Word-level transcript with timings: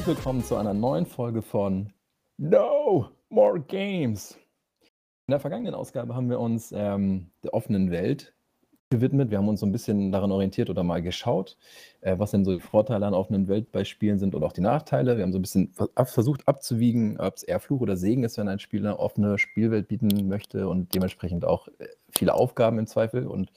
Herzlich 0.00 0.16
willkommen 0.16 0.42
zu 0.42 0.56
einer 0.56 0.72
neuen 0.72 1.04
Folge 1.04 1.42
von 1.42 1.92
No 2.38 3.10
More 3.28 3.60
Games. 3.60 4.38
In 5.26 5.32
der 5.32 5.40
vergangenen 5.40 5.74
Ausgabe 5.74 6.14
haben 6.14 6.30
wir 6.30 6.40
uns 6.40 6.72
ähm, 6.74 7.30
der 7.44 7.52
offenen 7.52 7.90
Welt 7.90 8.32
gewidmet. 8.88 9.30
Wir 9.30 9.36
haben 9.36 9.48
uns 9.50 9.60
so 9.60 9.66
ein 9.66 9.72
bisschen 9.72 10.10
daran 10.10 10.32
orientiert 10.32 10.70
oder 10.70 10.84
mal 10.84 11.02
geschaut, 11.02 11.58
äh, 12.00 12.18
was 12.18 12.30
denn 12.30 12.46
so 12.46 12.54
die 12.54 12.60
Vorteile 12.60 13.04
an 13.04 13.12
offenen 13.12 13.46
Welt 13.46 13.72
bei 13.72 13.84
Spielen 13.84 14.18
sind 14.18 14.34
und 14.34 14.42
auch 14.42 14.54
die 14.54 14.62
Nachteile. 14.62 15.18
Wir 15.18 15.22
haben 15.22 15.32
so 15.32 15.38
ein 15.38 15.42
bisschen 15.42 15.74
versucht 16.06 16.48
abzuwiegen, 16.48 17.20
ob 17.20 17.36
es 17.36 17.42
eher 17.42 17.60
Fluch 17.60 17.82
oder 17.82 17.98
Segen 17.98 18.24
ist, 18.24 18.38
wenn 18.38 18.48
ein 18.48 18.58
Spiel 18.58 18.80
eine 18.80 18.98
offene 18.98 19.36
Spielwelt 19.36 19.88
bieten 19.88 20.28
möchte 20.28 20.66
und 20.66 20.94
dementsprechend 20.94 21.44
auch 21.44 21.68
äh, 21.78 21.88
viele 22.08 22.32
Aufgaben 22.32 22.78
im 22.78 22.86
Zweifel. 22.86 23.26
Und 23.26 23.52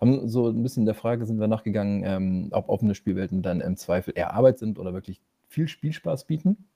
haben 0.00 0.28
so 0.28 0.46
ein 0.46 0.62
bisschen 0.62 0.86
der 0.86 0.94
Frage 0.94 1.26
sind 1.26 1.40
wir 1.40 1.48
nachgegangen, 1.48 2.04
ähm, 2.04 2.48
ob 2.52 2.68
offene 2.68 2.94
Spielwelten 2.94 3.42
dann 3.42 3.60
im 3.60 3.76
Zweifel 3.76 4.12
eher 4.14 4.32
Arbeit 4.34 4.60
sind 4.60 4.78
oder 4.78 4.94
wirklich 4.94 5.20
viel 5.48 5.68
Spielspaß 5.68 6.26
bieten. 6.26 6.68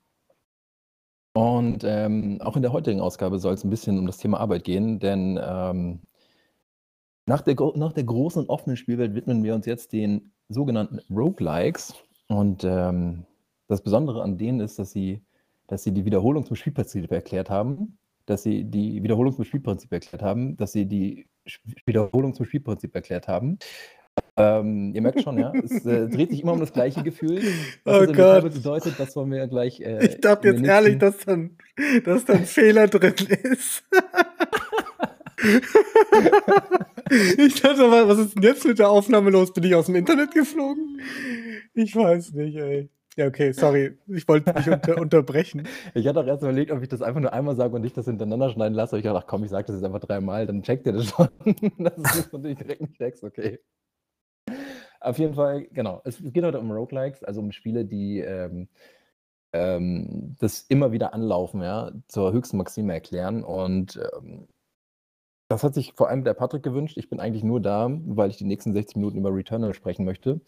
Und 1.34 1.82
ähm, 1.84 2.40
auch 2.42 2.56
in 2.56 2.62
der 2.62 2.72
heutigen 2.72 3.00
Ausgabe 3.00 3.38
soll 3.38 3.54
es 3.54 3.64
ein 3.64 3.70
bisschen 3.70 3.98
um 3.98 4.06
das 4.06 4.18
Thema 4.18 4.38
Arbeit 4.40 4.64
gehen, 4.64 4.98
denn 4.98 5.40
ähm, 5.42 6.00
nach 7.26 7.40
der, 7.40 7.56
nach 7.76 7.92
der 7.92 8.04
großen 8.04 8.48
offenen 8.48 8.76
Spielwelt 8.76 9.14
widmen 9.14 9.42
wir 9.42 9.54
uns 9.54 9.64
jetzt 9.64 9.92
den 9.92 10.32
sogenannten 10.48 11.00
Roguelikes. 11.10 11.94
Und 12.28 12.64
ähm, 12.64 13.24
das 13.68 13.82
Besondere 13.82 14.22
an 14.22 14.36
denen 14.36 14.60
ist, 14.60 14.78
dass 14.78 14.90
sie, 14.90 15.22
dass 15.68 15.84
sie 15.84 15.92
die 15.92 16.04
Wiederholung 16.04 16.44
zum 16.44 16.56
Spielprinzip 16.56 17.10
erklärt 17.10 17.48
haben, 17.48 17.98
dass 18.26 18.42
sie 18.42 18.64
die 18.64 19.02
Wiederholung 19.02 19.32
zum 19.32 19.44
Spielprinzip 19.44 19.92
erklärt 19.92 20.22
haben, 20.22 20.56
dass 20.56 20.72
sie 20.72 20.86
die 20.86 21.26
Wiederholung 21.86 22.34
zum 22.34 22.46
Spielprinzip 22.46 22.94
erklärt 22.94 23.28
haben. 23.28 23.58
Ähm, 24.42 24.92
ihr 24.94 25.02
merkt 25.02 25.22
schon, 25.22 25.38
ja, 25.38 25.52
es 25.54 25.86
äh, 25.86 26.08
dreht 26.08 26.30
sich 26.30 26.42
immer 26.42 26.52
um 26.52 26.60
das 26.60 26.72
gleiche 26.72 27.02
Gefühl. 27.02 27.42
Was 27.84 28.08
oh 28.08 28.12
Gott. 28.12 28.54
bedeutet, 28.54 28.94
das 28.98 29.14
wollen 29.14 29.30
wir 29.30 29.38
ja 29.38 29.46
gleich. 29.46 29.80
Äh, 29.80 30.04
ich 30.06 30.20
dachte 30.20 30.48
jetzt 30.48 30.64
ehrlich, 30.64 30.98
dass 30.98 31.18
dann, 31.18 31.56
dass 32.04 32.24
dann 32.24 32.44
Fehler 32.44 32.88
drin 32.88 33.14
ist. 33.42 33.84
ich 37.38 37.60
dachte 37.60 37.88
mal, 37.88 38.08
was 38.08 38.18
ist 38.18 38.34
denn 38.36 38.42
jetzt 38.42 38.64
mit 38.66 38.78
der 38.78 38.90
Aufnahme 38.90 39.30
los? 39.30 39.52
Bin 39.52 39.64
ich 39.64 39.74
aus 39.74 39.86
dem 39.86 39.96
Internet 39.96 40.32
geflogen? 40.32 41.00
Ich 41.74 41.94
weiß 41.94 42.32
nicht, 42.32 42.56
ey. 42.56 42.88
Ja, 43.16 43.26
okay, 43.26 43.52
sorry. 43.52 43.98
Ich 44.06 44.26
wollte 44.26 44.54
dich 44.54 44.68
unter 44.70 44.96
unterbrechen. 45.00 45.68
Ich 45.94 46.06
hatte 46.06 46.20
auch 46.20 46.26
erst 46.26 46.42
überlegt, 46.42 46.70
ob 46.70 46.82
ich 46.82 46.88
das 46.88 47.02
einfach 47.02 47.20
nur 47.20 47.32
einmal 47.32 47.54
sage 47.56 47.74
und 47.74 47.82
nicht 47.82 47.96
das 47.96 48.06
hintereinander 48.06 48.50
schneiden 48.50 48.74
lasse. 48.74 48.96
Aber 48.96 48.98
ich 48.98 49.04
dachte, 49.04 49.26
komm, 49.28 49.44
ich 49.44 49.50
sage 49.50 49.66
das 49.66 49.76
jetzt 49.76 49.84
einfach 49.84 50.00
dreimal, 50.00 50.46
dann 50.46 50.62
checkt 50.62 50.86
ihr 50.86 50.92
das 50.94 51.06
schon. 51.06 51.28
das 51.78 52.16
ist 52.18 52.32
natürlich 52.32 52.58
direkt 52.58 52.80
ein 52.80 52.92
Checks, 52.94 53.22
okay. 53.22 53.58
Auf 55.00 55.18
jeden 55.18 55.34
Fall, 55.34 55.66
genau. 55.72 56.00
Es 56.04 56.22
geht 56.22 56.44
heute 56.44 56.60
um 56.60 56.70
Roguelikes, 56.70 57.24
also 57.24 57.40
um 57.40 57.50
Spiele, 57.50 57.84
die 57.84 58.20
ähm, 58.20 58.68
ähm, 59.52 60.36
das 60.38 60.62
immer 60.62 60.92
wieder 60.92 61.12
anlaufen, 61.12 61.62
ja, 61.62 61.92
zur 62.08 62.32
höchsten 62.32 62.56
Maxime 62.56 62.92
erklären. 62.92 63.42
Und 63.42 64.00
ähm, 64.14 64.48
das 65.48 65.64
hat 65.64 65.74
sich 65.74 65.92
vor 65.94 66.08
allem 66.08 66.24
der 66.24 66.34
Patrick 66.34 66.62
gewünscht. 66.62 66.96
Ich 66.96 67.10
bin 67.10 67.20
eigentlich 67.20 67.44
nur 67.44 67.60
da, 67.60 67.90
weil 68.06 68.30
ich 68.30 68.36
die 68.36 68.44
nächsten 68.44 68.72
60 68.72 68.96
Minuten 68.96 69.18
über 69.18 69.34
Returnal 69.34 69.74
sprechen 69.74 70.04
möchte. 70.04 70.40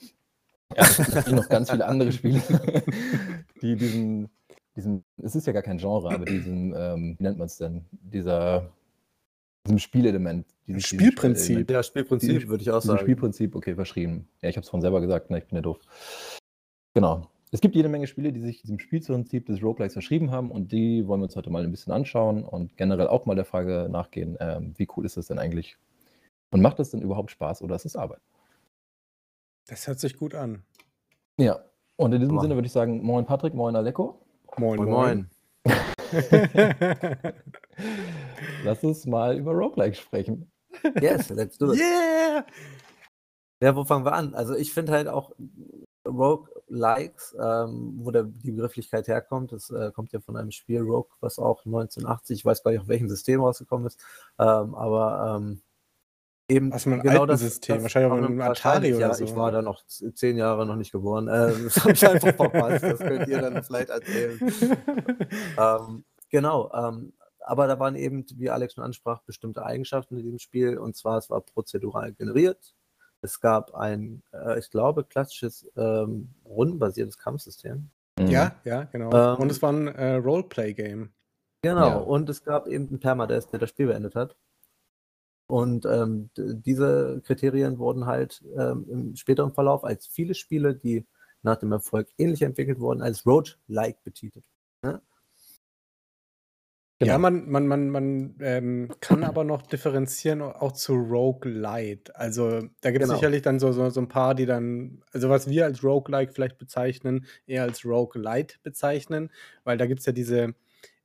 Ja, 0.74 0.82
es 0.82 0.96
gibt 0.96 1.32
noch 1.32 1.48
ganz 1.48 1.70
viele 1.70 1.86
andere 1.86 2.10
Spiele, 2.12 2.40
die 3.62 3.76
diesen, 3.76 4.30
diesen, 4.74 5.04
es 5.18 5.34
ist 5.36 5.46
ja 5.46 5.52
gar 5.52 5.62
kein 5.62 5.78
Genre, 5.78 6.14
aber 6.14 6.24
diesen, 6.24 6.74
ähm, 6.74 7.16
wie 7.18 7.22
nennt 7.22 7.38
man 7.38 7.46
es 7.46 7.58
denn, 7.58 7.84
dieser, 7.90 8.72
diesem 9.66 9.78
Spielelement. 9.78 10.46
Diesem 10.66 10.80
Spielprinzip. 10.80 11.44
Spielelement, 11.44 11.70
ja, 11.70 11.82
Spielprinzip 11.82 12.48
würde 12.48 12.62
ich 12.62 12.70
auch 12.70 12.82
sagen. 12.82 13.00
Spielprinzip, 13.00 13.54
okay, 13.54 13.74
verschrieben. 13.74 14.28
Ja, 14.42 14.48
ich 14.48 14.56
habe 14.56 14.64
es 14.64 14.70
von 14.70 14.80
selber 14.80 15.00
gesagt, 15.00 15.30
ne, 15.30 15.38
ich 15.38 15.46
bin 15.46 15.56
ja 15.56 15.62
doof. 15.62 15.78
Genau. 16.94 17.30
Es 17.50 17.60
gibt 17.60 17.76
jede 17.76 17.88
Menge 17.88 18.06
Spiele, 18.06 18.32
die 18.32 18.40
sich 18.40 18.62
diesem 18.62 18.78
Spielprinzip 18.78 19.46
des 19.46 19.62
Roguelikes 19.62 19.92
verschrieben 19.92 20.30
haben 20.32 20.50
und 20.50 20.72
die 20.72 21.06
wollen 21.06 21.20
wir 21.20 21.26
uns 21.26 21.36
heute 21.36 21.50
mal 21.50 21.62
ein 21.62 21.70
bisschen 21.70 21.92
anschauen 21.92 22.44
und 22.44 22.76
generell 22.76 23.06
auch 23.06 23.26
mal 23.26 23.36
der 23.36 23.44
Frage 23.44 23.88
nachgehen, 23.88 24.36
ähm, 24.40 24.74
wie 24.76 24.88
cool 24.96 25.06
ist 25.06 25.16
das 25.16 25.28
denn 25.28 25.38
eigentlich? 25.38 25.76
Und 26.50 26.62
macht 26.62 26.78
das 26.80 26.90
denn 26.90 27.00
überhaupt 27.00 27.30
Spaß 27.30 27.62
oder 27.62 27.76
ist 27.76 27.84
es 27.84 27.94
Arbeit? 27.94 28.20
Das 29.66 29.86
hört 29.86 30.00
sich 30.00 30.16
gut 30.16 30.34
an. 30.34 30.64
Ja, 31.38 31.60
und 31.96 32.12
in 32.12 32.20
diesem 32.20 32.34
moin. 32.34 32.42
Sinne 32.42 32.56
würde 32.56 32.66
ich 32.66 32.72
sagen, 32.72 33.02
moin 33.02 33.24
Patrick, 33.24 33.54
moin 33.54 33.76
Aleko. 33.76 34.20
Moin, 34.58 34.84
moin. 34.84 34.90
moin. 34.90 35.30
Lass 38.64 38.82
uns 38.82 39.06
mal 39.06 39.36
über 39.36 39.52
Roguelike 39.52 39.96
sprechen. 39.96 40.50
Yes, 41.00 41.30
let's 41.30 41.58
do 41.58 41.72
it. 41.72 41.78
Yeah! 41.78 42.44
Ja, 43.60 43.76
wo 43.76 43.84
fangen 43.84 44.04
wir 44.04 44.12
an? 44.12 44.34
Also 44.34 44.54
ich 44.54 44.72
finde 44.72 44.92
halt 44.92 45.08
auch 45.08 45.32
Rogue-Likes, 46.06 47.36
ähm, 47.40 47.94
wo 48.02 48.10
der, 48.10 48.24
die 48.24 48.50
Begrifflichkeit 48.50 49.08
herkommt, 49.08 49.52
das 49.52 49.70
äh, 49.70 49.90
kommt 49.92 50.12
ja 50.12 50.20
von 50.20 50.36
einem 50.36 50.50
Spiel 50.50 50.80
Rogue, 50.80 51.10
was 51.20 51.38
auch 51.38 51.64
1980, 51.64 52.40
ich 52.40 52.44
weiß 52.44 52.62
gar 52.62 52.72
nicht, 52.72 52.80
auf 52.80 52.88
welchem 52.88 53.08
System 53.08 53.40
rausgekommen 53.40 53.86
ist, 53.86 53.98
ähm, 54.38 54.74
aber 54.74 55.38
ähm, 55.38 55.62
eben 56.48 56.72
Was 56.72 56.86
mit 56.86 57.02
genau 57.02 57.26
das 57.26 57.40
System, 57.40 57.76
das 57.76 57.84
wahrscheinlich 57.84 58.12
auch 58.12 58.16
mit 58.16 58.26
einem 58.26 58.40
Atari 58.42 58.94
oder 58.94 59.08
ja, 59.08 59.14
so. 59.14 59.24
Ich 59.24 59.34
war 59.34 59.50
da 59.50 59.62
noch 59.62 59.82
zehn 59.86 60.36
Jahre 60.36 60.66
noch 60.66 60.76
nicht 60.76 60.92
geboren. 60.92 61.28
Äh, 61.28 61.52
das 61.64 61.76
habe 61.78 61.92
ich 61.92 62.06
einfach 62.06 62.34
verpasst. 62.34 62.82
Das 62.82 62.98
könnt 62.98 63.28
ihr 63.28 63.40
dann 63.40 63.64
vielleicht 63.64 63.88
erzählen. 63.88 64.38
ähm, 65.58 66.04
genau. 66.28 66.70
Ähm, 66.74 67.14
aber 67.44 67.66
da 67.66 67.78
waren 67.78 67.94
eben, 67.94 68.24
wie 68.36 68.50
Alex 68.50 68.74
schon 68.74 68.84
ansprach, 68.84 69.22
bestimmte 69.22 69.64
Eigenschaften 69.64 70.16
in 70.16 70.24
diesem 70.24 70.38
Spiel. 70.38 70.78
Und 70.78 70.96
zwar, 70.96 71.18
es 71.18 71.30
war 71.30 71.40
prozedural 71.42 72.12
generiert. 72.12 72.74
Es 73.20 73.40
gab 73.40 73.74
ein, 73.74 74.22
äh, 74.32 74.58
ich 74.58 74.70
glaube, 74.70 75.04
klassisches 75.04 75.70
ähm, 75.76 76.34
rundenbasiertes 76.44 77.18
Kampfsystem. 77.18 77.90
Mhm. 78.18 78.26
Ja, 78.28 78.54
ja, 78.64 78.84
genau. 78.84 79.12
Ähm, 79.12 79.40
und 79.40 79.50
es 79.50 79.60
war 79.62 79.72
ein 79.72 79.88
äh, 79.88 80.14
Roleplay-Game. 80.14 81.12
Genau, 81.62 81.88
ja. 81.88 81.96
und 81.96 82.28
es 82.28 82.44
gab 82.44 82.66
eben 82.66 82.88
einen 82.88 83.00
Permadeath, 83.00 83.52
der 83.52 83.58
das 83.58 83.70
Spiel 83.70 83.86
beendet 83.86 84.14
hat. 84.14 84.36
Und 85.46 85.84
ähm, 85.86 86.30
diese 86.36 87.20
Kriterien 87.24 87.78
wurden 87.78 88.06
halt 88.06 88.42
ähm, 88.56 88.86
im 88.88 89.16
späteren 89.16 89.52
Verlauf 89.52 89.84
als 89.84 90.06
viele 90.06 90.34
Spiele, 90.34 90.74
die 90.74 91.06
nach 91.42 91.56
dem 91.56 91.72
Erfolg 91.72 92.08
ähnlich 92.16 92.42
entwickelt 92.42 92.80
wurden, 92.80 93.02
als 93.02 93.26
Road-like 93.26 94.02
betitelt. 94.02 94.46
Ne? 94.82 95.02
Genau. 97.04 97.14
Ja, 97.14 97.18
man, 97.18 97.50
man, 97.50 97.66
man, 97.66 97.90
man 97.90 98.34
ähm, 98.40 98.90
kann 99.00 99.24
aber 99.24 99.44
noch 99.44 99.62
differenzieren 99.62 100.42
auch 100.42 100.72
zu 100.72 100.94
Roguelite. 100.94 102.14
Also 102.16 102.62
da 102.80 102.90
gibt 102.90 103.02
es 103.02 103.08
genau. 103.08 103.14
sicherlich 103.14 103.42
dann 103.42 103.60
so, 103.60 103.72
so, 103.72 103.90
so 103.90 104.00
ein 104.00 104.08
paar, 104.08 104.34
die 104.34 104.46
dann, 104.46 105.02
also 105.12 105.28
was 105.28 105.48
wir 105.48 105.64
als 105.64 105.84
Roguelike 105.84 106.32
vielleicht 106.32 106.58
bezeichnen, 106.58 107.26
eher 107.46 107.62
als 107.62 107.84
Roguelite 107.84 108.56
bezeichnen, 108.62 109.30
weil 109.64 109.76
da 109.76 109.86
gibt 109.86 110.00
es 110.00 110.06
ja 110.06 110.12
diese, 110.12 110.54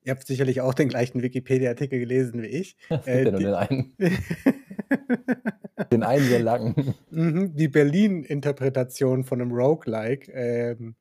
ihr 0.04 0.12
habt 0.12 0.26
sicherlich 0.26 0.62
auch 0.62 0.74
den 0.74 0.90
gleichen 0.90 1.22
Wikipedia-Artikel 1.22 2.00
gelesen 2.00 2.42
wie 2.42 2.48
ich. 2.48 2.78
Äh, 3.06 3.26
die, 3.26 3.44
den 3.44 3.54
einen. 3.54 3.94
den 5.92 6.04
einen 6.04 6.26
sehr 6.26 6.40
langen. 6.40 6.96
Mhm, 7.12 7.56
die 7.56 7.68
Berlin-Interpretation 7.68 9.24
von 9.24 9.42
einem 9.42 9.52
Roguelike, 9.52 10.32
ähm, 10.32 10.96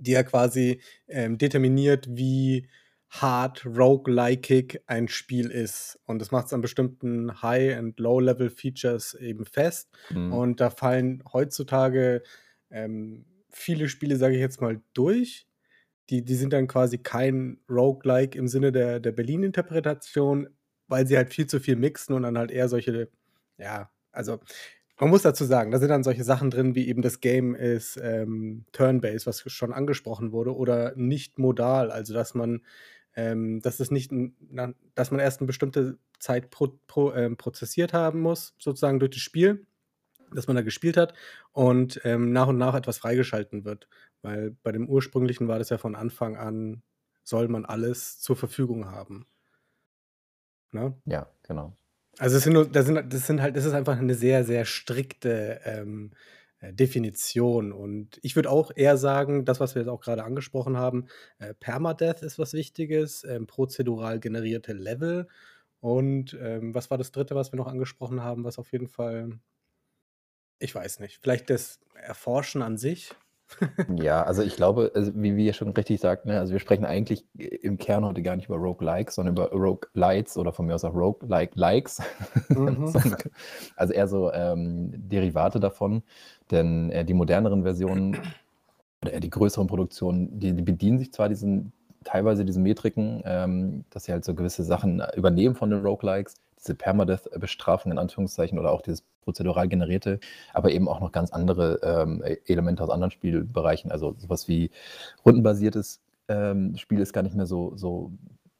die 0.00 0.12
ja 0.12 0.22
quasi 0.22 0.80
ähm, 1.08 1.38
determiniert, 1.38 2.06
wie 2.10 2.68
hart 3.10 3.64
roguelikeig 3.64 4.82
ein 4.86 5.08
Spiel 5.08 5.50
ist. 5.50 5.98
Und 6.04 6.20
das 6.20 6.30
macht 6.30 6.46
es 6.46 6.52
an 6.52 6.60
bestimmten 6.60 7.42
High- 7.42 7.78
und 7.78 7.98
Low-Level-Features 7.98 9.14
eben 9.14 9.44
fest. 9.44 9.88
Mhm. 10.10 10.32
Und 10.32 10.60
da 10.60 10.70
fallen 10.70 11.22
heutzutage 11.32 12.22
ähm, 12.70 13.24
viele 13.50 13.88
Spiele, 13.88 14.16
sage 14.16 14.34
ich 14.34 14.40
jetzt 14.40 14.60
mal, 14.60 14.80
durch. 14.92 15.46
Die, 16.10 16.24
die 16.24 16.34
sind 16.34 16.52
dann 16.52 16.68
quasi 16.68 16.98
kein 16.98 17.60
Roguelike 17.68 18.38
im 18.38 18.48
Sinne 18.48 18.72
der, 18.72 19.00
der 19.00 19.12
Berlin-Interpretation, 19.12 20.48
weil 20.86 21.06
sie 21.06 21.16
halt 21.16 21.32
viel 21.32 21.46
zu 21.46 21.60
viel 21.60 21.76
mixen 21.76 22.14
und 22.14 22.22
dann 22.22 22.38
halt 22.38 22.50
eher 22.50 22.68
solche, 22.68 23.10
ja, 23.58 23.90
also 24.10 24.38
man 25.00 25.10
muss 25.10 25.22
dazu 25.22 25.44
sagen, 25.44 25.70
da 25.70 25.78
sind 25.78 25.90
dann 25.90 26.02
solche 26.02 26.24
Sachen 26.24 26.50
drin, 26.50 26.74
wie 26.74 26.88
eben 26.88 27.02
das 27.02 27.20
Game 27.20 27.54
ist 27.54 27.98
ähm, 28.02 28.64
Turn-Based, 28.72 29.26
was 29.26 29.44
schon 29.46 29.72
angesprochen 29.72 30.32
wurde, 30.32 30.56
oder 30.56 30.94
nicht 30.96 31.38
modal, 31.38 31.90
also 31.90 32.14
dass 32.14 32.34
man 32.34 32.62
ähm, 33.18 33.60
dass 33.60 33.80
es 33.80 33.90
nicht, 33.90 34.12
dass 34.94 35.10
man 35.10 35.18
erst 35.18 35.40
eine 35.40 35.48
bestimmte 35.48 35.98
Zeit 36.20 36.50
pro, 36.50 36.68
pro, 36.86 37.12
ähm, 37.14 37.36
prozessiert 37.36 37.92
haben 37.92 38.20
muss, 38.20 38.54
sozusagen 38.58 39.00
durch 39.00 39.10
das 39.10 39.20
Spiel, 39.22 39.66
das 40.32 40.46
man 40.46 40.54
da 40.54 40.62
gespielt 40.62 40.96
hat, 40.96 41.14
und 41.50 42.00
ähm, 42.04 42.32
nach 42.32 42.46
und 42.46 42.58
nach 42.58 42.76
etwas 42.76 42.98
freigeschalten 42.98 43.64
wird. 43.64 43.88
Weil 44.22 44.52
bei 44.62 44.70
dem 44.70 44.88
ursprünglichen 44.88 45.48
war 45.48 45.58
das 45.58 45.70
ja 45.70 45.78
von 45.78 45.96
Anfang 45.96 46.36
an, 46.36 46.82
soll 47.24 47.48
man 47.48 47.64
alles 47.64 48.20
zur 48.20 48.36
Verfügung 48.36 48.86
haben. 48.86 49.26
Ne? 50.70 50.94
Ja, 51.04 51.28
genau. 51.42 51.76
Also 52.18 52.36
es 52.36 52.44
sind 52.44 52.52
nur, 52.52 52.68
das 52.68 52.86
sind, 52.86 53.12
das 53.12 53.26
sind 53.26 53.42
halt, 53.42 53.56
das 53.56 53.64
ist 53.64 53.72
einfach 53.72 53.98
eine 53.98 54.14
sehr, 54.14 54.44
sehr 54.44 54.64
strikte 54.64 55.60
ähm, 55.64 56.12
äh, 56.60 56.72
Definition. 56.72 57.72
Und 57.72 58.18
ich 58.22 58.36
würde 58.36 58.50
auch 58.50 58.70
eher 58.74 58.96
sagen, 58.96 59.44
das, 59.44 59.60
was 59.60 59.74
wir 59.74 59.82
jetzt 59.82 59.88
auch 59.88 60.00
gerade 60.00 60.24
angesprochen 60.24 60.76
haben, 60.76 61.06
äh, 61.38 61.54
Permadeath 61.54 62.22
ist 62.22 62.38
was 62.38 62.52
Wichtiges, 62.52 63.24
ähm, 63.24 63.46
prozedural 63.46 64.20
generierte 64.20 64.72
Level. 64.72 65.28
Und 65.80 66.36
ähm, 66.40 66.74
was 66.74 66.90
war 66.90 66.98
das 66.98 67.12
dritte, 67.12 67.34
was 67.34 67.52
wir 67.52 67.56
noch 67.56 67.68
angesprochen 67.68 68.22
haben, 68.22 68.44
was 68.44 68.58
auf 68.58 68.72
jeden 68.72 68.88
Fall, 68.88 69.38
ich 70.58 70.74
weiß 70.74 71.00
nicht, 71.00 71.18
vielleicht 71.22 71.50
das 71.50 71.80
Erforschen 71.94 72.62
an 72.62 72.76
sich. 72.76 73.14
Ja, 73.96 74.22
also 74.22 74.42
ich 74.42 74.56
glaube, 74.56 74.92
also 74.94 75.12
wie 75.14 75.36
wir 75.36 75.52
schon 75.52 75.70
richtig 75.70 76.00
sagt, 76.00 76.26
ne, 76.26 76.38
also 76.38 76.52
wir 76.52 76.60
sprechen 76.60 76.84
eigentlich 76.84 77.24
im 77.36 77.78
Kern 77.78 78.04
heute 78.04 78.22
gar 78.22 78.36
nicht 78.36 78.48
über 78.48 78.56
Roguelikes, 78.56 79.14
sondern 79.14 79.34
über 79.34 79.50
Roguelites 79.50 80.36
oder 80.36 80.52
von 80.52 80.66
mir 80.66 80.74
aus 80.74 80.84
auch 80.84 80.94
Roguelike-Likes. 80.94 82.02
Mhm. 82.48 82.92
also 83.76 83.92
eher 83.92 84.08
so 84.08 84.32
ähm, 84.32 84.92
Derivate 85.08 85.60
davon, 85.60 86.02
denn 86.50 86.90
äh, 86.90 87.04
die 87.04 87.14
moderneren 87.14 87.62
Versionen 87.62 88.16
oder 89.02 89.12
eher 89.12 89.20
die 89.20 89.30
größeren 89.30 89.66
Produktionen, 89.66 90.38
die, 90.38 90.52
die 90.52 90.62
bedienen 90.62 90.98
sich 90.98 91.12
zwar 91.12 91.28
diesen 91.28 91.72
teilweise 92.04 92.44
diesen 92.44 92.62
Metriken, 92.62 93.22
ähm, 93.24 93.84
dass 93.90 94.04
sie 94.04 94.12
halt 94.12 94.24
so 94.24 94.34
gewisse 94.34 94.64
Sachen 94.64 95.02
übernehmen 95.16 95.54
von 95.54 95.70
den 95.70 95.84
Roguelikes, 95.84 96.34
diese 96.58 96.74
Permadeath-Bestrafung 96.74 97.92
in 97.92 97.98
Anführungszeichen 97.98 98.58
oder 98.58 98.72
auch 98.72 98.82
dieses 98.82 99.02
prozedural 99.22 99.68
generierte, 99.68 100.20
aber 100.52 100.70
eben 100.70 100.88
auch 100.88 101.00
noch 101.00 101.12
ganz 101.12 101.32
andere 101.32 101.80
ähm, 101.82 102.22
Elemente 102.46 102.82
aus 102.82 102.90
anderen 102.90 103.10
Spielbereichen. 103.10 103.90
Also 103.90 104.14
sowas 104.18 104.48
wie 104.48 104.70
rundenbasiertes 105.24 106.00
ähm, 106.28 106.76
Spiel 106.76 107.00
ist 107.00 107.12
gar 107.12 107.22
nicht 107.22 107.36
mehr 107.36 107.46
so, 107.46 107.76
so 107.76 108.12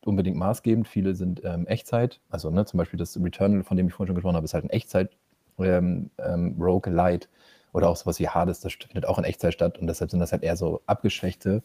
unbedingt 0.04 0.36
maßgebend. 0.36 0.86
Viele 0.88 1.14
sind 1.14 1.42
ähm, 1.44 1.66
Echtzeit. 1.66 2.20
Also 2.28 2.50
ne, 2.50 2.64
zum 2.66 2.78
Beispiel 2.78 2.98
das 2.98 3.18
Returnal, 3.22 3.64
von 3.64 3.76
dem 3.76 3.88
ich 3.88 3.94
vorhin 3.94 4.08
schon 4.08 4.16
gesprochen 4.16 4.36
habe, 4.36 4.44
ist 4.44 4.54
halt 4.54 4.64
ein 4.64 4.70
Echtzeit 4.70 5.10
ähm, 5.58 6.10
ähm, 6.18 6.56
Rogue 6.60 6.92
Light 6.92 7.28
oder 7.72 7.88
auch 7.88 7.96
sowas 7.96 8.18
wie 8.18 8.28
Hades, 8.28 8.60
das 8.60 8.72
findet 8.72 9.06
auch 9.06 9.18
in 9.18 9.24
Echtzeit 9.24 9.52
statt 9.52 9.78
und 9.78 9.86
deshalb 9.86 10.10
sind 10.10 10.20
das 10.20 10.32
halt 10.32 10.42
eher 10.42 10.56
so 10.56 10.80
abgeschwächte 10.86 11.62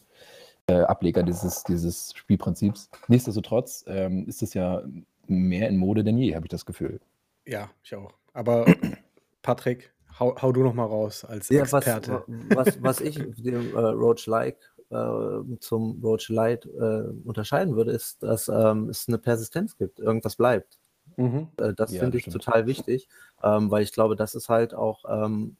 äh, 0.68 0.82
Ableger 0.82 1.24
dieses, 1.24 1.64
dieses 1.64 2.14
Spielprinzips. 2.16 2.90
Nichtsdestotrotz 3.08 3.84
ähm, 3.88 4.26
ist 4.28 4.42
es 4.42 4.54
ja 4.54 4.82
mehr 5.28 5.70
in 5.70 5.78
Mode 5.78 6.04
denn 6.04 6.18
je, 6.18 6.36
habe 6.36 6.46
ich 6.46 6.50
das 6.52 6.66
Gefühl. 6.66 7.00
Ja, 7.46 7.70
ich 7.84 7.96
auch. 7.96 8.14
Aber 8.34 8.66
Patrick, 9.42 9.94
hau, 10.20 10.36
hau 10.42 10.52
du 10.52 10.64
noch 10.64 10.74
mal 10.74 10.86
raus 10.86 11.26
als 11.26 11.50
Ja, 11.50 11.62
was, 11.72 11.86
Experte. 11.86 12.24
was, 12.28 12.82
was 12.82 13.02
ich 13.02 13.16
dem 13.38 13.76
äh, 13.76 13.80
Roach-like 13.80 14.58
äh, 14.90 15.58
zum 15.60 16.00
Roach-Lite 16.04 16.70
äh, 16.70 17.28
unterscheiden 17.28 17.76
würde, 17.76 17.92
ist, 17.92 18.22
dass 18.24 18.48
ähm, 18.48 18.90
es 18.90 19.08
eine 19.08 19.18
Persistenz 19.18 19.78
gibt. 19.78 20.00
Irgendwas 20.00 20.36
bleibt. 20.36 20.80
Mhm. 21.18 21.50
Äh, 21.58 21.74
das 21.74 21.92
Ja, 21.94 22.02
finde 22.02 22.18
ich 22.18 22.24
stimmt. 22.24 22.44
total 22.44 22.66
wichtig, 22.68 23.08
ähm, 23.44 23.70
weil 23.72 23.84
ich 23.84 23.92
glaube, 23.92 24.16
das 24.16 24.36
ist 24.36 24.50
halt 24.50 24.74
auch. 24.74 25.04
Ähm, 25.08 25.58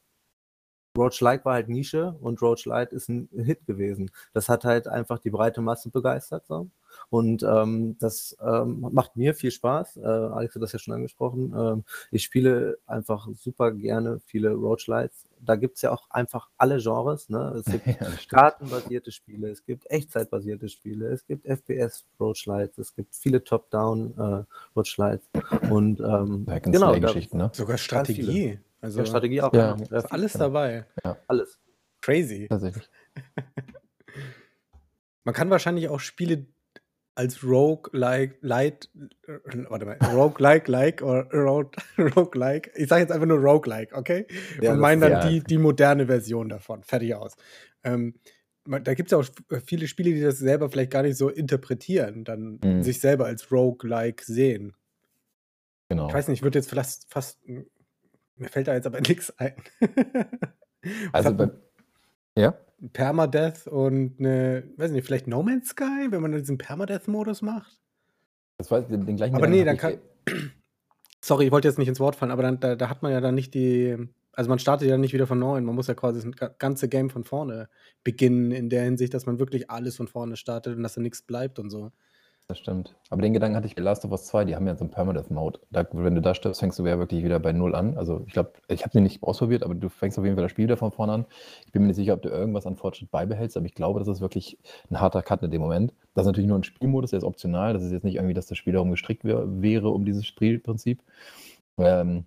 Roach-like 0.96 1.44
war 1.44 1.54
halt 1.54 1.68
Nische 1.68 2.14
und 2.20 2.40
Roach-Lite 2.40 2.94
ist 2.94 3.08
ein 3.08 3.28
Hit 3.32 3.66
gewesen. 3.66 4.12
Das 4.32 4.48
hat 4.48 4.64
halt 4.64 4.86
einfach 4.86 5.18
die 5.18 5.30
breite 5.30 5.60
Masse 5.60 5.90
begeistert. 5.90 6.46
So. 6.46 6.70
Und 7.10 7.42
ähm, 7.42 7.96
das 8.00 8.36
ähm, 8.40 8.88
macht 8.92 9.16
mir 9.16 9.34
viel 9.34 9.50
Spaß. 9.50 9.98
Äh, 9.98 10.04
Alex 10.06 10.54
hat 10.54 10.62
das 10.62 10.72
ja 10.72 10.78
schon 10.78 10.94
angesprochen. 10.94 11.52
Ähm, 11.56 11.84
ich 12.10 12.24
spiele 12.24 12.78
einfach 12.86 13.28
super 13.34 13.72
gerne 13.72 14.20
viele 14.26 14.50
Roach-Lites. 14.52 15.26
Da 15.40 15.56
gibt 15.56 15.76
es 15.76 15.82
ja 15.82 15.92
auch 15.92 16.08
einfach 16.10 16.48
alle 16.56 16.78
Genres. 16.78 17.28
Ne? 17.28 17.54
Es 17.58 17.64
gibt 17.66 17.86
Ja, 18.00 18.08
kartenbasierte 18.28 19.12
Spiele, 19.12 19.50
es 19.50 19.64
gibt 19.64 19.88
echtzeitbasierte 19.90 20.68
Spiele, 20.68 21.08
es 21.08 21.26
gibt 21.26 21.46
FPS 21.46 22.04
Roachlights, 22.18 22.78
es 22.78 22.94
gibt 22.94 23.14
viele 23.14 23.44
Top-Down 23.44 24.14
äh, 24.18 24.44
Roachlights 24.76 25.28
und 25.70 26.00
ähm, 26.00 26.46
genau, 26.62 26.92
da, 26.94 26.98
Geschichten, 26.98 27.36
ne? 27.36 27.50
Sogar 27.52 27.76
Strategie. 27.78 28.58
Also 28.80 29.00
ja, 29.00 29.06
Strategie 29.06 29.42
auch, 29.42 29.52
Ja. 29.52 29.74
genau. 29.74 29.96
ist 29.98 30.12
alles 30.12 30.32
dabei. 30.34 30.86
alles. 31.28 31.58
Crazy. 32.00 32.46
Tatsächlich. 32.48 32.88
Man 35.24 35.34
kann 35.34 35.50
wahrscheinlich 35.50 35.88
auch 35.88 36.00
Spiele 36.00 36.46
als 37.16 37.44
Rogue-like, 37.44 38.38
light, 38.40 38.90
äh, 39.28 39.38
warte 39.68 39.86
mal, 39.86 39.96
Rogue-like, 40.14 40.66
like 40.68 41.02
oder 41.02 41.28
Rogue- 41.32 41.70
Rogue-like. 42.16 42.72
Ich 42.74 42.88
sage 42.88 43.02
jetzt 43.02 43.12
einfach 43.12 43.26
nur 43.26 43.38
Rogue-like, 43.38 43.96
okay? 43.96 44.26
Ja, 44.60 44.72
Und 44.72 44.80
meine 44.80 45.08
dann 45.10 45.28
die, 45.30 45.40
die 45.40 45.58
moderne 45.58 46.06
Version 46.06 46.48
davon. 46.48 46.82
Fertig 46.82 47.14
aus. 47.14 47.36
Ähm, 47.84 48.14
da 48.66 48.94
gibt 48.94 49.08
es 49.08 49.12
ja 49.12 49.18
auch 49.18 49.22
f- 49.50 49.62
viele 49.66 49.86
Spiele, 49.86 50.12
die 50.12 50.22
das 50.22 50.38
selber 50.38 50.70
vielleicht 50.70 50.90
gar 50.90 51.02
nicht 51.02 51.16
so 51.16 51.28
interpretieren, 51.28 52.24
dann 52.24 52.58
Mhm. 52.64 52.82
sich 52.82 52.98
selber 53.00 53.26
als 53.26 53.52
Rogue-like 53.52 54.22
sehen. 54.22 54.74
Genau. 55.90 56.08
Ich 56.08 56.14
weiß 56.14 56.28
nicht, 56.28 56.38
ich 56.38 56.42
würde 56.42 56.58
jetzt 56.58 56.70
fast, 56.70 57.06
fast. 57.12 57.38
Mir 57.46 58.48
fällt 58.48 58.66
da 58.66 58.74
jetzt 58.74 58.86
aber 58.86 59.00
nichts 59.06 59.32
ein. 59.38 59.54
Also 61.12 61.34
bei, 61.34 61.50
ja? 62.36 62.58
Permadeath 62.92 63.66
und 63.66 64.18
eine, 64.18 64.64
weiß 64.76 64.90
nicht, 64.90 65.04
vielleicht 65.04 65.26
No 65.26 65.42
Man's 65.42 65.68
Sky, 65.68 66.08
wenn 66.10 66.22
man 66.22 66.32
diesen 66.32 66.58
Permadeath-Modus 66.58 67.42
macht? 67.42 67.80
Das 68.58 68.70
war 68.70 68.82
den, 68.82 69.06
den 69.06 69.16
gleichen 69.16 69.34
Aber 69.34 69.46
nee, 69.46 69.64
dann 69.64 69.76
kann. 69.76 69.98
Sorry, 71.24 71.46
ich 71.46 71.52
wollte 71.52 71.68
jetzt 71.68 71.78
nicht 71.78 71.88
ins 71.88 72.00
Wort 72.00 72.16
fallen, 72.16 72.30
aber 72.30 72.42
dann, 72.42 72.60
da, 72.60 72.76
da 72.76 72.88
hat 72.88 73.02
man 73.02 73.12
ja 73.12 73.20
dann 73.20 73.34
nicht 73.34 73.54
die. 73.54 73.96
Also 74.32 74.50
man 74.50 74.58
startet 74.58 74.88
ja 74.88 74.98
nicht 74.98 75.14
wieder 75.14 75.28
von 75.28 75.38
neuem, 75.38 75.64
man 75.64 75.76
muss 75.76 75.86
ja 75.86 75.94
quasi 75.94 76.20
das 76.20 76.36
ga- 76.36 76.54
ganze 76.58 76.88
Game 76.88 77.08
von 77.08 77.22
vorne 77.22 77.68
beginnen, 78.02 78.50
in 78.50 78.68
der 78.68 78.82
Hinsicht, 78.82 79.14
dass 79.14 79.26
man 79.26 79.38
wirklich 79.38 79.70
alles 79.70 79.96
von 79.96 80.08
vorne 80.08 80.36
startet 80.36 80.76
und 80.76 80.82
dass 80.82 80.94
da 80.94 81.00
nichts 81.00 81.22
bleibt 81.22 81.60
und 81.60 81.70
so. 81.70 81.92
Das 82.46 82.58
stimmt. 82.58 82.94
Aber 83.08 83.22
den 83.22 83.32
Gedanken 83.32 83.56
hatte 83.56 83.66
ich 83.66 83.74
bei 83.74 83.80
Last 83.80 84.04
of 84.04 84.10
Us 84.10 84.26
2, 84.26 84.44
die 84.44 84.54
haben 84.54 84.66
ja 84.66 84.76
so 84.76 84.84
einen 84.84 84.90
Permadeath-Mode. 84.90 85.60
Da, 85.70 85.86
wenn 85.92 86.14
du 86.14 86.20
da 86.20 86.34
stirbst, 86.34 86.60
fängst 86.60 86.78
du 86.78 86.86
ja 86.86 86.98
wirklich 86.98 87.24
wieder 87.24 87.40
bei 87.40 87.52
Null 87.52 87.74
an. 87.74 87.96
Also 87.96 88.22
ich 88.26 88.34
glaube, 88.34 88.52
ich 88.68 88.82
habe 88.82 88.90
den 88.90 89.04
nicht 89.04 89.22
ausprobiert, 89.22 89.62
aber 89.62 89.74
du 89.74 89.88
fängst 89.88 90.18
auf 90.18 90.24
jeden 90.26 90.36
Fall 90.36 90.44
das 90.44 90.50
Spiel 90.50 90.66
wieder 90.66 90.76
von 90.76 90.92
vorne 90.92 91.12
an. 91.14 91.26
Ich 91.64 91.72
bin 91.72 91.80
mir 91.80 91.88
nicht 91.88 91.96
sicher, 91.96 92.12
ob 92.12 92.20
du 92.20 92.28
irgendwas 92.28 92.66
an 92.66 92.76
Fortschritt 92.76 93.10
beibehältst, 93.10 93.56
aber 93.56 93.64
ich 93.64 93.74
glaube, 93.74 93.98
das 93.98 94.08
ist 94.08 94.20
wirklich 94.20 94.58
ein 94.90 95.00
harter 95.00 95.22
Cut 95.22 95.42
in 95.42 95.50
dem 95.50 95.62
Moment. 95.62 95.94
Das 96.12 96.24
ist 96.24 96.26
natürlich 96.26 96.48
nur 96.48 96.58
ein 96.58 96.64
Spielmodus, 96.64 97.10
der 97.10 97.18
ist 97.18 97.24
optional. 97.24 97.72
Das 97.72 97.82
ist 97.82 97.92
jetzt 97.92 98.04
nicht 98.04 98.16
irgendwie, 98.16 98.34
dass 98.34 98.46
das 98.46 98.58
Spiel 98.58 98.74
darum 98.74 98.90
gestrickt 98.90 99.24
wär, 99.24 99.62
wäre, 99.62 99.88
um 99.88 100.04
dieses 100.04 100.26
Spielprinzip. 100.26 101.02
Ähm, 101.78 102.26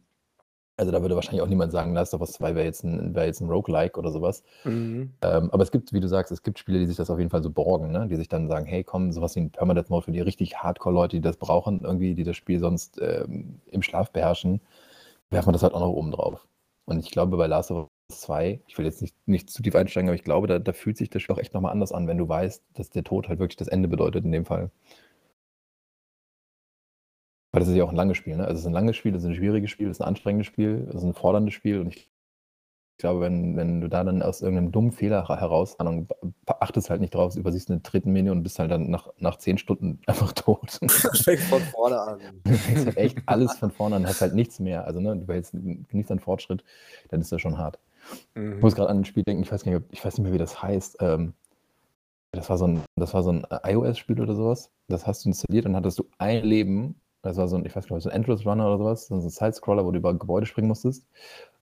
also 0.78 0.92
da 0.92 1.02
würde 1.02 1.16
wahrscheinlich 1.16 1.42
auch 1.42 1.48
niemand 1.48 1.72
sagen, 1.72 1.94
Last 1.94 2.14
of 2.14 2.22
Us 2.22 2.34
2 2.34 2.56
wäre 2.56 2.66
jetzt 2.66 2.84
ein, 2.84 3.16
wär 3.16 3.26
jetzt 3.26 3.42
ein 3.42 3.50
Roguelike 3.50 3.98
oder 3.98 4.12
sowas. 4.12 4.44
Mhm. 4.64 5.12
Ähm, 5.24 5.50
aber 5.52 5.64
es 5.64 5.72
gibt, 5.72 5.92
wie 5.92 6.00
du 6.00 6.08
sagst, 6.08 6.32
es 6.32 6.44
gibt 6.44 6.60
Spiele, 6.60 6.78
die 6.80 6.86
sich 6.86 6.96
das 6.96 7.10
auf 7.10 7.18
jeden 7.18 7.32
Fall 7.32 7.42
so 7.42 7.50
borgen, 7.50 7.92
ne? 7.92 8.08
die 8.08 8.16
sich 8.16 8.30
dann 8.30 8.48
sagen, 8.48 8.68
hey, 8.68 8.84
komm, 8.84 9.12
sowas 9.12 9.36
wie 9.36 9.42
ein 9.42 9.50
Permadeath 9.50 9.90
Mode 9.90 10.06
für 10.06 10.12
die 10.12 10.22
richtig 10.22 10.58
Hardcore-Leute, 10.58 11.18
die 11.18 11.22
das 11.22 11.38
brauchen, 11.38 11.82
irgendwie, 11.82 12.14
die 12.14 12.24
das 12.24 12.38
Spiel 12.38 12.60
sonst 12.60 13.02
ähm, 13.02 13.60
im 13.72 13.82
Schlaf 13.82 14.12
beherrschen, 14.12 14.62
werfen 15.32 15.48
wir 15.48 15.54
das 15.54 15.64
halt 15.64 15.74
auch 15.74 15.80
noch 15.80 15.90
oben 15.90 16.12
drauf. 16.12 16.48
Und 16.86 17.00
ich 17.00 17.10
glaube, 17.10 17.38
bei 17.38 17.48
Last 17.48 17.72
of 17.72 17.90
Us 18.12 18.20
2, 18.20 18.62
ich 18.68 18.78
will 18.78 18.86
jetzt 18.86 19.02
nicht, 19.02 19.16
nicht 19.26 19.50
zu 19.50 19.64
tief 19.64 19.76
einsteigen, 19.76 20.10
aber 20.10 20.16
ich 20.16 20.24
glaube, 20.24 20.46
da, 20.46 20.60
da 20.60 20.74
fühlt 20.74 20.98
sich 20.98 21.10
das 21.10 21.24
Spiel 21.24 21.36
auch 21.36 21.40
echt 21.40 21.56
nochmal 21.56 21.72
anders 21.72 21.92
an, 21.92 22.08
wenn 22.08 22.20
du 22.20 22.30
weißt, 22.30 22.64
dass 22.76 22.92
der 22.92 23.04
Tod 23.04 23.30
halt 23.30 23.40
wirklich 23.40 23.58
das 23.58 23.68
Ende 23.68 23.88
bedeutet 23.88 24.24
in 24.26 24.32
dem 24.32 24.46
Fall. 24.46 24.70
Weil 27.58 27.62
das 27.62 27.70
ist 27.70 27.76
ja 27.76 27.84
auch 27.86 27.90
ein 27.90 27.96
langes 27.96 28.18
Spiel, 28.18 28.38
ne? 28.38 28.44
Also 28.44 28.54
es 28.54 28.60
ist 28.60 28.68
ein 28.68 28.74
langes 28.74 28.96
Spiel, 28.98 29.16
es 29.16 29.24
ist 29.24 29.30
ein 29.30 29.34
schwieriges 29.34 29.72
Spiel, 29.72 29.88
es 29.88 29.98
ist 29.98 30.02
ein 30.02 30.08
anstrengendes 30.10 30.46
Spiel, 30.46 30.86
es 30.90 30.98
ist 30.98 31.04
ein 31.04 31.16
forderndes 31.16 31.56
Spiel 31.56 31.80
und 31.80 31.88
ich 31.88 32.12
ich 32.92 33.00
glaube, 33.00 33.22
wenn, 33.22 33.58
wenn 33.58 33.82
du 33.82 33.90
da 33.90 34.04
dann 34.04 34.22
aus 34.22 34.44
irgendeinem 34.44 34.72
dummen 34.72 34.92
Fehler 34.92 35.28
heraus, 35.28 35.80
Ahnung, 35.80 36.08
achtest 36.46 36.92
halt 36.92 37.02
nicht 37.02 37.16
drauf, 37.16 37.36
übersiehst 37.36 37.72
eine 37.72 37.82
Tretmine 37.82 38.32
und 38.32 38.44
bist 38.44 38.60
halt 38.60 38.70
dann 38.70 38.92
nach, 38.92 39.10
nach 39.18 39.38
zehn 39.38 39.58
Stunden 39.58 40.02
einfach 40.08 40.34
tot. 40.34 40.80
Fängt 41.24 41.40
von 41.42 41.62
vorne 41.64 42.00
an. 42.00 42.20
Du 42.44 42.54
fängst 42.54 42.86
halt 42.86 42.98
echt 42.98 43.18
alles 43.26 43.56
von 43.56 43.72
vorne 43.72 43.96
an, 43.96 44.06
hast 44.06 44.22
halt 44.22 44.36
nichts 44.36 44.60
mehr. 44.60 44.86
Also, 44.86 45.00
ne, 45.00 45.18
du 45.18 45.26
behältst 45.26 45.56
nichts 45.56 46.12
an 46.12 46.20
Fortschritt, 46.20 46.64
dann 47.10 47.22
ist 47.22 47.32
das 47.32 47.42
schon 47.42 47.58
hart. 47.58 47.80
Ich 48.36 48.36
Mhm. 48.36 48.60
muss 48.62 48.76
gerade 48.76 48.90
an 48.92 49.00
ein 49.00 49.06
Spiel 49.06 49.24
denken, 49.24 49.42
ich 49.42 49.52
weiß, 49.52 49.64
gar 49.64 49.72
nicht, 49.72 49.86
ich 49.90 50.06
weiß 50.06 50.16
nicht 50.20 50.24
mehr, 50.24 50.34
wie 50.34 50.38
das 50.38 50.62
heißt. 50.62 50.98
Ähm, 51.00 51.34
das 52.34 52.50
war 52.52 52.60
so 52.60 52.68
ein, 52.68 52.84
das 52.96 53.16
war 53.16 53.24
so 53.24 53.32
ein 53.32 53.48
iOS-Spiel 53.64 54.22
oder 54.22 54.36
sowas. 54.36 54.70
Das 54.88 55.08
hast 55.08 55.26
du 55.26 55.30
installiert 55.30 55.66
und 55.66 55.76
hattest 55.76 55.98
du 55.98 56.06
ein 56.20 56.44
Leben. 56.44 57.00
Das 57.28 57.38
war 57.38 57.48
so 57.48 57.58
ein, 57.58 57.66
ich 57.66 57.76
weiß 57.76 57.90
nicht, 57.90 58.04
so 58.04 58.10
ein 58.10 58.16
Endless 58.16 58.46
Runner 58.46 58.68
oder 58.68 58.78
sowas, 58.78 59.08
so 59.08 59.16
ein 59.16 59.30
Side-Scroller, 59.30 59.86
wo 59.86 59.92
du 59.92 60.00
über 60.00 60.14
Gebäude 60.14 60.46
springen 60.46 60.68
musstest. 60.68 61.06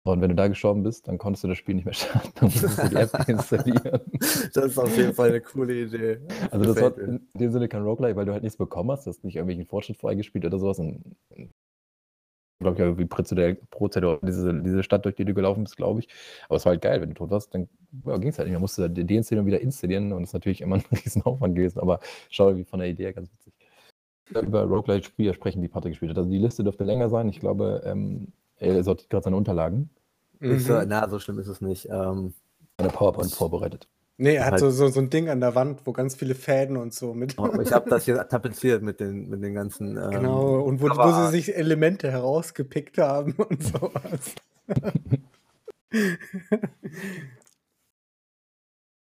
Und 0.03 0.19
wenn 0.19 0.29
du 0.29 0.35
da 0.35 0.47
gestorben 0.47 0.81
bist, 0.81 1.07
dann 1.07 1.19
konntest 1.19 1.43
du 1.43 1.47
das 1.47 1.59
Spiel 1.59 1.75
nicht 1.75 1.85
mehr 1.85 1.93
starten. 1.93 2.31
Dann 2.35 2.45
musstest 2.45 2.83
du 2.83 2.89
die 2.89 2.95
App 2.95 3.11
installieren. 3.27 4.01
Das 4.53 4.65
ist 4.65 4.77
auf 4.79 4.97
jeden 4.97 5.13
Fall 5.13 5.29
eine 5.29 5.41
coole 5.41 5.81
Idee. 5.83 6.19
Also 6.49 6.73
das 6.73 6.81
war 6.81 6.97
in 6.97 7.27
dem 7.35 7.51
Sinne 7.51 7.67
kein 7.67 7.83
Roguelike, 7.83 8.15
weil 8.15 8.25
du 8.25 8.33
halt 8.33 8.41
nichts 8.41 8.57
bekommen 8.57 8.91
hast, 8.91 9.05
du 9.05 9.11
hast 9.11 9.23
nicht 9.23 9.35
irgendwelchen 9.35 9.67
Fortschritt 9.67 9.97
freigespielt 9.97 10.43
oder 10.45 10.57
sowas. 10.57 10.79
Und 10.79 11.15
glaube 12.61 12.75
ich, 12.75 12.79
irgendwie 12.79 13.05
prozedural, 13.05 13.55
prozedural 13.69 14.19
diese, 14.23 14.53
diese 14.61 14.83
Stadt, 14.83 15.05
durch 15.05 15.15
die 15.15 15.25
du 15.25 15.33
gelaufen 15.33 15.63
bist, 15.63 15.77
glaube 15.77 15.99
ich. 15.99 16.07
Aber 16.47 16.57
es 16.57 16.65
war 16.65 16.71
halt 16.71 16.81
geil, 16.81 17.01
wenn 17.01 17.09
du 17.09 17.15
tot 17.15 17.29
warst, 17.29 17.53
dann 17.53 17.67
ja, 18.05 18.17
ging 18.17 18.29
es 18.29 18.37
halt 18.37 18.47
nicht 18.47 18.53
mehr. 18.53 18.59
Musst 18.59 18.77
du 18.77 18.89
die 18.89 19.05
deinstallieren 19.05 19.45
und 19.45 19.51
wieder 19.51 19.61
installieren 19.61 20.13
und 20.13 20.21
das 20.21 20.29
ist 20.29 20.33
natürlich 20.33 20.61
immer 20.61 20.77
ein 20.77 20.83
Riesenaufwand 20.91 21.55
gewesen, 21.55 21.79
aber 21.79 21.99
schau 22.29 22.55
wie 22.55 22.63
von 22.63 22.79
der 22.79 22.89
Idee 22.89 23.03
her 23.03 23.13
ganz 23.13 23.31
witzig. 23.31 23.53
Über 24.41 24.63
Roguelike-Spiele 24.63 25.33
sprechen, 25.33 25.61
die 25.61 25.67
Patrick 25.67 25.93
gespielt 25.93 26.11
hat. 26.11 26.17
Also 26.17 26.29
die 26.29 26.37
Liste 26.37 26.63
dürfte 26.63 26.83
länger 26.83 27.09
sein. 27.09 27.27
Ich 27.29 27.39
glaube, 27.39 27.81
ähm, 27.85 28.27
er 28.57 28.83
sortiert 28.83 29.09
gerade 29.09 29.23
seine 29.25 29.35
Unterlagen. 29.37 29.89
Ist 30.39 30.65
so, 30.67 30.73
Mhm. 30.73 30.85
na, 30.87 31.07
so 31.09 31.19
schlimm 31.19 31.39
ist 31.39 31.47
es 31.47 31.61
nicht. 31.61 31.87
Ähm, 31.91 32.33
Eine 32.77 32.89
PowerPoint 32.89 33.31
vorbereitet. 33.31 33.87
Nee, 34.17 34.35
er 34.35 34.45
hat 34.45 34.51
Halt- 34.53 34.59
so, 34.61 34.69
so, 34.71 34.87
so 34.89 34.99
ein 34.99 35.09
Ding 35.09 35.29
an 35.29 35.39
der 35.39 35.55
Wand, 35.55 35.81
wo 35.85 35.93
ganz 35.93 36.15
viele 36.15 36.35
Fäden 36.35 36.77
und 36.77 36.93
so 36.93 37.13
mit. 37.13 37.37
aber 37.39 37.61
ich 37.61 37.71
habe 37.73 37.89
das 37.89 38.05
hier 38.05 38.27
tapeziert 38.27 38.81
mit 38.83 38.99
den, 38.99 39.29
mit 39.29 39.43
den 39.43 39.53
ganzen. 39.53 39.97
Ähm, 39.97 40.09
Genau, 40.11 40.61
und 40.61 40.81
wo, 40.81 40.87
wo 40.89 41.11
sie 41.25 41.31
sich 41.31 41.55
Elemente 41.55 42.09
herausgepickt 42.11 42.97
haben 42.99 43.33
und 43.33 43.61
sowas. 43.63 44.35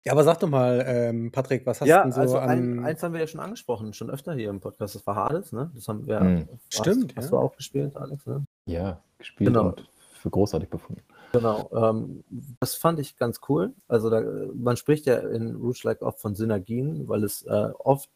ja, 0.05 0.13
aber 0.13 0.23
sag 0.23 0.39
doch 0.39 0.49
mal, 0.49 0.83
ähm, 0.87 1.31
Patrick, 1.31 1.65
was 1.65 1.81
hast 1.81 1.87
du 1.87 1.89
Ja, 1.89 2.03
denn 2.03 2.11
so 2.11 2.21
also 2.21 2.37
an. 2.39 2.49
ein, 2.49 2.85
eins 2.85 3.03
haben 3.03 3.13
wir 3.13 3.19
ja 3.19 3.27
schon 3.27 3.41
angesprochen, 3.41 3.93
schon 3.93 4.09
öfter 4.09 4.33
hier 4.33 4.49
im 4.49 4.59
Podcast. 4.59 4.95
Das 4.95 5.05
war 5.05 5.15
Hades, 5.15 5.51
ne? 5.51 5.71
Das 5.75 5.87
haben 5.87 6.07
wir. 6.07 6.19
Mhm. 6.19 6.47
hast, 6.49 6.73
Stimmt, 6.73 7.15
Hast 7.15 7.25
ja. 7.25 7.31
du 7.31 7.37
auch 7.37 7.55
gespielt, 7.55 7.95
Alex, 7.97 8.25
ne? 8.25 8.45
Ja, 8.65 9.01
gespielt 9.17 9.49
Genau. 9.49 9.67
und 9.69 9.89
für 10.13 10.29
großartig 10.29 10.69
befunden. 10.69 11.01
Genau, 11.31 11.69
ähm, 11.73 12.23
das 12.59 12.75
fand 12.75 12.99
ich 12.99 13.15
ganz 13.17 13.39
cool. 13.49 13.73
Also 13.87 14.09
da, 14.09 14.21
man 14.53 14.77
spricht 14.77 15.05
ja 15.05 15.17
in 15.19 15.55
Rouge 15.55 15.81
Like 15.83 16.01
oft 16.01 16.19
von 16.19 16.33
Synergien, 16.35 17.07
weil 17.07 17.23
es 17.23 17.43
äh, 17.43 17.69
oft 17.79 18.09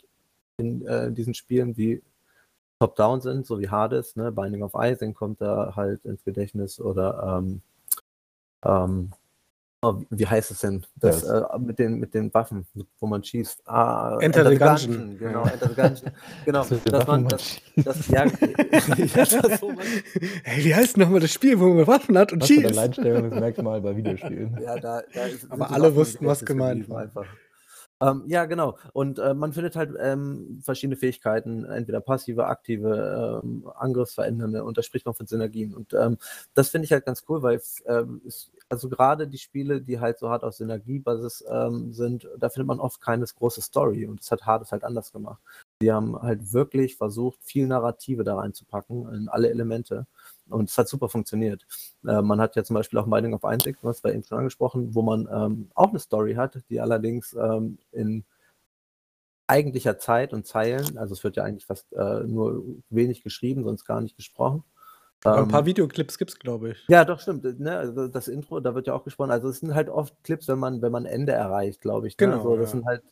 in 0.57 0.85
äh, 0.87 1.11
diesen 1.11 1.33
Spielen 1.33 1.77
wie 1.77 2.01
Top-Down 2.79 3.21
sind, 3.21 3.45
so 3.45 3.59
wie 3.59 3.69
Hades, 3.69 4.15
ne? 4.15 4.31
Binding 4.31 4.63
of 4.63 4.73
Isaac 4.75 5.13
kommt 5.15 5.41
da 5.41 5.73
halt 5.75 6.03
ins 6.05 6.23
Gedächtnis 6.23 6.79
oder 6.81 7.37
ähm, 7.39 7.61
ähm, 8.65 9.11
wie 10.09 10.27
heißt 10.27 10.51
es 10.51 10.59
denn? 10.59 10.85
Das, 10.95 11.23
äh, 11.23 11.41
mit, 11.59 11.79
den, 11.79 11.99
mit 11.99 12.13
den 12.13 12.33
Waffen, 12.33 12.65
wo 12.99 13.07
man 13.07 13.23
schießt. 13.23 13.67
Ah, 13.67 14.17
Enter, 14.19 14.45
Enter 14.45 14.49
the 14.49 14.57
Gungeon. 14.57 15.17
Gungeon. 15.17 15.19
Genau, 15.19 15.43
Enter 15.43 15.69
the 15.69 15.75
Gungeon. 15.75 16.13
Genau, 16.45 16.63
das 16.63 16.83
dass 16.83 17.07
man 17.07 17.27
das, 17.27 17.61
das, 17.75 18.07
ja, 18.07 18.25
das 19.15 19.59
so 19.59 19.69
man, 19.69 19.85
Hey, 20.43 20.63
wie 20.63 20.75
heißt 20.75 20.97
nochmal 20.97 21.19
das 21.19 21.31
Spiel, 21.31 21.59
wo 21.59 21.73
man 21.73 21.87
Waffen 21.87 22.17
hat 22.17 22.31
und 22.31 22.41
was 22.41 22.47
schießt? 22.47 22.65
Das 22.65 22.77
Alleinstellungsmerkmal 22.77 23.81
bei 23.81 23.95
Videospielen. 23.95 24.57
Ja, 24.63 24.77
da, 24.79 25.01
da 25.13 25.25
ist, 25.25 25.51
Aber 25.51 25.71
alle 25.71 25.83
Waffen 25.83 25.95
wussten, 25.95 26.25
was 26.25 26.45
gemeint 26.45 26.89
war. 26.89 27.01
Einfach. 27.01 27.25
Ähm, 28.03 28.23
ja, 28.27 28.45
genau. 28.45 28.77
Und 28.91 29.19
äh, 29.19 29.33
man 29.33 29.53
findet 29.53 29.75
halt 29.75 29.91
ähm, 29.99 30.59
verschiedene 30.61 30.97
Fähigkeiten, 30.97 31.63
entweder 31.63 32.01
passive, 32.01 32.47
aktive, 32.47 33.41
ähm, 33.43 33.65
angriffsverändernde 33.75 34.63
und 34.65 34.77
da 34.77 34.81
spricht 34.81 35.05
man 35.05 35.15
von 35.15 35.27
Synergien. 35.27 35.73
Und 35.73 35.93
ähm, 35.93 36.17
das 36.53 36.69
finde 36.69 36.85
ich 36.85 36.91
halt 36.91 37.05
ganz 37.05 37.23
cool, 37.29 37.41
weil 37.43 37.61
ähm, 37.85 38.21
es, 38.27 38.51
also 38.67 38.89
gerade 38.89 39.27
die 39.27 39.37
Spiele, 39.37 39.81
die 39.81 39.99
halt 39.99 40.19
so 40.19 40.29
hart 40.29 40.43
auf 40.43 40.55
Synergiebasis 40.55 41.45
ähm, 41.49 41.93
sind, 41.93 42.27
da 42.37 42.49
findet 42.49 42.67
man 42.67 42.79
oft 42.79 42.99
keine 42.99 43.23
große 43.23 43.61
Story 43.61 44.05
und 44.05 44.19
das 44.19 44.31
hat 44.31 44.45
Hades 44.45 44.71
halt 44.71 44.83
anders 44.83 45.13
gemacht. 45.13 45.41
Die 45.81 45.91
haben 45.91 46.21
halt 46.21 46.51
wirklich 46.51 46.97
versucht, 46.97 47.39
viel 47.43 47.67
Narrative 47.67 48.23
da 48.23 48.35
reinzupacken 48.35 49.07
in 49.13 49.29
alle 49.29 49.49
Elemente. 49.49 50.07
Und 50.49 50.69
es 50.69 50.77
hat 50.77 50.89
super 50.89 51.09
funktioniert. 51.09 51.65
Äh, 52.05 52.21
man 52.21 52.41
hat 52.41 52.55
ja 52.55 52.63
zum 52.63 52.75
Beispiel 52.75 52.99
auch 52.99 53.05
Mining 53.05 53.33
of 53.33 53.45
Einsicht, 53.45 53.79
was 53.81 54.03
wir 54.03 54.13
eben 54.13 54.23
schon 54.23 54.39
angesprochen, 54.39 54.93
wo 54.93 55.01
man 55.01 55.27
ähm, 55.31 55.69
auch 55.73 55.89
eine 55.89 55.99
Story 55.99 56.35
hat, 56.35 56.61
die 56.69 56.81
allerdings 56.81 57.33
ähm, 57.33 57.77
in 57.91 58.25
eigentlicher 59.47 59.97
Zeit 59.99 60.33
und 60.33 60.47
Zeilen, 60.47 60.97
also 60.97 61.13
es 61.13 61.23
wird 61.23 61.37
ja 61.37 61.43
eigentlich 61.43 61.65
fast 61.65 61.91
äh, 61.93 62.23
nur 62.23 62.63
wenig 62.89 63.23
geschrieben, 63.23 63.63
sonst 63.63 63.85
gar 63.85 64.01
nicht 64.01 64.15
gesprochen. 64.15 64.63
Aber 65.23 65.37
ein 65.37 65.47
paar 65.47 65.61
ähm, 65.61 65.67
Videoclips 65.67 66.17
gibt 66.17 66.31
es, 66.31 66.39
glaube 66.39 66.71
ich. 66.71 66.85
Ja, 66.89 67.05
doch, 67.05 67.19
stimmt. 67.19 67.59
Ne? 67.59 67.77
Also 67.77 68.07
das 68.07 68.27
Intro, 68.27 68.59
da 68.59 68.75
wird 68.75 68.87
ja 68.87 68.93
auch 68.93 69.03
gesprochen. 69.05 69.31
Also 69.31 69.47
es 69.47 69.59
sind 69.59 69.73
halt 69.73 69.89
oft 69.89 70.13
Clips, 70.23 70.47
wenn 70.47 70.59
man, 70.59 70.81
wenn 70.81 70.91
man 70.91 71.05
Ende 71.05 71.31
erreicht, 71.31 71.81
glaube 71.81 72.07
ich. 72.07 72.13
Ne? 72.13 72.27
Genau. 72.27 72.37
Also, 72.37 72.57
das 72.57 72.69
ja. 72.69 72.71
sind 72.71 72.85
halt 72.85 73.03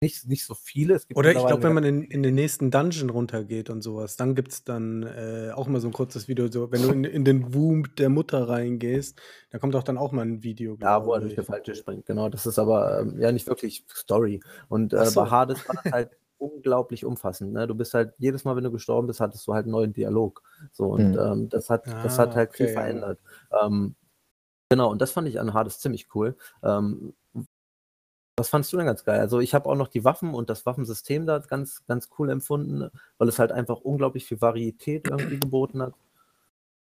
nicht, 0.00 0.28
nicht 0.28 0.44
so 0.44 0.54
viele. 0.54 1.00
Oder 1.14 1.32
ich 1.32 1.38
glaube, 1.38 1.62
wenn 1.62 1.74
man 1.74 1.84
in, 1.84 2.02
in 2.02 2.22
den 2.22 2.34
nächsten 2.34 2.70
Dungeon 2.70 3.10
runtergeht 3.10 3.70
und 3.70 3.82
sowas, 3.82 4.16
dann 4.16 4.34
gibt 4.34 4.52
es 4.52 4.64
dann 4.64 5.02
äh, 5.02 5.50
auch 5.54 5.66
mal 5.66 5.80
so 5.80 5.88
ein 5.88 5.92
kurzes 5.92 6.28
Video. 6.28 6.50
So, 6.50 6.70
wenn 6.70 6.82
du 6.82 6.90
in, 6.90 7.04
in 7.04 7.24
den 7.24 7.54
Womb 7.54 7.96
der 7.96 8.08
Mutter 8.08 8.48
reingehst, 8.48 9.20
da 9.50 9.58
kommt 9.58 9.74
auch 9.76 9.82
dann 9.82 9.98
auch 9.98 10.12
mal 10.12 10.22
ein 10.22 10.42
Video. 10.42 10.76
Ja, 10.80 11.04
wo 11.04 11.14
er 11.14 11.20
durch 11.20 11.34
den 11.34 11.44
Falltisch 11.44 11.78
springt, 11.78 12.06
genau. 12.06 12.28
Das 12.28 12.46
ist 12.46 12.58
aber 12.58 13.00
ähm, 13.00 13.18
ja 13.18 13.32
nicht 13.32 13.46
wirklich 13.46 13.84
Story. 13.94 14.40
Und 14.68 14.92
äh, 14.92 15.06
so. 15.06 15.22
bei 15.22 15.30
Hades 15.30 15.66
war 15.68 15.76
das 15.82 15.92
halt 15.92 16.10
unglaublich 16.38 17.04
umfassend. 17.04 17.52
Ne? 17.52 17.66
Du 17.66 17.74
bist 17.74 17.94
halt, 17.94 18.12
jedes 18.18 18.44
Mal, 18.44 18.56
wenn 18.56 18.64
du 18.64 18.72
gestorben 18.72 19.06
bist, 19.06 19.20
hattest 19.20 19.46
du 19.46 19.54
halt 19.54 19.64
einen 19.64 19.72
neuen 19.72 19.92
Dialog. 19.92 20.42
So, 20.72 20.86
und 20.86 21.12
mhm. 21.12 21.18
ähm, 21.18 21.48
das 21.48 21.70
hat, 21.70 21.88
ah, 21.88 22.02
das 22.02 22.18
hat 22.18 22.34
halt 22.36 22.50
okay, 22.50 22.64
viel 22.64 22.74
verändert. 22.74 23.18
Ähm, 23.62 23.94
genau, 24.68 24.90
und 24.90 25.00
das 25.00 25.12
fand 25.12 25.28
ich 25.28 25.40
an 25.40 25.54
Hades 25.54 25.78
ziemlich 25.78 26.14
cool. 26.14 26.36
Ähm, 26.62 27.14
was 28.36 28.48
fandest 28.48 28.72
du 28.72 28.76
denn 28.76 28.86
ganz 28.86 29.04
geil? 29.04 29.20
Also 29.20 29.40
ich 29.40 29.54
habe 29.54 29.68
auch 29.68 29.76
noch 29.76 29.88
die 29.88 30.04
Waffen 30.04 30.34
und 30.34 30.50
das 30.50 30.66
Waffensystem 30.66 31.26
da 31.26 31.38
ganz, 31.38 31.84
ganz 31.86 32.08
cool 32.18 32.30
empfunden, 32.30 32.90
weil 33.18 33.28
es 33.28 33.38
halt 33.38 33.52
einfach 33.52 33.80
unglaublich 33.80 34.26
viel 34.26 34.40
Varietät 34.40 35.08
irgendwie 35.08 35.38
geboten 35.38 35.82
hat. 35.82 35.94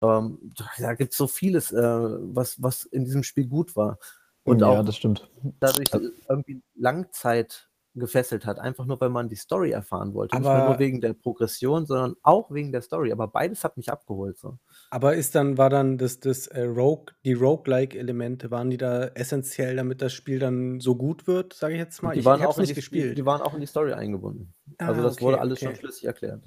Ähm, 0.02 0.52
da 0.78 0.94
gibt 0.94 1.14
es 1.14 1.18
so 1.18 1.28
vieles, 1.28 1.72
äh, 1.72 1.82
was, 1.82 2.62
was 2.62 2.84
in 2.84 3.06
diesem 3.06 3.24
Spiel 3.24 3.48
gut 3.48 3.76
war. 3.76 3.98
Und 4.44 4.62
ja, 4.62 4.68
auch 4.68 4.86
das 4.86 4.96
stimmt. 4.96 5.30
dadurch 5.60 5.90
irgendwie 6.30 6.62
Langzeit 6.76 7.68
gefesselt 7.98 8.46
hat, 8.46 8.60
einfach 8.60 8.86
nur, 8.86 9.00
weil 9.02 9.10
man 9.10 9.30
die 9.30 9.36
Story 9.36 9.72
erfahren 9.72 10.14
wollte. 10.14 10.36
Aber 10.36 10.58
Nicht 10.58 10.68
nur 10.68 10.80
wegen 10.80 11.02
der 11.02 11.14
Progression, 11.14 11.86
sondern 11.86 12.16
auch 12.24 12.52
wegen 12.52 12.72
der 12.72 12.82
Story. 12.82 13.12
Aber 13.12 13.28
beides 13.28 13.64
hat 13.64 13.78
mich 13.78 13.92
abgeholt. 13.92 14.38
So. 14.38 14.58
Aber 14.90 15.16
ist 15.16 15.36
dann, 15.36 15.58
war 15.58 15.70
dann 15.70 15.98
das, 15.98 16.20
das 16.20 16.48
äh, 16.48 16.64
Rogue, 16.64 17.14
die 17.26 17.34
Roguelike-Elemente, 17.34 18.52
waren 18.52 18.70
die 18.70 18.78
da 18.78 19.06
essentiell, 19.08 19.76
damit 19.76 20.02
das 20.02 20.14
Spiel 20.14 20.40
dann 20.40 20.80
so 20.80 20.96
gut 20.96 21.28
wird, 21.28 21.54
sage 21.54 21.74
ich 21.74 21.80
jetzt 21.80 22.02
mal? 22.02 22.14
Die 22.14 22.20
ich, 22.20 22.26
waren 22.26 22.40
ich 22.40 22.48
auch 22.48 22.58
nicht 22.58 22.70
die, 22.70 22.76
gespielt. 22.76 23.12
Die, 23.12 23.16
die, 23.16 23.26
waren 23.26 23.42
auch 23.42 23.54
in 23.54 23.62
die 23.62 23.68
Story 23.68 23.94
eingebunden. 23.94 24.54
Ah, 24.78 24.88
also 24.88 25.02
das 25.02 25.14
okay, 25.14 25.26
wurde 25.26 25.40
alles 25.40 25.58
okay. 25.58 25.66
schon 25.66 25.76
schlüssig 25.76 26.06
erklärt. 26.06 26.44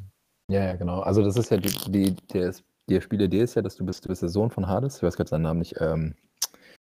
Ja, 0.48 0.64
ja, 0.64 0.76
genau. 0.76 1.00
Also 1.00 1.22
das 1.22 1.36
ist 1.36 1.50
ja 1.50 1.58
die, 1.58 1.70
die, 1.90 2.16
die, 2.32 2.50
die 2.88 3.00
Spielidee 3.00 3.40
ist 3.42 3.54
ja, 3.54 3.62
dass 3.62 3.76
du 3.76 3.84
bist, 3.84 4.04
du 4.04 4.08
bist 4.08 4.22
der 4.22 4.28
Sohn 4.28 4.50
von 4.50 4.66
Hades, 4.66 4.96
ich 4.96 5.02
weiß 5.02 5.16
gerade 5.16 5.30
seinen 5.30 5.42
Namen 5.42 5.60
nicht, 5.60 5.76
ähm, 5.80 6.14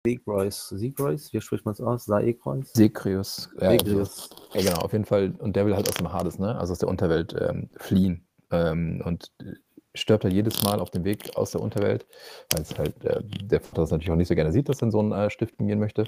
Segreus, 0.07 0.69
Segreus, 0.69 1.33
wie 1.33 1.41
spricht 1.41 1.65
man 1.65 1.73
es 1.73 1.81
aus? 1.81 2.05
Saekreus? 2.05 2.73
Segreus. 2.73 3.51
Ja, 3.61 3.71
Segreus. 3.71 4.31
Ja, 4.53 4.63
genau, 4.63 4.83
auf 4.83 4.93
jeden 4.93 5.05
Fall. 5.05 5.35
Und 5.39 5.57
der 5.57 5.67
will 5.67 5.75
halt 5.75 5.89
aus 5.89 5.97
dem 5.97 6.13
Hades, 6.13 6.39
ne? 6.39 6.57
also 6.57 6.73
aus 6.73 6.79
der 6.79 6.89
Unterwelt 6.89 7.35
ähm, 7.41 7.69
fliehen. 7.77 8.25
Ähm, 8.53 9.03
und 9.05 9.33
stirbt 9.95 10.23
halt 10.23 10.35
jedes 10.35 10.63
Mal 10.63 10.79
auf 10.79 10.91
dem 10.91 11.05
Weg 11.05 11.37
aus 11.37 11.51
der 11.51 11.61
Unterwelt, 11.61 12.07
weil 12.53 12.63
es 12.63 12.79
halt 12.79 13.05
äh, 13.05 13.21
der 13.25 13.61
Vater 13.61 13.83
das 13.83 13.91
natürlich 13.91 14.13
auch 14.13 14.17
nicht 14.17 14.29
so 14.29 14.37
gerne 14.37 14.53
sieht, 14.53 14.69
dass 14.69 14.79
sein 14.79 14.93
Sohn 14.93 15.11
äh, 15.11 15.29
stiften 15.29 15.67
gehen 15.67 15.81
möchte. 15.81 16.05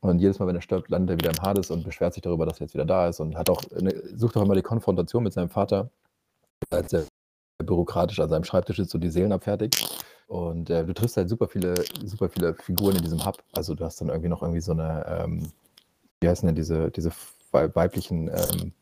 Und 0.00 0.18
jedes 0.18 0.38
Mal, 0.38 0.48
wenn 0.48 0.56
er 0.56 0.62
stirbt, 0.62 0.90
landet 0.90 1.10
er 1.10 1.18
wieder 1.18 1.30
im 1.30 1.42
Hades 1.46 1.70
und 1.70 1.84
beschwert 1.84 2.14
sich 2.14 2.22
darüber, 2.22 2.46
dass 2.46 2.58
er 2.58 2.66
jetzt 2.66 2.74
wieder 2.74 2.86
da 2.86 3.08
ist 3.08 3.20
und 3.20 3.36
hat 3.36 3.48
auch 3.48 3.62
eine, 3.78 3.94
sucht 4.16 4.36
auch 4.36 4.42
immer 4.42 4.56
die 4.56 4.62
Konfrontation 4.62 5.22
mit 5.22 5.34
seinem 5.34 5.50
Vater, 5.50 5.90
als 6.70 6.92
er 6.92 7.04
bürokratisch 7.64 8.18
an 8.18 8.30
seinem 8.30 8.44
Schreibtisch 8.44 8.78
sitzt 8.78 8.94
und 8.94 9.02
die 9.02 9.10
Seelen 9.10 9.32
abfertigt. 9.32 10.02
Und 10.30 10.70
äh, 10.70 10.86
du 10.86 10.94
triffst 10.94 11.16
halt 11.16 11.28
super 11.28 11.48
viele, 11.48 11.74
super 12.04 12.28
viele 12.28 12.54
Figuren 12.54 12.94
in 12.94 13.02
diesem 13.02 13.26
Hub. 13.26 13.42
Also 13.50 13.74
du 13.74 13.84
hast 13.84 14.00
dann 14.00 14.10
irgendwie 14.10 14.28
noch 14.28 14.42
irgendwie 14.42 14.60
so 14.60 14.70
eine, 14.70 15.04
ähm, 15.08 15.50
wie 16.20 16.28
heißen 16.28 16.46
denn 16.46 16.54
diese, 16.54 16.92
diese 16.92 17.10
weiblichen 17.50 18.28
ähm, 18.28 18.72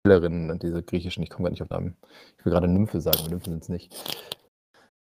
Spielerinnen, 0.00 0.58
diese 0.58 0.82
griechischen, 0.82 1.22
ich 1.22 1.30
komme 1.30 1.44
gar 1.44 1.52
nicht 1.52 1.62
auf 1.62 1.70
Namen. 1.70 1.96
Ich 2.38 2.44
will 2.44 2.52
gerade 2.52 2.68
Nymphe 2.68 3.00
sagen, 3.00 3.20
aber 3.20 3.30
Nymphen 3.30 3.52
sind 3.52 3.62
es 3.62 3.68
nicht. 3.70 4.28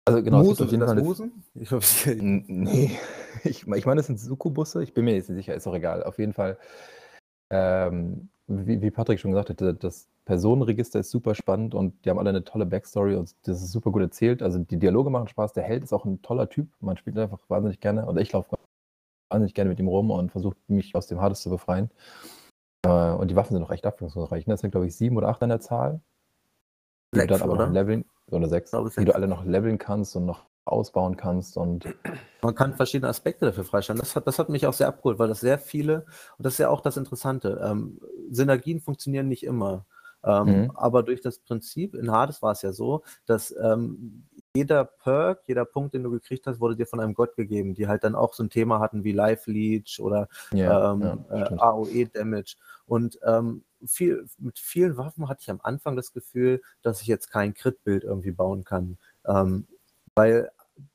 Also 0.05 0.21
genau, 0.25 0.39
Musen, 0.39 0.69
gibt 0.69 0.85
auf 0.85 0.97
jeden 0.97 1.21
Fall 1.21 1.31
Ich 1.55 1.71
hoffe, 1.71 2.17
nee, 2.17 2.99
ich, 3.45 3.69
ich 3.69 3.87
meine, 3.87 4.01
es 4.01 4.09
sind 4.09 4.19
Sukubusse, 4.19 4.83
ich 4.83 4.95
bin 4.95 5.05
mir 5.05 5.15
jetzt 5.15 5.29
nicht 5.29 5.37
sicher, 5.37 5.55
ist 5.55 5.69
auch 5.69 5.75
egal. 5.75 6.03
Auf 6.03 6.19
jeden 6.19 6.33
Fall, 6.33 6.59
ähm, 7.51 8.31
wie, 8.49 8.83
wie 8.83 8.91
Patrick 8.91 9.21
schon 9.21 9.31
gesagt 9.31 9.51
hat, 9.51 9.85
das 9.85 10.09
Personenregister 10.27 11.01
ist 11.01 11.11
super 11.11 11.35
spannend 11.35 11.75
und 11.75 12.05
die 12.05 12.11
haben 12.11 12.19
alle 12.19 12.31
eine 12.31 12.45
tolle 12.45 12.67
Backstory 12.67 13.15
und 13.15 13.35
das 13.45 13.63
ist 13.63 13.71
super 13.71 13.93
gut 13.93 14.03
erzählt. 14.03 14.43
Also 14.43 14.59
die 14.59 14.77
Dialoge 14.77 15.09
machen 15.09 15.29
Spaß. 15.29 15.53
Der 15.53 15.63
Held 15.63 15.85
ist 15.85 15.93
auch 15.93 16.05
ein 16.05 16.21
toller 16.21 16.49
Typ. 16.49 16.69
Man 16.81 16.97
spielt 16.97 17.17
einfach 17.17 17.39
wahnsinnig 17.49 17.81
gerne 17.81 18.07
und 18.07 18.19
ich 18.19 18.33
laufe 18.33 18.57
wahnsinnig 19.31 19.55
gerne 19.55 19.71
mit 19.71 19.79
ihm 19.79 19.89
rum 19.89 20.11
und 20.11 20.33
versuche 20.33 20.57
mich 20.67 20.97
aus 20.97 21.07
dem 21.07 21.21
Hades 21.21 21.43
zu 21.43 21.49
befreien. 21.49 21.91
Äh, 22.85 23.13
und 23.13 23.31
die 23.31 23.37
Waffen 23.37 23.55
sind 23.55 23.63
auch 23.63 23.71
echt 23.71 23.87
abwechslungsreich. 23.87 24.49
Ne? 24.49 24.55
Das 24.55 24.61
sind, 24.61 24.73
glaube 24.73 24.87
ich, 24.87 24.97
sieben 24.97 25.17
oder 25.17 25.29
acht 25.29 25.43
an 25.43 25.49
der 25.49 25.61
Zahl. 25.61 26.01
Die 27.15 27.21
sechs, 27.21 27.29
du 27.29 27.39
dann 27.39 27.43
aber 27.43 27.53
oder? 27.53 27.67
noch 27.67 27.73
leveln, 27.73 28.05
oder 28.31 28.49
sechs, 28.49 28.73
die 28.99 29.05
du 29.05 29.15
alle 29.15 29.29
noch 29.29 29.45
leveln 29.45 29.79
kannst 29.79 30.17
und 30.17 30.27
noch 30.27 30.45
ausbauen 30.65 31.17
kannst 31.17 31.57
und 31.57 31.85
man 32.43 32.57
kann 32.57 32.75
verschiedene 32.75 33.09
Aspekte 33.09 33.47
dafür 33.47 33.63
freischalten. 33.63 34.01
Das 34.01 34.17
hat, 34.17 34.27
das 34.27 34.41
hat 34.41 34.49
mich 34.49 34.67
auch 34.67 34.73
sehr 34.73 34.89
abgeholt, 34.89 35.21
weil 35.21 35.29
das 35.29 35.39
sehr 35.39 35.61
viele, 35.61 36.05
und 36.37 36.45
das 36.45 36.55
ist 36.55 36.59
ja 36.59 36.69
auch 36.69 36.81
das 36.81 36.97
Interessante, 36.97 37.61
ähm, 37.65 38.01
Synergien 38.31 38.81
funktionieren 38.81 39.29
nicht 39.29 39.45
immer. 39.45 39.87
Ähm, 40.27 40.63
mhm. 40.65 40.71
Aber 40.75 41.03
durch 41.03 41.21
das 41.23 41.39
Prinzip, 41.39 41.95
in 41.95 42.11
Hades 42.11 42.43
war 42.43 42.53
es 42.53 42.63
ja 42.63 42.73
so, 42.73 43.03
dass 43.27 43.55
ähm, 43.63 44.27
jeder 44.55 44.85
Perk, 44.85 45.43
jeder 45.47 45.65
Punkt, 45.65 45.95
den 45.95 46.03
du 46.03 46.11
gekriegt 46.11 46.47
hast, 46.47 46.61
wurde 46.61 46.77
dir 46.77 46.87
von 46.87 46.99
einem 47.01 47.15
Gott 47.15 47.37
gegeben, 47.37 47.75
die 47.75 47.87
halt 47.87 48.05
dann 48.05 48.15
auch 48.15 48.35
so 48.35 48.43
ein 48.43 48.51
Thema 48.51 48.81
hatten 48.81 49.05
wie 49.05 49.13
Life 49.13 49.51
Leech 49.51 50.01
oder 50.01 50.29
ja, 50.51 50.93
ähm, 50.93 51.25
ja, 51.31 51.47
äh, 51.47 51.57
AOE 51.59 52.07
Damage. 52.07 52.57
Und 52.87 53.19
ähm, 53.25 53.65
viel, 53.87 54.27
mit 54.39 54.59
vielen 54.59 54.97
Waffen 54.97 55.29
hatte 55.29 55.43
ich 55.43 55.51
am 55.51 55.61
Anfang 55.63 55.95
das 55.95 56.13
Gefühl, 56.13 56.63
dass 56.83 57.03
ich 57.03 57.07
jetzt 57.07 57.31
kein 57.31 57.55
Crit-Bild 57.55 58.03
irgendwie 58.03 58.33
bauen 58.33 58.65
kann. 58.65 58.99
Ähm, 59.27 59.69
weil 60.15 60.51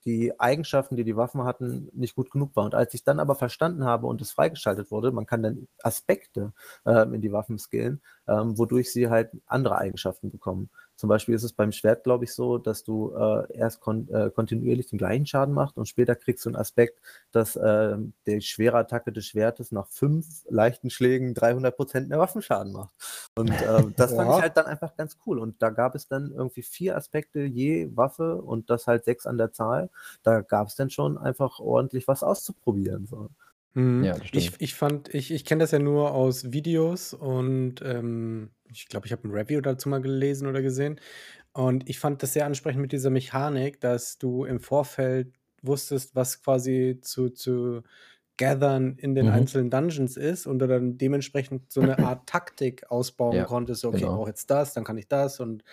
die 0.05 0.39
Eigenschaften, 0.39 0.95
die 0.95 1.03
die 1.03 1.15
Waffen 1.15 1.43
hatten, 1.43 1.89
nicht 1.93 2.15
gut 2.15 2.31
genug 2.31 2.55
waren. 2.55 2.65
Und 2.65 2.75
als 2.75 2.93
ich 2.93 3.03
dann 3.03 3.19
aber 3.19 3.35
verstanden 3.35 3.85
habe 3.85 4.07
und 4.07 4.21
es 4.21 4.31
freigeschaltet 4.31 4.91
wurde, 4.91 5.11
man 5.11 5.25
kann 5.25 5.43
dann 5.43 5.67
Aspekte 5.81 6.53
äh, 6.85 7.03
in 7.03 7.21
die 7.21 7.31
Waffen 7.31 7.57
skillen, 7.57 8.01
ähm, 8.27 8.57
wodurch 8.57 8.91
sie 8.91 9.09
halt 9.09 9.31
andere 9.45 9.77
Eigenschaften 9.77 10.31
bekommen. 10.31 10.69
Zum 11.01 11.07
Beispiel 11.07 11.33
ist 11.33 11.41
es 11.41 11.53
beim 11.53 11.71
Schwert, 11.71 12.03
glaube 12.03 12.25
ich, 12.25 12.33
so, 12.35 12.59
dass 12.59 12.83
du 12.83 13.11
äh, 13.15 13.57
erst 13.57 13.79
kon 13.79 14.07
äh, 14.09 14.29
kontinuierlich 14.29 14.85
den 14.85 14.99
gleichen 14.99 15.25
Schaden 15.25 15.51
machst 15.51 15.75
und 15.75 15.87
später 15.87 16.15
kriegst 16.15 16.45
du 16.45 16.49
einen 16.49 16.57
Aspekt, 16.57 16.99
dass 17.31 17.55
äh, 17.55 17.97
die 18.27 18.39
schwere 18.41 18.77
Attacke 18.77 19.11
des 19.11 19.25
Schwertes 19.25 19.71
nach 19.71 19.87
fünf 19.87 20.45
leichten 20.47 20.91
Schlägen 20.91 21.33
300% 21.33 22.05
mehr 22.05 22.19
Waffenschaden 22.19 22.71
macht. 22.71 22.93
Und 23.35 23.49
äh, 23.49 23.83
das 23.97 24.13
fand 24.13 24.29
ich 24.29 24.41
halt 24.43 24.55
dann 24.55 24.67
einfach 24.67 24.95
ganz 24.95 25.17
cool. 25.25 25.39
Und 25.39 25.59
da 25.63 25.71
gab 25.71 25.95
es 25.95 26.07
dann 26.07 26.31
irgendwie 26.31 26.61
vier 26.61 26.95
Aspekte 26.95 27.39
je 27.39 27.89
Waffe 27.95 28.35
und 28.35 28.69
das 28.69 28.85
halt 28.85 29.03
sechs 29.03 29.25
an 29.25 29.39
der 29.39 29.53
Zahl. 29.53 29.89
Da 30.21 30.41
gab 30.41 30.67
es 30.67 30.75
dann 30.75 30.91
schon 30.91 31.17
einfach 31.17 31.59
ordentlich 31.59 32.07
was 32.07 32.21
auszuprobieren. 32.21 33.07
So. 33.07 33.31
Mhm. 33.73 34.09
Ja, 34.09 34.19
ich, 34.33 34.51
ich 34.59 34.75
fand, 34.75 35.13
ich, 35.13 35.31
ich 35.31 35.45
kenne 35.45 35.61
das 35.63 35.71
ja 35.71 35.79
nur 35.79 36.11
aus 36.13 36.51
Videos 36.51 37.13
und 37.13 37.75
ähm, 37.83 38.51
ich 38.69 38.87
glaube, 38.87 39.05
ich 39.05 39.11
habe 39.13 39.27
ein 39.27 39.31
Review 39.31 39.61
dazu 39.61 39.87
mal 39.89 40.01
gelesen 40.01 40.47
oder 40.47 40.61
gesehen. 40.61 40.99
Und 41.53 41.89
ich 41.89 41.99
fand 41.99 42.23
das 42.23 42.33
sehr 42.33 42.45
ansprechend 42.45 42.81
mit 42.81 42.93
dieser 42.93 43.09
Mechanik, 43.11 43.81
dass 43.81 44.17
du 44.17 44.45
im 44.45 44.59
Vorfeld 44.61 45.35
wusstest, 45.63 46.15
was 46.15 46.41
quasi 46.43 46.99
zu, 47.01 47.29
zu 47.29 47.83
gathern 48.37 48.97
in 48.97 49.15
den 49.15 49.27
Mhm. 49.27 49.29
einzelnen 49.29 49.69
Dungeons 49.71 50.17
ist 50.17 50.47
und 50.47 50.59
du 50.59 50.67
dann 50.67 50.97
dementsprechend 50.97 51.71
so 51.71 51.81
eine 51.81 51.99
Art 52.01 52.27
Taktik 52.29 52.89
ausbauen 52.91 53.43
Ja, 53.43 53.45
konntest. 53.45 53.85
Okay, 53.85 54.05
ich 54.05 54.11
genau. 54.11 54.13
brauche 54.13 54.29
jetzt 54.29 54.49
das, 54.51 54.73
dann 54.73 54.85
kann 54.85 54.97
ich 54.97 55.07
das 55.09 55.39
und, 55.41 55.63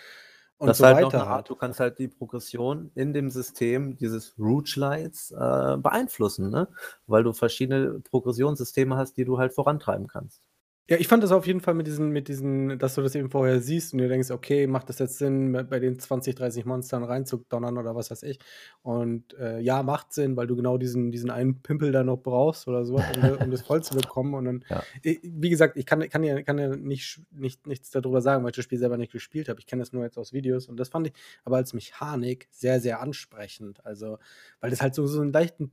und 0.59 0.67
Das 0.67 0.77
so 0.79 0.85
halt 0.85 0.97
weiter 0.97 1.21
Art, 1.27 1.29
halt. 1.29 1.49
du 1.49 1.55
kannst 1.55 1.79
halt 1.79 1.99
die 1.99 2.07
Progression 2.09 2.91
in 2.95 3.13
dem 3.13 3.29
System 3.31 3.97
dieses 3.97 4.35
Rouge-Lights 4.37 5.31
äh, 5.31 5.77
beeinflussen, 5.77 6.49
ne? 6.49 6.67
Weil 7.07 7.23
du 7.23 7.33
verschiedene 7.33 7.99
Progressionssysteme 8.01 8.95
hast, 8.97 9.17
die 9.17 9.25
du 9.25 9.39
halt 9.39 9.53
vorantreiben 9.53 10.07
kannst. 10.07 10.41
Ja, 10.89 10.97
ich 10.97 11.07
fand 11.07 11.21
das 11.23 11.31
auf 11.31 11.45
jeden 11.45 11.61
Fall 11.61 11.75
mit 11.75 11.85
diesen, 11.85 12.09
mit 12.09 12.27
diesen, 12.27 12.79
dass 12.79 12.95
du 12.95 13.03
das 13.03 13.13
eben 13.13 13.29
vorher 13.29 13.61
siehst 13.61 13.93
und 13.93 13.99
dir 13.99 14.07
denkst, 14.09 14.31
okay, 14.31 14.65
macht 14.65 14.89
das 14.89 14.97
jetzt 14.97 15.19
Sinn, 15.19 15.51
bei 15.69 15.79
den 15.79 15.99
20, 15.99 16.33
30 16.33 16.65
Monstern 16.65 17.03
reinzudonnern 17.03 17.77
oder 17.77 17.95
was 17.95 18.09
weiß 18.09 18.23
ich. 18.23 18.39
Und 18.81 19.35
äh, 19.37 19.59
ja, 19.59 19.83
macht 19.83 20.11
Sinn, 20.13 20.35
weil 20.35 20.47
du 20.47 20.55
genau 20.55 20.79
diesen, 20.79 21.11
diesen 21.11 21.29
einen 21.29 21.61
Pimpel 21.61 21.91
da 21.91 22.03
noch 22.03 22.17
brauchst 22.17 22.67
oder 22.67 22.85
so, 22.85 22.95
um, 22.95 23.01
das- 23.21 23.37
um 23.37 23.51
das 23.51 23.61
voll 23.61 23.83
zu 23.83 23.93
bekommen. 23.93 24.33
Und 24.33 24.45
dann, 24.45 24.65
Ja. 24.67 24.83
I- 25.05 25.19
wie 25.23 25.51
gesagt, 25.51 25.77
ich 25.77 25.85
kann, 25.85 25.99
kann 26.09 26.23
ja, 26.23 26.41
kann 26.41 26.57
ja 26.57 26.75
nicht, 26.75 27.21
nicht, 27.29 27.67
nichts 27.67 27.91
darüber 27.91 28.21
sagen, 28.21 28.43
weil 28.43 28.49
ich 28.49 28.55
das 28.55 28.65
Spiel 28.65 28.79
selber 28.79 28.97
nicht 28.97 29.11
gespielt 29.11 29.47
habe. 29.47 29.59
Ich 29.59 29.67
kenne 29.67 29.83
das 29.83 29.93
nur 29.93 30.03
jetzt 30.03 30.17
aus 30.17 30.33
Videos 30.33 30.67
und 30.67 30.77
das 30.79 30.89
fand 30.89 31.05
ich 31.05 31.13
aber 31.45 31.57
als 31.57 31.73
Mechanik 31.73 32.47
sehr, 32.49 32.79
sehr 32.79 32.99
ansprechend. 32.99 33.85
Also, 33.85 34.17
weil 34.59 34.71
das 34.71 34.81
halt 34.81 34.95
so, 34.95 35.05
so 35.05 35.21
einen 35.21 35.31
leichten 35.33 35.71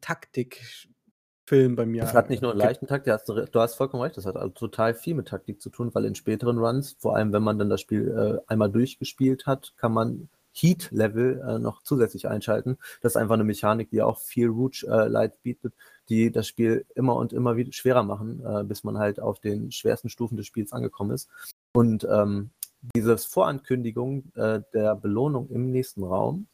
Taktikfilm 1.46 1.76
bei 1.76 1.86
mir 1.86 2.02
Das 2.02 2.14
hat 2.14 2.28
nicht 2.28 2.42
nur 2.42 2.50
einen 2.50 2.60
leichten 2.60 2.86
Takt, 2.86 3.06
du 3.06 3.12
hast, 3.12 3.28
du 3.28 3.60
hast 3.60 3.74
vollkommen 3.76 4.02
recht, 4.02 4.16
das 4.16 4.26
hat 4.26 4.36
also 4.36 4.48
total 4.48 4.94
viel 4.94 5.14
mit 5.14 5.28
Taktik 5.28 5.60
zu 5.62 5.70
tun, 5.70 5.94
weil 5.94 6.04
in 6.04 6.14
späteren 6.14 6.58
Runs, 6.58 6.96
vor 6.98 7.16
allem 7.16 7.32
wenn 7.32 7.42
man 7.42 7.58
dann 7.58 7.70
das 7.70 7.80
Spiel 7.80 8.42
äh, 8.48 8.52
einmal 8.52 8.70
durchgespielt 8.70 9.46
hat, 9.46 9.72
kann 9.76 9.92
man 9.92 10.28
Heat-Level 10.52 11.44
äh, 11.46 11.58
noch 11.58 11.82
zusätzlich 11.82 12.28
einschalten. 12.28 12.78
Das 13.02 13.12
ist 13.12 13.16
einfach 13.16 13.34
eine 13.34 13.44
Mechanik, 13.44 13.90
die 13.90 14.02
auch 14.02 14.18
viel 14.18 14.48
Rouge-Light 14.48 15.42
bietet, 15.42 15.74
die 16.08 16.32
das 16.32 16.48
Spiel 16.48 16.86
immer 16.94 17.16
und 17.16 17.32
immer 17.32 17.56
wieder 17.56 17.72
schwerer 17.72 18.02
machen, 18.02 18.42
äh, 18.44 18.64
bis 18.64 18.82
man 18.82 18.98
halt 18.98 19.20
auf 19.20 19.38
den 19.38 19.70
schwersten 19.70 20.08
Stufen 20.08 20.36
des 20.36 20.46
Spiels 20.46 20.72
angekommen 20.72 21.10
ist. 21.10 21.28
Und 21.72 22.06
ähm, 22.10 22.50
diese 22.94 23.18
Vorankündigung 23.18 24.32
äh, 24.34 24.60
der 24.72 24.96
Belohnung 24.96 25.48
im 25.50 25.70
nächsten 25.70 26.02
Raum 26.04 26.46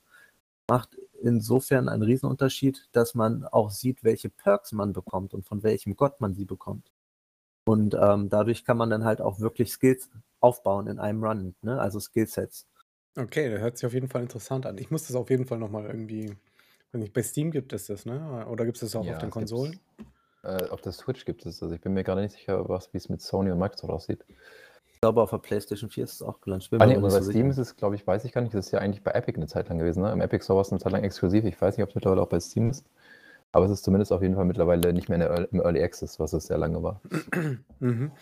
macht 0.69 0.97
insofern 1.23 1.89
einen 1.89 2.03
Riesenunterschied, 2.03 2.89
dass 2.93 3.15
man 3.15 3.45
auch 3.47 3.71
sieht, 3.71 4.05
welche 4.05 4.29
Perks 4.31 4.73
man 4.73 4.93
bekommt 4.93 5.35
und 5.35 5.47
von 5.47 5.63
welchem 5.63 5.97
Gott 5.97 6.21
man 6.21 6.35
sie 6.35 6.45
bekommt. 6.45 6.91
Und 7.65 7.95
ähm, 7.95 8.29
dadurch 8.29 8.65
kann 8.65 8.77
man 8.77 8.91
dann 8.91 9.05
halt 9.05 9.21
auch 9.21 9.41
wirklich 9.41 9.73
Skills 9.73 10.11
aufbauen 10.41 10.87
in 10.89 10.99
einem 10.99 11.23
Run, 11.25 11.55
ne? 11.63 11.81
also 11.81 12.01
Skillsets. 12.01 12.67
Okay, 13.17 13.51
das 13.51 13.61
hört 13.61 13.77
sich 13.77 13.87
auf 13.87 13.93
jeden 13.95 14.09
Fall 14.09 14.23
interessant 14.23 14.67
an. 14.67 14.79
Ich 14.79 14.91
muss 14.91 15.07
das 15.07 15.17
auf 15.17 15.31
jeden 15.31 15.47
Fall 15.47 15.59
nochmal 15.59 15.87
irgendwie. 15.87 16.31
weiß 16.93 17.01
nicht, 17.01 17.13
Bei 17.13 17.23
Steam 17.23 17.51
gibt 17.51 17.73
es 17.73 17.87
das, 17.87 18.07
ne? 18.07 18.47
Oder 18.49 18.65
gibt 18.65 18.77
es 18.79 18.81
das 18.81 18.97
auch 18.97 19.05
Ja, 19.05 19.13
auf 19.15 19.19
den. 19.19 19.31
Konsolen? 19.31 19.81
Äh, 20.43 20.69
auf 20.69 20.81
der 20.81 20.93
Switch 20.93 21.25
gibt 21.25 21.47
es. 21.47 21.63
Also 21.63 21.75
ich 21.75 21.81
bin 21.81 21.93
mir 21.93 22.05
gerade 22.05 22.23
nicht 22.23 22.33
sicher, 22.35 22.69
was, 22.69 22.93
wie 22.93 22.99
es 22.99 23.09
mit 23.09 23.21
Sony 23.21 23.51
und 23.51 23.59
Microsoft 23.59 23.93
aussieht. 23.93 24.25
Ich 25.03 25.05
glaube, 25.05 25.21
auf 25.21 25.31
der 25.31 25.39
PlayStation 25.39 25.91
4 25.91 26.05
ist 26.05 26.13
es 26.13 26.23
auch 26.23 26.41
gelauncht. 26.41 26.71
Bin 26.71 26.81
Ah, 26.81 26.87
nee, 26.87 26.97
bei 26.97 27.11
so 27.11 27.21
Steam 27.29 27.51
ist 27.51 27.59
es, 27.59 27.75
glaube 27.75 27.97
ich, 27.97 28.07
weiß 28.07 28.25
ich 28.25 28.31
gar 28.31 28.41
nicht. 28.41 28.55
Das 28.55 28.67
ist 28.67 28.71
ja 28.71 28.79
eigentlich 28.79 29.03
bei 29.03 29.11
Epic 29.11 29.37
eine 29.37 29.49
Zeit 29.49 29.69
lang 29.69 29.79
gewesen. 29.79 30.01
Ne? 30.05 30.13
Im 30.13 30.21
Epic 30.21 30.45
Store 30.45 30.59
war 30.59 30.63
es 30.63 30.71
eine 30.71 30.79
Zeit 30.79 30.93
lang 30.93 31.03
exklusiv. 31.03 31.45
Ich 31.45 31.61
weiß 31.61 31.77
nicht, 31.77 31.83
ob 31.83 31.89
es 31.89 31.97
mittlerweile 31.97 32.23
auch 32.23 32.29
bei 32.29 32.39
Steam 32.39 32.71
ist. 32.71 32.87
Aber 33.51 33.65
es 33.65 33.73
ist 33.73 33.83
zumindest 33.83 34.13
auf 34.13 34.23
jeden 34.23 34.37
Fall 34.37 34.45
mittlerweile 34.45 34.93
nicht 34.93 35.09
mehr 35.09 35.17
in 35.17 35.23
der 35.23 35.31
Early, 35.31 35.49
im 35.51 35.61
Early 35.61 35.83
Access, 35.83 36.21
was 36.21 36.33
es 36.35 36.47
sehr 36.47 36.57
lange 36.57 36.85
war. 36.85 37.01
Mhm. 37.81 38.13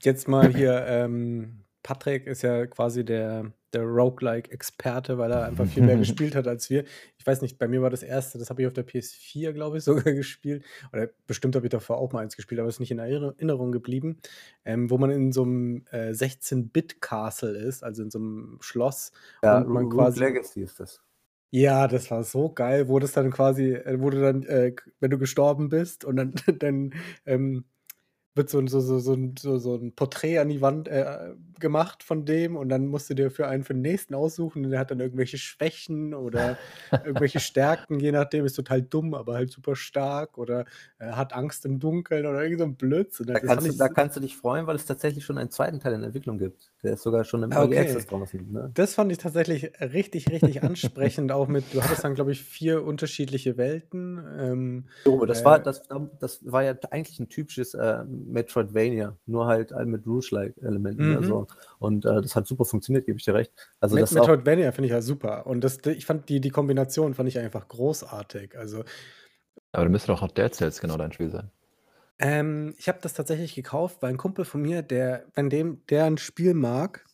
Jetzt 0.00 0.28
mal 0.28 0.46
hier, 0.54 0.86
ähm, 0.86 1.64
Patrick 1.82 2.28
ist 2.28 2.42
ja 2.42 2.66
quasi 2.66 3.04
der, 3.04 3.50
der 3.74 3.82
Roguelike-Experte, 3.84 5.18
weil 5.18 5.30
er 5.32 5.44
einfach 5.46 5.66
viel 5.66 5.82
mehr 5.82 5.96
gespielt 5.98 6.34
hat 6.34 6.46
als 6.46 6.68
wir. 6.70 6.84
Ich 7.18 7.26
weiß 7.26 7.40
nicht, 7.42 7.58
bei 7.58 7.68
mir 7.68 7.82
war 7.82 7.90
das 7.90 8.02
erste, 8.02 8.38
das 8.38 8.50
habe 8.50 8.62
ich 8.62 8.66
auf 8.66 8.72
der 8.72 8.86
PS4, 8.86 9.52
glaube 9.52 9.78
ich, 9.78 9.84
sogar 9.84 10.12
gespielt. 10.12 10.64
Oder 10.92 11.08
bestimmt 11.26 11.56
habe 11.56 11.66
ich 11.66 11.70
davor 11.70 11.98
auch 11.98 12.12
mal 12.12 12.20
eins 12.20 12.36
gespielt, 12.36 12.60
aber 12.60 12.68
es 12.68 12.76
ist 12.76 12.80
nicht 12.80 12.90
in 12.90 12.98
Erinner- 12.98 13.34
Erinnerung 13.36 13.72
geblieben. 13.72 14.18
Ähm, 14.64 14.90
wo 14.90 14.98
man 14.98 15.10
in 15.10 15.32
so 15.32 15.42
einem 15.42 15.84
äh, 15.90 16.10
16-Bit-Castle 16.10 17.56
ist, 17.56 17.82
also 17.84 18.02
in 18.02 18.10
so 18.10 18.18
einem 18.18 18.58
Schloss. 18.60 19.12
Ja, 19.42 19.58
und 19.58 19.68
man 19.68 19.88
quasi. 19.90 20.20
Legacy 20.20 20.62
ist 20.62 20.80
das. 20.80 21.00
Ja, 21.50 21.86
das 21.86 22.10
war 22.10 22.24
so 22.24 22.48
geil, 22.50 22.88
wo 22.88 22.98
das 22.98 23.12
dann 23.12 23.30
quasi, 23.30 23.72
äh, 23.74 24.00
wo 24.00 24.08
du 24.10 24.20
dann, 24.20 24.42
äh, 24.44 24.74
wenn 25.00 25.10
du 25.10 25.18
gestorben 25.18 25.68
bist 25.68 26.04
und 26.04 26.16
dann, 26.16 26.32
dann 26.58 26.94
ähm, 27.26 27.64
wird 28.34 28.48
so, 28.48 28.58
ein- 28.58 28.68
so, 28.68 28.80
so, 28.80 28.98
so, 28.98 29.16
so, 29.38 29.58
so 29.58 29.74
ein 29.76 29.92
Porträt 29.94 30.38
an 30.38 30.48
die 30.48 30.62
Wand 30.62 30.88
äh, 30.88 31.34
gemacht 31.62 32.02
von 32.02 32.26
dem 32.26 32.56
und 32.56 32.68
dann 32.68 32.86
musst 32.86 33.08
du 33.08 33.14
dir 33.14 33.30
für 33.30 33.48
einen 33.48 33.64
für 33.64 33.72
den 33.72 33.80
nächsten 33.80 34.14
aussuchen 34.14 34.66
und 34.66 34.70
der 34.70 34.80
hat 34.80 34.90
dann 34.90 35.00
irgendwelche 35.00 35.38
Schwächen 35.38 36.12
oder 36.12 36.58
irgendwelche 36.92 37.40
Stärken, 37.40 37.98
je 37.98 38.12
nachdem, 38.12 38.44
ist 38.44 38.52
total 38.56 38.82
dumm, 38.82 39.14
aber 39.14 39.32
halt 39.34 39.50
super 39.50 39.74
stark 39.74 40.36
oder 40.36 40.66
äh, 40.98 41.06
hat 41.06 41.32
Angst 41.32 41.64
im 41.64 41.78
Dunkeln 41.78 42.26
oder 42.26 42.42
irgend 42.42 42.58
so 42.58 42.64
ein 42.66 42.74
Blödsinn. 42.74 43.28
Da 43.28 43.40
kannst, 43.40 43.66
du, 43.66 43.72
da 43.72 43.88
kannst 43.88 44.16
du 44.16 44.20
dich 44.20 44.36
freuen, 44.36 44.66
weil 44.66 44.76
es 44.76 44.84
tatsächlich 44.84 45.24
schon 45.24 45.38
einen 45.38 45.50
zweiten 45.50 45.80
Teil 45.80 45.94
in 45.94 46.02
Entwicklung 46.02 46.36
gibt. 46.36 46.70
Der 46.82 46.92
ist 46.92 47.02
sogar 47.02 47.24
schon 47.24 47.42
im 47.42 47.52
Early 47.52 47.78
okay. 47.78 47.78
Access 47.78 48.06
draußen. 48.06 48.52
Ne? 48.52 48.70
Das 48.74 48.94
fand 48.94 49.10
ich 49.10 49.18
tatsächlich 49.18 49.72
richtig, 49.80 50.28
richtig 50.30 50.62
ansprechend, 50.64 51.32
auch 51.32 51.48
mit, 51.48 51.64
du 51.72 51.82
hattest 51.82 52.04
dann, 52.04 52.14
glaube 52.14 52.32
ich, 52.32 52.42
vier 52.42 52.84
unterschiedliche 52.84 53.56
Welten. 53.56 54.22
Ähm, 54.38 54.84
So, 55.04 55.24
das, 55.24 55.44
war, 55.44 55.60
Äh, 55.60 55.62
das, 55.62 55.82
das 56.18 56.40
war 56.44 56.62
ja 56.62 56.74
eigentlich 56.90 57.18
ein 57.20 57.28
typisches 57.28 57.74
äh, 57.74 58.04
Metroidvania, 58.04 59.16
nur 59.26 59.46
halt 59.46 59.72
mit 59.86 60.06
Rouge-like-Elementen. 60.06 61.10
Mhm. 61.10 61.16
Also, 61.16 61.46
und 61.78 62.04
äh, 62.04 62.20
das 62.22 62.36
hat 62.36 62.46
super 62.46 62.64
funktioniert, 62.64 63.06
gebe 63.06 63.18
ich 63.18 63.24
dir 63.24 63.34
recht. 63.34 63.52
Also 63.80 63.94
Met 63.94 64.02
das 64.04 64.12
Metroidvania 64.12 64.72
finde 64.72 64.86
ich 64.86 64.92
ja 64.92 65.02
super. 65.02 65.46
Und 65.46 65.62
das, 65.62 65.78
ich 65.86 66.06
fand 66.06 66.28
die, 66.28 66.40
die 66.40 66.50
Kombination 66.50 67.14
fand 67.14 67.28
ich 67.28 67.38
einfach 67.38 67.68
großartig. 67.68 68.56
Also, 68.58 68.84
Aber 69.72 69.84
du 69.84 69.90
müsste 69.90 70.08
doch 70.08 70.22
auch 70.22 70.30
Dead 70.30 70.54
Cells 70.54 70.80
genau 70.80 70.96
dein 70.96 71.12
Spiel 71.12 71.30
sein. 71.30 71.50
ähm, 72.18 72.74
ich 72.78 72.88
habe 72.88 72.98
das 73.02 73.14
tatsächlich 73.14 73.54
gekauft, 73.54 73.98
weil 74.00 74.10
ein 74.10 74.16
Kumpel 74.18 74.44
von 74.44 74.62
mir, 74.62 74.82
der, 74.82 75.24
wenn 75.34 75.50
dem, 75.50 75.84
der 75.88 76.04
ein 76.04 76.18
Spiel 76.18 76.54
mag, 76.54 77.04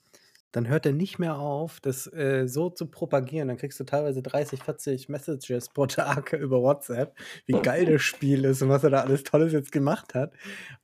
dann 0.58 0.68
hört 0.68 0.86
er 0.86 0.92
nicht 0.92 1.20
mehr 1.20 1.38
auf, 1.38 1.78
das 1.78 2.12
äh, 2.12 2.48
so 2.48 2.68
zu 2.68 2.86
propagieren. 2.86 3.46
Dann 3.46 3.58
kriegst 3.58 3.78
du 3.78 3.84
teilweise 3.84 4.22
30, 4.22 4.64
40 4.64 5.08
Messages 5.08 5.68
pro 5.68 5.86
Tag 5.86 6.32
über 6.40 6.60
WhatsApp, 6.60 7.14
wie 7.46 7.60
geil 7.62 7.86
das 7.86 8.02
Spiel 8.02 8.44
ist 8.44 8.60
und 8.60 8.68
was 8.68 8.82
er 8.82 8.90
da 8.90 9.02
alles 9.02 9.22
Tolles 9.22 9.52
jetzt 9.52 9.70
gemacht 9.70 10.14
hat. 10.14 10.32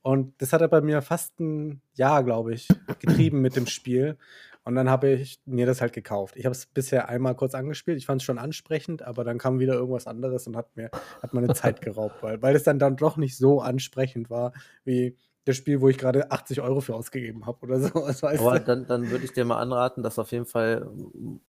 Und 0.01 0.33
das 0.37 0.53
hat 0.53 0.61
er 0.61 0.69
bei 0.69 0.79
mir 0.79 1.01
fast 1.01 1.37
ein 1.41 1.81
Jahr, 1.93 2.23
glaube 2.23 2.53
ich, 2.53 2.69
getrieben 2.99 3.41
mit 3.41 3.57
dem 3.57 3.67
Spiel. 3.67 4.17
Und 4.63 4.75
dann 4.75 4.89
habe 4.89 5.09
ich 5.09 5.41
mir 5.45 5.65
das 5.65 5.81
halt 5.81 5.91
gekauft. 5.91 6.37
Ich 6.37 6.45
habe 6.45 6.53
es 6.55 6.65
bisher 6.65 7.09
einmal 7.09 7.35
kurz 7.35 7.53
angespielt. 7.53 7.97
Ich 7.97 8.05
fand 8.05 8.21
es 8.21 8.25
schon 8.25 8.39
ansprechend, 8.39 9.01
aber 9.01 9.25
dann 9.25 9.37
kam 9.37 9.59
wieder 9.59 9.73
irgendwas 9.73 10.07
anderes 10.07 10.47
und 10.47 10.55
hat 10.55 10.75
mir 10.77 10.89
hat 11.21 11.33
meine 11.33 11.53
Zeit 11.53 11.81
geraubt, 11.81 12.23
weil, 12.23 12.41
weil 12.41 12.55
es 12.55 12.63
dann, 12.63 12.79
dann 12.79 12.95
doch 12.95 13.17
nicht 13.17 13.35
so 13.37 13.59
ansprechend 13.59 14.29
war 14.29 14.53
wie 14.85 15.17
das 15.45 15.55
Spiel, 15.55 15.79
wo 15.79 15.89
ich 15.89 15.97
gerade 15.97 16.31
80 16.31 16.61
Euro 16.61 16.81
für 16.81 16.95
ausgegeben 16.95 17.45
habe 17.45 17.59
oder 17.61 17.79
so. 17.79 18.05
Aber 18.25 18.59
dann, 18.59 18.85
dann 18.87 19.09
würde 19.11 19.23
ich 19.25 19.31
dir 19.33 19.45
mal 19.45 19.59
anraten, 19.59 20.03
das 20.03 20.17
auf 20.19 20.31
jeden 20.31 20.45
Fall 20.45 20.87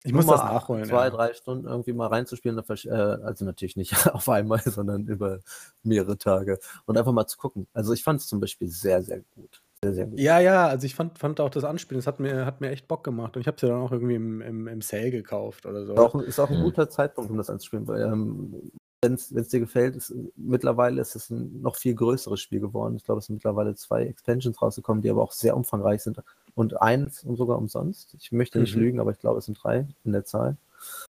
Ich 0.03 0.13
muss 0.13 0.25
das 0.27 0.41
nachholen. 0.41 0.85
zwei, 0.85 1.05
ja. 1.05 1.09
drei 1.09 1.33
Stunden 1.33 1.67
irgendwie 1.67 1.93
mal 1.93 2.07
reinzuspielen. 2.07 2.57
Äh, 2.59 2.89
also 2.91 3.45
natürlich 3.45 3.75
nicht 3.77 3.93
auf 4.13 4.27
einmal, 4.29 4.59
sondern 4.61 5.07
über 5.07 5.39
mehrere 5.83 6.17
Tage. 6.17 6.59
Und 6.85 6.97
einfach 6.97 7.13
mal 7.13 7.27
zu 7.27 7.37
gucken. 7.37 7.67
Also 7.73 7.93
ich 7.93 8.03
fand 8.03 8.19
es 8.21 8.27
zum 8.27 8.39
Beispiel 8.39 8.67
sehr, 8.67 9.01
sehr 9.01 9.21
gut. 9.35 9.61
Sehr, 9.83 9.93
sehr 9.93 10.05
gut. 10.07 10.19
Ja, 10.19 10.39
ja, 10.39 10.67
also 10.67 10.85
ich 10.85 10.95
fand, 10.95 11.19
fand 11.19 11.39
auch 11.39 11.51
das 11.51 11.63
Anspielen, 11.63 11.99
das 11.99 12.07
hat 12.07 12.19
mir, 12.19 12.45
hat 12.47 12.61
mir 12.61 12.71
echt 12.71 12.87
Bock 12.87 13.03
gemacht. 13.03 13.35
Und 13.35 13.41
ich 13.41 13.47
habe 13.47 13.55
es 13.55 13.61
ja 13.61 13.69
dann 13.69 13.79
auch 13.81 13.91
irgendwie 13.91 14.15
im, 14.15 14.41
im, 14.41 14.67
im 14.67 14.81
Sale 14.81 15.11
gekauft 15.11 15.65
oder 15.67 15.85
so. 15.85 15.93
Ist 15.93 15.99
auch, 15.99 16.15
ein- 16.15 16.21
ist 16.21 16.39
auch 16.39 16.49
ein 16.49 16.59
Mhm. 16.59 16.63
guter 16.63 16.89
Zeitpunkt, 16.89 17.29
um 17.29 17.37
das 17.37 17.49
anzuspielen, 17.49 17.87
weil 17.87 18.01
ähm, 18.01 18.71
wenn 19.01 19.13
es 19.13 19.49
dir 19.49 19.59
gefällt, 19.59 19.95
ist, 19.95 20.13
mittlerweile 20.35 21.01
ist 21.01 21.15
es 21.15 21.29
ein 21.29 21.61
noch 21.61 21.75
viel 21.75 21.93
größeres 21.93 22.41
Spiel 22.41 22.59
geworden. 22.59 22.95
Ich 22.95 23.03
glaube, 23.03 23.19
es 23.19 23.27
sind 23.27 23.35
mittlerweile 23.35 23.75
zwei 23.75 24.05
Expansions 24.05 24.61
rausgekommen, 24.61 25.03
die 25.03 25.09
aber 25.09 25.21
auch 25.21 25.31
sehr 25.31 25.55
umfangreich 25.55 26.01
sind. 26.01 26.21
Und 26.55 26.81
eins 26.81 27.23
und 27.23 27.35
sogar 27.35 27.59
umsonst. 27.59 28.15
Ich 28.19 28.31
möchte 28.31 28.59
nicht 28.59 28.75
Mhm. 28.75 28.81
lügen, 28.81 28.99
aber 28.99 29.11
ich 29.11 29.19
glaube, 29.19 29.37
es 29.37 29.45
sind 29.45 29.61
drei 29.61 29.87
in 30.03 30.11
der 30.11 30.25
Zahl. 30.25 30.57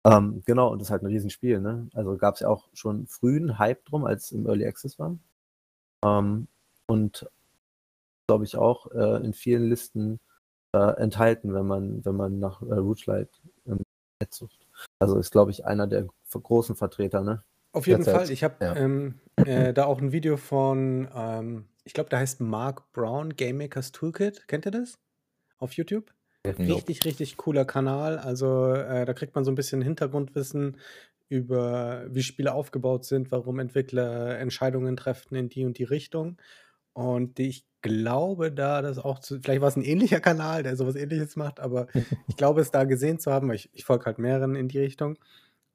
Ähm, 0.04 0.42
genau, 0.44 0.72
und 0.72 0.80
das 0.80 0.88
ist 0.88 0.90
halt 0.90 1.02
ein 1.02 1.06
Riesenspiel. 1.06 1.60
Ne? 1.60 1.88
Also 1.94 2.16
gab 2.16 2.34
es 2.34 2.40
ja 2.40 2.48
auch 2.48 2.68
schon 2.72 3.06
frühen 3.06 3.58
Hype 3.58 3.84
drum, 3.84 4.04
als 4.04 4.26
es 4.26 4.32
im 4.32 4.46
Early 4.46 4.66
Access 4.66 4.98
war. 4.98 5.16
Ähm, 6.04 6.48
und 6.86 7.28
glaube 8.26 8.44
ich 8.44 8.56
auch 8.56 8.90
äh, 8.90 9.24
in 9.24 9.32
vielen 9.32 9.68
Listen 9.68 10.18
äh, 10.74 10.96
enthalten, 11.00 11.54
wenn 11.54 11.66
man, 11.66 12.04
wenn 12.04 12.16
man 12.16 12.40
nach 12.40 12.60
äh, 12.62 12.74
Rouge-Light 12.74 13.30
im 13.64 13.78
Netz 14.20 14.36
sucht. 14.36 14.66
Also 14.98 15.18
ist, 15.18 15.30
glaube 15.30 15.50
ich, 15.52 15.64
einer 15.64 15.86
der 15.86 16.06
großen 16.30 16.74
Vertreter, 16.76 17.22
ne? 17.22 17.42
Auf 17.78 17.86
jeden 17.86 18.04
Fall. 18.04 18.30
Ich 18.30 18.44
habe 18.44 18.56
ja. 18.60 18.76
ähm, 18.76 19.14
äh, 19.36 19.72
da 19.72 19.84
auch 19.84 20.00
ein 20.00 20.12
Video 20.12 20.36
von, 20.36 21.08
ähm, 21.14 21.64
ich 21.84 21.94
glaube, 21.94 22.10
der 22.10 22.18
heißt 22.18 22.40
Mark 22.40 22.92
Brown, 22.92 23.36
Game 23.36 23.58
Makers 23.58 23.92
Toolkit. 23.92 24.48
Kennt 24.48 24.66
ihr 24.66 24.72
das? 24.72 24.98
Auf 25.58 25.72
YouTube? 25.72 26.12
Richtig, 26.44 27.04
richtig 27.04 27.36
cooler 27.36 27.64
Kanal. 27.64 28.18
Also 28.18 28.72
äh, 28.72 29.04
da 29.04 29.12
kriegt 29.12 29.34
man 29.34 29.44
so 29.44 29.50
ein 29.50 29.54
bisschen 29.54 29.82
Hintergrundwissen 29.82 30.76
über, 31.28 32.06
wie 32.08 32.22
Spiele 32.22 32.54
aufgebaut 32.54 33.04
sind, 33.04 33.30
warum 33.30 33.58
Entwickler 33.58 34.38
Entscheidungen 34.38 34.96
treffen 34.96 35.34
in 35.34 35.48
die 35.48 35.64
und 35.64 35.78
die 35.78 35.84
Richtung. 35.84 36.38
Und 36.94 37.38
ich 37.38 37.64
glaube 37.82 38.50
da, 38.50 38.82
dass 38.82 38.98
auch 38.98 39.20
zu 39.20 39.40
vielleicht 39.40 39.60
war 39.60 39.68
es 39.68 39.76
ein 39.76 39.84
ähnlicher 39.84 40.20
Kanal, 40.20 40.62
der 40.62 40.76
sowas 40.76 40.96
Ähnliches 40.96 41.36
macht, 41.36 41.60
aber 41.60 41.86
ich 42.28 42.36
glaube, 42.36 42.60
es 42.60 42.70
da 42.70 42.84
gesehen 42.84 43.18
zu 43.18 43.30
haben, 43.30 43.48
weil 43.48 43.56
ich 43.56 43.70
ich 43.72 43.84
folge 43.84 44.06
halt 44.06 44.18
mehreren 44.18 44.56
in 44.56 44.68
die 44.68 44.80
Richtung. 44.80 45.18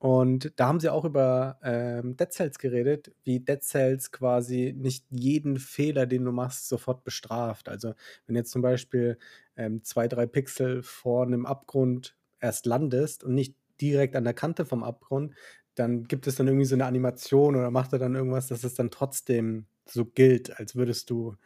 Und 0.04 0.52
da 0.58 0.68
haben 0.68 0.82
sie 0.82 0.90
auch 0.90 1.06
über, 1.06 1.60
ähm, 1.64 2.18
Dead 2.18 2.30
Cells 2.30 2.60
geredet, 2.60 3.14
wie 3.24 3.40
Dead 3.40 3.64
Cells 3.64 4.12
quasi 4.12 4.74
nicht 4.78 5.06
jeden 5.10 5.58
Fehler, 5.60 6.06
den 6.06 6.26
du 6.26 6.34
machst, 6.34 6.68
sofort 6.68 7.06
bestraft. 7.06 7.70
Also, 7.70 7.94
wenn 8.28 8.36
jetzt 8.36 8.52
zum 8.52 8.62
Beispiel, 8.62 9.18
ähm, 9.56 9.82
2, 9.82 10.10
3 10.10 10.26
Pixel 10.26 10.84
vor 10.84 11.26
einem 11.26 11.46
Abgrund 11.46 12.18
erst 12.42 12.66
landest 12.66 13.24
und 13.24 13.34
nicht 13.34 13.56
direkt 13.80 14.18
an 14.18 14.26
der 14.26 14.34
Kante 14.34 14.66
vom 14.66 14.84
Abgrund, 14.84 15.36
dann 15.74 16.04
gibt 16.04 16.28
es 16.28 16.36
dann 16.36 16.48
irgendwie 16.48 16.66
so 16.66 16.76
eine 16.76 16.86
Animation 16.86 17.56
oder 17.56 17.72
macht 17.72 17.94
er 17.94 18.00
dann 18.00 18.16
irgendwas, 18.16 18.48
dass 18.48 18.66
es 18.66 18.74
dann 18.76 18.92
trotzdem 18.92 19.68
so 19.86 20.04
gilt, 20.04 20.60
als 20.60 20.76
würdest 20.76 21.10
du 21.12 21.38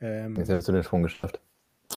ähm, 0.00 0.36
Jetzt 0.36 0.50
hast 0.50 0.68
du 0.68 0.72
den 0.72 0.84
Schwung 0.84 1.02
geschafft. 1.02 1.40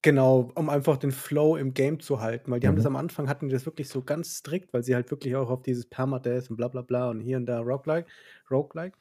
Genau, 0.08 0.52
um 0.56 0.70
einfach 0.70 0.96
den 0.98 1.12
Flow 1.12 1.58
im 1.58 1.74
Game 1.74 2.00
zu 2.00 2.22
halten, 2.22 2.50
weil 2.52 2.60
die 2.62 2.68
haben 2.68 2.76
das 2.78 2.86
Mhm. 2.86 2.86
am 2.86 2.96
Anfang 2.96 3.28
hatten 3.28 3.48
die 3.50 3.54
das 3.54 3.66
wirklich 3.66 3.90
so 3.90 4.02
ganz 4.04 4.38
strikt, 4.38 4.72
weil 4.74 4.82
sie 4.84 4.96
halt 4.96 5.12
wirklich 5.12 5.36
auch 5.36 5.50
auf 5.50 5.64
dieses 5.64 5.86
Permadeath 5.90 6.50
und 6.50 6.56
bla 6.56 6.70
bla 6.70 6.82
bla 6.82 7.10
und 7.10 7.20
hier 7.20 7.36
und 7.38 7.46
da 7.48 7.60
Roguelike 7.60 8.08
Roguelike. 8.50 8.98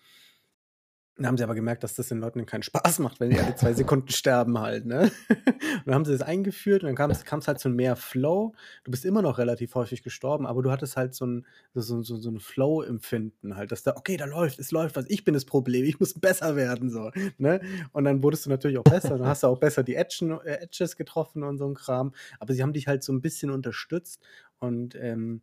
Dann 1.18 1.26
haben 1.28 1.38
sie 1.38 1.44
aber 1.44 1.54
gemerkt, 1.54 1.82
dass 1.82 1.94
das 1.94 2.08
den 2.08 2.18
Leuten 2.20 2.44
keinen 2.44 2.62
Spaß 2.62 2.98
macht, 2.98 3.20
wenn 3.20 3.30
die 3.30 3.40
alle 3.40 3.54
2 3.54 3.72
Sekunden 3.72 4.10
sterben 4.10 4.58
halt, 4.58 4.84
ne? 4.84 5.10
Und 5.30 5.86
dann 5.86 5.94
haben 5.94 6.04
sie 6.04 6.12
das 6.12 6.20
eingeführt 6.20 6.82
und 6.82 6.88
dann 6.88 6.94
kam's 6.96 7.24
kam's 7.24 7.48
halt 7.48 7.58
zu 7.58 7.70
mehr 7.70 7.96
Flow. 7.96 8.52
Du 8.84 8.90
bist 8.90 9.04
immer 9.06 9.22
noch 9.22 9.38
relativ 9.38 9.74
häufig 9.74 10.02
gestorben, 10.02 10.46
aber 10.46 10.62
du 10.62 10.70
hattest 10.70 10.96
halt 10.96 11.14
so 11.14 11.24
'n 11.24 11.46
so 11.74 12.02
so 12.02 12.16
so 12.16 12.28
'n 12.28 12.38
Flow-Empfinden 12.40 13.56
halt, 13.56 13.72
dass 13.72 13.82
da: 13.82 13.94
„Okay, 13.96 14.16
da 14.18 14.26
läuft 14.26 14.58
es 14.58 14.72
läuft 14.72 14.96
was. 14.96 15.06
Ich 15.08 15.24
bin 15.24 15.32
das 15.32 15.46
Problem. 15.46 15.84
Ich 15.84 15.98
muss 16.00 16.12
besser 16.14 16.54
werden“, 16.56 16.90
so, 16.90 17.10
ne? 17.38 17.60
Und 17.92 18.04
dann 18.04 18.22
wurdest 18.22 18.44
du 18.46 18.50
natürlich 18.50 18.76
auch 18.78 18.84
besser. 18.86 19.16
Dann 19.16 19.26
hast 19.26 19.42
du 19.42 19.46
auch 19.46 19.58
besser 19.58 19.82
die 19.84 19.94
Edgen 19.94 20.32
äh, 20.44 20.56
Edges 20.64 20.96
getroffen 20.96 21.42
und 21.44 21.56
so 21.58 21.66
'n 21.66 21.74
Kram. 21.74 22.12
Aber 22.40 22.52
sie 22.52 22.62
haben 22.62 22.72
dich 22.74 22.88
halt 22.88 23.02
so 23.02 23.12
'n 23.12 23.22
bisschen 23.22 23.50
unterstützt 23.50 24.22
und, 24.58 24.94
ähm, 24.96 25.40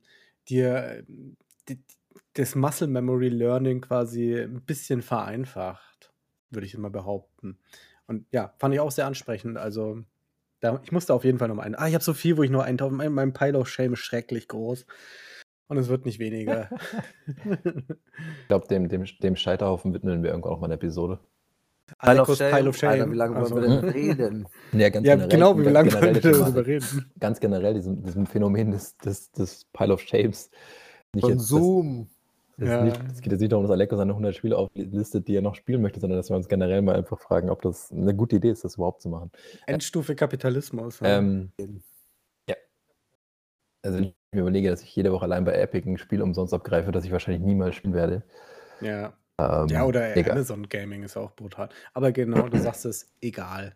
dir, 0.49 1.03
ähm, 1.07 1.38
d 1.69 1.79
das 2.35 2.55
Muscle 2.55 2.87
Memory 2.87 3.29
Learning 3.29 3.81
quasi 3.81 4.35
'n 4.35 4.61
bisschen 4.65 5.01
vereinfacht, 5.01 6.13
würde 6.51 6.65
ich 6.67 6.73
immer 6.75 6.89
behaupten. 6.89 7.59
Und 8.07 8.25
ja, 8.31 8.53
fand 8.59 8.73
ich 8.73 8.79
auch 8.81 8.91
sehr 8.91 9.07
ansprechend. 9.07 9.57
Also, 9.57 9.99
da 10.61 10.81
ich 10.83 10.91
muss 10.93 11.05
da 11.07 11.13
auf 11.15 11.25
jeden 11.25 11.39
Fall 11.39 11.49
noch 11.49 11.55
mal 11.55 11.63
ein 11.63 11.75
ah, 11.75 11.87
ich 11.87 11.93
habe 11.95 12.03
so 12.03 12.13
viel, 12.13 12.37
wo 12.37 12.43
ich 12.43 12.51
noch 12.51 12.63
eintauchen 12.63 12.97
mein 12.97 13.13
mein 13.13 13.33
Pile 13.33 13.57
of 13.59 13.69
Shame 13.69 13.93
ist 13.93 13.99
schrecklich 13.99 14.47
groß 14.49 14.85
und 15.69 15.77
es 15.77 15.89
wird 15.89 16.05
nicht 16.05 16.19
weniger. 16.19 16.69
Ich 18.43 18.47
glaube, 18.49 18.67
dem 18.67 18.89
dem 18.89 19.05
dem 19.23 19.35
Scheiterhaufen 19.35 19.93
widmen 19.93 20.23
wir 20.23 20.31
irgendwann 20.31 20.53
noch 20.53 20.59
mal 20.61 20.67
'ne 20.67 20.75
Episode. 20.75 21.19
Pile 21.99 22.21
of 22.21 22.33
Shame? 22.35 22.51
Pile 22.51 22.69
of 22.69 22.77
Shame. 22.77 22.89
Alter, 22.91 23.11
wie 23.11 23.15
lange 23.15 23.35
wollen 23.37 23.55
wir 23.55 23.61
so. 23.61 23.81
denn 23.81 23.89
reden? 23.91 24.47
Ja, 24.73 24.89
ganz 24.89 25.07
Ja, 25.07 25.15
generell 25.15 25.29
genau, 25.29 25.57
wie 25.59 25.63
lange 25.69 25.93
wollen 25.93 26.13
wir 26.15 26.21
darüber 26.21 26.65
reden? 26.65 27.11
Ganz 27.19 27.39
generell 27.39 27.73
diesem 27.75 28.03
diesem 28.03 28.25
Phänomen 28.25 28.71
des 28.71 28.97
des 28.97 29.31
des 29.31 29.65
Pile 29.73 29.93
of 29.93 30.01
Shames. 30.01 30.49
Nicht 31.13 31.27
jetzt 31.27 31.53
das 31.53 31.71
Konsum. 31.71 32.09
Ja. 32.61 32.83
nicht 32.83 33.01
es 33.11 33.21
geht 33.21 33.31
jetzt 33.31 33.41
nicht 33.41 33.51
darum, 33.51 33.63
dass 33.65 33.71
Aleko 33.71 33.95
seine 33.97 34.15
100 34.15 34.35
Spiele 34.35 34.57
auflistet, 34.57 35.27
die 35.27 35.35
er 35.35 35.41
noch 35.41 35.55
spielen 35.55 35.81
möchte, 35.81 35.99
sondern 35.99 36.17
dass 36.19 36.29
wir 36.29 36.35
uns 36.37 36.47
generell 36.47 36.81
mal 36.81 36.95
einfach 36.95 37.19
fragen, 37.19 37.49
ob 37.49 37.61
das 37.61 37.91
'ne 37.91 38.15
gute 38.15 38.35
Idee 38.37 38.51
ist, 38.51 38.63
das 38.63 38.75
überhaupt 38.75 39.01
zu 39.01 39.09
machen. 39.09 39.31
Endstufe 39.67 40.15
Kapitalismus, 40.15 40.99
ja. 40.99 41.19
Ähm, 41.19 41.53
ja. 42.49 42.55
Also, 43.85 43.97
wenn 43.97 44.05
ich 44.05 44.15
mir 44.33 44.41
überlege, 44.41 44.69
dass 44.69 44.81
ich 44.81 44.95
jede 44.95 45.11
Woche 45.11 45.23
allein 45.25 45.43
bei 45.45 45.53
Epic 45.53 45.85
'n 45.87 45.97
Spiel 45.97 46.21
umsonst 46.21 46.53
abgreife, 46.53 46.91
das 46.91 47.03
ich 47.05 47.11
wahrscheinlich 47.11 47.43
niemals 47.43 47.75
spielen 47.75 47.93
werde. 47.93 48.23
Ja. 48.81 49.17
Ähm, 49.39 49.69
Ja, 49.69 49.85
oder 49.85 50.01
egal. 50.13 50.37
Amazon 50.37 50.67
Gaming 50.67 51.03
ist 51.03 51.15
auch 51.17 51.35
brutal. 51.35 51.69
Aber 51.93 52.11
genau, 52.11 52.49
du 52.49 52.57
sagst 52.57 52.85
es, 52.85 53.13
egal. 53.21 53.75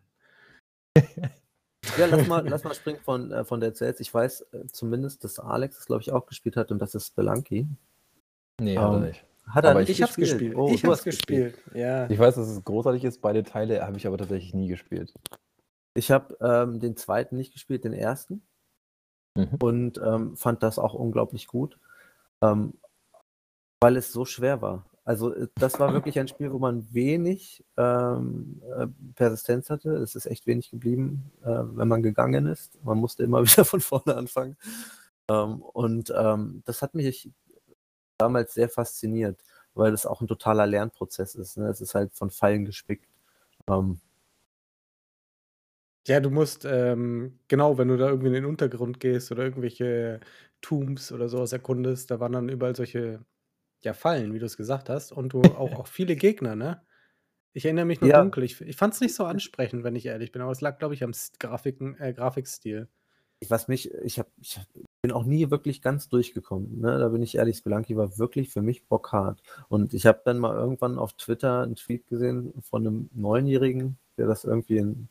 Ja, 1.95 2.05
lass 2.05 2.25
mal 2.25 2.47
lass 2.47 2.63
mal 2.63 2.75
springen 2.75 3.01
von 3.01 3.31
äh, 3.31 3.43
von 3.43 3.59
Dead 3.59 3.75
Cells. 3.75 3.99
Ich 3.99 4.13
weiß, 4.13 4.41
äh, 4.53 4.67
zumindest, 4.71 5.23
dass 5.23 5.39
Alex 5.39 5.79
es, 5.79 5.85
glaube 5.87 6.01
ich, 6.03 6.11
auch 6.11 6.25
gespielt 6.27 6.55
hat 6.55 6.71
und 6.71 6.79
das 6.79 6.93
ist 6.95 7.07
Spelunky. 7.07 7.67
Ne, 8.59 8.77
hat 8.77 8.91
er 8.91 8.97
Ähm, 8.97 9.03
nicht. 9.03 9.25
Hat 9.47 9.63
er 9.63 9.71
Aber 9.71 9.79
nicht 9.79 9.89
Ich 9.89 10.01
habe 10.01 10.11
es 10.11 10.15
gespielt. 10.17 10.55
Oh, 10.55 10.69
ich 10.73 10.83
hast 10.83 10.99
es 10.99 11.03
gespielt. 11.05 11.57
Ja. 11.73 12.09
Ich 12.09 12.19
weiß, 12.19 12.35
dass 12.35 12.49
es 12.49 12.63
großartig 12.63 13.03
ist. 13.03 13.21
Beide 13.21 13.43
Teile 13.43 13.85
habe 13.85 13.97
ich 13.97 14.07
aber 14.07 14.17
tatsächlich 14.17 14.53
nie 14.53 14.67
gespielt. 14.67 15.13
Ich 15.93 16.11
habe, 16.11 16.37
ähm, 16.41 16.79
den 16.79 16.97
2. 16.97 17.27
nicht 17.31 17.53
gespielt, 17.53 17.83
den 17.83 17.93
1. 17.93 18.41
Mhm. 19.35 19.49
und, 19.61 20.01
ähm, 20.03 20.35
fand 20.35 20.63
das 20.63 20.79
auch 20.79 20.95
unglaublich 20.95 21.45
gut, 21.47 21.77
ähm, 22.41 22.73
weil 23.79 23.95
es 23.95 24.11
so 24.11 24.25
schwer 24.25 24.61
war. 24.63 24.85
Also, 25.05 25.33
äh, 25.33 25.47
das 25.55 25.79
war 25.79 25.93
wirklich 25.93 26.19
ein 26.19 26.27
Spiel, 26.27 26.51
wo 26.51 26.59
man 26.59 26.91
wenig, 26.93 27.63
ähm, 27.77 28.61
äh, 28.77 28.87
Persistenz 29.15 29.69
hatte. 29.69 29.91
Es 29.95 30.15
ist 30.15 30.25
echt 30.25 30.47
wenig 30.47 30.71
geblieben, 30.71 31.31
äh, 31.43 31.47
wenn 31.47 31.87
man 31.87 32.03
gegangen 32.03 32.47
ist. 32.47 32.83
Man 32.83 32.97
musste 32.97 33.23
immer 33.23 33.41
wieder 33.45 33.63
von 33.63 33.79
vorne 33.79 34.15
anfangen. 34.15 34.57
Ähm, 35.29 35.61
und, 35.61 36.09
das 36.09 36.81
hat 36.81 36.95
mich 36.95 37.31
damals 38.17 38.53
sehr 38.53 38.69
fasziniert, 38.69 39.39
weil 39.75 39.93
es 39.93 40.05
auch 40.05 40.21
'n 40.21 40.27
totaler 40.27 40.67
Lernprozess 40.67 41.35
ist, 41.35 41.57
ne? 41.57 41.67
Es 41.69 41.81
ist 41.81 41.95
halt 41.95 42.13
von 42.15 42.29
Pfeilen 42.31 42.65
gespickt. 42.65 43.07
Ähm 43.69 44.01
Ja, 46.07 46.19
du 46.21 46.29
musst, 46.29 46.63
ähm 46.65 47.39
genau, 47.49 47.77
wenn 47.77 47.89
du 47.89 47.97
da 47.97 48.07
irgendwie 48.07 48.27
in 48.27 48.33
den 48.33 48.45
Untergrund 48.45 48.99
gehst 49.01 49.31
oder 49.31 49.43
irgendwelche 49.43 50.21
Tombs 50.61 51.11
oder 51.11 51.27
so 51.27 51.39
was 51.39 51.51
erkundest, 51.51 52.09
da 52.11 52.19
waren 52.21 52.31
dann 52.31 52.47
überall 52.49 52.75
solche, 52.75 53.25
ja, 53.83 53.93
Fallen, 53.93 54.33
wie 54.33 54.39
du's 54.39 54.57
gesagt 54.57 54.89
hast 54.89 55.11
und 55.13 55.33
du 55.33 55.53
auch 55.53 55.73
auch 55.75 55.87
viele 55.87 56.15
Gegner, 56.17 56.55
ne? 56.55 56.85
Ich 57.53 57.65
erinnere 57.65 57.85
mich 57.85 58.01
nur 58.01 58.09
Ja. 58.09 58.13
dunkel. 58.13 58.43
Ich 58.43 58.61
ich 58.61 58.77
fand's 58.77 59.01
nicht 59.01 59.15
so 59.15 59.25
ansprechend, 59.25 59.83
wenn 59.83 59.95
ich 59.95 60.05
ehrlich 60.07 60.31
bin, 60.31 60.41
aber 60.43 60.51
es 60.51 60.61
lag, 60.61 60.79
glaube 60.79 60.95
ich, 60.95 61.03
am 61.03 61.13
Grafiken 61.39 61.95
äh, 61.99 62.13
Grafikstil. 62.13 62.89
Was 63.49 63.67
mich 63.67 63.93
ich 64.03 64.17
habe 64.17 64.29
ich 64.41 64.59
bin 65.03 65.11
auch 65.11 65.23
nie 65.23 65.51
wirklich 65.51 65.81
ganz 65.83 66.09
durchgekommen, 66.09 66.79
ne? 66.81 66.97
Da 66.97 67.09
bin 67.09 67.21
ich 67.21 67.35
ehrlich, 67.35 67.57
Spelunky 67.57 67.95
war 67.95 68.17
wirklich 68.17 68.49
für 68.49 68.63
mich 68.63 68.87
bockhart. 68.87 69.41
Und 69.69 69.93
ich 69.93 70.07
habe 70.07 70.21
dann 70.25 70.39
mal 70.39 70.55
irgendwann 70.55 70.97
auf 70.97 71.13
Twitter 71.13 71.61
'n 71.63 71.75
Tweet 71.75 72.07
gesehen 72.07 72.51
von 72.61 72.81
'nem 72.83 73.09
Neunjährigen, 73.13 73.97
der 74.17 74.25
das 74.27 74.43
irgendwie 74.43 74.77
in 74.77 75.07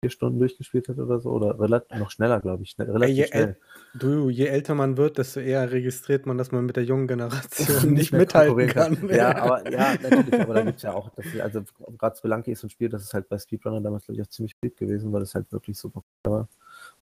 4 0.00 0.10
Stunden 0.10 0.40
durchgespielt 0.40 0.88
hat 0.88 0.98
oder 0.98 1.20
so 1.20 1.30
oder 1.30 1.60
relat 1.60 1.94
noch 1.94 2.10
schneller, 2.10 2.40
glaube 2.40 2.64
ich, 2.64 2.70
schnell 2.70 2.90
relativ 2.90 3.14
je 3.16 3.26
schnell. 3.26 3.56
du, 3.94 4.28
je 4.30 4.46
älter 4.46 4.74
man 4.74 4.96
wird, 4.96 5.18
desto 5.18 5.40
eher 5.40 5.70
registriert 5.72 6.26
man, 6.26 6.38
dass 6.38 6.52
man 6.52 6.64
mit 6.66 6.76
der 6.76 6.84
jungen 6.84 7.06
Generation 7.08 7.92
nicht 7.94 8.12
mithalten 8.12 8.66
kann. 8.68 9.08
Ja, 9.10 9.36
aber 9.38 9.66
ja, 9.68 9.96
natürlich, 10.00 10.40
aber 10.40 10.54
da 10.54 10.62
gibt's 10.62 10.82
ja 10.82 10.92
auch 10.92 11.10
dafür 11.10 11.44
also, 11.44 11.62
grad 11.96 12.18
Spelunky 12.18 12.52
ist 12.52 12.60
so 12.60 12.66
'n 12.66 12.70
Spiel, 12.70 12.88
das 12.88 13.02
ist 13.02 13.14
halt 13.14 13.28
bei 13.28 13.38
Speedrunnern 13.38 13.82
damals, 13.82 14.04
glaube 14.06 14.20
ich, 14.20 14.26
auch 14.26 14.30
ziemlich 14.30 14.56
beliebt 14.60 14.78
gewesen, 14.78 15.12
weil 15.12 15.20
das 15.20 15.34
halt 15.34 15.50
wirklich 15.52 15.78
super 15.78 16.02
war. 16.24 16.48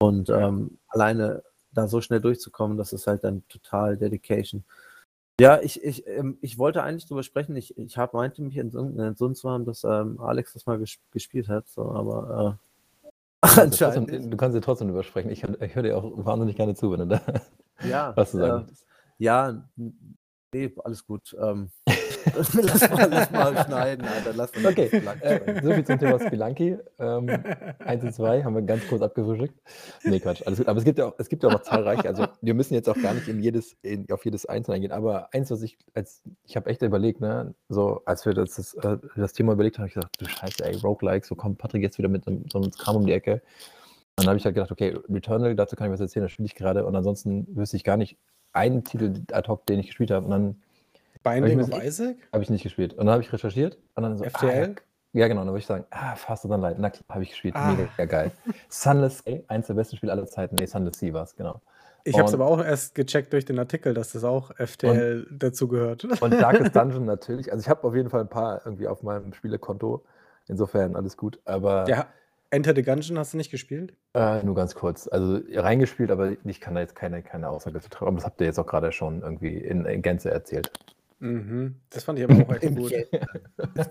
Und, 0.05 0.29
ähm, 0.31 0.79
alleine 0.89 1.43
da 1.73 1.89
so 1.89 2.01
schnell 2.01 2.21
durchzukommen, 2.21 2.77
das 2.77 2.93
ist 2.93 3.07
halt 3.07 3.25
dann 3.25 3.43
total 3.49 3.97
Dedication. 3.97 4.65
Ja, 5.41 5.61
ich 5.61 5.83
ich, 5.83 6.07
ähm 6.07 6.39
ich 6.43 6.59
wollte 6.59 6.83
eigentlich 6.83 7.07
drüber 7.07 7.23
sprechen. 7.25 7.57
Ich 7.57 7.77
ich 7.77 7.97
habe 7.99 8.17
meinte 8.17 8.43
mich 8.43 8.57
entsun 8.57 8.99
entsonnen 9.01 9.35
zu 9.35 9.51
haben, 9.51 9.65
dass, 9.65 9.83
ähm, 9.85 10.21
Alex 10.21 10.53
das 10.53 10.67
mal 10.67 10.79
ges 10.79 10.99
gespielt 11.11 11.49
hat, 11.49 11.69
so, 11.69 11.91
aber, 11.91 12.59
äh, 13.03 13.09
Du 13.45 13.49
kannst 13.57 13.81
ja 13.81 13.89
anscheinend 13.89 14.11
trotzdem 14.11 14.31
du 14.31 14.37
kannst 14.37 14.55
ja 14.55 14.61
trotzdem 14.61 14.89
drüber 14.89 15.03
sprechen. 15.03 15.31
Ich 15.31 15.43
ich 15.43 15.75
höre 15.75 15.83
dir 15.83 15.97
auch 15.97 16.13
wahnsinnig 16.25 16.57
gerne 16.57 16.75
zu, 16.75 16.91
wenn 16.93 17.01
du 17.01 17.07
da 17.09 17.21
Ja, 17.89 18.13
was 18.17 18.31
zu 18.33 18.39
sagen 18.39 18.69
äh, 18.69 18.73
ja, 19.19 19.49
n 19.77 20.17
ne, 20.55 20.73
alles 20.85 21.07
gut. 21.07 21.37
Ähm, 21.41 21.71
lass 22.63 22.89
mal 22.91 23.11
lass 23.11 23.31
mal 23.31 23.57
schneiden, 23.57 24.09
Alter. 24.09 24.33
Lass 24.33 24.55
mal 24.55 24.67
Okay, 24.67 24.95
äh, 25.21 25.41
so 25.61 25.75
viel 25.75 25.85
zum 25.85 25.99
Thema 25.99 26.19
Spelunky. 26.19 26.79
Ähm, 26.99 27.47
1 27.83 28.03
und 28.03 28.13
2 28.15 28.43
haben 28.45 28.55
wir 28.55 28.63
ganz 28.63 28.87
kurz 28.87 29.03
abgefrühstückt. 29.03 29.61
Ne, 30.05 30.21
Quatsch, 30.21 30.43
alles 30.47 30.59
gut. 30.59 30.69
Aber 30.69 30.79
es 30.79 30.85
gibt 30.85 30.99
ja 30.99 31.07
auch 31.07 31.15
es 31.19 31.29
gibt 31.29 31.43
ja 31.43 31.49
auch 31.49 31.53
noch 31.53 31.61
zahlreiche 31.63 32.09
also, 32.09 32.29
wir 32.41 32.55
müssen 32.55 32.75
jetzt 32.75 32.89
auch 32.89 33.01
gar 33.01 33.13
nicht 33.15 33.29
in 33.29 33.39
jedes 33.41 33.77
in 33.83 34.07
auf 34.11 34.25
jedes 34.25 34.47
einzelne 34.47 34.77
eingehen, 34.77 34.93
aber 34.93 35.33
eins, 35.35 35.51
was 35.51 35.63
ich 35.63 35.79
als 35.95 36.23
ich 36.47 36.57
habe 36.57 36.71
echt 36.71 36.81
überlegt, 36.83 37.21
ne, 37.21 37.55
so 37.69 38.03
als 38.07 38.25
wir 38.25 38.33
das 38.33 38.55
das, 38.57 38.75
äh, 38.75 38.97
das 39.17 39.33
Thema 39.35 39.53
überlegt 39.53 39.77
haben, 39.79 39.83
habe 39.83 39.89
ich 39.89 39.95
gesagt: 39.95 40.21
„Du 40.21 40.27
Scheiße, 40.27 40.65
ey, 40.65 40.77
Roguelike, 40.77 41.27
so 41.27 41.35
kommt 41.35 41.59
Patrick 41.59 41.83
jetzt 41.83 41.99
wieder 41.99 42.09
mit 42.09 42.27
'nem 42.27 42.45
so 42.51 42.59
'nem 42.59 42.71
Kram 42.71 42.97
um 42.97 43.07
die 43.07 43.13
Ecke.“ 43.13 43.43
Dann 44.17 44.29
habe 44.29 44.39
ich 44.39 44.45
halt 44.47 44.55
gedacht: 44.57 44.73
„Okay, 44.73 44.97
Returnal, 45.11 45.57
dazu 45.57 45.77
kann 45.77 45.89
ich 45.89 45.93
was 45.93 46.01
erzählen, 46.01 46.25
das 46.25 46.33
spiele 46.33 46.47
ich 46.47 46.55
grade.“ 46.57 46.87
Und 46.87 46.97
ansonsten 46.97 47.47
wüsste 47.57 47.77
ich 47.77 47.85
gar 47.85 47.97
nicht 47.99 48.19
einen 48.53 48.85
Titel 48.85 49.15
ad 49.33 49.49
hoc, 49.49 49.67
den 49.67 49.81
ich 49.81 49.87
gespielt 49.89 50.11
habe. 50.13 50.27
Und 50.27 50.33
dann 50.33 50.63
Binding 51.25 51.61
of 51.61 51.73
Isaac? 51.73 52.17
habe 52.33 52.43
ich 52.45 52.51
nicht 52.51 52.63
gespielt. 52.63 52.93
Und 52.95 53.07
dann 53.07 53.11
habe 53.15 53.23
ich 53.23 53.33
recherchiert 53.33 53.79
und 53.95 54.03
dann 54.03 54.19
so: 54.19 54.25
„Ah, 54.33 54.53
ja, 54.55 54.67
FTL? 54.67 54.77
ja 55.13 55.29
genau.“ 55.29 55.41
Dann 55.43 55.49
würde 55.51 55.59
ich 55.61 55.67
sagen: 55.67 55.85
„Ah, 55.91 56.17
Faster 56.17 56.49
Than 56.49 56.61
Light.“ 56.61 56.79
Na 56.79 56.91
klar, 56.91 57.05
habe 57.11 57.23
ich 57.23 57.31
gespielt. 57.31 57.55
Ah. 57.57 57.75
Mega 57.77 58.05
geil. 58.07 58.33
Sunless 58.69 59.21
Sea, 59.25 59.41
eins 59.49 59.67
der 59.69 59.75
besten 59.75 59.97
Spiele 59.97 60.13
aller 60.13 60.27
Zeiten. 60.27 60.57
Ne, 60.57 60.67
Sunless 60.67 60.99
Sea 60.99 61.13
war's, 61.15 61.37
genau. 61.37 61.61
Ich 62.07 62.19
habe 62.19 62.27
es 62.27 62.35
Und 62.35 62.35
aber 62.35 62.47
auch 62.47 62.63
erst 62.63 62.95
gecheckt 62.95 63.33
durch 63.33 63.47
den 63.47 63.59
Artikel, 63.59 63.95
dass 63.95 64.13
das 64.13 64.25
auch 64.25 64.51
FTL 64.59 65.27
dazugehört. 65.31 66.05
und 66.21 66.41
Darkest 66.41 66.75
Dungeon 66.77 67.05
natürlich. 67.07 67.51
Also, 67.53 67.63
ich 67.63 67.69
habe 67.69 67.85
auf 67.87 67.95
jeden 67.95 68.11
Fall 68.11 68.21
'n 68.23 68.29
paar 68.29 68.61
irgendwie 68.67 68.89
auf 68.89 69.03
meinem 69.03 69.33
Spielekonto. 69.33 70.05
Insofern 70.49 70.95
alles 70.97 71.17
gut, 71.17 71.41
aber 71.47 71.87
Ja, 71.89 72.13
Enter 72.51 72.75
the 72.75 72.83
Gungeon 72.83 73.19
hast 73.19 73.33
du 73.33 73.37
nicht 73.39 73.51
gespielt? 73.51 73.97
Äh, 74.17 74.43
nur 74.45 74.55
ganz 74.55 74.75
kurz. 74.77 75.09
Also, 75.09 75.41
reingespielt, 75.55 76.11
aber 76.13 76.33
ich 76.45 76.61
kann 76.61 76.75
da 76.75 76.81
jetzt 76.81 76.95
keine 76.95 77.23
keine 77.23 77.49
Aussage 77.49 77.81
zu 77.81 77.89
treffen. 77.91 78.07
Aber 78.09 78.17
das 78.17 78.25
habt 78.25 78.41
ihr 78.41 78.47
jetzt 78.47 78.59
auch 78.61 78.67
grade 78.67 78.93
schon 78.93 79.23
irgendwie 79.23 79.57
in 79.59 79.85
in 79.87 80.03
Gänze 80.03 80.31
erzählt. 80.31 80.71
Mhm. 81.21 81.77
Das 81.91 82.05
fand 82.05 82.19
ich 82.19 82.25
aber 82.25 82.35
auch 82.45 82.55
echt 82.55 82.77
gut. 82.77 82.91
Ja, 82.91 83.05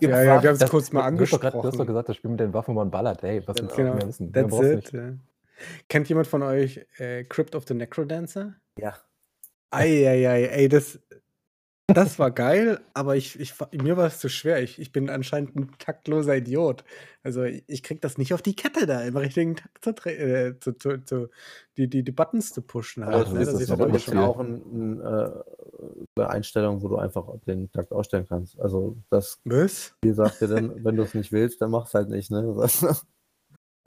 ja, 0.02 0.24
wir 0.24 0.32
haben 0.34 0.46
es 0.54 0.60
Das- 0.60 0.70
kurz 0.70 0.92
mal 0.92 1.10
du 1.12 1.22
hast 1.22 1.34
doch 1.34 1.40
grad- 1.42 1.54
Du 1.54 1.58
hast 1.58 1.64
doch 1.64 1.64
angesprochen. 1.66 1.88
gesagt, 1.88 2.10
das 2.10 2.16
Spiel 2.18 2.32
mit 2.32 2.40
den 2.40 2.54
Waffen, 2.54 2.76
wo 2.76 2.80
man 2.80 2.92
ballert. 2.92 3.24
Ey, 3.24 3.42
was 3.48 3.58
willst 3.60 3.72
du 3.74 3.76
Genau, 3.82 3.96
mehr 3.96 4.08
wissen? 4.08 4.32
That's 4.32 4.56
du 4.56 4.64
it. 4.64 4.76
nicht. 4.76 4.94
Ja. 4.94 5.14
Kennt 5.88 6.10
jemand 6.10 6.28
von 6.28 6.44
euch 6.44 6.86
äh, 6.98 7.24
Crypt 7.24 7.56
of 7.56 7.66
the 7.68 7.74
Necrodancer? 7.74 8.56
Ja. 8.78 8.96
Eieiei, 9.72 10.46
ey, 10.46 10.68
das, 10.70 11.00
das 11.88 12.18
war 12.18 12.32
geil, 12.32 12.80
aber 12.94 13.18
ich, 13.18 13.38
ich, 13.40 13.54
mir 13.74 13.98
war 13.98 14.08
es 14.08 14.20
zu 14.20 14.30
schwer. 14.30 14.64
Ich, 14.64 14.80
ich 14.80 14.94
bin 14.94 15.10
anscheinend 15.10 15.56
ein 15.56 15.70
taktloser 15.80 16.38
Idiot. 16.38 16.86
Also 17.24 17.44
ich, 17.44 17.84
krieg 17.84 18.02
das 18.02 18.18
nicht 18.18 18.34
auf 18.34 18.42
die 18.42 18.56
Kette 18.56 18.86
da, 18.86 19.02
im 19.02 19.18
richtigen 19.18 19.58
Takt 19.58 19.84
zu, 19.84 20.10
äh, 20.10 20.58
zu, 20.60 20.78
zu, 20.78 21.04
zu 21.04 21.30
die, 21.78 21.90
die, 21.90 22.04
die 22.04 22.12
Buttons 22.12 22.54
zu 22.54 22.62
pushen. 22.62 23.04
Aber 23.04 23.18
Halt, 23.18 23.26
das 23.28 23.34
ne? 23.34 23.40
Das 23.40 23.48
das 23.54 23.62
ist 23.62 24.02
Spiel. 24.02 24.14
schon 24.14 24.18
auch 24.18 24.40
ein, 24.40 24.62
ein, 24.72 25.02
äh, 25.02 25.30
eine 26.16 26.30
Einstellung, 26.30 26.82
wo 26.82 26.88
du 26.88 26.98
einfach 26.98 27.26
den 27.46 27.70
Takt 27.72 27.92
ausstellen 27.92 28.28
kannst. 28.30 28.60
Also 28.60 28.96
das 29.10 29.40
Was? 29.44 29.94
Spiel 29.98 30.14
sagt 30.14 30.40
dir 30.40 30.48
dann, 30.48 30.84
wenn 30.86 30.96
du 30.96 31.04
es 31.04 31.14
nicht 31.14 31.34
willst, 31.34 31.62
dann 31.62 31.72
mach's 31.72 31.94
halt 31.94 32.10
nicht. 32.10 32.32
Ne? 32.32 32.44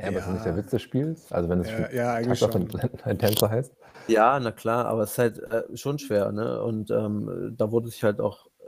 Ja, 0.01 0.09
aber 0.09 0.19
ist 0.19 0.27
das 0.27 0.33
nicht 0.35 0.45
der 0.45 0.53
Ja. 0.53 0.59
Witz 0.59 0.71
des 0.71 0.83
Spiels? 0.83 1.33
Also 1.33 1.49
wenn 1.49 1.59
das 1.59 1.69
Ja, 1.69 1.85
Spiel 1.87 1.97
ja, 1.97 2.13
eigentlich 2.15 2.39
schon. 2.39 2.53
ein- 2.53 2.91
ein 3.05 3.19
Tänzer 3.19 3.49
heißt? 3.51 3.75
Ja, 4.09 4.39
na 4.39 4.53
klar, 4.53 4.85
aber 4.87 5.03
es 5.05 5.13
ist 5.13 5.19
halt 5.19 5.39
äh, 5.39 5.77
schon 5.77 5.99
schwer, 5.99 6.33
ne? 6.33 6.63
Und 6.63 6.91
ähm, 6.91 7.55
da 7.57 7.71
wurde 7.73 7.89
sich 7.89 8.05
halt 8.05 8.21
auch 8.21 8.47
äh, 8.59 8.65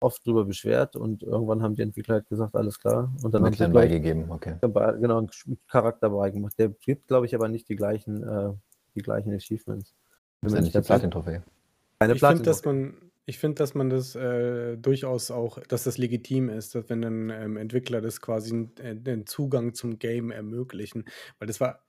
oft 0.00 0.26
drüber 0.26 0.44
beschwert 0.44 0.96
und 0.96 1.22
irgendwann 1.22 1.62
haben 1.62 1.76
die 1.76 1.82
Entwickler 1.82 2.16
halt 2.16 2.28
gesagt, 2.28 2.56
alles 2.56 2.80
klar. 2.80 3.12
Und 3.22 3.32
dann 3.32 3.42
haben 3.44 3.52
Wirklich 3.52 3.58
sie, 3.58 3.64
ich, 3.66 3.72
beigegeben, 3.72 4.30
okay. 4.30 4.56
dabei- 4.60 4.92
genau 4.94 5.18
einen 5.18 5.28
Sch- 5.28 5.56
Charakter 5.68 6.10
beigemacht. 6.10 6.58
Der 6.58 6.68
gibt, 6.70 7.06
glaube 7.06 7.26
ich, 7.26 7.34
aber 7.36 7.46
nicht 7.48 7.68
die 7.68 7.76
gleichen, 7.76 8.22
äh, 8.24 8.52
die 8.96 9.02
gleichen 9.02 9.32
Achievements. 9.32 9.94
Das 9.94 9.94
ist 9.94 10.40
Bin 10.42 10.50
ja 10.50 10.54
mir 10.56 10.60
nicht 10.62 10.68
die 10.68 10.72
ganz 10.74 10.86
sicher. 10.88 10.98
Platin-Trophäe. 10.98 11.36
Ich 11.36 12.06
finde, 12.06 12.18
Platin. 12.18 12.42
dass 12.42 12.64
man, 12.64 12.94
ich 13.24 13.38
finde, 13.38 13.56
dass 13.56 13.74
man 13.74 13.88
das 13.88 14.14
äh, 14.16 14.76
durchaus 14.76 15.30
auch, 15.30 15.58
dass 15.60 15.84
das 15.84 15.98
legitim 15.98 16.48
ist, 16.48 16.74
dass 16.74 16.88
wenn 16.88 17.04
ein 17.04 17.30
ähm, 17.30 17.56
Entwickler 17.56 18.00
das 18.00 18.20
quasi 18.20 18.68
äh, 18.80 18.96
den 18.96 19.26
Zugang 19.26 19.74
zum 19.74 19.98
Game 19.98 20.30
ermöglichen. 20.30 21.04
Weil 21.38 21.46
das 21.46 21.60
war, 21.60 21.84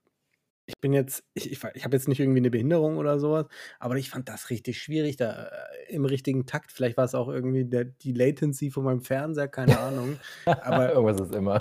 ich 0.65 0.79
bin 0.79 0.93
jetzt, 0.93 1.23
ich, 1.33 1.51
ich, 1.51 1.63
ich 1.73 1.83
habe 1.85 1.95
jetzt 1.95 2.07
nicht 2.07 2.19
irgendwie 2.19 2.39
eine 2.39 2.51
Behinderung 2.51 2.97
oder 2.97 3.19
sowas, 3.19 3.47
aber 3.79 3.97
ich 3.97 4.11
fand 4.11 4.29
das 4.29 4.51
richtig 4.51 4.79
schwierig, 4.79 5.17
da 5.17 5.47
äh, 5.47 5.93
im 5.93 6.05
richtigen 6.05 6.45
Takt. 6.45 6.71
Vielleicht 6.71 6.97
war 6.97 7.05
es 7.05 7.15
auch 7.15 7.29
irgendwie 7.29 7.65
der, 7.65 7.85
die 7.85 8.13
Latency 8.13 8.69
von 8.69 8.83
meinem 8.83 9.01
Fernseher, 9.01 9.47
keine 9.47 9.79
Ahnung. 9.79 10.17
Aber 10.45 10.91
Irgendwas 10.93 11.19
ist 11.19 11.33
immer. 11.33 11.57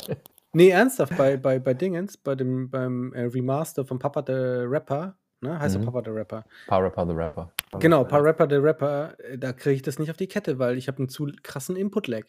nee, 0.53 0.69
ernsthaft, 0.69 1.17
bei, 1.17 1.39
bei, 1.39 1.59
bei 1.59 1.73
Dingens, 1.73 2.19
bei 2.19 2.35
dem, 2.35 2.69
beim 2.69 3.15
äh, 3.15 3.23
Remaster 3.23 3.87
von 3.87 3.99
Papa 3.99 4.23
the 4.27 4.35
Rapper, 4.67 5.17
ne? 5.43 5.59
Heißt 5.59 5.77
Mhm. 5.77 5.83
er 5.85 5.93
Papa 5.93 6.03
the 6.05 6.11
Rapper? 6.11 6.45
Power 6.69 6.85
Rapper 6.85 7.07
the 7.07 7.13
Rapper. 7.13 7.53
Genau, 7.79 8.05
paar 8.05 8.23
Rapper 8.25 8.47
der 8.47 8.63
Rapper, 8.63 9.15
äh, 9.19 9.39
da 9.39 9.53
kriege 9.53 9.77
ich 9.77 9.83
das 9.83 9.99
nicht 9.99 10.11
auf 10.11 10.17
die 10.17 10.27
Kette, 10.29 10.59
weil 10.59 10.77
ich 10.79 10.89
habe 10.89 10.99
einen 10.99 11.09
zu 11.09 11.29
krassen 11.43 11.77
Input-Lag. 11.77 12.25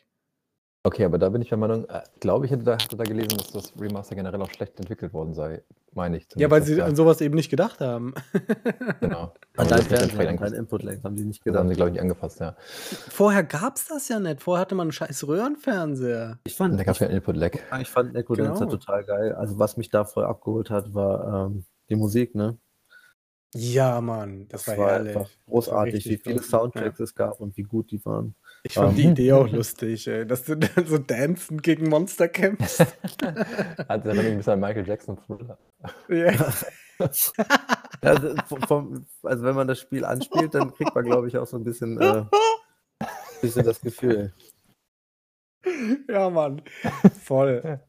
Okay, 0.85 1.05
aber 1.05 1.17
da 1.17 1.29
bin 1.29 1.41
ich 1.41 1.47
der 1.47 1.57
Meinung, 1.57 1.85
äh, 1.85 2.01
glaube 2.19 2.45
ich, 2.45 2.51
hätte 2.51 2.65
da, 2.65 2.73
hatte 2.73 2.97
da 2.97 3.05
gelesen, 3.05 3.37
dass 3.37 3.51
das 3.51 3.73
Remaster 3.79 4.15
generell 4.15 4.41
auch 4.41 4.49
schlecht 4.51 4.77
entwickelt 4.79 5.13
worden 5.13 5.33
sei. 5.33 5.63
Meine 5.93 6.17
ich. 6.17 6.27
Ja, 6.35 6.49
weil 6.51 6.61
sie 6.63 6.81
an 6.81 6.95
sowas 6.95 7.21
eben 7.21 7.35
nicht 7.35 7.49
gedacht 7.49 7.79
haben. 7.79 8.13
Genau. 8.99 9.21
An 9.21 9.31
Aber 9.55 9.67
dein 9.67 9.67
das 9.69 9.77
nicht 9.77 9.87
Fernseher, 9.87 10.01
entsprechend 10.01 10.41
an. 10.41 10.53
Input-Lag 10.53 11.03
haben 11.03 11.15
die 11.15 11.23
nicht 11.23 11.39
Das 11.45 11.53
haben 11.55 11.67
gedacht. 11.67 11.69
sie, 11.69 11.75
glaube 11.75 11.89
ich, 11.89 11.93
nicht 11.93 12.01
angepasst, 12.01 12.39
ja. 12.41 12.55
Vorher 13.09 13.43
gab 13.43 13.75
es 13.77 13.87
das 13.87 14.09
ja 14.09 14.19
nicht. 14.19 14.41
Vorher 14.41 14.61
hatte 14.61 14.75
man 14.75 14.85
einen 14.85 14.91
scheiß 14.91 15.25
Röhrenfernseher. 15.27 16.39
Ich 16.45 16.55
fand, 16.55 16.77
da 16.79 16.83
gab 16.83 16.95
es 16.95 16.99
ja 16.99 17.07
Input-Lag. 17.07 17.51
ich 17.79 17.89
fand 17.89 18.13
Necrodancer 18.13 18.65
Genau. 18.65 18.71
total 18.77 19.03
geil. 19.05 19.33
Also 19.35 19.59
was 19.59 19.77
mich 19.77 19.89
da 19.89 20.03
voll 20.03 20.25
abgeholt 20.25 20.69
hat, 20.69 20.93
war 20.93 21.45
ähm, 21.47 21.63
die 21.89 21.95
Musik, 21.95 22.35
ne? 22.35 22.57
Ja, 23.55 24.01
Mann, 24.01 24.47
das, 24.49 24.67
war, 24.67 24.75
herrlich. 24.75 25.09
einfach 25.15 25.21
Das 25.29 25.37
war 25.37 25.45
großartig, 25.53 26.05
wie 26.09 26.17
viele. 26.17 26.41
Soundtracks 26.41 26.99
es 26.99 27.13
gab 27.13 27.39
und 27.39 27.55
wie 27.55 27.63
gut 27.63 27.91
die 27.91 28.03
waren. 28.05 28.35
Ich 28.63 28.73
fand 28.73 28.91
Ähm. 28.91 28.95
die 28.95 29.03
Idee 29.09 29.33
auch 29.33 29.47
lustig, 29.47 30.07
ey, 30.07 30.25
dass 30.25 30.43
du 30.45 30.55
dann 30.57 30.85
so 30.87 30.97
dancen 30.97 31.61
gegen 31.61 31.89
Monster 31.89 32.27
kämpfst. 32.29 32.79
Hat 33.87 34.05
mich 34.05 34.19
ein 34.19 34.37
bisschen 34.37 34.53
an 34.53 34.59
Michael 34.59 34.87
Jackson 34.87 35.17
Thriller. 35.25 35.57
ja. 36.09 36.31
Ja, 36.99 38.11
also, 38.11 38.35
vom- 38.67 39.05
also 39.23 39.43
wenn 39.43 39.55
man 39.55 39.67
das 39.67 39.79
Spiel 39.79 40.05
anspielt, 40.05 40.53
dann 40.53 40.73
kriegt 40.73 40.93
man, 40.93 41.03
glaube 41.05 41.27
ich, 41.27 41.37
auch 41.37 41.47
so 41.47 41.57
ein 41.57 41.63
bisschen, 41.63 41.99
äh, 41.99 42.23
bisschen 43.41 43.65
das 43.65 43.81
Gefühl. 43.81 44.31
ja, 46.07 46.29
Mann. 46.29 46.61
Voll. 47.23 47.79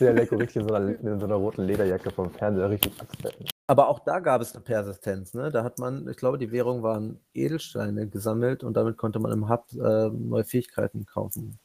Der 0.00 0.12
Leko 0.14 0.36
richtig 0.36 0.62
in 0.62 0.68
so, 0.68 0.74
einer, 0.74 0.88
in 0.98 1.20
so 1.20 1.26
einer 1.26 1.36
roten 1.36 1.62
Lederjacke 1.62 2.10
vom 2.10 2.30
Fernseher 2.32 2.68
richtig 2.70 3.00
abstellen. 3.00 3.46
Aber 3.68 3.88
auch 3.88 3.98
da 4.00 4.20
gab 4.20 4.40
es 4.40 4.54
eine 4.54 4.62
Persistenz. 4.62 5.34
Ne? 5.34 5.50
Da 5.50 5.64
hat 5.64 5.78
man, 5.78 6.06
ich 6.08 6.16
glaube, 6.16 6.38
die 6.38 6.52
Währung 6.52 6.82
waren 6.82 7.18
Edelsteine 7.34 8.08
gesammelt 8.08 8.62
und 8.62 8.76
damit 8.76 8.96
konnte 8.96 9.18
man 9.18 9.32
im 9.32 9.48
Hub 9.48 9.66
äh, 9.72 10.08
neue 10.10 10.44
Fähigkeiten 10.44 11.04
kaufen. 11.04 11.58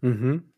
Mhm. 0.00 0.50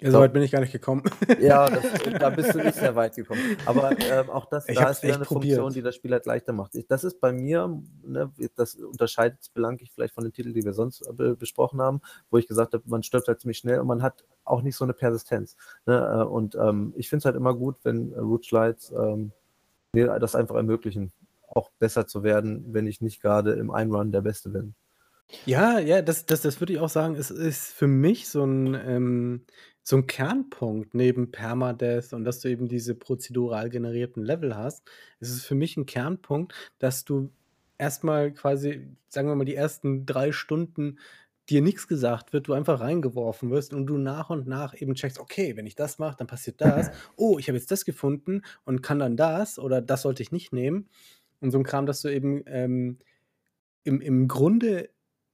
Ja, 0.00 0.12
So. 0.12 0.20
weit 0.20 0.32
bin 0.32 0.42
ich 0.42 0.52
gar 0.52 0.60
nicht 0.60 0.70
gekommen. 0.70 1.02
Ja, 1.40 1.68
das, 1.68 1.82
da 2.20 2.30
bist 2.30 2.54
du 2.54 2.58
nicht 2.58 2.76
sehr 2.76 2.94
weit 2.94 3.16
gekommen. 3.16 3.40
Aber 3.66 3.90
ähm, 3.98 4.30
auch 4.30 4.44
das, 4.46 4.66
da 4.66 4.90
ist 4.90 5.02
wieder 5.02 5.16
eine 5.16 5.24
Funktion, 5.24 5.56
probiert. 5.56 5.74
die 5.74 5.82
das 5.82 5.96
Spiel 5.96 6.12
halt 6.12 6.24
leichter 6.24 6.52
macht. 6.52 6.76
Ich, 6.76 6.86
das 6.86 7.02
ist 7.02 7.20
bei 7.20 7.32
mir, 7.32 7.76
ne, 8.04 8.32
das 8.54 8.76
unterscheidet 8.76 9.40
es 9.40 9.48
belanglich 9.48 9.90
vielleicht 9.92 10.14
von 10.14 10.22
den 10.22 10.32
Titeln, 10.32 10.54
die 10.54 10.62
wir 10.64 10.72
sonst 10.72 11.00
äh, 11.00 11.12
be 11.12 11.34
besprochen 11.34 11.80
haben, 11.80 12.00
wo 12.30 12.38
ich 12.38 12.46
gesagt 12.46 12.74
habe, 12.74 12.84
man 12.86 13.02
stirbt 13.02 13.26
halt 13.26 13.40
ziemlich 13.40 13.58
schnell 13.58 13.80
und 13.80 13.88
man 13.88 14.02
hat 14.04 14.24
auch 14.44 14.62
nicht 14.62 14.76
so 14.76 14.84
eine 14.84 14.92
Persistenz. 14.94 15.56
Ne? 15.84 15.96
Äh, 15.96 16.24
Und 16.26 16.54
ähm, 16.54 16.92
ich 16.96 17.08
finde 17.08 17.22
es 17.22 17.24
halt 17.24 17.34
immer 17.34 17.54
gut, 17.54 17.78
wenn 17.82 18.12
Root 18.14 18.44
Slides 18.44 18.92
ähm, 18.92 19.32
mir 19.92 20.18
das 20.18 20.34
einfach 20.34 20.56
ermöglichen, 20.56 21.12
auch 21.48 21.70
besser 21.78 22.06
zu 22.06 22.22
werden, 22.22 22.64
wenn 22.72 22.86
ich 22.86 23.00
nicht 23.00 23.22
gerade 23.22 23.52
im 23.52 23.70
Einrun 23.70 24.12
der 24.12 24.22
Beste 24.22 24.50
bin. 24.50 24.74
Ja, 25.44 25.78
ja, 25.78 26.00
das, 26.00 26.24
das, 26.24 26.40
das 26.42 26.60
würde 26.60 26.72
ich 26.72 26.78
auch 26.78 26.88
sagen, 26.88 27.14
es 27.14 27.30
ist 27.30 27.72
für 27.72 27.86
mich 27.86 28.28
so 28.28 28.44
ein, 28.44 28.74
ähm, 28.74 29.44
so 29.82 29.96
ein 29.96 30.06
Kernpunkt 30.06 30.94
neben 30.94 31.30
Permadeath 31.30 32.12
und 32.12 32.24
dass 32.24 32.40
du 32.40 32.48
eben 32.48 32.68
diese 32.68 32.94
prozedural 32.94 33.68
generierten 33.68 34.22
Level 34.22 34.56
hast. 34.56 34.84
Es 35.20 35.30
ist 35.30 35.44
für 35.44 35.54
mich 35.54 35.76
ein 35.76 35.86
Kernpunkt, 35.86 36.54
dass 36.78 37.04
du 37.04 37.30
erstmal 37.78 38.32
quasi, 38.32 38.88
sagen 39.08 39.28
wir 39.28 39.34
mal, 39.34 39.44
die 39.44 39.54
ersten 39.54 40.06
drei 40.06 40.32
Stunden 40.32 40.98
dir 41.50 41.62
nichts 41.62 41.88
gesagt 41.88 42.32
wird, 42.32 42.48
du 42.48 42.52
einfach 42.52 42.80
reingeworfen 42.80 43.50
wirst 43.50 43.72
und 43.72 43.86
du 43.86 43.96
nach 43.98 44.30
und 44.30 44.46
nach 44.46 44.74
eben 44.80 44.94
checkst, 44.94 45.18
okay, 45.18 45.56
wenn 45.56 45.66
ich 45.66 45.74
das 45.74 45.98
mache, 45.98 46.16
dann 46.18 46.26
passiert 46.26 46.60
das. 46.60 46.90
Oh, 47.16 47.38
ich 47.38 47.48
habe 47.48 47.58
jetzt 47.58 47.70
das 47.70 47.84
gefunden 47.84 48.42
und 48.64 48.82
kann 48.82 48.98
dann 48.98 49.16
das 49.16 49.58
oder 49.58 49.80
das 49.80 50.02
sollte 50.02 50.22
ich 50.22 50.32
nicht 50.32 50.52
nehmen. 50.52 50.88
Und 51.40 51.50
so 51.50 51.58
ein 51.58 51.64
Kram, 51.64 51.86
dass 51.86 52.02
du 52.02 52.08
eben 52.08 52.42
ähm, 52.46 52.98
im, 53.84 54.00
im 54.00 54.28
Grunde 54.28 54.90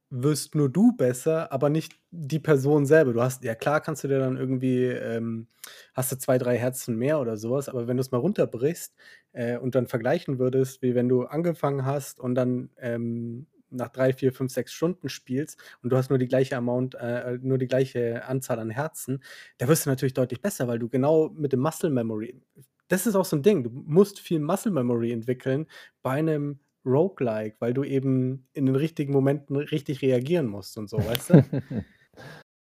wirst 0.09 0.55
nur 0.55 0.69
du 0.69 0.95
besser, 0.95 1.51
aber 1.51 1.69
nicht 1.69 1.99
die 2.11 2.39
Person 2.39 2.85
selber. 2.85 3.11
Du 3.11 3.21
hast, 3.21 3.43
ja 3.43 3.55
klar 3.55 3.81
kannst 3.81 4.03
du 4.03 4.07
dir 4.07 4.19
dann 4.19 4.37
irgendwie, 4.37 4.85
ähm, 4.85 5.47
hast 5.93 6.11
du 6.11 6.17
zwei, 6.17 6.37
drei 6.37 6.57
Herzen 6.57 6.95
mehr 6.95 7.19
oder 7.19 7.37
sowas, 7.37 7.67
aber 7.67 7.87
wenn 7.87 7.97
du 7.97 8.01
es 8.01 8.11
mal 8.11 8.19
runterbrichst 8.19 8.95
äh, 9.33 9.57
und 9.57 9.75
dann 9.75 9.87
vergleichen 9.87 10.39
würdest, 10.39 10.81
wie 10.81 10.95
wenn 10.95 11.09
du 11.09 11.23
angefangen 11.23 11.85
hast 11.85 12.19
und 12.19 12.35
dann 12.35 12.69
ähm, 12.77 13.47
nach 13.69 13.89
drei, 13.89 14.13
vier, 14.13 14.33
fünf, 14.33 14.51
sechs 14.51 14.73
Stunden 14.73 15.09
spielst 15.09 15.59
und 15.81 15.91
du 15.91 15.97
hast 15.97 16.09
nur 16.09 16.19
die 16.19 16.27
gleiche 16.27 16.57
Amount, 16.57 16.95
äh, 16.95 17.37
nur 17.41 17.57
die 17.57 17.67
gleiche 17.67 18.25
Anzahl 18.25 18.59
an 18.59 18.69
Herzen, 18.69 19.23
da 19.57 19.67
wirst 19.67 19.85
du 19.85 19.89
natürlich 19.89 20.13
deutlich 20.13 20.41
besser, 20.41 20.67
weil 20.67 20.79
du 20.79 20.89
genau 20.89 21.29
mit 21.29 21.53
dem 21.53 21.59
Muscle 21.59 21.89
Memory, 21.89 22.41
das 22.87 23.07
ist 23.07 23.15
auch 23.15 23.25
so 23.25 23.35
ein 23.35 23.43
Ding, 23.43 23.63
du 23.63 23.69
musst 23.69 24.19
viel 24.19 24.39
Muscle 24.39 24.71
Memory 24.71 25.11
entwickeln 25.11 25.67
bei 26.01 26.11
einem 26.11 26.59
Roguelike, 26.85 27.55
weil 27.59 27.73
du 27.73 27.83
eben 27.83 28.47
in 28.53 28.67
den 28.67 28.75
richtigen 28.75 29.11
Momenten 29.11 29.55
richtig 29.55 30.01
reagieren 30.01 30.45
musst 30.45 30.77
und 30.77 30.89
so, 30.89 30.97
weißt 30.97 31.29
du? 31.31 31.43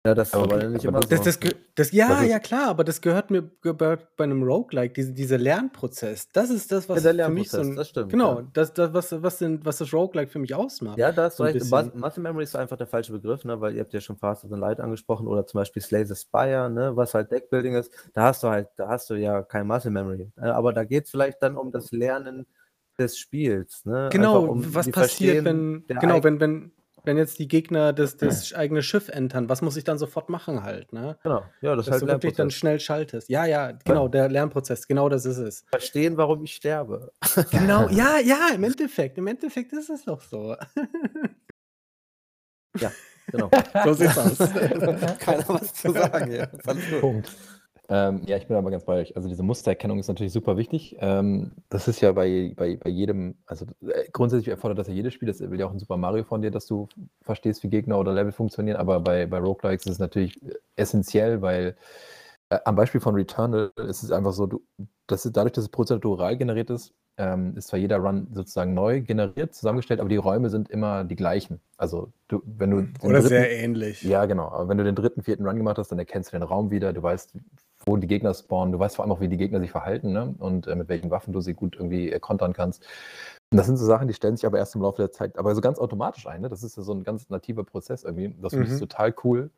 Ja, 0.06 0.14
das 0.14 0.28
ist 0.28 0.34
Aber- 0.34 0.56
aber, 0.56 0.68
nicht 0.68 0.84
immer 0.84 1.00
das- 1.00 1.08
so. 1.18 1.24
Das, 1.24 1.40
das, 1.40 1.52
das, 1.76 1.92
ja, 1.92 2.08
Das 2.08 2.22
ist- 2.24 2.28
ja, 2.28 2.38
klar, 2.38 2.68
aber 2.68 2.84
das 2.84 3.00
gehört 3.00 3.30
mir 3.30 3.50
gehört 3.62 4.14
bei 4.16 4.24
einem 4.24 4.42
Roguelike, 4.42 4.92
diese, 4.92 5.12
dieser 5.14 5.38
Lernprozess. 5.38 6.28
Das 6.30 6.50
ist 6.50 6.70
das, 6.70 6.86
was 6.90 7.02
Ja, 7.02 7.12
für 7.26 7.30
mich 7.32 7.50
so 7.50 7.60
ein, 7.60 7.74
das 7.74 7.88
stimmt, 7.88 8.10
Genau, 8.10 8.40
ja. 8.40 8.46
das, 8.52 8.74
das, 8.74 8.92
was, 8.92 9.22
was, 9.22 9.38
sind, 9.38 9.64
was 9.64 9.78
das 9.78 9.94
Roguelike 9.94 10.30
für 10.30 10.38
mich 10.40 10.54
ausmacht. 10.54 10.98
Ja, 10.98 11.10
da 11.10 11.24
hast 11.24 11.38
so. 11.38 11.44
Mus- 11.44 11.94
Muscle 11.94 12.22
Memory 12.22 12.44
ist 12.44 12.54
einfach 12.54 12.76
der 12.76 12.86
falsche 12.86 13.12
Begriff, 13.12 13.44
ne? 13.46 13.58
weil 13.62 13.74
ihr 13.76 13.80
habt 13.80 13.94
ja 13.94 14.00
schon 14.02 14.18
Fast 14.18 14.44
and 14.44 14.58
Light 14.58 14.78
angesprochen 14.78 15.26
oder 15.26 15.46
zum 15.46 15.60
Beispiel 15.60 15.80
Slay 15.80 16.04
the 16.04 16.14
Spire, 16.14 16.68
ne? 16.68 16.94
was 16.94 17.14
halt 17.14 17.30
Deckbuilding 17.32 17.74
ist. 17.74 17.90
Da 18.12 18.24
hast 18.24 18.42
du 18.42 18.48
halt, 18.48 18.68
da 18.76 18.88
hast 18.88 19.08
du 19.08 19.14
ja 19.14 19.40
kein 19.42 19.66
Muscle 19.66 19.90
Memory. 19.90 20.30
Äh, 20.36 20.48
Aber 20.48 20.74
da 20.74 20.84
geht 20.84 21.04
es 21.04 21.10
vielleicht 21.10 21.42
dann 21.42 21.56
um 21.56 21.72
das 21.72 21.92
Lernen 21.92 22.46
des 22.98 23.16
Spiels. 23.16 23.86
Ne? 23.86 24.10
Genau, 24.12 24.44
um 24.44 24.74
was 24.74 24.90
passiert, 24.90 25.46
wenn, 25.46 25.84
genau, 25.88 26.22
wenn, 26.22 26.40
wenn, 26.40 26.72
wenn 27.04 27.16
jetzt 27.16 27.38
die 27.38 27.48
Gegner 27.48 27.92
das, 27.92 28.16
das 28.16 28.52
eigene 28.54 28.82
Schiff 28.82 29.08
entern, 29.08 29.48
was 29.48 29.62
muss 29.62 29.76
ich 29.76 29.84
dann 29.84 29.98
sofort 29.98 30.28
machen 30.28 30.62
halt, 30.62 30.92
ne? 30.92 31.18
Genau, 31.22 31.44
ja, 31.60 31.76
das 31.76 31.86
ist 31.86 31.92
Dass 31.92 32.00
halt 32.00 32.02
du 32.02 32.06
wirklich 32.08 32.34
dann 32.34 32.50
schnell 32.50 32.80
schaltest. 32.80 33.28
Ja, 33.28 33.44
ja, 33.44 33.72
genau, 33.84 34.08
der 34.08 34.28
Lernprozess, 34.28 34.88
genau 34.88 35.08
das 35.08 35.24
ist 35.24 35.38
es. 35.38 35.64
Verstehen, 35.68 36.16
warum 36.16 36.44
ich 36.44 36.54
sterbe. 36.54 37.12
Genau, 37.50 37.88
ja, 37.88 38.18
ja, 38.18 38.48
im 38.54 38.64
Endeffekt, 38.64 39.18
im 39.18 39.26
Endeffekt 39.26 39.72
ist 39.72 39.90
es 39.90 40.04
doch 40.04 40.20
so. 40.20 40.56
Genau. 43.30 43.50
So 43.84 43.92
sieht's 43.94 44.18
aus. 44.18 44.38
Keiner 45.18 45.48
was 45.48 45.72
zu 45.74 45.92
sagen. 45.92 46.30
Ist 46.30 46.64
gut. 46.64 47.00
Punkt. 47.00 47.30
Ähm, 47.88 48.22
ja, 48.26 48.36
ich 48.38 48.46
bin 48.46 48.56
aber 48.56 48.70
ganz 48.70 48.84
bei 48.84 49.00
euch. 49.00 49.14
Also 49.16 49.28
diese 49.28 49.42
Mustererkennung 49.42 49.98
ist 49.98 50.08
natürlich 50.08 50.32
super 50.32 50.56
wichtig. 50.56 50.96
Ähm, 51.00 51.52
das 51.68 51.86
ist 51.86 52.00
ja 52.00 52.12
bei, 52.12 52.52
bei, 52.56 52.76
bei 52.76 52.88
jedem, 52.88 53.36
also 53.46 53.66
äh, 53.82 54.08
grundsätzlich 54.12 54.48
erfordert 54.48 54.78
das 54.78 54.88
ja 54.88 54.94
jedes 54.94 55.12
Spiel. 55.12 55.28
Das 55.28 55.40
will 55.40 55.60
ja 55.60 55.66
auch 55.66 55.72
ein 55.72 55.78
Super 55.78 55.98
Mario 55.98 56.24
von 56.24 56.40
dir, 56.40 56.50
dass 56.50 56.66
du 56.66 56.88
verstehst, 57.22 57.62
wie 57.62 57.68
Gegner 57.68 57.98
oder 57.98 58.14
Level 58.14 58.32
funktionieren. 58.32 58.76
Aber 58.78 59.00
bei, 59.00 59.26
bei 59.26 59.38
Roguelikes 59.38 59.84
ist 59.84 59.92
es 59.92 59.98
natürlich 59.98 60.40
essentiell, 60.76 61.42
weil 61.42 61.76
äh, 62.48 62.58
am 62.64 62.74
Beispiel 62.74 63.00
von 63.00 63.14
Returnal 63.14 63.70
ist 63.76 64.02
es 64.02 64.10
einfach 64.10 64.32
so, 64.32 64.46
du, 64.46 64.62
das 65.06 65.26
ist 65.26 65.36
dadurch, 65.36 65.52
dass 65.52 65.64
es 65.64 65.70
prozedural 65.70 66.36
generiert 66.36 66.70
ist, 66.70 66.94
ähm, 67.16 67.56
ist 67.56 67.68
zwar 67.68 67.78
jeder 67.78 67.98
Run 67.98 68.28
sozusagen 68.32 68.74
neu 68.74 69.00
generiert, 69.00 69.54
zusammengestellt, 69.54 70.00
aber 70.00 70.08
die 70.08 70.16
Räume 70.16 70.50
sind 70.50 70.68
immer 70.70 71.04
die 71.04 71.16
gleichen. 71.16 71.60
Also 71.76 72.12
du, 72.28 72.42
wenn 72.44 72.70
du 72.70 72.76
Oder 73.02 73.20
dritten, 73.20 73.28
sehr 73.28 73.52
ähnlich. 73.52 74.02
Ja, 74.02 74.24
genau. 74.26 74.48
Aber 74.48 74.68
wenn 74.68 74.78
du 74.78 74.84
den 74.84 74.96
dritten, 74.96 75.22
vierten 75.22 75.46
Run 75.46 75.56
gemacht 75.56 75.78
hast, 75.78 75.92
dann 75.92 75.98
erkennst 75.98 76.32
du 76.32 76.38
den 76.38 76.42
Raum 76.42 76.70
wieder, 76.70 76.92
du 76.92 77.02
weißt, 77.02 77.34
wo 77.86 77.96
die 77.96 78.06
Gegner 78.06 78.34
spawnen, 78.34 78.72
du 78.72 78.78
weißt 78.78 78.96
vor 78.96 79.04
allem 79.04 79.12
auch, 79.12 79.20
wie 79.20 79.28
die 79.28 79.36
Gegner 79.36 79.60
sich 79.60 79.70
verhalten 79.70 80.12
ne? 80.12 80.34
und 80.38 80.66
äh, 80.66 80.74
mit 80.74 80.88
welchen 80.88 81.10
Waffen 81.10 81.32
du 81.32 81.40
sie 81.40 81.54
gut 81.54 81.76
irgendwie 81.76 82.10
äh, 82.10 82.18
kontern 82.18 82.52
kannst. 82.52 82.82
Und 83.50 83.58
das 83.58 83.66
sind 83.66 83.76
so 83.76 83.84
Sachen, 83.84 84.08
die 84.08 84.14
stellen 84.14 84.36
sich 84.36 84.46
aber 84.46 84.58
erst 84.58 84.74
im 84.74 84.82
Laufe 84.82 85.02
der 85.02 85.12
Zeit, 85.12 85.38
aber 85.38 85.54
so 85.54 85.60
ganz 85.60 85.78
automatisch 85.78 86.26
ein. 86.26 86.40
Ne? 86.40 86.48
Das 86.48 86.62
ist 86.62 86.76
ja 86.76 86.82
so 86.82 86.92
ein 86.92 87.04
ganz 87.04 87.28
nativer 87.30 87.64
Prozess 87.64 88.04
irgendwie. 88.04 88.34
Das 88.40 88.52
finde 88.52 88.66
ich 88.66 88.72
mhm. 88.72 88.80
total 88.80 89.14
cool. 89.24 89.50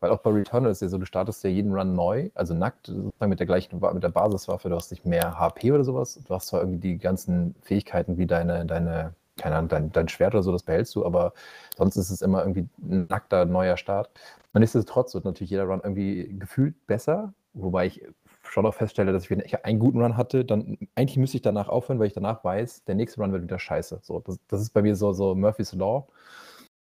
Weil 0.00 0.10
auch 0.10 0.18
bei 0.18 0.30
Returnal 0.30 0.70
ist 0.70 0.80
ja 0.80 0.88
so, 0.88 0.96
du 0.96 1.04
startest 1.04 1.44
ja 1.44 1.50
jeden 1.50 1.74
Run 1.74 1.94
neu, 1.94 2.30
also 2.34 2.54
nackt, 2.54 2.86
sozusagen 2.86 3.28
mit 3.28 3.38
der 3.38 3.46
gleichen, 3.46 3.78
mit 3.92 4.02
der 4.02 4.08
Basiswaffe, 4.08 4.70
du 4.70 4.74
hast 4.74 4.90
nicht 4.90 5.04
mehr 5.04 5.38
HP 5.38 5.72
oder 5.72 5.84
sowas. 5.84 6.18
Du 6.26 6.34
hast 6.34 6.46
zwar 6.46 6.60
irgendwie 6.60 6.78
die 6.78 6.98
ganzen 6.98 7.54
Fähigkeiten 7.60 8.16
wie 8.16 8.26
deine, 8.26 8.64
deine, 8.64 9.14
keine 9.36 9.56
Ahnung, 9.56 9.68
dein, 9.68 9.92
dein 9.92 10.08
Schwert 10.08 10.34
oder 10.34 10.42
so, 10.42 10.52
das 10.52 10.62
behältst 10.62 10.94
du, 10.94 11.04
aber 11.04 11.34
sonst 11.76 11.96
ist 11.96 12.10
es 12.10 12.22
immer 12.22 12.40
irgendwie 12.40 12.66
ein 12.82 13.06
nackter 13.10 13.44
neuer 13.44 13.76
Start. 13.76 14.10
Und 14.54 14.60
nichtsdestotrotz 14.60 15.14
wird 15.14 15.26
natürlich 15.26 15.50
jeder 15.50 15.64
Run 15.64 15.80
irgendwie 15.82 16.34
gefühlt 16.38 16.86
besser, 16.86 17.34
wobei 17.52 17.86
ich 17.86 18.04
schon 18.42 18.66
auch 18.66 18.74
feststelle, 18.74 19.12
dass 19.12 19.30
ich, 19.30 19.64
einen 19.64 19.78
guten 19.78 20.00
Run 20.00 20.16
hatte, 20.16 20.44
dann 20.44 20.78
eigentlich 20.94 21.16
müsste 21.16 21.36
ich 21.36 21.42
danach 21.42 21.68
aufhören, 21.68 21.98
weil 21.98 22.06
ich 22.06 22.12
danach 22.12 22.42
weiß, 22.44 22.84
der 22.84 22.94
nächste 22.94 23.20
Run 23.20 23.32
wird 23.32 23.42
wieder 23.42 23.58
scheiße. 23.58 24.00
So, 24.02 24.20
das, 24.20 24.38
das 24.48 24.60
ist 24.60 24.70
bei 24.70 24.82
mir 24.82 24.96
so, 24.96 25.12
so 25.12 25.34
Murphy's 25.34 25.72
Law. 25.72 26.06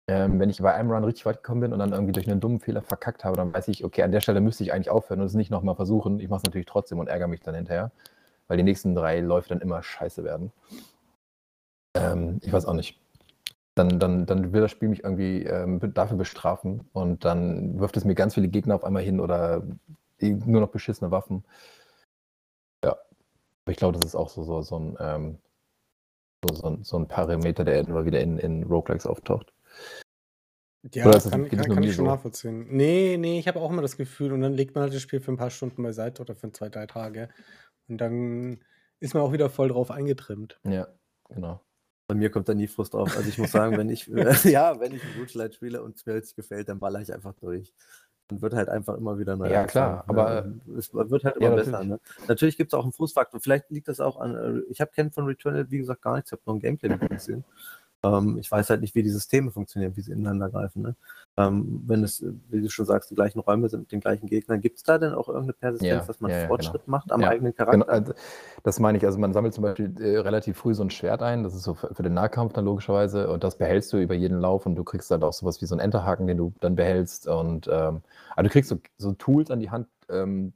Ähm, 0.10 0.40
wenn 0.40 0.50
ich 0.50 0.62
bei 0.62 0.74
einem 0.74 0.92
Run 0.92 1.06
richtig 1.06 1.26
weit 1.26 1.38
gekommen 1.38 1.62
bin 1.62 1.74
und 1.74 1.80
dann 1.80 1.94
irgendwie 1.94 2.12
durch 2.12 2.30
einen 2.30 2.42
dummen 2.42 2.60
Fehler 2.60 2.82
verkackt 2.82 3.24
habe, 3.24 3.38
dann 3.38 3.54
weiß 3.54 3.70
ich, 3.70 3.86
okay, 3.86 4.04
an 4.04 4.12
der 4.12 4.20
Stelle 4.20 4.42
müsste 4.42 4.64
ich 4.64 4.74
eigentlich 4.74 4.90
aufhören 4.90 5.22
und 5.22 5.28
es 5.28 5.34
nicht 5.34 5.50
nochmal 5.50 5.76
versuchen. 5.76 6.20
Ich 6.20 6.28
mache 6.28 6.40
es 6.40 6.44
natürlich 6.44 6.66
trotzdem 6.66 7.00
und 7.00 7.08
ärgere 7.08 7.30
mich 7.30 7.40
dann 7.40 7.56
hinterher, 7.56 7.92
weil 8.48 8.58
die 8.58 8.64
nächsten 8.64 8.96
drei 8.96 9.22
Läufe 9.22 9.50
dann 9.50 9.62
immer 9.62 9.82
scheiße 9.82 10.24
werden. 10.26 10.52
Ähm, 11.96 12.40
ich 12.44 12.52
weiß 12.52 12.66
auch 12.66 12.74
nicht. 12.74 13.00
Dann, 13.76 13.98
dann, 13.98 14.26
dann 14.26 14.54
will 14.54 14.62
das 14.62 14.72
Spiel 14.72 14.90
mich 14.90 15.04
irgendwie 15.04 15.44
ähm, 15.44 15.80
dafür 15.94 16.18
bestrafen 16.18 16.88
und 16.94 17.26
dann 17.26 17.80
wirft 17.80 17.98
es 17.98 18.06
mir 18.06 18.14
ganz 18.14 18.36
viele 18.36 18.50
Gegner 18.50 18.76
auf 18.76 18.84
einmal 18.84 19.02
hin 19.02 19.20
oder 19.20 19.64
nur 20.32 20.62
noch 20.62 20.70
beschissene 20.70 21.12
Waffen. 21.12 21.44
Ja, 22.84 22.92
aber 22.92 23.72
ich 23.72 23.78
glaube, 23.78 23.98
das 23.98 24.06
ist 24.06 24.16
auch 24.16 24.30
so, 24.30 24.44
so, 24.44 24.62
so, 24.62 24.80
ein, 24.80 24.98
ähm, 25.00 25.38
so, 26.44 26.56
so, 26.56 26.78
so 26.82 26.98
ein 26.98 27.08
Parameter, 27.08 27.64
der 27.64 27.80
immer 27.80 28.06
wieder 28.06 28.22
in, 28.22 28.38
in 28.38 28.64
Roguelikes 28.64 29.06
auftaucht. 29.06 29.54
Ja, 30.92 31.10
das 31.10 31.30
kann, 31.30 31.48
kann, 31.48 31.62
kann 31.62 31.84
ich 31.84 31.96
schon 31.96 32.06
so? 32.06 32.12
nachvollziehen. 32.12 32.68
Nee, 32.70 33.16
nee, 33.18 33.40
ich 33.40 33.48
habe 33.48 33.62
auch 33.62 33.72
immer 33.72 33.82
das 33.82 33.96
Gefühl, 33.96 34.34
und 34.34 34.42
dann 34.42 34.54
legt 34.54 34.76
man 34.76 34.84
halt 34.84 34.94
das 34.94 35.02
Spiel 35.02 35.22
für 35.22 35.32
ein 35.32 35.38
paar 35.38 35.50
Stunden 35.50 35.82
beiseite 35.82 36.22
oder 36.22 36.36
für 36.36 36.52
zwei, 36.52 36.68
drei 36.68 36.88
Tage. 36.88 37.30
Und 37.88 38.00
dann 38.00 38.60
ist 39.00 39.14
man 39.14 39.24
auch 39.24 39.32
wieder 39.32 39.50
voll 39.50 39.70
drauf 39.70 39.92
eingetrimmt. 39.92 40.60
Ja, 40.66 40.88
genau. 41.30 41.62
Bei 42.08 42.16
mir 42.16 42.30
kommt 42.30 42.50
da 42.50 42.54
nie 42.54 42.68
Frust 42.68 42.96
auf. 42.96 43.16
Also 43.16 43.30
ich 43.30 43.38
muss 43.38 43.52
sagen, 43.52 43.78
wenn 43.78 43.90
ich, 43.90 44.08
ja, 44.44 44.80
wenn 44.80 44.94
ich 44.94 45.04
ein 45.04 45.20
Rootlight 45.20 45.56
spiele 45.56 45.82
und 45.82 45.96
es 45.96 46.06
mir 46.06 46.16
jetzt 46.16 46.36
gefällt, 46.36 46.68
dann 46.68 46.80
baller 46.80 47.00
ich 47.00 47.14
einfach 47.14 47.34
durch. 47.36 47.74
Und 48.32 48.42
wird 48.42 48.54
halt 48.54 48.70
einfach 48.70 48.98
immer 48.98 49.20
wieder 49.20 49.36
neu. 49.36 49.52
Ja, 49.52 49.66
klar, 49.66 50.04
aber 50.08 50.44
ne? 50.44 50.78
es 50.78 50.94
wird 50.94 51.24
halt 51.24 51.36
immer 51.38 51.50
ja, 51.50 51.56
besser. 51.56 51.84
Ne? 51.84 52.00
Natürlich 52.28 52.58
gibt 52.58 52.72
es 52.74 52.80
auch 52.80 52.84
einen 52.84 52.94
Frustfaktor. 52.94 53.42
Vielleicht 53.42 53.70
liegt 53.70 53.88
das 53.90 54.00
auch 54.00 54.20
an, 54.20 54.36
äh, 54.36 54.72
ich 54.72 54.80
habe 54.80 54.92
Ken 54.92 55.12
von 55.12 55.26
Returnal, 55.26 55.70
wie 55.70 55.78
gesagt, 55.78 56.02
gar 56.02 56.16
nichts, 56.16 56.32
ich 56.32 56.34
habe 56.34 56.42
nur 56.46 56.56
ein 56.56 56.60
Gameplay 56.60 56.98
gesehen. 57.10 57.44
Ähm, 58.04 58.38
ich 58.38 58.52
weiß 58.52 58.70
halt 58.70 58.82
nicht, 58.82 58.96
wie 58.96 59.04
die 59.04 59.10
Systeme 59.10 59.52
funktionieren, 59.52 59.96
wie 59.96 60.02
sie 60.02 60.12
ineinander 60.12 60.50
greifen. 60.50 60.82
Ne? 60.82 60.96
Ähm, 61.38 61.84
wenn 61.88 62.04
es, 62.04 62.24
wie 62.50 62.62
du 62.62 62.70
schon 62.70 62.86
sagst, 62.86 63.10
die 63.10 63.16
gleichen 63.16 63.40
Räume 63.40 63.70
sind 63.70 63.82
mit 63.82 63.92
den 63.92 64.02
gleichen 64.02 64.28
Gegnern, 64.28 64.62
gibt 64.62 64.78
es 64.78 64.84
da 64.84 64.98
denn 64.98 65.14
auch 65.14 65.30
irgendeine 65.30 65.54
Persistenz, 65.54 66.02
ja, 66.02 66.06
dass 66.06 66.20
man 66.20 66.32
ja, 66.32 66.48
Fortschritt 66.48 66.86
genau. 66.86 66.98
macht 66.98 67.12
am 67.12 67.24
eigenen 67.24 67.56
Charakter? 67.56 67.80
Genau, 67.80 67.92
also, 67.92 68.14
das 68.64 68.80
meine 68.80 68.98
ich. 68.98 69.06
Also 69.06 69.18
man 69.20 69.34
sammelt 69.34 69.54
zum 69.54 69.64
Beispiel 69.64 69.96
äh, 70.00 70.20
relativ 70.20 70.58
früh 70.58 70.74
so 70.74 70.84
ein 70.84 70.90
Schwert 70.90 71.24
ein, 71.24 71.44
das 71.44 71.56
ist 71.56 71.64
so 71.64 71.74
für, 71.74 71.96
für, 71.96 72.04
den 72.04 72.14
Nahkampf 72.14 72.54
dann 72.54 72.66
logischerweise 72.66 73.32
und 73.32 73.44
das 73.44 73.58
behältst 73.58 73.94
du 73.94 73.98
über 73.98 74.16
jeden 74.16 74.40
Lauf 74.40 74.66
und 74.66 74.76
du 74.76 74.84
kriegst 74.84 75.10
halt 75.10 75.24
auch 75.24 75.34
sowas 75.34 75.62
wie 75.62 75.66
so 75.66 75.74
einen 75.74 75.82
Enterhaken, 75.82 76.28
den 76.28 76.38
du 76.38 76.54
dann 76.60 76.76
behältst 76.76 77.28
und 77.28 77.68
ähm, 77.68 78.02
also 78.36 78.48
du 78.48 78.50
kriegst 78.50 78.70
so, 78.70 78.80
so 78.98 79.14
Tools 79.14 79.50
an 79.50 79.60
die 79.60 79.72
Hand, 79.72 79.88
ähm, 80.10 80.54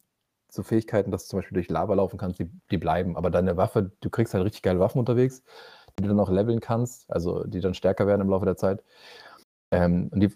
so 0.50 0.64
Fähigkeiten, 0.64 1.12
dass 1.12 1.24
du 1.24 1.30
zum 1.32 1.40
Beispiel 1.40 1.56
durch 1.56 1.70
Lava 1.70 1.94
laufen 1.94 2.18
kannst, 2.18 2.40
die, 2.40 2.50
die 2.72 2.78
bleiben. 2.78 3.18
Aber 3.18 3.30
deine 3.30 3.58
Waffe, 3.58 3.92
du 4.00 4.10
kriegst 4.10 4.34
halt 4.34 4.46
richtig 4.46 4.62
geile 4.64 4.80
Waffen 4.80 5.00
unterwegs 5.00 5.44
die 6.00 6.08
du 6.08 6.20
auch 6.20 6.30
leveln 6.30 6.60
kannst, 6.60 7.10
also 7.12 7.44
die 7.46 7.60
dann 7.60 7.74
stärker 7.74 8.08
werden 8.08 8.22
im 8.22 8.30
Laufe 8.30 8.46
der 8.46 8.58
Zeit. 8.58 8.84
Ähm, 9.72 10.10
und 10.12 10.20
die 10.22 10.32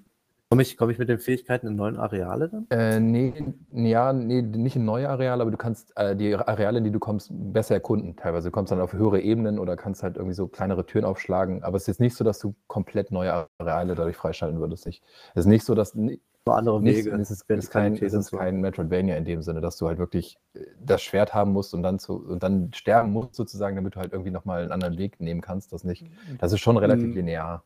Komme 0.51 0.63
ich, 0.63 0.75
komm 0.75 0.89
ich 0.89 0.99
mit 0.99 1.07
den 1.07 1.19
Fähigkeiten 1.19 1.65
in 1.65 1.77
neuen 1.77 1.95
Areale 1.95 2.49
dann? 2.49 2.67
Äh, 2.71 2.99
nee, 2.99 3.33
ja, 3.71 4.11
nee, 4.11 4.41
nicht 4.41 4.75
in 4.75 4.83
neue 4.83 5.07
Areale, 5.07 5.41
aber 5.41 5.49
du 5.49 5.55
kannst 5.55 5.95
äh, 5.95 6.13
die 6.13 6.35
Areale, 6.35 6.79
in 6.79 6.83
die 6.83 6.91
du 6.91 6.99
kommst, 6.99 7.31
besser 7.31 7.75
erkunden 7.75 8.17
teilweise. 8.17 8.49
Du 8.49 8.51
kommst 8.51 8.69
dann 8.69 8.81
auf 8.81 8.91
höhere 8.91 9.21
Ebenen 9.21 9.59
oder 9.59 9.77
kannst 9.77 10.03
halt 10.03 10.17
irgendwie 10.17 10.35
so 10.35 10.49
kleinere 10.49 10.85
Türen 10.85 11.05
aufschlagen. 11.05 11.63
Aber 11.63 11.77
es 11.77 11.83
ist 11.83 11.87
jetzt 11.87 11.99
nicht 12.01 12.17
so, 12.17 12.25
dass 12.25 12.37
du 12.39 12.53
komplett 12.67 13.11
neue 13.11 13.47
Areale 13.59 13.95
dadurch 13.95 14.17
freischalten 14.17 14.59
würdest. 14.59 14.87
Es 14.87 14.99
ist 15.35 15.45
nicht 15.45 15.63
so, 15.63 15.73
dass 15.73 15.95
nur 15.95 16.19
andere 16.47 16.83
Wege. 16.83 17.11
es 17.11 17.31
ist, 17.31 17.49
ist, 17.49 17.69
kein, 17.71 17.93
es 17.95 18.11
ist 18.13 18.31
kein 18.31 18.59
Metroidvania 18.59 19.15
in 19.15 19.23
dem 19.23 19.41
Sinne, 19.43 19.61
dass 19.61 19.77
du 19.77 19.87
halt 19.87 19.99
wirklich 19.99 20.37
äh, 20.53 20.65
das 20.83 21.01
Schwert 21.01 21.33
haben 21.33 21.53
musst 21.53 21.73
und 21.73 21.81
dann, 21.81 21.97
zu, 21.97 22.15
und 22.15 22.43
dann 22.43 22.73
sterben 22.73 23.13
musst 23.13 23.35
sozusagen, 23.35 23.77
damit 23.77 23.95
du 23.95 24.01
halt 24.01 24.11
irgendwie 24.11 24.31
nochmal 24.31 24.63
einen 24.63 24.73
anderen 24.73 24.97
Weg 24.97 25.21
nehmen 25.21 25.39
kannst. 25.39 25.71
Das 25.71 25.85
nicht. 25.85 26.03
Mhm. 26.03 26.39
Das 26.39 26.51
ist 26.51 26.59
schon 26.59 26.75
relativ 26.75 27.07
mhm. 27.07 27.15
linear. 27.15 27.63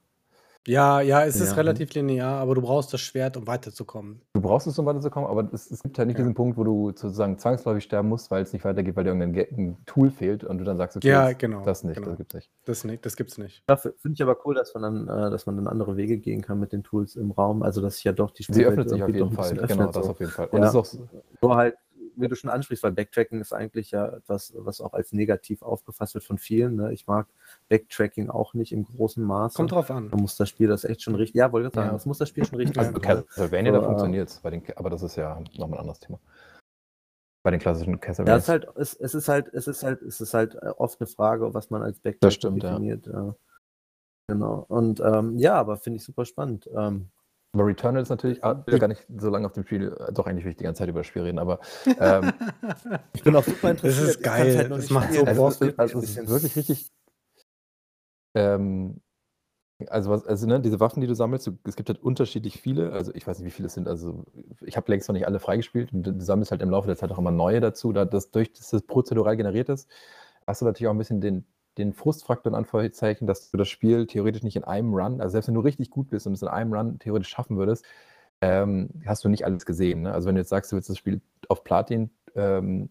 Ja, 0.67 1.01
ja, 1.01 1.23
es 1.23 1.39
ist 1.39 1.57
relativ 1.57 1.93
linear, 1.93 2.39
aber 2.39 2.55
du 2.55 2.61
brauchst 2.61 2.91
das 2.91 3.01
Schwert, 3.01 3.37
um 3.37 3.45
weiterzukommen. 3.45 4.21
Du 4.33 4.41
brauchst 4.41 4.65
es, 4.67 4.77
um 4.79 4.85
weiterzukommen, 4.85 5.29
aber 5.29 5.47
es, 5.53 5.69
es 5.69 5.83
gibt 5.83 5.97
halt 5.97 6.07
nicht 6.07 6.17
ja. 6.17 6.23
diesen 6.23 6.33
Punkt, 6.33 6.57
wo 6.57 6.63
du 6.63 6.87
sozusagen 6.87 7.37
zwangsläufig 7.37 7.83
sterben 7.83 8.09
musst, 8.09 8.31
weil 8.31 8.41
es 8.41 8.51
nicht 8.51 8.65
weitergeht, 8.65 8.95
weil 8.95 9.03
dir 9.03 9.11
irgendein 9.11 9.77
Tool 9.85 10.09
fehlt 10.09 10.43
und 10.43 10.57
du 10.57 10.63
dann 10.63 10.77
sagst, 10.77 10.97
okay, 10.97 11.07
ja, 11.07 11.33
genau, 11.33 11.63
das 11.63 11.83
nicht, 11.83 11.97
genau. 11.97 12.09
das 12.09 12.17
gibt's 12.17 12.33
nicht. 12.33 12.51
Das, 12.65 12.83
nicht, 12.83 13.05
das 13.05 13.15
gibt's 13.15 13.37
nicht. 13.37 13.63
Ja, 13.69 13.77
Finde 13.77 14.13
ich 14.13 14.21
aber 14.23 14.37
cool, 14.45 14.55
dass 14.55 14.73
man 14.73 14.83
dann, 14.83 15.07
äh, 15.07 15.29
dass 15.29 15.45
man 15.45 15.55
dann 15.57 15.67
andere 15.67 15.97
Wege 15.97 16.17
gehen 16.17 16.41
kann 16.41 16.59
mit 16.59 16.71
den 16.71 16.83
Tools 16.83 17.15
im 17.15 17.31
Raum, 17.31 17.61
also 17.61 17.81
dass 17.81 17.95
sich 17.95 18.03
ja 18.03 18.11
doch 18.11 18.31
die 18.31 18.43
Spielwelt 18.43 18.65
Sie 18.65 18.69
öffnet 18.69 18.89
sich 18.89 19.03
auf 19.03 19.09
jeden 19.09 19.31
Fall, 19.31 19.53
genau, 19.67 19.91
das 19.91 20.07
auf 20.07 20.19
jeden 20.19 20.31
Fall. 20.31 20.47
Und 20.47 20.61
ja. 20.61 20.69
ist 20.69 20.75
auch 20.75 20.85
so, 20.85 21.07
nur 21.41 21.55
halt 21.55 21.75
wie 22.17 22.27
du 22.27 22.35
schon 22.35 22.49
ansprichst, 22.49 22.83
weil 22.83 22.91
Backtracking 22.91 23.41
ist 23.41 23.53
eigentlich 23.53 23.91
ja 23.91 24.07
etwas, 24.07 24.53
was 24.55 24.81
auch 24.81 24.93
als 24.93 25.13
negativ 25.13 25.61
aufgefasst 25.61 26.13
wird 26.13 26.23
von 26.23 26.37
vielen. 26.37 26.75
Ne? 26.75 26.93
Ich 26.93 27.07
mag 27.07 27.27
Backtracking 27.69 28.29
auch 28.29 28.53
nicht 28.53 28.71
im 28.71 28.85
großen 28.85 29.23
Maße. 29.23 29.55
Kommt 29.55 29.71
drauf 29.71 29.91
an. 29.91 30.09
Man 30.09 30.21
muss 30.21 30.37
das 30.37 30.49
Spiel 30.49 30.67
das 30.67 30.83
echt 30.83 31.01
schon 31.01 31.15
richtig, 31.15 31.35
ja, 31.35 31.51
wollte 31.51 31.69
ich 31.69 31.73
sagen, 31.73 31.87
ja. 31.87 31.93
das 31.93 32.05
muss 32.05 32.17
das 32.17 32.29
Spiel 32.29 32.45
schon 32.45 32.57
richtig 32.57 32.77
Also 32.77 32.99
Castlevania, 32.99 33.73
so, 33.73 33.79
da 33.79 33.85
funktioniert 33.85 34.29
es, 34.29 34.41
aber 34.75 34.89
das 34.89 35.03
ist 35.03 35.15
ja 35.15 35.41
nochmal 35.57 35.79
ein 35.79 35.81
anderes 35.81 35.99
Thema. 35.99 36.19
Bei 37.43 37.51
den 37.51 37.59
klassischen 37.59 37.99
Castlevania. 37.99 38.33
Ja, 38.33 38.37
es 38.37 38.43
ist 38.43 38.49
halt, 38.49 38.67
es, 38.75 38.93
es, 38.93 39.13
ist 39.13 39.27
halt, 39.27 39.47
es 39.53 39.67
ist 39.67 39.83
halt, 39.83 40.01
es 40.01 40.21
ist 40.21 40.33
halt 40.33 40.55
äh, 40.55 40.69
oft 40.77 40.99
eine 40.99 41.07
Frage, 41.07 41.53
was 41.53 41.69
man 41.69 41.83
als 41.83 41.99
Backtracking 41.99 42.59
definiert. 42.59 43.07
Ja. 43.07 43.35
Genau. 44.27 44.65
Und 44.67 44.99
ähm, 45.01 45.37
ja, 45.37 45.53
aber 45.55 45.77
finde 45.77 45.97
ich 45.97 46.03
super 46.03 46.25
spannend. 46.25 46.69
Ähm, 46.75 47.09
aber 47.55 47.67
Returnal 47.67 48.01
ist 48.01 48.09
natürlich, 48.09 48.43
ah, 48.43 48.61
ich 48.65 48.73
will 48.73 48.79
gar 48.79 48.89
nicht 48.89 49.05
so 49.17 49.29
lange 49.29 49.45
auf 49.45 49.53
dem 49.53 49.63
Spiel, 49.63 49.95
äh, 49.97 50.11
doch 50.11 50.27
eigentlich 50.27 50.43
will 50.43 50.51
ich 50.51 50.57
die 50.57 50.65
ganze 50.65 50.79
Zeit 50.79 50.89
über 50.89 50.99
das 50.99 51.07
Spiel 51.07 51.21
reden, 51.21 51.39
aber 51.39 51.59
ähm, 51.99 52.33
ich 53.13 53.23
bin 53.23 53.35
auch 53.35 53.43
super 53.43 53.71
interessiert. 53.71 54.03
Das 54.03 54.15
ist 54.15 54.23
geil, 54.23 54.57
halt 54.57 54.71
das 54.71 54.89
macht 54.89 55.13
so 55.13 55.23
Bock. 55.23 55.27
Also, 55.29 55.73
also, 55.77 55.99
es 55.99 56.17
ist 56.17 56.27
wirklich 56.27 56.55
richtig, 56.57 56.91
ähm, 58.35 58.99
also, 59.87 60.09
was, 60.09 60.25
also 60.25 60.47
ne, 60.47 60.59
diese 60.59 60.81
Waffen, 60.81 60.99
die 60.99 61.07
du 61.07 61.15
sammelst, 61.15 61.47
du, 61.47 61.57
es 61.63 61.77
gibt 61.77 61.87
halt 61.87 62.03
unterschiedlich 62.03 62.59
viele, 62.59 62.91
also 62.91 63.13
ich 63.15 63.25
weiß 63.25 63.39
nicht, 63.39 63.47
wie 63.47 63.51
viele 63.51 63.67
es 63.67 63.73
sind, 63.73 63.87
also 63.87 64.25
ich 64.61 64.75
habe 64.75 64.91
längst 64.91 65.07
noch 65.07 65.13
nicht 65.13 65.25
alle 65.25 65.39
freigespielt 65.39 65.93
und 65.93 66.03
du 66.03 66.19
sammelst 66.19 66.51
halt 66.51 66.61
im 66.61 66.69
Laufe 66.69 66.87
der 66.87 66.97
Zeit 66.97 67.11
auch 67.11 67.19
immer 67.19 67.31
neue 67.31 67.61
dazu, 67.61 67.93
da 67.93 68.03
das 68.03 68.31
durch 68.31 68.51
dass 68.51 68.69
das 68.69 68.81
prozedural 68.81 69.37
generiert 69.37 69.69
ist, 69.69 69.89
hast 70.45 70.61
du 70.61 70.65
natürlich 70.65 70.87
auch 70.89 70.93
ein 70.93 70.97
bisschen 70.97 71.21
den, 71.21 71.45
den 71.77 71.93
Frustfaktor 71.93 72.51
in 72.51 72.55
Anführungszeichen, 72.55 73.27
dass 73.27 73.51
du 73.51 73.57
das 73.57 73.67
Spiel 73.67 74.07
theoretisch 74.07 74.43
nicht 74.43 74.55
in 74.55 74.63
einem 74.63 74.93
Run, 74.93 75.21
also 75.21 75.33
selbst 75.33 75.47
wenn 75.47 75.55
du 75.55 75.61
richtig 75.61 75.89
gut 75.89 76.09
bist 76.09 76.27
und 76.27 76.33
es 76.33 76.41
in 76.41 76.47
einem 76.47 76.73
Run 76.73 76.99
theoretisch 76.99 77.29
schaffen 77.29 77.57
würdest, 77.57 77.85
ähm, 78.41 78.89
hast 79.05 79.23
du 79.23 79.29
nicht 79.29 79.45
alles 79.45 79.65
gesehen. 79.65 80.03
Ne? 80.03 80.13
Also 80.13 80.27
wenn 80.27 80.35
du 80.35 80.41
jetzt 80.41 80.49
sagst, 80.49 80.71
du 80.71 80.75
willst 80.75 80.89
das 80.89 80.97
Spiel 80.97 81.21
auf 81.49 81.63
Platin 81.63 82.09
ähm, 82.35 82.89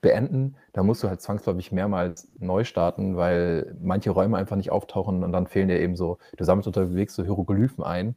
beenden, 0.00 0.56
dann 0.72 0.86
musst 0.86 1.02
du 1.02 1.08
halt 1.08 1.20
zwangsläufig 1.20 1.72
mehrmals 1.72 2.28
neu 2.38 2.64
starten, 2.64 3.16
weil 3.16 3.76
manche 3.80 4.10
Räume 4.10 4.36
einfach 4.36 4.56
nicht 4.56 4.70
auftauchen 4.70 5.24
und 5.24 5.32
dann 5.32 5.46
fehlen 5.46 5.68
dir 5.68 5.80
eben 5.80 5.96
so, 5.96 6.18
du 6.36 6.44
sammelst 6.44 6.68
unterwegs 6.68 7.14
so 7.14 7.24
Hieroglyphen 7.24 7.82
ein. 7.82 8.16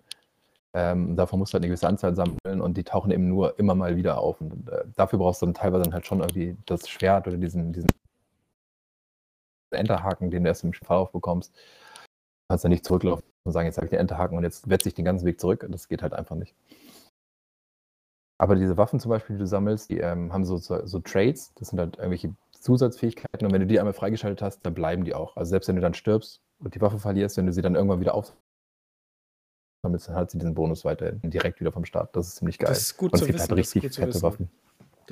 Ähm, 0.74 1.18
davon 1.18 1.40
musst 1.40 1.52
du 1.52 1.56
halt 1.56 1.64
eine 1.64 1.70
gewisse 1.70 1.88
Anzahl 1.88 2.16
sammeln 2.16 2.62
und 2.62 2.78
die 2.78 2.84
tauchen 2.84 3.12
eben 3.12 3.28
nur 3.28 3.60
immer 3.60 3.76
mal 3.76 3.98
wieder 3.98 4.20
auf. 4.20 4.40
Und 4.40 4.70
äh, 4.70 4.86
dafür 4.96 5.20
brauchst 5.20 5.42
du 5.42 5.46
dann 5.48 5.54
teilweise 5.54 5.84
dann 5.84 5.94
halt 5.94 6.06
schon 6.06 6.20
irgendwie 6.22 6.56
das 6.66 6.88
Schwert 6.88 7.28
oder 7.28 7.38
diesen, 7.38 7.74
diesen 7.74 7.90
Enterhaken, 9.78 10.32
den 10.32 10.44
du 10.44 10.50
erst 10.50 10.64
im 10.64 10.74
Verlauf 10.74 11.12
bekommst. 11.12 11.54
Du 11.56 12.54
kannst 12.54 12.64
ja 12.64 12.70
nicht 12.70 12.86
zurücklaufen 12.86 13.24
und 13.46 13.52
sagen, 13.52 13.66
jetzt 13.66 13.78
habe 13.78 13.86
ich 13.86 13.92
den 13.92 14.00
Enterhaken 14.00 14.38
und 14.38 14.44
jetzt 14.44 14.70
wetze 14.70 14.90
ich 14.90 14.96
den 14.96 15.06
ganzen 15.06 15.26
Weg 15.26 15.40
zurück. 15.40 15.66
Das 15.70 15.88
geht 15.88 16.02
halt 16.02 16.14
einfach 16.14 16.36
nicht. 16.36 16.56
Aber 18.40 18.56
diese 18.56 18.76
Waffen 18.78 19.00
zum 19.00 19.10
Beispiel, 19.10 19.36
die 19.36 19.42
du 19.42 19.48
sammelst, 19.48 19.90
die 19.92 20.00
ähm, 20.00 20.34
haben 20.34 20.46
so, 20.46 20.58
so, 20.58 20.86
so 20.86 21.00
Trades, 21.00 21.54
das 21.56 21.70
sind 21.70 21.80
halt 21.80 21.98
irgendwelche 21.98 22.34
Zusatzfähigkeiten 22.54 23.46
und 23.46 23.54
wenn 23.54 23.62
du 23.62 23.68
die 23.68 23.80
einmal 23.80 23.94
freigeschaltet 23.94 24.42
hast, 24.42 24.66
dann 24.66 24.74
bleiben 24.74 25.04
die 25.04 25.14
auch. 25.14 25.38
Also 25.38 25.52
selbst 25.52 25.68
wenn 25.68 25.76
du 25.76 25.82
dann 25.82 25.94
stirbst 25.94 26.42
und 26.60 26.74
die 26.74 26.82
Waffe 26.82 26.98
verlierst, 26.98 27.38
wenn 27.38 27.46
du 27.46 27.54
sie 27.54 27.62
dann 27.62 27.76
irgendwann 27.76 28.00
wieder 28.00 28.16
auf 28.16 28.36
damit 29.84 30.08
hat 30.10 30.32
sie 30.32 30.38
diesen 30.38 30.54
Bonus 30.54 30.86
weiterhin 30.86 31.20
direkt 31.24 31.60
wieder 31.60 31.72
vom 31.72 31.86
Start. 31.86 32.16
Das 32.16 32.28
ist 32.28 32.36
ziemlich 32.36 32.60
geil. 32.60 32.70
Das 32.70 32.82
ist 32.82 32.98
gut 32.98 33.14
und 33.14 33.20
zu 33.20 33.26
es 33.26 33.28
gibt 33.28 33.40
wissen. 33.40 33.50
halt 33.50 33.60
das 33.60 33.68
ist 33.68 33.76
richtig 33.76 33.94
zu 33.94 34.02
fette 34.02 34.14
wissen. 34.14 34.22
Waffen. 34.22 34.50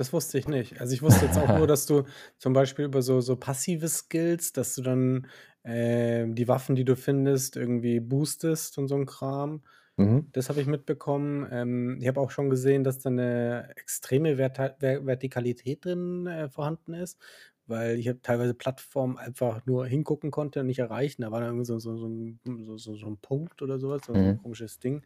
Das 0.00 0.14
wusste 0.14 0.38
ich 0.38 0.48
nicht. 0.48 0.80
Also 0.80 0.94
ich 0.94 1.02
wusste 1.02 1.26
jetzt 1.26 1.36
auch 1.36 1.52
nur, 1.52 1.66
dass 1.66 1.84
du 1.84 2.04
zum 2.38 2.54
Beispiel 2.54 2.86
über 2.86 3.02
so, 3.02 3.20
so 3.20 3.36
passive 3.36 3.86
Skills, 3.86 4.54
dass 4.54 4.74
du 4.74 4.80
dann 4.80 5.26
ähm, 5.62 6.34
die 6.34 6.48
Waffen, 6.48 6.74
die 6.74 6.86
du 6.86 6.96
findest, 6.96 7.54
irgendwie 7.56 8.00
boostest 8.00 8.78
und 8.78 8.88
so 8.88 8.96
ein 8.96 9.04
Kram. 9.04 9.62
Mhm. 9.98 10.32
Das 10.32 10.48
habe 10.48 10.62
ich 10.62 10.66
mitbekommen. 10.66 11.46
Ähm, 11.50 11.98
ich 12.00 12.08
habe 12.08 12.20
auch 12.20 12.30
schon 12.30 12.48
gesehen, 12.48 12.82
dass 12.82 13.00
da 13.00 13.10
eine 13.10 13.72
extreme 13.76 14.36
Verta 14.36 14.74
Ver 14.80 15.04
Vertikalität 15.04 15.84
drin 15.84 16.26
äh, 16.26 16.48
vorhanden 16.48 16.94
ist, 16.94 17.20
weil 17.66 17.98
ich 17.98 18.08
habe 18.08 18.22
teilweise 18.22 18.54
Plattformen 18.54 19.18
einfach 19.18 19.66
nur 19.66 19.86
hingucken 19.86 20.30
konnte 20.30 20.60
und 20.60 20.66
nicht 20.68 20.78
erreichen. 20.78 21.22
Da 21.22 21.30
war 21.30 21.40
dann 21.40 21.50
irgendwie 21.50 21.66
so, 21.66 21.78
so, 21.78 21.96
so, 21.98 22.08
ein, 22.08 22.40
so, 22.76 23.06
ein 23.06 23.18
Punkt 23.18 23.60
oder 23.62 23.78
sowas, 23.78 24.02
so 24.06 24.14
ein 24.14 24.34
Mhm. 24.34 24.36
komisches 24.36 24.78
Ding. 24.78 25.04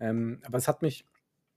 Ähm, 0.00 0.40
aber 0.44 0.58
es 0.58 0.68
hat 0.68 0.82
mich 0.82 1.04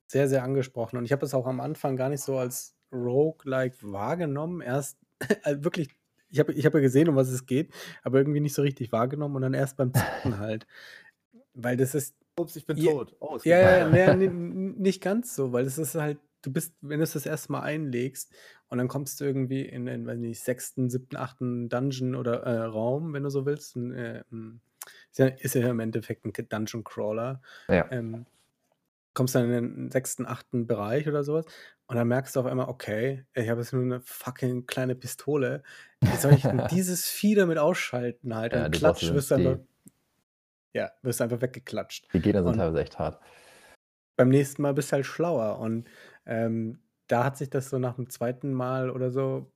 sehr, 0.08 0.28
sehr 0.30 0.44
angesprochen 0.44 0.98
und 0.98 1.06
ich 1.06 1.12
habe 1.12 1.26
es 1.26 1.34
auch 1.34 1.48
am 1.48 1.60
Anfang 1.60 1.96
gar 1.98 2.10
nicht 2.10 2.22
so 2.22 2.38
als 2.38 2.76
Roguelike 2.92 3.78
wahrgenommen. 3.82 4.62
Erst 4.62 4.98
äh, 5.44 5.58
wirklich, 5.60 5.90
ich 6.30 6.40
habe 6.40 6.54
ich 6.54 6.66
hab 6.66 6.74
ja 6.74 6.80
gesehen, 6.80 7.10
um 7.10 7.16
was 7.16 7.30
es 7.30 7.46
geht, 7.46 7.74
aber 8.04 8.18
irgendwie 8.20 8.40
nicht 8.40 8.54
so 8.54 8.62
richtig 8.62 8.92
wahrgenommen 8.92 9.36
und 9.36 9.42
dann 9.42 9.54
erst 9.54 9.78
beim 9.78 9.94
Zocken 9.94 10.40
halt. 10.40 10.68
Weil 11.54 11.78
das 11.78 11.96
ist 11.96 12.16
Ups, 12.38 12.56
ich 12.58 12.66
bin 12.66 12.78
Ja, 12.78 12.92
tot. 12.92 13.16
Oh, 13.20 13.36
es 13.38 13.46
ja, 13.46 13.88
geht 13.88 13.98
ja, 13.98 14.12
n- 14.12 14.76
nicht 14.78 15.02
ganz 15.02 15.36
so, 15.36 15.54
weil 15.54 15.66
es 15.66 15.78
ist 15.78 15.96
halt, 15.96 16.20
du 16.42 16.52
bist, 16.52 16.74
wenn 16.82 17.00
du 17.00 17.04
es 17.04 17.14
das 17.14 17.26
erste 17.26 17.52
Mal 17.54 17.62
einlegst 17.62 18.34
und 18.68 18.78
dann 18.78 18.90
kommst 18.90 19.20
du 19.22 19.26
irgendwie 19.26 19.62
in 19.62 19.86
den, 19.86 20.06
weiß 20.06 20.18
nicht, 20.20 20.42
sechsten, 20.42 20.90
siebten, 20.90 21.16
achten 21.16 21.70
Dungeon 21.70 22.14
oder 22.16 22.44
äh, 22.44 22.64
Raum, 22.64 23.14
wenn 23.14 23.24
du 23.24 23.30
so 23.30 23.46
willst. 23.46 23.78
Ein, 23.78 23.94
äh, 23.94 24.24
ist, 25.12 25.20
ja, 25.20 25.28
ist 25.28 25.56
ja 25.56 25.70
im 25.70 25.80
Endeffekt 25.80 26.26
ein 26.26 26.34
Dungeon 26.34 26.84
Crawler. 26.84 27.42
Ja. 27.70 27.90
Ähm, 27.90 28.26
kommst 29.16 29.36
dann 29.36 29.46
in 29.46 29.52
den 29.52 29.92
sechsten, 29.92 30.26
achten 30.28 30.68
Bereich 30.68 31.08
oder 31.10 31.24
sowas 31.24 31.46
und 31.88 31.98
dann 31.98 32.08
merkst 32.10 32.36
du 32.36 32.42
auf 32.42 32.46
einmal, 32.48 32.70
okay, 32.70 33.26
ich 33.34 33.50
habe 33.50 33.62
jetzt 33.62 33.74
nur 33.74 33.84
eine 33.84 34.02
fucking 34.02 34.68
kleine 34.68 34.96
Pistole. 34.96 35.64
Wie 36.04 36.18
soll 36.18 36.36
ich 36.36 36.48
denn 36.48 36.68
dieses 36.68 37.08
Vieh 37.10 37.36
damit 37.36 37.58
ausschalten 37.58 38.36
halt? 38.36 38.54
Ja, 38.54 38.70
Und 38.70 38.70
klatsch, 38.70 39.12
wirst 39.14 39.32
du 39.32 39.36
einfach, 39.36 39.60
ja, 40.74 40.92
wirst 41.02 41.20
du 41.20 41.24
einfach 41.26 41.42
weggeklatscht. 41.42 42.08
die 42.14 42.20
Gegner 42.22 42.42
sind 42.44 42.54
Und 42.54 42.56
teilweise 42.56 42.82
echt 42.82 42.98
hart. 42.98 43.20
beim 44.16 44.30
nächsten 44.30 44.62
Mal 44.62 44.74
bist 44.74 44.92
du 44.92 44.94
halt 44.98 45.06
schlauer. 45.06 45.60
Und 45.60 45.90
ähm, 46.26 46.80
da 47.08 47.24
hat 47.26 47.38
sich 47.38 47.50
das 47.50 47.70
so 47.70 47.80
nach 47.80 47.96
dem 47.96 48.10
zweiten 48.10 48.54
Mal 48.54 48.90
oder 48.90 49.12
so, 49.12 49.52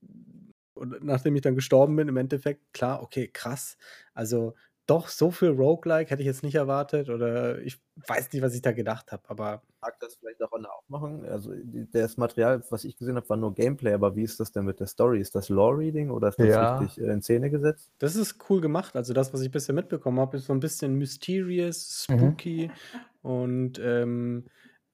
nachdem 1.02 1.36
ich 1.36 1.42
dann 1.42 1.56
gestorben 1.56 1.96
bin, 1.96 2.08
im 2.08 2.18
Endeffekt, 2.18 2.74
klar, 2.74 3.02
okay, 3.04 3.28
krass. 3.28 3.78
Also 4.14 4.56
doch, 4.90 5.08
so 5.10 5.32
viel 5.32 5.50
Roguelike 5.50 6.10
hätte 6.10 6.22
ich 6.22 6.26
jetzt 6.28 6.44
nicht 6.44 6.56
erwartet 6.56 7.10
oder 7.10 7.60
ich 7.62 7.80
weiß 8.08 8.32
nicht, 8.34 8.42
was 8.42 8.56
ich 8.56 8.62
da 8.62 8.72
gedacht 8.72 9.12
habe, 9.12 9.24
aber 9.30 9.64
Mag 9.82 9.98
das 10.02 10.16
vielleicht 10.16 10.42
auch 10.44 10.52
eine 10.52 10.70
aufmachen? 10.72 11.26
Also 11.26 11.54
die- 11.56 11.90
das 11.92 12.18
Material, 12.18 12.62
was 12.70 12.84
ich 12.84 12.98
gesehen 12.98 13.16
habe, 13.16 13.30
war 13.30 13.38
nur 13.38 13.54
Gameplay, 13.54 13.94
aber 13.94 14.16
wie 14.16 14.24
ist 14.24 14.40
das 14.40 14.52
denn 14.52 14.66
mit 14.66 14.80
der 14.80 14.88
Story? 14.88 15.22
Ist 15.22 15.36
das 15.36 15.48
Lore-Reading 15.50 16.10
oder 16.12 16.30
ist 16.30 16.40
das 16.40 16.48
Ja. 16.50 16.78
richtig 16.80 17.02
äh, 17.04 17.12
in 17.12 17.22
Szene 17.22 17.50
gesetzt? 17.50 17.92
das 18.00 18.16
ist 18.16 18.38
cool 18.50 18.60
gemacht. 18.62 18.96
Also 18.96 19.14
das, 19.14 19.34
was 19.34 19.42
ich 19.42 19.52
bisher 19.52 19.74
mitbekommen 19.76 20.20
habe, 20.20 20.38
ist 20.38 20.46
so 20.48 20.54
ein 20.54 20.60
bisschen 20.60 20.96
mysterious, 20.96 22.06
Mhm. 22.10 22.18
spooky 22.18 22.72
und 23.22 23.80
ähm, 23.82 24.46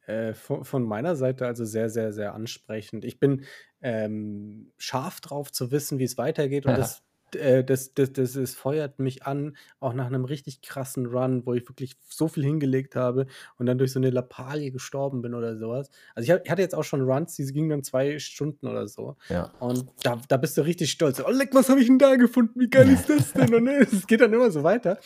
äh, 0.06 0.34
von, 0.34 0.66
von 0.66 0.84
meiner 0.84 1.16
Seite 1.16 1.48
also 1.48 1.66
sehr, 1.66 1.90
sehr, 1.90 2.14
sehr 2.14 2.34
ansprechend. 2.36 3.06
Ich 3.06 3.20
bin 3.20 3.46
ähm, 3.82 4.72
scharf 4.78 5.20
drauf 5.22 5.52
zu 5.52 5.72
wissen, 5.72 5.98
wie 6.00 6.04
es 6.04 6.18
weitergeht 6.18 6.66
und 6.66 6.72
Ja. 6.74 6.78
das, 6.78 7.02
äh, 7.36 7.64
das, 7.64 7.94
das, 7.94 8.14
das, 8.14 8.36
es 8.36 8.56
feuert 8.56 9.00
mich 9.00 9.26
an, 9.26 9.56
auch 9.80 9.94
nach 9.94 10.08
einem 10.08 10.26
richtig 10.26 10.62
krassen 10.62 11.06
Run, 11.06 11.46
wo 11.46 11.54
ich 11.54 11.68
wirklich 11.68 11.96
so 12.08 12.28
viel 12.28 12.44
hingelegt 12.44 12.96
habe 12.96 13.28
und 13.58 13.66
dann 13.66 13.78
durch 13.78 13.92
so 13.92 14.00
eine 14.00 14.10
Lappalie 14.10 14.72
gestorben 14.72 15.22
bin 15.22 15.34
oder 15.34 15.58
sowas. 15.58 15.90
Also 16.16 16.26
ich, 16.26 16.32
hab, 16.32 16.46
ich 16.46 16.52
hatte 16.52 16.62
jetzt 16.62 16.76
auch 16.76 16.84
schon 16.84 17.02
Runs, 17.02 17.36
die 17.36 17.46
gingen 17.46 17.70
dann 17.70 17.84
zwei 17.84 18.20
Stunden 18.20 18.68
oder 18.68 18.88
so. 18.88 19.16
Ja. 19.30 19.52
Und 19.60 19.86
da, 20.04 20.20
da 20.28 20.38
bist 20.38 20.58
du 20.58 20.62
richtig 20.62 20.92
stolz. 20.92 21.22
Oh, 21.26 21.30
leck, 21.30 21.50
was 21.54 21.70
habe 21.70 21.80
ich 21.80 21.88
denn 21.88 22.00
da 22.00 22.16
gefunden? 22.16 22.60
Wie 22.60 22.70
geil 22.70 22.90
ist 22.90 23.10
das 23.10 23.34
denn? 23.34 23.54
Und 23.54 23.64
ne, 23.64 23.80
es 23.80 24.08
geht 24.08 24.22
dann 24.22 24.34
immer 24.34 24.52
so 24.52 24.64
weiter. 24.64 24.98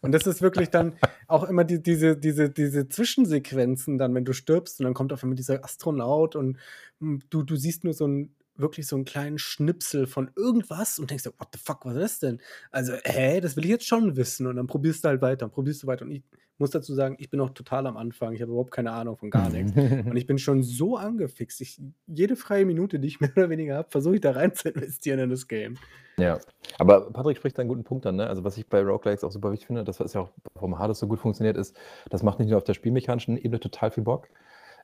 Und 0.00 0.12
das 0.12 0.26
ist 0.26 0.42
wirklich 0.42 0.70
dann 0.70 0.94
auch 1.26 1.44
immer 1.44 1.64
die, 1.64 1.82
diese, 1.82 2.16
diese, 2.16 2.50
diese 2.50 2.88
Zwischensequenzen, 2.88 3.98
dann, 3.98 4.14
wenn 4.14 4.24
du 4.24 4.32
stirbst 4.32 4.80
und 4.80 4.84
dann 4.84 4.94
kommt 4.94 5.12
auf 5.12 5.22
einmal 5.22 5.36
dieser 5.36 5.64
Astronaut 5.64 6.36
und 6.36 6.56
mm, 7.00 7.18
du, 7.30 7.42
du 7.42 7.56
siehst 7.56 7.84
nur 7.84 7.92
so 7.92 8.06
ein 8.06 8.34
wirklich 8.60 8.86
so 8.86 8.96
einen 8.96 9.04
kleinen 9.04 9.38
Schnipsel 9.38 10.06
von 10.06 10.30
irgendwas 10.36 10.98
und 10.98 11.10
denkst 11.10 11.24
dir, 11.24 11.32
what 11.38 11.48
the 11.52 11.60
fuck, 11.62 11.84
was 11.84 11.96
ist 11.96 12.02
das 12.02 12.18
denn? 12.20 12.40
Also, 12.70 12.94
hä, 13.04 13.40
das 13.40 13.56
will 13.56 13.64
ich 13.64 13.70
jetzt 13.70 13.86
schon 13.86 14.16
wissen. 14.16 14.46
Und 14.46 14.56
dann 14.56 14.66
probierst 14.66 15.04
du 15.04 15.08
halt 15.08 15.22
weiter 15.22 15.46
und 15.46 15.52
probierst 15.52 15.82
du 15.82 15.86
weiter. 15.86 16.04
Und 16.04 16.10
ich 16.12 16.22
muss 16.60 16.70
dazu 16.70 16.94
sagen, 16.94 17.16
ich 17.18 17.30
bin 17.30 17.38
noch 17.38 17.50
total 17.50 17.86
am 17.86 17.96
Anfang. 17.96 18.34
Ich 18.34 18.42
habe 18.42 18.52
überhaupt 18.52 18.70
keine 18.70 18.92
Ahnung 18.92 19.16
von 19.16 19.30
gar 19.30 19.48
nichts. 19.48 19.72
Und 19.74 20.16
ich 20.16 20.26
bin 20.26 20.38
schon 20.38 20.62
so 20.62 20.96
angefixt. 20.96 21.60
Ich, 21.62 21.80
jede 22.06 22.36
freie 22.36 22.66
Minute, 22.66 23.00
die 23.00 23.08
ich 23.08 23.20
mehr 23.20 23.32
oder 23.34 23.48
weniger 23.48 23.76
habe, 23.76 23.90
versuche 23.90 24.16
ich 24.16 24.20
da 24.20 24.32
rein 24.32 24.54
zu 24.54 24.68
investieren 24.68 25.20
in 25.20 25.30
das 25.30 25.48
Game. 25.48 25.78
Ja, 26.18 26.38
aber 26.78 27.10
Patrick 27.10 27.38
spricht 27.38 27.56
da 27.56 27.62
einen 27.62 27.70
guten 27.70 27.84
Punkt 27.84 28.04
an. 28.04 28.16
Ne? 28.16 28.26
Also 28.26 28.44
was 28.44 28.58
ich 28.58 28.68
bei 28.68 28.82
Roguelikes 28.82 29.24
auch 29.24 29.32
super 29.32 29.50
wichtig 29.52 29.68
finde, 29.68 29.84
das 29.84 30.00
was 30.00 30.12
ja 30.12 30.20
auch 30.20 30.30
vom 30.54 30.78
Hades 30.78 30.98
so 30.98 31.06
gut 31.06 31.18
funktioniert 31.18 31.56
ist, 31.56 31.74
das 32.10 32.22
macht 32.22 32.38
nicht 32.38 32.48
nur 32.48 32.58
auf 32.58 32.64
der 32.64 32.74
spielmechanischen 32.74 33.38
Ebene 33.38 33.58
total 33.58 33.90
viel 33.90 34.04
Bock, 34.04 34.28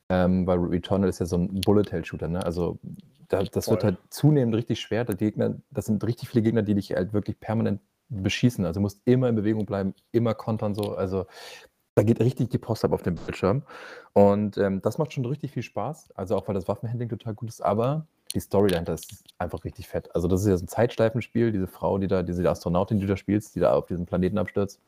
ähm, 0.08 0.46
weil 0.46 0.58
Returnal 0.58 1.08
ist 1.08 1.18
ja 1.18 1.26
so 1.26 1.36
ein 1.36 1.60
Bullet-Hell-Shooter. 1.60 2.28
Ne? 2.28 2.44
Also 2.44 2.78
da, 3.28 3.42
das 3.42 3.68
wird 3.68 3.82
Voll. 3.82 3.92
halt 3.92 3.98
zunehmend 4.10 4.54
richtig 4.54 4.80
schwer. 4.80 5.04
Die 5.04 5.16
Gegner, 5.16 5.56
das 5.70 5.86
sind 5.86 6.04
richtig 6.04 6.28
viele 6.28 6.42
Gegner, 6.42 6.62
die 6.62 6.74
dich 6.74 6.92
halt 6.92 7.12
wirklich 7.12 7.40
permanent 7.40 7.80
beschießen. 8.08 8.64
Also 8.64 8.78
du 8.78 8.82
musst 8.82 9.00
immer 9.04 9.28
in 9.28 9.34
Bewegung 9.34 9.66
bleiben, 9.66 9.94
immer 10.12 10.34
kontern 10.34 10.74
so. 10.74 10.94
Also 10.94 11.26
da 11.96 12.02
geht 12.02 12.20
richtig 12.20 12.50
die 12.50 12.58
Post 12.58 12.84
ab 12.84 12.92
auf 12.92 13.02
dem 13.02 13.16
Bildschirm. 13.16 13.62
Und 14.12 14.58
ähm, 14.58 14.80
das 14.82 14.98
macht 14.98 15.12
schon 15.12 15.24
richtig 15.24 15.52
viel 15.52 15.62
Spaß. 15.62 16.12
Also 16.12 16.36
auch 16.36 16.46
weil 16.46 16.54
das 16.54 16.68
Waffenhandling 16.68 17.08
total 17.08 17.34
gut 17.34 17.48
ist, 17.48 17.62
aber 17.62 18.06
die 18.34 18.40
Story 18.40 18.70
dahinter 18.70 18.94
ist 18.94 19.24
einfach 19.38 19.64
richtig 19.64 19.88
fett. 19.88 20.14
Also 20.14 20.28
das 20.28 20.42
ist 20.42 20.48
ja 20.48 20.56
so 20.56 20.64
ein 20.64 20.68
Zeitschleifenspiel, 20.68 21.52
diese 21.52 21.66
Frau, 21.66 21.98
die 21.98 22.06
da, 22.06 22.22
diese 22.22 22.48
Astronautin, 22.48 22.98
die 22.98 23.06
du 23.06 23.12
da 23.12 23.16
spielst, 23.16 23.54
die 23.54 23.60
da 23.60 23.72
auf 23.72 23.86
diesem 23.86 24.04
Planeten 24.04 24.38
abstürzt. 24.38 24.80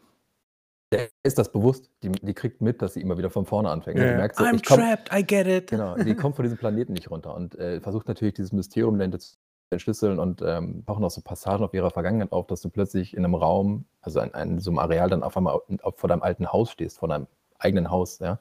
Der 0.91 1.09
ist 1.23 1.39
das 1.39 1.53
bewusst, 1.53 1.91
die, 2.03 2.11
die 2.11 2.33
kriegt 2.33 2.63
mit, 2.63 2.81
dass 2.81 2.95
sie 2.95 3.03
immer 3.03 3.19
wieder 3.19 3.29
von 3.29 3.45
vorne 3.45 3.69
anfängt. 3.69 3.99
Die 3.99 4.03
merkt 4.03 4.37
so, 4.37 4.45
I'm 4.45 4.55
ich 4.55 4.65
komm, 4.65 4.79
trapped, 4.79 5.13
I 5.13 5.23
get 5.23 5.47
it. 5.47 5.71
Genau, 5.71 5.97
die 5.97 6.15
kommt 6.15 6.37
von 6.37 6.45
diesem 6.45 6.57
Planeten 6.57 6.95
nicht 6.95 7.11
runter 7.11 7.35
und 7.35 7.59
äh, 7.59 7.81
versucht 7.81 8.09
natürlich 8.09 8.35
dieses 8.35 8.53
Mysterium 8.53 8.97
dahinter 8.97 9.19
zu 9.19 9.37
entschlüsseln 9.71 10.19
und 10.19 10.43
ähm, 10.43 10.85
tauchen 10.87 11.05
auch 11.05 11.11
so 11.11 11.21
Passagen 11.21 11.63
auf 11.63 11.75
ihrer 11.75 11.91
Vergangenheit 11.91 12.33
auf, 12.33 12.47
dass 12.47 12.63
du 12.63 12.71
plötzlich 12.71 13.15
in 13.15 13.25
einem 13.25 13.35
Raum, 13.35 13.85
also 14.01 14.21
in, 14.21 14.31
in 14.31 14.59
so 14.61 14.71
einem 14.71 14.79
Areal, 14.79 15.11
dann 15.11 15.23
auf 15.23 15.37
einmal 15.37 15.61
vor 15.95 16.09
deinem 16.09 16.23
alten 16.23 16.51
Haus 16.51 16.71
stehst, 16.71 16.99
vor 16.99 17.09
deinem 17.09 17.27
eigenen 17.59 17.91
Haus, 17.91 18.19
ja. 18.19 18.39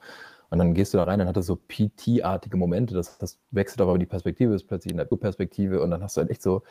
Und 0.50 0.60
dann 0.60 0.74
gehst 0.74 0.94
du 0.94 0.98
da 0.98 1.04
rein, 1.04 1.20
dann 1.20 1.28
hat 1.28 1.36
das 1.36 1.46
so 1.46 1.58
PT-artige 1.58 2.56
Momente, 2.56 2.94
das, 2.94 3.18
das 3.18 3.38
wechselt 3.52 3.82
aber 3.82 3.98
die 3.98 4.06
Perspektive, 4.06 4.54
ist 4.54 4.68
plötzlich 4.68 4.92
in 4.92 4.98
der 4.98 5.04
Perspektive 5.04 5.82
und 5.82 5.92
dann 5.92 6.02
hast 6.02 6.16
du 6.16 6.22
halt 6.22 6.30
echt 6.30 6.42
so 6.42 6.64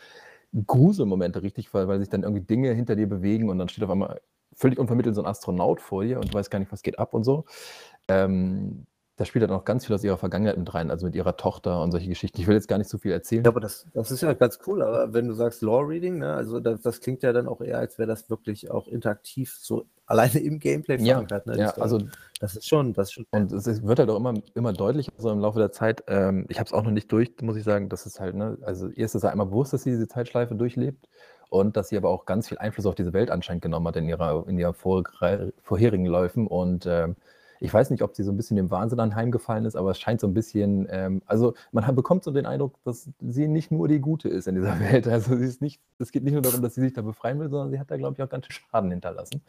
Gruselmomente, 0.66 1.43
richtig, 1.43 1.74
weil, 1.74 1.87
weil 1.87 1.99
sich 1.99 2.09
dann 2.09 2.22
irgendwie 2.22 2.43
Dinge 2.43 2.72
hinter 2.72 2.97
dir 2.97 3.07
bewegen 3.09 3.51
und 3.51 3.59
dann 3.59 3.68
steht 3.68 3.85
auf 3.85 3.91
einmal 3.91 4.20
völlig 4.57 4.79
unvermittelt 4.79 5.15
so 5.15 5.23
ein 5.23 5.27
Astronaut 5.27 5.81
vor 5.81 6.03
dir 6.03 6.19
und 6.19 6.33
du 6.33 6.35
weißt 6.35 6.51
gar 6.51 6.59
nicht, 6.59 6.73
was 6.73 6.83
geht 6.83 6.99
ab 6.99 7.15
und 7.15 7.25
so. 7.25 7.45
Ähm, 8.09 8.87
da 9.17 9.25
spielt 9.25 9.43
dann 9.43 9.51
auch 9.51 9.65
ganz 9.65 9.87
viel 9.87 9.95
aus 9.95 10.05
ihrer 10.05 10.19
Vergangenheit 10.19 10.59
mit 10.59 10.75
rein, 10.75 10.91
also 10.91 11.07
mit 11.07 11.15
ihrer 11.15 11.39
Tochter 11.39 11.83
und 11.83 11.91
solche 11.91 12.09
Geschichten. 12.09 12.39
Ich 12.39 12.47
will 12.47 12.55
jetzt 12.55 12.69
gar 12.69 12.77
nicht 12.77 12.91
so 12.91 12.99
viel 12.99 13.13
erzählen. 13.13 13.45
Ja, 13.45 13.51
aber 13.51 13.61
das, 13.61 13.87
das 13.95 14.11
ist 14.11 14.21
ja 14.21 14.35
ganz 14.35 14.59
cool. 14.67 14.83
Aber 14.83 15.15
wenn 15.15 15.27
du 15.27 15.33
sagst 15.33 15.63
Lore-Reading, 15.63 16.19
ne, 16.19 16.35
also 16.35 16.61
das, 16.61 16.83
das 16.83 17.01
klingt 17.01 17.23
ja 17.23 17.33
dann 17.33 17.49
auch 17.49 17.63
eher, 17.63 17.79
als 17.79 17.99
wäre 17.99 18.09
das 18.09 18.29
wirklich 18.29 18.71
auch 18.71 18.87
interaktiv 18.87 19.57
so 19.59 19.87
alleine 20.07 20.39
im 20.41 20.59
Gameplay 20.59 20.99
ja, 20.99 21.15
verankert. 21.15 21.47
Ne, 21.47 21.55
die 21.55 21.61
ja, 21.61 21.69
Story. 21.71 21.83
also 21.83 21.99
das 22.41 22.57
ist 22.57 22.69
schon, 22.69 22.93
das 22.93 23.09
ist 23.09 23.13
schon. 23.15 23.27
Und 23.31 23.53
es 23.53 23.83
wird 23.83 23.99
halt 23.99 24.11
auch 24.11 24.17
immer, 24.17 24.35
immer 24.55 24.75
deutlicher 24.75 25.13
so 25.17 25.31
im 25.31 25.41
Laufe 25.41 25.59
der 25.59 25.73
Zeit. 25.73 26.05
Ähm, 26.09 26.45
ich 26.51 26.59
habe 26.59 26.67
es 26.67 26.75
auch 26.75 26.83
noch 26.83 26.91
nicht 26.91 27.11
durch, 27.11 27.33
muss 27.41 27.57
ich 27.57 27.65
sagen. 27.65 27.89
Das 27.89 28.05
ist 28.05 28.21
halt, 28.21 28.35
ne, 28.35 28.59
also 28.63 28.89
ihr 28.89 29.07
ist 29.07 29.15
es 29.15 29.23
ja 29.23 29.31
einmal 29.31 29.47
bewusst, 29.47 29.73
dass 29.73 29.85
sie 29.85 29.91
diese 29.93 30.09
Zeitschleife 30.09 30.55
durchlebt 30.55 31.09
und 31.51 31.77
dass 31.77 31.89
sie 31.89 31.97
aber 31.97 32.11
auch 32.11 32.25
ganz 32.27 32.49
viel 32.49 32.59
Einfluss 32.59 32.87
auf 32.87 32.95
diese 32.95 33.13
Welt 33.13 33.31
anscheinend 33.31 33.63
genommen 33.63 33.87
hat 33.89 33.97
in 33.97 34.09
ihrer, 34.09 34.47
in 34.49 34.59
ihrer 34.59 34.75
vor, 34.75 35.05
vorherigen 35.63 36.07
Läufen. 36.07 36.47
Und 36.47 36.87
ähm, 36.87 37.17
ich 37.59 37.73
weiß 37.73 37.89
nicht, 37.91 38.03
ob 38.03 38.15
sie 38.15 38.23
so 38.23 38.33
ein 38.33 38.37
bisschen 38.37 38.57
dem 38.59 38.71
Wahnsinn 38.71 39.01
anheimgefallen 39.01 39.65
ist, 39.65 39.77
aber 39.77 39.91
es 39.93 39.99
scheint 39.99 40.21
so 40.21 40.27
ein 40.27 40.35
bisschen, 40.35 40.87
ähm, 40.91 41.23
also 41.27 41.55
man 41.73 41.87
hat, 41.87 41.97
bekommt 41.97 42.23
so 42.23 42.31
den 42.31 42.45
Eindruck, 42.45 42.75
dass 42.85 43.09
sie 43.21 43.49
nicht 43.49 43.71
nur 43.73 43.89
die 43.89 44.01
Gute 44.01 44.29
ist 44.29 44.47
in 44.47 44.57
dieser 44.57 44.79
Welt. 44.81 45.09
Also 45.09 45.37
sie 45.37 45.47
ist 45.47 45.63
nicht, 45.63 45.81
es 45.99 46.13
geht 46.13 46.23
nicht 46.23 46.35
nur 46.35 46.43
darum, 46.43 46.61
dass 46.61 46.75
sie 46.75 46.83
sich 46.83 46.93
da 46.93 47.01
befreien 47.03 47.39
will, 47.41 47.49
sondern 47.49 47.71
sie 47.71 47.79
hat 47.81 47.91
da, 47.91 47.97
glaube 47.97 48.15
ich, 48.17 48.23
auch 48.23 48.29
ganz 48.29 48.47
schön 48.47 48.63
Schaden 48.71 48.91
hinterlassen. 48.91 49.43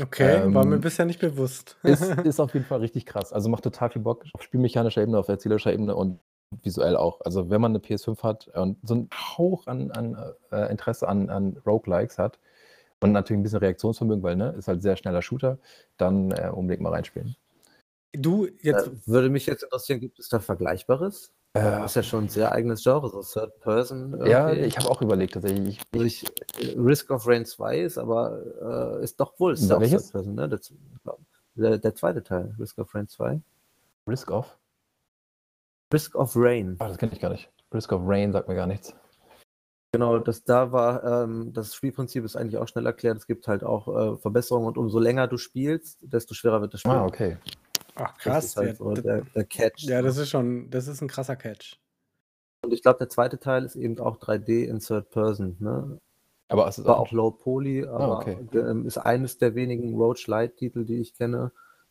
Okay, 0.00 0.42
war 0.54 0.64
mir 0.64 0.76
Ähm, 0.76 0.80
bisher 0.80 1.04
nicht 1.04 1.20
bewusst. 1.20 1.76
ist, 1.82 2.02
ist 2.24 2.40
auf 2.40 2.54
jeden 2.54 2.66
Fall 2.66 2.80
richtig 2.80 3.04
krass. 3.06 3.32
Also 3.32 3.48
macht 3.50 3.64
total 3.64 3.90
viel 3.90 4.02
Bock 4.02 4.24
auf 4.32 4.42
spielmechanischer 4.42 5.02
Ebene, 5.02 5.18
auf 5.18 5.28
erzählerischer 5.28 5.72
Ebene 5.72 5.94
und 5.94 6.18
visuell 6.62 6.96
auch. 6.96 7.20
Also 7.22 7.50
wenn 7.50 7.60
man 7.60 7.72
eine 7.72 7.78
PS5 7.78 8.22
hat 8.22 8.48
und 8.48 8.76
so 8.82 8.94
einen 8.94 9.10
Hauch 9.12 9.66
an, 9.66 9.90
an 9.92 10.16
äh, 10.50 10.70
Interesse 10.70 11.08
an, 11.08 11.30
an 11.30 11.56
Roguelikes 11.64 12.18
hat 12.18 12.38
und 13.00 13.12
natürlich 13.12 13.40
ein 13.40 13.42
bisschen 13.42 13.60
Reaktionsvermögen, 13.60 14.22
weil 14.22 14.36
ne, 14.36 14.54
ist 14.58 14.68
halt 14.68 14.82
sehr 14.82 14.96
schneller 14.96 15.22
Shooter, 15.22 15.58
dann 15.96 16.32
äh, 16.32 16.50
unbedingt 16.52 16.82
mal 16.82 16.92
reinspielen. 16.92 17.36
Du, 18.12 18.48
jetzt. 18.60 18.88
Äh, 18.88 18.90
würde 19.06 19.30
mich 19.30 19.46
jetzt 19.46 19.62
interessieren, 19.62 20.00
gibt 20.00 20.18
es 20.18 20.28
da 20.28 20.40
Vergleichbares? 20.40 21.32
Äh, 21.54 21.60
Das 21.60 21.92
ist 21.92 21.96
ja 21.96 22.02
schon 22.02 22.24
ein 22.24 22.28
sehr 22.28 22.52
eigenes 22.52 22.82
Genre, 22.82 23.08
so 23.08 23.22
Third 23.22 23.60
Person. 23.60 24.26
ja, 24.26 24.48
irgendwie. 24.48 24.66
ich 24.66 24.78
habe 24.78 24.90
auch 24.90 25.00
überlegt 25.02 25.34
tatsächlich. 25.34 25.78
Ich, 25.78 25.82
Also 25.92 26.04
ich, 26.04 26.76
Risk 26.76 27.10
of 27.10 27.26
Rain 27.26 27.44
2 27.44 27.78
ist 27.80 27.98
aber, 27.98 28.98
äh, 29.00 29.04
ist 29.04 29.20
doch 29.20 29.38
wohl 29.38 29.52
ist 29.52 29.68
ja 29.68 29.76
auch 29.76 29.80
Welches? 29.80 30.10
Third 30.10 30.12
Person, 30.12 30.34
ne? 30.34 30.48
Der, 30.48 30.60
der, 31.54 31.78
der 31.78 31.94
zweite 31.94 32.22
Teil, 32.22 32.54
Risk 32.58 32.78
of 32.78 32.92
Rain 32.94 33.08
2. 33.08 33.40
Risk 34.08 34.30
of? 34.30 34.56
Risk 35.92 36.14
of 36.14 36.32
Rain. 36.36 36.76
Ah, 36.78 36.88
das 36.88 36.98
kenne 36.98 37.12
ich 37.12 37.20
gar 37.20 37.30
nicht. 37.30 37.50
Risk 37.72 37.92
of 37.92 38.02
Rain 38.04 38.32
sagt 38.32 38.48
mir 38.48 38.54
gar 38.54 38.66
nichts. 38.66 38.94
Genau, 39.92 40.18
das 40.18 40.44
da 40.44 40.70
war, 40.70 41.02
ähm, 41.24 41.52
das 41.52 41.74
Spielprinzip 41.74 42.24
ist 42.24 42.36
eigentlich 42.36 42.58
auch 42.58 42.68
schnell 42.68 42.86
erklärt. 42.86 43.16
Es 43.16 43.26
gibt 43.26 43.48
halt 43.48 43.64
auch 43.64 43.88
äh, 43.88 44.16
Verbesserungen 44.18 44.68
und 44.68 44.78
umso 44.78 45.00
länger 45.00 45.26
du 45.26 45.36
spielst, 45.36 45.98
desto 46.02 46.34
schwerer 46.34 46.60
wird 46.60 46.74
das 46.74 46.80
Spiel. 46.80 46.92
Ah, 46.92 47.04
okay. 47.04 47.38
Ach, 47.96 48.16
krass. 48.16 48.56
halt 48.56 48.68
ja, 48.68 48.74
so 48.76 48.92
d- 48.94 49.02
der, 49.02 49.22
der 49.34 49.44
Catch. 49.44 49.82
ja, 49.84 50.00
das 50.00 50.16
ist 50.16 50.30
schon, 50.30 50.70
das 50.70 50.86
ist 50.86 51.00
ein 51.00 51.08
krasser 51.08 51.34
Catch. 51.34 51.76
und 52.64 52.72
ich 52.72 52.82
glaube, 52.82 52.98
der 52.98 53.08
zweite 53.08 53.40
Teil 53.40 53.64
ist 53.64 53.74
eben 53.74 53.98
auch 53.98 54.18
3D 54.18 54.64
in 54.66 54.78
Third 54.78 55.10
Person. 55.10 55.56
Ne? 55.58 55.98
Aber 56.48 56.68
es 56.68 56.78
ist 56.78 56.84
War 56.84 56.98
auch, 56.98 57.08
auch 57.08 57.12
Low 57.12 57.32
Poly, 57.32 57.84
aber 57.84 58.18
okay. 58.18 58.38
ähm, 58.54 58.86
ist 58.86 58.96
eines 58.98 59.38
der 59.38 59.56
wenigen 59.56 59.96
Roach-Light-Titel, 59.96 60.84
die 60.84 61.00
ich 61.00 61.14
kenne, 61.14 61.50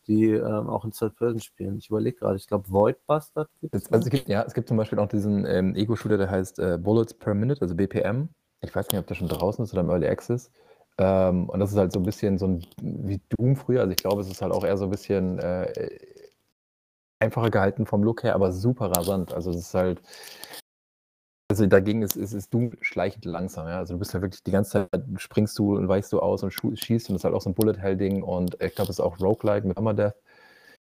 die 0.09 0.31
ähm, 0.31 0.67
auch 0.67 0.83
in 0.83 0.91
Third 0.91 1.15
Person 1.15 1.39
spielen. 1.39 1.77
Ich 1.77 1.89
überlege 1.89 2.17
gerade, 2.17 2.35
ich 2.35 2.47
glaube, 2.47 2.69
Void 2.69 2.97
Bastard 3.05 3.47
gibt 3.61 3.75
es. 3.75 3.91
also 3.91 4.05
es 4.05 4.09
gibt, 4.09 4.27
ja, 4.27 4.43
es 4.43 4.55
gibt 4.55 4.67
zum 4.67 4.75
Beispiel 4.75 4.97
auch 4.99 5.07
diesen 5.07 5.45
ähm, 5.45 5.75
Ego-Shooter, 5.75 6.17
der 6.17 6.31
heißt 6.31 6.57
äh, 6.59 6.79
Bullets 6.81 7.13
per 7.13 7.35
Minute, 7.35 7.61
also 7.61 7.75
BPM. 7.75 8.29
Ich 8.61 8.75
weiß 8.75 8.89
nicht, 8.89 8.99
ob 8.99 9.05
der 9.05 9.15
schon 9.15 9.27
draußen 9.27 9.63
ist 9.63 9.71
oder 9.71 9.81
im 9.81 9.89
Early 9.89 10.07
Access. 10.07 10.51
Ähm, 10.97 11.47
und 11.47 11.59
das 11.59 11.71
ist 11.71 11.77
halt 11.77 11.93
so 11.93 11.99
ein 11.99 12.03
bisschen 12.03 12.39
so 12.39 12.47
ein 12.47 12.65
wie 12.81 13.21
Doom 13.29 13.55
früher. 13.55 13.81
Also 13.81 13.91
ich 13.91 13.97
glaube, 13.97 14.21
es 14.21 14.29
ist 14.29 14.41
halt 14.41 14.51
auch 14.51 14.65
eher 14.65 14.77
so 14.77 14.85
ein 14.85 14.91
bisschen 14.91 15.37
äh, 15.37 15.71
einfacher 17.19 17.51
gehalten 17.51 17.85
vom 17.85 18.03
Look 18.03 18.23
her, 18.23 18.33
aber 18.33 18.51
super 18.51 18.91
rasant. 18.91 19.31
Also 19.33 19.51
es 19.51 19.57
ist 19.57 19.73
halt. 19.75 20.01
Also 21.51 21.65
dagegen 21.65 22.03
ist, 22.03 22.15
ist, 22.15 22.33
ist 22.33 22.53
Doom 22.53 22.73
schleichend 22.81 23.25
langsam, 23.25 23.67
ja. 23.67 23.79
Also 23.79 23.95
du 23.95 23.99
bist 23.99 24.13
ja 24.13 24.21
wirklich 24.21 24.43
die 24.43 24.51
ganze 24.51 24.87
Zeit 24.91 25.03
springst 25.17 25.57
du 25.57 25.75
und 25.77 25.87
weichst 25.87 26.13
du 26.13 26.19
aus 26.19 26.43
und 26.43 26.51
schießt 26.51 27.09
und 27.09 27.15
das 27.15 27.21
ist 27.21 27.23
halt 27.23 27.33
auch 27.33 27.41
so 27.41 27.49
ein 27.49 27.55
Bullet-Hell-Ding 27.55 28.21
und 28.21 28.55
ich 28.61 28.75
glaube, 28.75 28.91
es 28.91 28.99
ist 28.99 28.99
auch 28.99 29.19
Roguelike 29.19 29.67
mit 29.67 29.77
Death. 29.97 30.15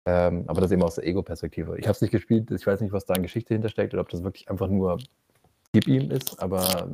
Ähm, 0.07 0.45
aber 0.47 0.61
das 0.61 0.71
eben 0.71 0.83
aus 0.83 0.95
der 0.95 1.05
Ego-Perspektive. 1.05 1.77
Ich 1.79 1.85
habe 1.85 1.93
es 1.93 2.01
nicht 2.01 2.11
gespielt, 2.11 2.51
ich 2.51 2.65
weiß 2.65 2.79
nicht, 2.81 2.93
was 2.93 3.05
da 3.05 3.15
an 3.15 3.23
Geschichte 3.23 3.53
hintersteckt 3.53 3.93
oder 3.93 4.01
ob 4.01 4.09
das 4.09 4.23
wirklich 4.23 4.49
einfach 4.49 4.67
nur 4.69 4.97
Gib 5.75 5.89
ihm 5.89 6.09
ist, 6.09 6.41
aber 6.41 6.87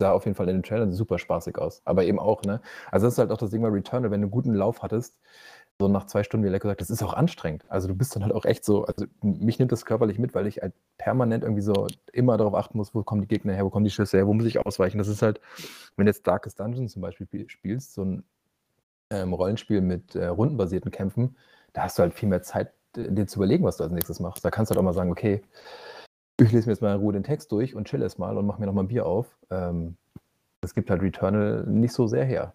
sah 0.00 0.12
auf 0.12 0.24
jeden 0.24 0.36
Fall 0.36 0.48
in 0.48 0.58
den 0.58 0.62
Trailern 0.62 0.92
super 0.92 1.18
spaßig 1.18 1.58
aus. 1.58 1.82
Aber 1.84 2.04
eben 2.04 2.20
auch, 2.20 2.42
ne? 2.42 2.60
Also 2.92 3.06
das 3.06 3.14
ist 3.14 3.18
halt 3.18 3.32
auch 3.32 3.38
das 3.38 3.50
Ding 3.50 3.60
bei 3.60 3.68
Returnal, 3.68 4.12
wenn 4.12 4.20
du 4.20 4.26
einen 4.26 4.30
guten 4.30 4.54
Lauf 4.54 4.82
hattest, 4.82 5.18
so 5.80 5.88
nach 5.88 6.06
zwei 6.06 6.22
Stunden, 6.22 6.46
wie 6.46 6.50
Lecker 6.50 6.68
sagt, 6.68 6.80
das 6.80 6.90
ist 6.90 7.02
auch 7.02 7.14
anstrengend. 7.14 7.64
Also 7.68 7.88
du 7.88 7.94
bist 7.94 8.14
dann 8.14 8.22
halt 8.22 8.32
auch 8.32 8.44
echt 8.44 8.64
so, 8.64 8.84
also 8.84 9.06
mich 9.22 9.58
nimmt 9.58 9.72
das 9.72 9.84
körperlich 9.84 10.18
mit, 10.18 10.34
weil 10.34 10.46
ich 10.46 10.62
halt 10.62 10.72
permanent 10.98 11.42
irgendwie 11.42 11.62
so 11.62 11.88
immer 12.12 12.36
darauf 12.36 12.54
achten 12.54 12.78
muss, 12.78 12.94
wo 12.94 13.02
kommen 13.02 13.22
die 13.22 13.28
Gegner 13.28 13.54
her, 13.54 13.64
wo 13.64 13.70
kommen 13.70 13.84
die 13.84 13.90
Schüsse 13.90 14.18
her, 14.18 14.26
wo 14.26 14.34
muss 14.34 14.46
ich 14.46 14.64
ausweichen. 14.64 14.98
Das 14.98 15.08
ist 15.08 15.22
halt, 15.22 15.40
wenn 15.96 16.06
du 16.06 16.10
jetzt 16.10 16.26
Darkest 16.26 16.60
Dungeon 16.60 16.88
zum 16.88 17.02
Beispiel 17.02 17.26
spiel- 17.26 17.48
spielst, 17.48 17.94
so 17.94 18.04
ein 18.04 18.24
ähm, 19.10 19.32
Rollenspiel 19.32 19.80
mit 19.80 20.14
äh, 20.14 20.26
rundenbasierten 20.26 20.92
Kämpfen, 20.92 21.36
da 21.72 21.82
hast 21.82 21.98
du 21.98 22.02
halt 22.02 22.14
viel 22.14 22.28
mehr 22.28 22.42
Zeit, 22.42 22.72
äh, 22.96 23.10
dir 23.10 23.26
zu 23.26 23.40
überlegen, 23.40 23.64
was 23.64 23.76
du 23.76 23.84
als 23.84 23.92
nächstes 23.92 24.20
machst. 24.20 24.44
Da 24.44 24.50
kannst 24.50 24.70
du 24.70 24.74
halt 24.74 24.78
auch 24.78 24.84
mal 24.84 24.94
sagen, 24.94 25.10
okay, 25.10 25.42
ich 26.40 26.52
lese 26.52 26.66
mir 26.68 26.72
jetzt 26.72 26.82
mal 26.82 26.94
in 26.94 27.00
Ruhe 27.00 27.12
den 27.12 27.24
Text 27.24 27.50
durch 27.52 27.74
und 27.74 27.88
chill 27.88 28.02
erst 28.02 28.18
mal 28.18 28.38
und 28.38 28.46
mach 28.46 28.58
mir 28.58 28.66
noch 28.66 28.72
mal 28.72 28.82
ein 28.82 28.88
Bier 28.88 29.06
auf. 29.06 29.36
Ähm, 29.50 29.96
das 30.60 30.74
gibt 30.74 30.88
halt 30.88 31.02
Returnal 31.02 31.64
nicht 31.66 31.92
so 31.92 32.06
sehr 32.06 32.24
her. 32.24 32.54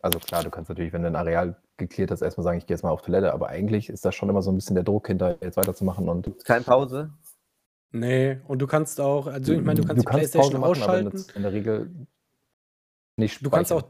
Also 0.00 0.18
klar, 0.18 0.44
du 0.44 0.50
kannst 0.50 0.68
natürlich, 0.68 0.92
wenn 0.92 1.02
du 1.02 1.08
ein 1.08 1.16
Areal 1.16 1.56
geklärt 1.76 2.10
hast, 2.10 2.22
erstmal 2.22 2.44
sagen, 2.44 2.58
ich 2.58 2.66
gehe 2.66 2.74
jetzt 2.74 2.82
mal 2.82 2.90
auf 2.90 3.02
Toilette, 3.02 3.32
aber 3.32 3.48
eigentlich 3.48 3.88
ist 3.88 4.04
da 4.04 4.12
schon 4.12 4.28
immer 4.28 4.42
so 4.42 4.50
ein 4.52 4.56
bisschen 4.56 4.74
der 4.74 4.84
Druck 4.84 5.06
hinter, 5.08 5.36
jetzt 5.42 5.56
weiterzumachen 5.56 6.08
und 6.08 6.44
Keine 6.44 6.64
Pause. 6.64 7.12
Nee, 7.90 8.40
und 8.46 8.60
du 8.60 8.66
kannst 8.66 9.00
auch, 9.00 9.26
also 9.26 9.52
ich 9.52 9.62
meine, 9.62 9.80
du 9.80 9.86
kannst 9.86 10.02
die 10.02 10.06
Pause 10.06 10.18
Playstation 10.18 10.60
machen, 10.60 10.62
aber 10.62 10.70
ausschalten. 10.70 11.24
in 11.34 11.42
der 11.42 11.52
Regel 11.52 11.90
nicht 13.16 13.44
Du 13.44 13.50
kannst 13.50 13.72
auch, 13.72 13.82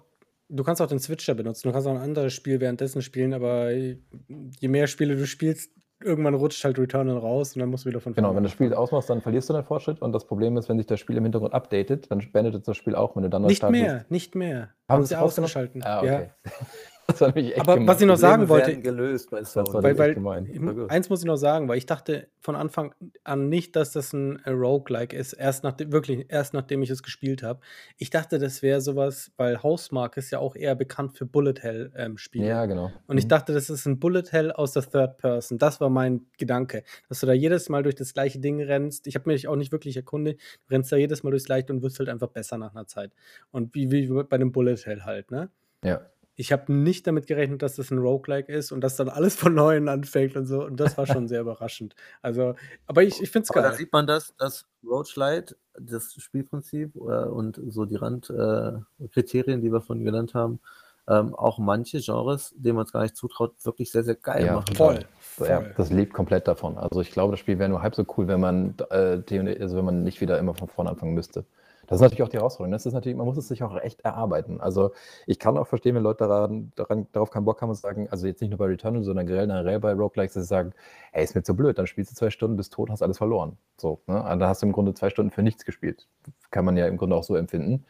du 0.48 0.64
kannst 0.64 0.80
auch 0.80 0.86
den 0.86 1.00
Switcher 1.00 1.34
benutzen. 1.34 1.68
Du 1.68 1.72
kannst 1.72 1.86
auch 1.86 1.94
ein 1.94 2.00
anderes 2.00 2.32
Spiel 2.32 2.61
währenddessen 2.61 3.02
spielen, 3.02 3.34
aber 3.34 3.72
je 3.72 4.68
mehr 4.68 4.86
Spiele 4.86 5.16
du 5.16 5.26
spielst, 5.26 5.72
irgendwann 6.03 6.34
rutscht 6.34 6.64
halt 6.64 6.78
Returnal 6.78 7.18
raus 7.18 7.55
und 7.55 7.61
dann 7.61 7.70
musst 7.70 7.84
du 7.84 7.88
wieder 7.90 8.01
von 8.01 8.14
Genau, 8.14 8.28
vorne 8.28 8.36
wenn 8.36 8.42
du 8.44 8.49
das 8.49 8.53
Spiel 8.53 8.74
ausmachst, 8.74 9.11
dann 9.11 9.20
verlierst 9.20 9.49
du 9.49 9.53
deinen 9.53 9.64
Fortschritt 9.64 10.01
und 10.01 10.12
das 10.12 10.26
Problem 10.26 10.57
ist, 10.57 10.68
wenn 10.68 10.78
sich 10.78 10.86
das 10.86 11.01
Spiel 11.01 11.16
im 11.16 11.24
Hintergrund 11.24 11.55
updatet, 11.55 12.11
dann 12.11 12.22
beendet 12.32 12.66
das 12.66 12.76
Spiel 12.76 12.94
auch, 12.94 13.16
wenn 13.16 13.24
du 13.24 13.30
dann 13.30 13.42
Nicht 13.42 13.68
mehr, 13.68 14.05
nicht 14.09 14.34
mehr. 14.34 14.70
Haben 14.88 15.05
sie 15.05 15.16
ausgeschalten. 15.16 15.82
Ah, 15.82 16.05
Ja. 16.05 16.22
Das 17.11 17.22
war 17.22 17.28
nämlich 17.34 17.56
echt 17.56 17.61
Aber 17.66 17.84
was 17.86 18.00
ich 18.02 18.06
noch 18.06 18.16
sagen 18.18 18.46
Probleme 18.46 18.66
wollte- 18.68 18.82
gelöst 18.82 19.30
bei 19.30 19.42
Sony. 19.42 19.82
Weil, 19.82 19.96
weil 19.98 20.46
ich- 20.46 20.61
gut. 20.61 20.90
eins 20.90 21.09
muss 21.09 21.20
ich 21.20 21.26
noch 21.26 21.36
sagen, 21.38 21.66
weil 21.66 21.78
ich 21.78 21.86
dachte 21.86 22.28
von 22.38 22.54
Anfang 22.54 22.94
an 23.24 23.48
nicht, 23.48 23.74
dass 23.76 23.92
das 23.92 24.12
ein 24.12 24.38
Roguelike 24.46 25.16
ist, 25.16 25.32
erst 25.32 25.64
nachdem, 25.64 25.90
wirklich 25.90 26.26
erst 26.28 26.52
nachdem 26.52 26.82
ich 26.82 26.90
es 26.90 27.02
gespielt 27.02 27.42
habe. 27.42 27.61
Ich 27.96 28.11
dachte, 28.11 28.38
das 28.38 28.61
wäre 28.61 28.82
sowas, 28.82 29.32
weil 29.38 29.62
Housemark 29.62 30.18
ist 30.18 30.30
ja 30.30 30.38
auch 30.38 30.54
eher 30.54 30.74
bekannt 30.74 31.16
für 31.16 31.24
Bullet 31.24 31.54
Hell 31.61 31.90
ähm, 31.96 32.18
Spiele. 32.18 32.46
Ja, 32.46 32.66
genau. 32.66 32.92
Und 33.06 33.16
ich 33.16 33.24
Mhm. 33.24 33.28
dachte, 33.30 33.54
das 33.54 33.70
ist 33.70 33.86
ein 33.86 33.98
Bullet 33.98 34.24
Hell 34.30 34.52
aus 34.52 34.74
der 34.74 34.82
Third 34.82 35.16
Person. 35.16 35.56
Das 35.56 35.80
war 35.80 35.88
mein 35.88 36.26
Gedanke. 36.36 36.84
Dass 37.09 37.20
du 37.20 37.26
da 37.26 37.32
jedes 37.32 37.70
Mal 37.70 37.82
durch 37.82 37.94
das 37.94 38.12
gleiche 38.12 38.38
Ding 38.38 38.61
rennst. 38.62 39.06
Ich 39.06 39.14
habe 39.14 39.30
mich 39.30 39.48
auch 39.48 39.56
nicht 39.56 39.72
wirklich 39.72 39.96
erkundigt. 39.96 40.40
Du 40.68 40.74
rennst 40.74 40.92
da 40.92 40.96
jedes 40.96 41.22
Mal 41.22 41.30
durchs 41.30 41.46
gleiche 41.46 41.72
und 41.72 41.82
wirst 41.82 41.98
halt 42.00 42.11
einfach 42.11 42.28
besser 42.28 42.59
nach 42.59 42.74
einer 42.74 42.86
Zeit. 42.86 43.12
Und 43.50 43.74
wie, 43.74 43.90
wie 43.90 44.06
bei 44.24 44.36
dem 44.36 44.52
Bullet 44.52 44.76
Hell 44.84 45.02
halt, 45.04 45.30
ne? 45.30 45.48
Ja. 45.82 46.02
Ich 46.41 46.53
habe 46.53 46.72
nicht 46.72 47.05
damit 47.09 47.26
gerechnet, 47.26 47.62
dass 47.62 47.74
das 47.74 47.91
ein 47.91 47.99
Roguelike 47.99 48.53
ist 48.53 48.70
und 48.70 48.80
dass 48.80 48.95
dann 48.95 49.09
alles 49.09 49.34
von 49.34 49.55
Neuem 49.55 49.89
anfängt 49.89 50.36
und 50.36 50.47
so. 50.47 50.64
Und 50.64 50.78
das 50.78 50.97
war 50.97 51.05
schon 51.05 51.26
sehr 51.26 51.41
überraschend. 51.41 51.97
Also, 52.22 52.55
aber 52.86 53.03
ich, 53.03 53.20
ich 53.20 53.28
finde 53.32 53.43
es 53.43 53.51
Aber 53.51 53.62
da 53.62 53.70
geil. 53.70 53.78
sieht 53.78 53.93
man 53.93 54.07
das, 54.07 54.36
dass 54.36 54.64
Roachlight, 54.86 55.57
das 55.80 56.14
Spielprinzip 56.14 56.95
äh, 56.95 56.99
und 57.26 57.61
so 57.66 57.86
die 57.86 57.97
Randkriterien, 57.97 59.59
äh, 59.59 59.62
die 59.62 59.72
wir 59.72 59.80
vorhin 59.80 60.05
genannt 60.05 60.34
haben, 60.34 60.61
ähm, 61.09 61.34
auch 61.34 61.59
manche 61.59 61.99
Genres, 62.01 62.55
denen 62.57 62.76
man 62.76 62.84
es 62.84 62.93
gar 62.93 63.03
nicht 63.03 63.16
zutraut, 63.16 63.55
wirklich 63.64 63.91
sehr, 63.91 64.05
sehr 64.05 64.14
geil 64.14 64.47
Ja, 64.47 64.55
machen. 64.55 64.76
Voll. 64.76 64.95
kann. 65.39 65.47
Ja, 65.49 65.61
voll. 65.61 65.74
das 65.76 65.91
lebt 65.91 66.12
komplett 66.14 66.47
davon. 66.47 66.78
Also 66.78 67.01
ich 67.01 67.11
glaube, 67.11 67.32
das 67.32 67.41
Spiel 67.41 67.59
wäre 67.59 67.68
nur 67.68 67.82
halb 67.82 67.97
so 67.97 68.05
cool, 68.16 68.28
wenn 68.28 68.41
man 68.41 68.74
äh, 68.91 69.20
also 69.61 69.76
wenn 69.76 69.84
man 69.84 70.05
nicht 70.05 70.20
wieder 70.20 70.39
immer 70.39 70.55
von 70.55 70.68
vorne 70.68 70.91
anfangen 70.91 71.14
müsste. 71.14 71.45
Das 71.89 71.97
ist 71.97 72.03
natürlich 72.03 72.22
auch 72.22 72.28
die 72.28 72.36
Herausforderung. 72.36 72.72
Das 72.72 72.84
ist 72.84 72.93
natürlich, 72.93 73.16
man 73.16 73.26
muss 73.26 73.39
es 73.39 73.49
sich 73.49 73.62
auch 73.62 73.74
echt 73.80 74.03
erarbeiten. 74.03 74.61
Also 74.61 74.93
ich 75.26 75.39
kann 75.39 75.57
auch 75.57 75.66
verstehen, 75.66 75.95
wenn 75.95 76.03
Leute 76.03 76.28
daran, 76.28 76.70
daran, 76.76 77.07
darauf 77.12 77.30
keinen 77.30 77.47
Bock 77.47 77.62
haben 77.62 77.70
und 77.70 77.76
sagen, 77.76 78.09
also 78.11 78.26
jetzt 78.26 78.43
nicht 78.43 78.51
nur 78.51 78.59
bei 78.59 78.66
Returnal, 78.66 79.03
sondern 79.03 79.26
generell 79.26 79.80
bei 79.80 79.95
Roguelikes, 79.95 80.34
dass 80.34 80.45
sie 80.45 80.49
sagen, 80.49 80.74
ey, 81.12 81.24
ist 81.24 81.34
mir 81.34 81.43
zu 81.43 81.57
blöd, 81.57 81.78
dann 81.78 81.86
spielst 81.86 82.11
du 82.12 82.14
zwei 82.14 82.28
Stunden, 82.28 82.59
bist 82.59 82.74
tot, 82.74 82.91
hast 82.91 83.03
alles 83.03 83.16
verloren. 83.16 83.57
So, 83.78 84.01
ne? 84.07 84.22
Also 84.22 84.39
da 84.39 84.49
hast 84.49 84.62
du 84.62 84.66
im 84.66 84.72
Grunde 84.72 84.93
zwei 84.93 85.09
Stunden 85.09 85.30
für 85.30 85.43
nichts 85.43 85.64
gespielt. 85.64 86.07
Kann 86.51 86.66
man 86.66 86.76
ja 86.76 86.86
im 86.86 86.99
Grunde 86.99 87.16
auch 87.16 87.24
so 87.24 87.36
empfinden. 87.36 87.86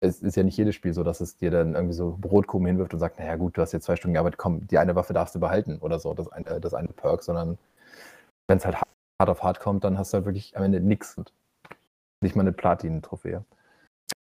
Es 0.00 0.20
ist 0.20 0.36
ja 0.36 0.42
nicht 0.42 0.56
jedes 0.56 0.74
Spiel 0.74 0.92
so, 0.92 1.04
dass 1.04 1.20
es 1.20 1.36
dir 1.36 1.52
dann 1.52 1.74
irgendwie 1.76 1.94
so 1.94 2.18
Brotkuchen 2.20 2.66
hinwirft 2.66 2.92
und 2.92 3.00
sagt, 3.00 3.20
naja 3.20 3.36
gut, 3.36 3.56
du 3.56 3.62
hast 3.62 3.72
jetzt 3.72 3.84
zwei 3.84 3.94
Stunden 3.96 4.14
gearbeitet, 4.14 4.38
komm, 4.38 4.66
die 4.66 4.78
eine 4.78 4.96
Waffe 4.96 5.12
darfst 5.12 5.34
du 5.36 5.40
behalten 5.40 5.78
oder 5.80 6.00
so, 6.00 6.12
das 6.14 6.28
eine, 6.32 6.60
das 6.60 6.74
eine 6.74 6.88
Perk, 6.88 7.22
sondern 7.22 7.58
wenn 8.48 8.58
es 8.58 8.64
halt 8.64 8.76
hart 8.76 9.30
auf 9.30 9.42
hart 9.44 9.60
kommt, 9.60 9.84
dann 9.84 9.98
hast 9.98 10.12
du 10.12 10.16
halt 10.16 10.26
wirklich 10.26 10.56
am 10.56 10.64
Ende 10.64 10.80
nichts. 10.80 11.16
Nicht 12.22 12.34
mal 12.36 12.42
eine 12.42 12.52
Platin-Trophäe. 12.52 13.44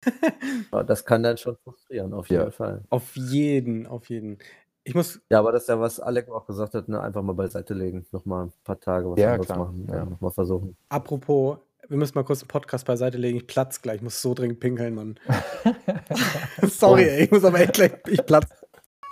Das 0.88 1.06
kann 1.06 1.22
dann 1.22 1.38
schon 1.38 1.56
frustrieren, 1.58 2.14
auf 2.14 2.28
jeden 2.30 2.44
Ja. 2.46 2.50
Fall. 2.52 2.82
Auf 2.90 3.16
jeden, 3.16 3.86
auf 3.86 4.10
jeden. 4.10 4.40
Ich 4.84 4.96
muss, 4.96 5.22
Ja, 5.30 5.38
aber 5.40 5.52
das 5.52 5.64
ist 5.64 5.70
ja, 5.70 5.80
was 5.80 6.00
Alec 6.00 6.28
auch 6.30 6.48
gesagt 6.48 6.74
hat, 6.74 6.88
ne? 6.90 7.00
einfach 7.00 7.22
mal 7.22 7.34
beiseite 7.34 7.76
legen, 7.76 8.06
nochmal 8.12 8.46
ein 8.46 8.54
paar 8.64 8.80
Tage 8.80 9.12
was 9.12 9.20
Ja, 9.20 9.32
anderes 9.34 9.46
klar, 9.46 9.58
machen, 9.60 9.86
ja. 9.88 9.98
ja. 9.98 10.06
nochmal 10.06 10.32
versuchen. 10.32 10.76
apropos, 10.90 11.60
wir 11.88 11.98
müssen 11.98 12.14
mal 12.18 12.24
kurz 12.24 12.40
den 12.40 12.48
Podcast 12.48 12.86
beiseite 12.88 13.18
legen. 13.20 13.38
Ich 13.38 13.46
platz 13.48 13.82
gleich. 13.82 13.98
Ich 13.98 14.02
muss 14.02 14.20
so 14.22 14.34
dringend 14.34 14.60
pinkeln, 14.60 14.96
Mann. 14.96 15.20
Sorry, 16.64 17.04
ey, 17.04 17.26
ich 17.26 17.32
muss 17.32 17.44
aber 17.44 17.60
echt 17.60 17.74
gleich, 17.74 17.92
ich 18.08 18.26
platz. 18.26 18.50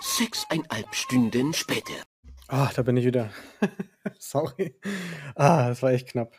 Sechseinhalb 0.02 0.92
Stunden 0.94 1.52
später. 1.52 1.92
Ah, 2.48 2.70
da 2.74 2.82
bin 2.82 2.96
ich 2.96 3.04
wieder. 3.04 3.30
Sorry. 4.18 4.74
Ah, 5.36 5.68
das 5.68 5.82
war 5.82 5.92
echt 5.92 6.08
knapp. 6.08 6.32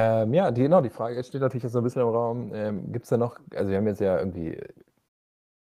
Ähm, 0.00 0.32
ja, 0.32 0.50
die, 0.52 0.62
genau, 0.62 0.80
die 0.80 0.90
Frage 0.90 1.22
steht 1.24 1.40
natürlich 1.40 1.64
jetzt 1.64 1.72
so 1.72 1.78
ein 1.78 1.84
bisschen 1.84 2.02
im 2.02 2.08
Raum. 2.08 2.52
Ähm, 2.54 2.92
Gibt 2.92 3.04
es 3.04 3.10
da 3.10 3.16
noch, 3.16 3.40
also 3.54 3.70
wir 3.70 3.78
haben 3.78 3.86
jetzt 3.88 4.00
ja 4.00 4.18
irgendwie 4.18 4.56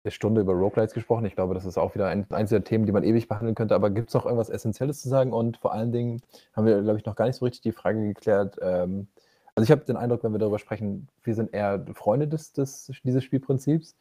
eine 0.03 0.11
Stunde 0.11 0.41
über 0.41 0.53
Roguelites 0.53 0.93
gesprochen. 0.93 1.25
Ich 1.25 1.35
glaube, 1.35 1.55
das 1.55 1.65
ist 1.65 1.77
auch 1.77 1.95
wieder 1.95 2.07
ein, 2.07 2.29
eins 2.31 2.51
der 2.51 2.63
Themen, 2.63 2.85
die 2.85 2.91
man 2.91 3.03
ewig 3.03 3.27
behandeln 3.27 3.55
könnte. 3.55 3.73
Aber 3.73 3.89
gibt 3.89 4.09
es 4.09 4.13
noch 4.13 4.25
irgendwas 4.25 4.49
Essentielles 4.49 5.01
zu 5.01 5.09
sagen? 5.09 5.33
Und 5.33 5.57
vor 5.57 5.73
allen 5.73 5.91
Dingen 5.91 6.21
haben 6.53 6.67
wir, 6.67 6.81
glaube 6.83 6.99
ich, 6.99 7.05
noch 7.05 7.15
gar 7.15 7.25
nicht 7.25 7.37
so 7.37 7.45
richtig 7.45 7.61
die 7.61 7.71
Frage 7.71 8.07
geklärt. 8.07 8.57
Ähm, 8.61 9.07
also 9.55 9.63
ich 9.63 9.71
habe 9.71 9.85
den 9.85 9.97
Eindruck, 9.97 10.23
wenn 10.23 10.33
wir 10.33 10.39
darüber 10.39 10.59
sprechen, 10.59 11.07
wir 11.23 11.33
sind 11.33 11.51
eher 11.53 11.83
Freunde 11.95 12.27
des, 12.27 12.53
des, 12.53 12.91
dieses 13.03 13.23
Spielprinzips. 13.23 13.95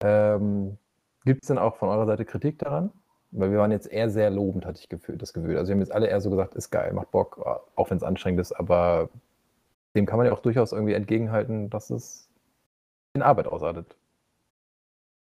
Ähm, 0.00 0.78
gibt 1.24 1.42
es 1.42 1.48
denn 1.48 1.58
auch 1.58 1.76
von 1.76 1.88
eurer 1.88 2.06
Seite 2.06 2.24
Kritik 2.24 2.60
daran? 2.60 2.92
Weil 3.32 3.50
wir 3.50 3.58
waren 3.58 3.72
jetzt 3.72 3.90
eher 3.90 4.08
sehr 4.08 4.30
lobend, 4.30 4.64
hatte 4.64 4.80
ich 4.80 4.88
das 4.88 5.32
Gefühl. 5.32 5.58
Also 5.58 5.70
wir 5.70 5.74
haben 5.74 5.80
jetzt 5.80 5.92
alle 5.92 6.06
eher 6.06 6.20
so 6.20 6.30
gesagt, 6.30 6.54
ist 6.54 6.70
geil, 6.70 6.92
macht 6.92 7.10
Bock, 7.10 7.44
auch 7.74 7.90
wenn 7.90 7.96
es 7.96 8.02
anstrengend 8.02 8.40
ist, 8.40 8.52
aber 8.52 9.10
dem 9.98 10.06
kann 10.06 10.16
man 10.16 10.26
ja 10.26 10.32
auch 10.32 10.40
durchaus 10.40 10.72
irgendwie 10.72 10.94
entgegenhalten, 10.94 11.68
dass 11.70 11.90
es 11.90 12.30
in 13.14 13.22
Arbeit 13.22 13.48
ausartet. 13.48 13.96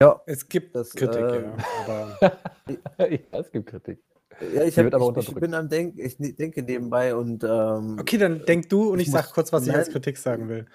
Ja, 0.02 0.20
Es 0.26 0.46
gibt 0.48 0.74
Das, 0.74 0.90
Kritik, 0.90 1.22
äh, 1.22 1.42
ja. 1.42 1.56
Aber 1.82 2.18
ja, 3.10 3.18
es 3.40 3.50
gibt 3.50 3.66
Kritik. 3.70 4.02
ja 4.40 4.64
ich, 4.64 4.78
hab, 4.78 4.92
ich, 4.92 5.28
ich 5.28 5.34
bin 5.34 5.54
am 5.54 5.68
Denk, 5.70 5.98
ich 5.98 6.18
ne- 6.18 6.34
denke 6.34 6.62
nebenbei 6.62 7.14
und 7.14 7.42
ähm, 7.44 7.96
okay, 7.98 8.18
dann 8.18 8.44
denk 8.44 8.68
du 8.68 8.90
und 8.90 8.98
Ich 8.98 9.06
ich 9.06 9.12
sag 9.12 9.32
kurz, 9.32 9.52
was 9.52 9.66
ich 9.66 9.72
als 9.72 9.86
Nein. 9.86 9.92
Kritik 9.94 10.18
sagen 10.18 10.48
will. 10.50 10.66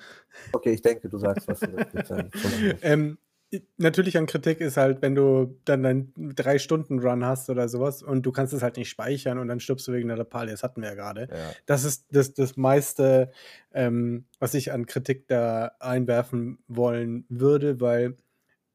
okay, 0.53 0.71
ich 0.71 0.81
denke, 0.81 1.07
du 1.09 1.19
sagst 1.19 1.47
was. 1.47 1.59
du 1.59 1.73
willst 1.73 2.07
sagen. 2.07 2.31
Ähm, 2.81 3.17
i- 3.19 3.30
natürlich 3.77 4.17
an 4.17 4.25
Kritik 4.25 4.61
ist 4.61 4.77
halt, 4.77 5.01
wenn 5.01 5.15
du 5.15 5.59
dann 5.65 5.85
einen 5.85 6.13
3-Stunden-Run 6.15 7.25
hast 7.25 7.49
oder 7.49 7.67
sowas 7.67 8.01
und 8.01 8.25
du 8.25 8.31
kannst 8.31 8.53
es 8.53 8.61
halt 8.61 8.77
nicht 8.77 8.89
speichern 8.89 9.37
und 9.37 9.47
dann 9.47 9.59
stirbst 9.59 9.87
du 9.87 9.91
wegen 9.91 10.07
der 10.07 10.17
Lappalie. 10.17 10.51
Das 10.51 10.63
hatten 10.63 10.81
wir 10.81 10.89
ja 10.89 10.95
gerade. 10.95 11.27
Ja. 11.29 11.51
Das 11.65 11.83
ist 11.83 12.05
das, 12.11 12.33
das 12.33 12.55
meiste, 12.55 13.31
ähm, 13.73 14.25
was 14.39 14.53
ich 14.53 14.71
an 14.71 14.85
Kritik 14.85 15.27
da 15.27 15.71
einwerfen 15.79 16.59
wollen 16.67 17.25
würde, 17.29 17.81
weil 17.81 18.17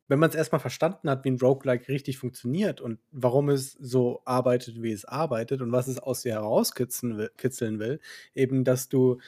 wenn 0.08 0.18
man 0.18 0.30
es 0.30 0.36
erstmal 0.36 0.60
verstanden 0.60 1.10
hat, 1.10 1.24
wie 1.24 1.30
ein 1.30 1.38
Roguelike 1.40 1.88
richtig 1.88 2.18
funktioniert 2.18 2.80
und 2.80 3.00
warum 3.10 3.48
es 3.48 3.72
so 3.72 4.22
arbeitet, 4.24 4.82
wie 4.82 4.92
es 4.92 5.04
arbeitet 5.04 5.62
und 5.62 5.72
was 5.72 5.88
es 5.88 5.98
aus 5.98 6.22
dir 6.22 6.34
herauskitzeln 6.34 7.18
will, 7.18 7.30
kitzeln 7.36 7.78
will, 7.78 8.00
eben, 8.34 8.62
dass 8.62 8.88
du 8.88 9.18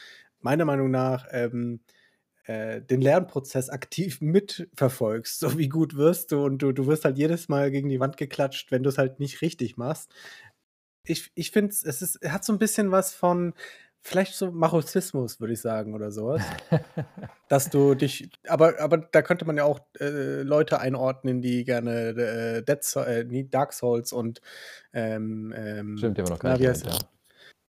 meiner 0.40 0.64
Meinung 0.64 0.90
nach 0.90 1.26
ähm, 1.32 1.80
äh, 2.48 2.80
den 2.80 3.02
Lernprozess 3.02 3.68
aktiv 3.68 4.20
mitverfolgst. 4.22 5.38
So 5.38 5.58
wie 5.58 5.68
gut 5.68 5.96
wirst 5.96 6.32
du 6.32 6.44
und 6.44 6.58
du, 6.58 6.72
du 6.72 6.86
wirst 6.86 7.04
halt 7.04 7.18
jedes 7.18 7.48
Mal 7.48 7.70
gegen 7.70 7.90
die 7.90 8.00
Wand 8.00 8.16
geklatscht, 8.16 8.72
wenn 8.72 8.82
du 8.82 8.88
es 8.88 8.96
halt 8.96 9.20
nicht 9.20 9.42
richtig 9.42 9.76
machst. 9.76 10.10
Ich, 11.04 11.30
ich 11.34 11.50
finde, 11.50 11.72
es 11.72 12.02
ist, 12.02 12.20
hat 12.26 12.44
so 12.44 12.52
ein 12.54 12.58
bisschen 12.58 12.90
was 12.90 13.14
von, 13.14 13.52
vielleicht 14.00 14.34
so 14.34 14.50
Masochismus, 14.50 15.40
würde 15.40 15.52
ich 15.52 15.60
sagen, 15.60 15.94
oder 15.94 16.10
sowas. 16.10 16.42
dass 17.48 17.68
du 17.68 17.94
dich, 17.94 18.30
aber, 18.46 18.80
aber 18.80 18.96
da 18.96 19.20
könnte 19.20 19.44
man 19.44 19.58
ja 19.58 19.64
auch 19.64 19.80
äh, 20.00 20.40
Leute 20.40 20.80
einordnen, 20.80 21.42
die 21.42 21.64
gerne 21.64 22.10
äh, 22.10 22.62
Dead 22.62 22.82
Soul, 22.82 23.04
äh, 23.04 23.44
Dark 23.44 23.74
Souls 23.74 24.12
und 24.12 24.40
ähm, 24.94 25.52
ähm, 25.54 25.98
Stimmt, 25.98 26.16
die 26.16 26.22
haben 26.22 26.28
wir 26.28 26.34
noch 26.34 26.38
gar 26.38 26.52
na, 26.52 26.56
nicht 26.56 26.64
wie 26.64 26.68
heißt, 26.68 26.86
ja. 26.86 26.98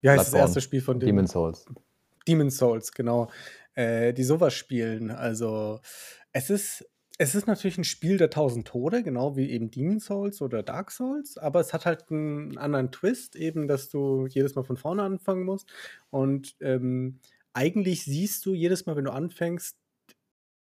wie 0.01 0.09
heißt 0.09 0.27
das 0.27 0.33
erste 0.33 0.61
Spiel 0.61 0.81
von 0.81 0.99
dem? 0.99 1.07
Demon's 1.07 1.31
Souls. 1.31 1.65
Demon's 2.27 2.57
Souls, 2.57 2.91
genau. 2.91 3.29
Äh, 3.79 4.13
die 4.13 4.25
sowas 4.25 4.53
spielen. 4.55 5.09
Also, 5.09 5.79
es 6.33 6.49
ist, 6.49 6.85
es 7.17 7.33
ist 7.33 7.47
natürlich 7.47 7.77
ein 7.77 7.85
Spiel 7.85 8.17
der 8.17 8.29
tausend 8.29 8.67
Tode, 8.67 9.03
genau 9.03 9.37
wie 9.37 9.49
eben 9.51 9.71
Demon's 9.71 10.03
Souls 10.03 10.41
oder 10.41 10.63
Dark 10.63 10.91
Souls, 10.91 11.37
aber 11.37 11.61
es 11.61 11.71
hat 11.71 11.85
halt 11.85 12.11
einen 12.11 12.57
anderen 12.57 12.91
Twist, 12.91 13.37
eben, 13.37 13.69
dass 13.69 13.87
du 13.87 14.27
jedes 14.27 14.55
Mal 14.55 14.65
von 14.65 14.75
vorne 14.75 15.03
anfangen 15.03 15.45
musst. 15.45 15.71
Und 16.09 16.57
ähm, 16.59 17.21
eigentlich 17.53 18.03
siehst 18.03 18.45
du 18.45 18.53
jedes 18.53 18.85
Mal, 18.85 18.97
wenn 18.97 19.05
du 19.05 19.13
anfängst, 19.13 19.77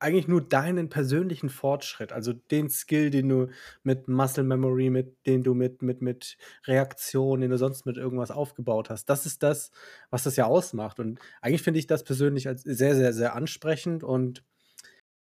eigentlich 0.05 0.29
nur 0.29 0.43
deinen 0.43 0.91
persönlichen 0.91 1.49
Fortschritt, 1.49 2.13
also 2.13 2.33
den 2.33 2.69
Skill, 2.69 3.11
den 3.11 3.29
du 3.29 3.49
mit 3.83 4.07
Muscle 4.07 4.45
Memory, 4.45 4.91
mit 4.91 5.27
den 5.27 5.43
du 5.43 5.55
mit, 5.55 5.83
mit, 5.83 6.03
mit 6.03 6.37
Reaktion, 6.67 7.41
den 7.41 7.51
du 7.51 7.59
sonst 7.59 7.87
mit 7.87 7.97
irgendwas 7.97 8.31
aufgebaut 8.31 8.91
hast. 8.91 9.07
Das 9.07 9.25
ist 9.27 9.43
das, 9.43 9.71
was 10.11 10.25
das 10.25 10.37
ja 10.37 10.45
ausmacht. 10.45 11.01
Und 11.01 11.19
eigentlich 11.41 11.63
finde 11.63 11.81
ich 11.81 11.87
das 11.87 12.05
persönlich 12.05 12.47
als 12.47 12.63
sehr, 12.63 12.95
sehr, 12.95 13.13
sehr 13.15 13.35
ansprechend 13.35 14.05
und 14.05 14.45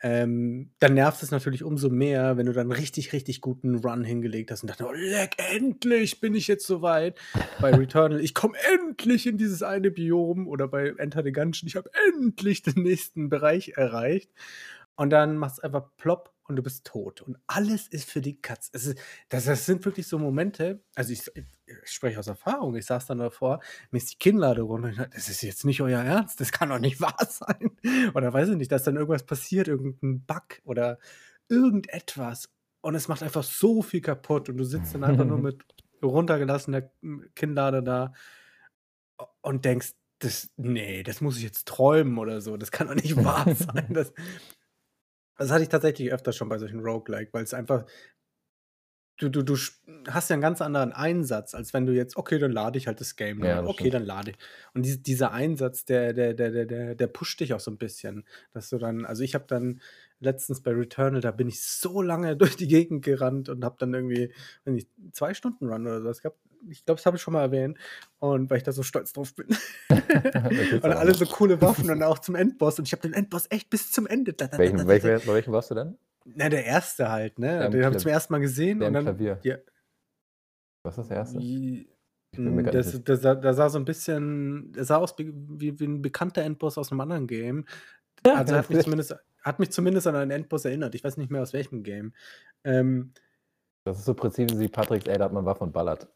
ähm, 0.01 0.71
dann 0.79 0.93
nervt 0.93 1.23
es 1.23 1.31
natürlich 1.31 1.63
umso 1.63 1.89
mehr, 1.89 2.37
wenn 2.37 2.45
du 2.45 2.53
dann 2.53 2.71
richtig, 2.71 3.13
richtig 3.13 3.41
guten 3.41 3.75
Run 3.75 4.03
hingelegt 4.03 4.51
hast 4.51 4.61
und 4.61 4.69
dachte, 4.69 4.85
oh, 4.85 4.91
leck, 4.93 5.35
endlich 5.37 6.19
bin 6.19 6.35
ich 6.35 6.47
jetzt 6.47 6.67
soweit. 6.67 7.17
Bei 7.59 7.73
Returnal, 7.73 8.21
ich 8.21 8.33
komme 8.33 8.57
endlich 8.73 9.25
in 9.25 9.37
dieses 9.37 9.63
eine 9.63 9.89
Biom 9.89 10.47
oder 10.47 10.67
bei 10.67 10.93
Enter 10.97 11.23
the 11.23 11.31
Gungeon, 11.31 11.67
ich 11.67 11.75
habe 11.75 11.89
endlich 12.13 12.61
den 12.61 12.83
nächsten 12.83 13.29
Bereich 13.29 13.73
erreicht. 13.75 14.31
Und 14.95 15.09
dann 15.11 15.37
machst 15.37 15.59
du 15.59 15.63
einfach 15.63 15.89
plopp 15.97 16.33
und 16.47 16.55
du 16.55 16.63
bist 16.63 16.85
tot. 16.85 17.21
Und 17.21 17.37
alles 17.47 17.87
ist 17.87 18.09
für 18.09 18.21
die 18.21 18.41
Katz. 18.41 18.69
Es 18.73 18.85
ist, 18.85 18.99
das, 19.29 19.45
das 19.45 19.65
sind 19.65 19.83
wirklich 19.85 20.07
so 20.07 20.17
Momente, 20.17 20.81
also 20.95 21.11
ich, 21.11 21.23
ich, 21.67 21.91
spreche 21.91 22.19
aus 22.19 22.27
Erfahrung, 22.27 22.75
ich 22.75 22.85
saß 22.85 23.05
dann 23.07 23.19
davor, 23.19 23.59
mir 23.91 23.97
ist 23.97 24.11
die 24.11 24.17
Kinnlade 24.17 24.61
runter 24.61 24.87
und 24.87 24.91
ich 24.93 24.97
dachte, 24.97 25.15
das 25.15 25.29
ist 25.29 25.41
jetzt 25.41 25.65
nicht 25.65 25.81
euer 25.81 26.01
Ernst, 26.01 26.39
das 26.39 26.51
kann 26.51 26.69
doch 26.69 26.79
nicht 26.79 27.01
wahr 27.01 27.27
sein. 27.29 27.71
Oder 28.13 28.33
weiß 28.33 28.49
ich 28.49 28.55
nicht, 28.55 28.71
dass 28.71 28.83
dann 28.83 28.95
irgendwas 28.95 29.25
passiert, 29.25 29.67
irgendein 29.67 30.25
Bug 30.25 30.61
oder 30.63 30.97
irgendetwas. 31.49 32.49
Und 32.81 32.95
es 32.95 33.07
macht 33.07 33.23
einfach 33.23 33.43
so 33.43 33.81
viel 33.81 34.01
kaputt 34.01 34.49
und 34.49 34.57
du 34.57 34.63
sitzt 34.63 34.95
dann 34.95 35.03
einfach 35.03 35.25
nur 35.25 35.37
mit 35.39 35.63
runtergelassener 36.01 36.89
Kinnlade 37.35 37.83
da 37.83 38.13
und 39.41 39.65
denkst, 39.65 39.93
das, 40.19 40.49
nee, 40.57 41.03
das 41.03 41.21
muss 41.21 41.37
ich 41.37 41.43
jetzt 41.43 41.67
träumen 41.67 42.17
oder 42.17 42.41
so. 42.41 42.57
Das 42.57 42.71
kann 42.71 42.87
doch 42.87 42.95
nicht 42.95 43.15
wahr 43.23 43.45
sein. 43.55 43.87
Das, 43.89 44.13
das 45.37 45.51
hatte 45.51 45.63
ich 45.63 45.69
tatsächlich 45.69 46.11
öfter 46.11 46.33
schon 46.33 46.49
bei 46.49 46.57
solchen 46.57 46.79
Roguelike, 46.79 47.33
weil 47.33 47.43
es 47.43 47.53
einfach. 47.53 47.85
Du, 49.17 49.29
du, 49.29 49.41
du 49.41 49.57
hast 50.07 50.29
ja 50.29 50.35
einen 50.35 50.41
ganz 50.41 50.61
anderen 50.61 50.91
Einsatz, 50.91 51.55
als 51.55 51.73
wenn 51.73 51.87
du 51.87 51.93
jetzt, 51.93 52.17
okay, 52.17 52.37
dann 52.37 52.51
lade 52.51 52.77
ich 52.77 52.85
halt 52.85 53.01
das 53.01 53.15
Game. 53.15 53.43
Ja, 53.43 53.61
das 53.61 53.69
okay, 53.69 53.75
stimmt. 53.79 53.93
dann 53.95 54.05
lade 54.05 54.31
ich. 54.31 54.37
Und 54.75 54.85
dies, 54.85 55.01
dieser 55.01 55.31
Einsatz, 55.31 55.85
der, 55.85 56.13
der, 56.13 56.35
der, 56.35 56.51
der, 56.51 56.65
der, 56.65 56.95
der 56.95 57.07
pusht 57.07 57.39
dich 57.39 57.53
auch 57.53 57.59
so 57.59 57.71
ein 57.71 57.77
bisschen. 57.77 58.25
Dass 58.53 58.69
du 58.69 58.77
dann, 58.77 59.05
also 59.05 59.23
ich 59.23 59.33
habe 59.33 59.45
dann 59.47 59.81
letztens 60.19 60.61
bei 60.61 60.71
Returnal, 60.71 61.21
da 61.21 61.31
bin 61.31 61.47
ich 61.47 61.61
so 61.63 62.01
lange 62.01 62.37
durch 62.37 62.55
die 62.55 62.67
Gegend 62.67 63.03
gerannt 63.03 63.49
und 63.49 63.65
habe 63.65 63.75
dann 63.79 63.93
irgendwie, 63.93 64.31
weiß 64.65 64.73
nicht, 64.73 64.89
zwei 65.11 65.33
Stunden 65.33 65.67
Run 65.67 65.87
oder 65.87 66.01
sowas 66.01 66.21
gehabt. 66.21 66.39
Ich 66.69 66.85
glaube, 66.85 66.97
das 66.97 67.05
habe 67.05 67.17
ich 67.17 67.21
schon 67.23 67.33
mal 67.33 67.41
erwähnt. 67.41 67.77
Und 68.19 68.49
weil 68.49 68.57
ich 68.57 68.63
da 68.63 68.71
so 68.71 68.83
stolz 68.83 69.13
drauf 69.13 69.33
bin. 69.35 69.47
und 69.89 69.95
alle 70.85 71.13
so 71.13 71.25
coole 71.25 71.61
Waffen 71.61 71.89
und 71.89 72.03
auch 72.03 72.19
zum 72.19 72.35
Endboss. 72.35 72.79
Und 72.79 72.87
ich 72.87 72.91
habe 72.93 73.01
den 73.01 73.13
Endboss 73.13 73.47
echt 73.49 73.69
bis 73.69 73.91
zum 73.91 74.07
Ende. 74.07 74.33
Da, 74.33 74.47
da, 74.47 74.57
Welchen, 74.57 74.77
da, 74.77 74.87
welchen, 74.87 75.07
bei 75.25 75.33
welchem 75.33 75.53
warst 75.53 75.71
du 75.71 75.75
denn? 75.75 75.97
na, 76.25 76.49
der 76.49 76.65
erste 76.65 77.09
halt, 77.09 77.39
ne? 77.39 77.59
Der 77.59 77.69
Den 77.69 77.85
habe 77.85 77.95
ich 77.95 78.01
zum 78.01 78.11
ersten 78.11 78.33
Mal 78.33 78.39
gesehen 78.39 78.79
der 78.79 78.89
und 78.89 78.93
dann. 78.95 79.03
Klavier. 79.05 79.39
Ja, 79.43 79.57
Was 80.83 80.97
ist 80.97 81.09
das 81.09 81.17
erste? 81.17 81.39
i- 81.39 81.87
Ich 82.31 82.37
bin 82.37 82.53
mir 82.55 82.59
m, 82.59 82.65
gar 82.65 82.73
das, 82.73 83.01
das, 83.03 83.21
sah- 83.21 83.35
das 83.35 83.55
sah 83.55 83.69
so 83.69 83.79
ein 83.79 83.85
bisschen, 83.85 84.71
das 84.73 84.87
sah 84.87 84.97
aus 84.97 85.17
wie, 85.17 85.31
wie, 85.33 85.85
ein 85.85 86.01
bekannter 86.01 86.41
Endboss 86.43 86.77
aus 86.77 86.91
einem 86.91 87.01
anderen 87.01 87.27
Game. 87.27 87.65
Also 88.23 88.55
hat 88.55 88.69
mich 88.69 88.81
zumindest, 88.83 89.15
hat 89.41 89.59
mich 89.59 89.71
zumindest 89.71 90.07
an 90.07 90.15
einen 90.15 90.31
Endboss 90.31 90.65
erinnert. 90.65 90.95
Ich 90.95 91.03
weiß 91.03 91.15
nicht 91.17 91.31
mehr 91.31 91.41
aus 91.41 91.53
welchem 91.53 91.83
Game. 91.83 92.13
Ähm, 92.65 93.13
Das 93.85 93.99
ist 93.99 94.05
so 94.05 94.13
präzise 94.13 94.59
wie 94.59 94.67
Patricks, 94.67 95.05
ey, 95.07 95.17
da 95.17 95.25
hat 95.25 95.33
man 95.33 95.45
Waffe 95.45 95.63
und 95.63 95.71
ballert. 95.71 96.09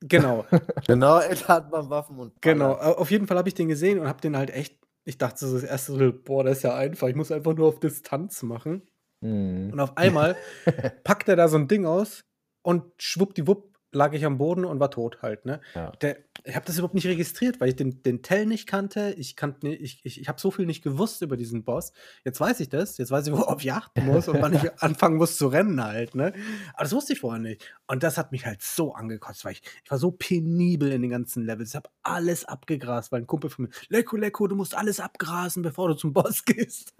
Genau, 0.00 0.46
genau, 0.86 1.18
er 1.18 1.48
hat 1.48 1.70
man 1.70 1.90
Waffen 1.90 2.18
und 2.18 2.40
genau. 2.40 2.72
Auf 2.72 3.10
jeden 3.10 3.26
Fall 3.26 3.38
habe 3.38 3.48
ich 3.48 3.54
den 3.54 3.68
gesehen 3.68 3.98
und 3.98 4.06
habe 4.06 4.20
den 4.20 4.36
halt 4.36 4.50
echt. 4.50 4.78
Ich 5.04 5.16
dachte 5.16 5.46
so 5.46 5.54
das 5.54 5.64
erste 5.64 5.92
so, 5.92 6.12
boah, 6.12 6.44
das 6.44 6.58
ist 6.58 6.62
ja 6.64 6.74
einfach. 6.74 7.08
Ich 7.08 7.16
muss 7.16 7.32
einfach 7.32 7.54
nur 7.54 7.68
auf 7.68 7.80
Distanz 7.80 8.42
machen. 8.42 8.82
Mhm. 9.20 9.70
Und 9.72 9.80
auf 9.80 9.96
einmal 9.96 10.36
packt 11.04 11.28
er 11.28 11.36
da 11.36 11.48
so 11.48 11.56
ein 11.56 11.68
Ding 11.68 11.86
aus 11.86 12.24
und 12.62 12.84
schwuppdiwupp 12.98 13.67
lag 13.92 14.12
ich 14.12 14.24
am 14.24 14.38
Boden 14.38 14.64
und 14.64 14.80
war 14.80 14.90
tot 14.90 15.22
halt, 15.22 15.46
ne? 15.46 15.60
Ja. 15.74 15.90
Der, 16.02 16.18
ich 16.44 16.54
habe 16.54 16.66
das 16.66 16.76
überhaupt 16.76 16.94
nicht 16.94 17.06
registriert, 17.06 17.60
weil 17.60 17.70
ich 17.70 17.76
den, 17.76 18.02
den 18.02 18.22
Tell 18.22 18.46
nicht 18.46 18.66
kannte. 18.66 19.14
Ich 19.16 19.34
kannte 19.34 19.68
ich, 19.68 20.00
ich, 20.04 20.20
ich 20.20 20.28
habe 20.28 20.40
so 20.40 20.50
viel 20.50 20.66
nicht 20.66 20.82
gewusst 20.82 21.22
über 21.22 21.36
diesen 21.36 21.64
Boss. 21.64 21.92
Jetzt 22.24 22.40
weiß 22.40 22.60
ich 22.60 22.68
das. 22.68 22.98
Jetzt 22.98 23.10
weiß 23.10 23.26
ich, 23.26 23.32
worauf 23.32 23.62
ich 23.62 23.72
achten 23.78 24.06
muss 24.06 24.28
und 24.28 24.42
wann 24.42 24.54
ich 24.54 24.82
anfangen 24.82 25.16
muss 25.16 25.36
zu 25.36 25.48
rennen 25.48 25.82
halt, 25.82 26.14
ne? 26.14 26.32
Aber 26.74 26.84
das 26.84 26.92
wusste 26.92 27.14
ich 27.14 27.20
vorher 27.20 27.40
nicht. 27.40 27.74
Und 27.86 28.02
das 28.02 28.18
hat 28.18 28.32
mich 28.32 28.44
halt 28.44 28.62
so 28.62 28.94
angekotzt, 28.94 29.44
weil 29.44 29.52
ich, 29.52 29.62
ich 29.84 29.90
war 29.90 29.98
so 29.98 30.10
penibel 30.10 30.92
in 30.92 31.02
den 31.02 31.10
ganzen 31.10 31.44
Levels. 31.44 31.70
Ich 31.70 31.76
habe 31.76 31.90
alles 32.02 32.44
abgegrast, 32.44 33.10
weil 33.10 33.22
ein 33.22 33.26
Kumpel 33.26 33.50
von 33.50 33.66
mir, 33.66 33.70
Lecko, 33.88 34.16
Lecko, 34.16 34.46
du 34.46 34.56
musst 34.56 34.76
alles 34.76 35.00
abgrasen, 35.00 35.62
bevor 35.62 35.88
du 35.88 35.94
zum 35.94 36.12
Boss 36.12 36.44
gehst. 36.44 36.94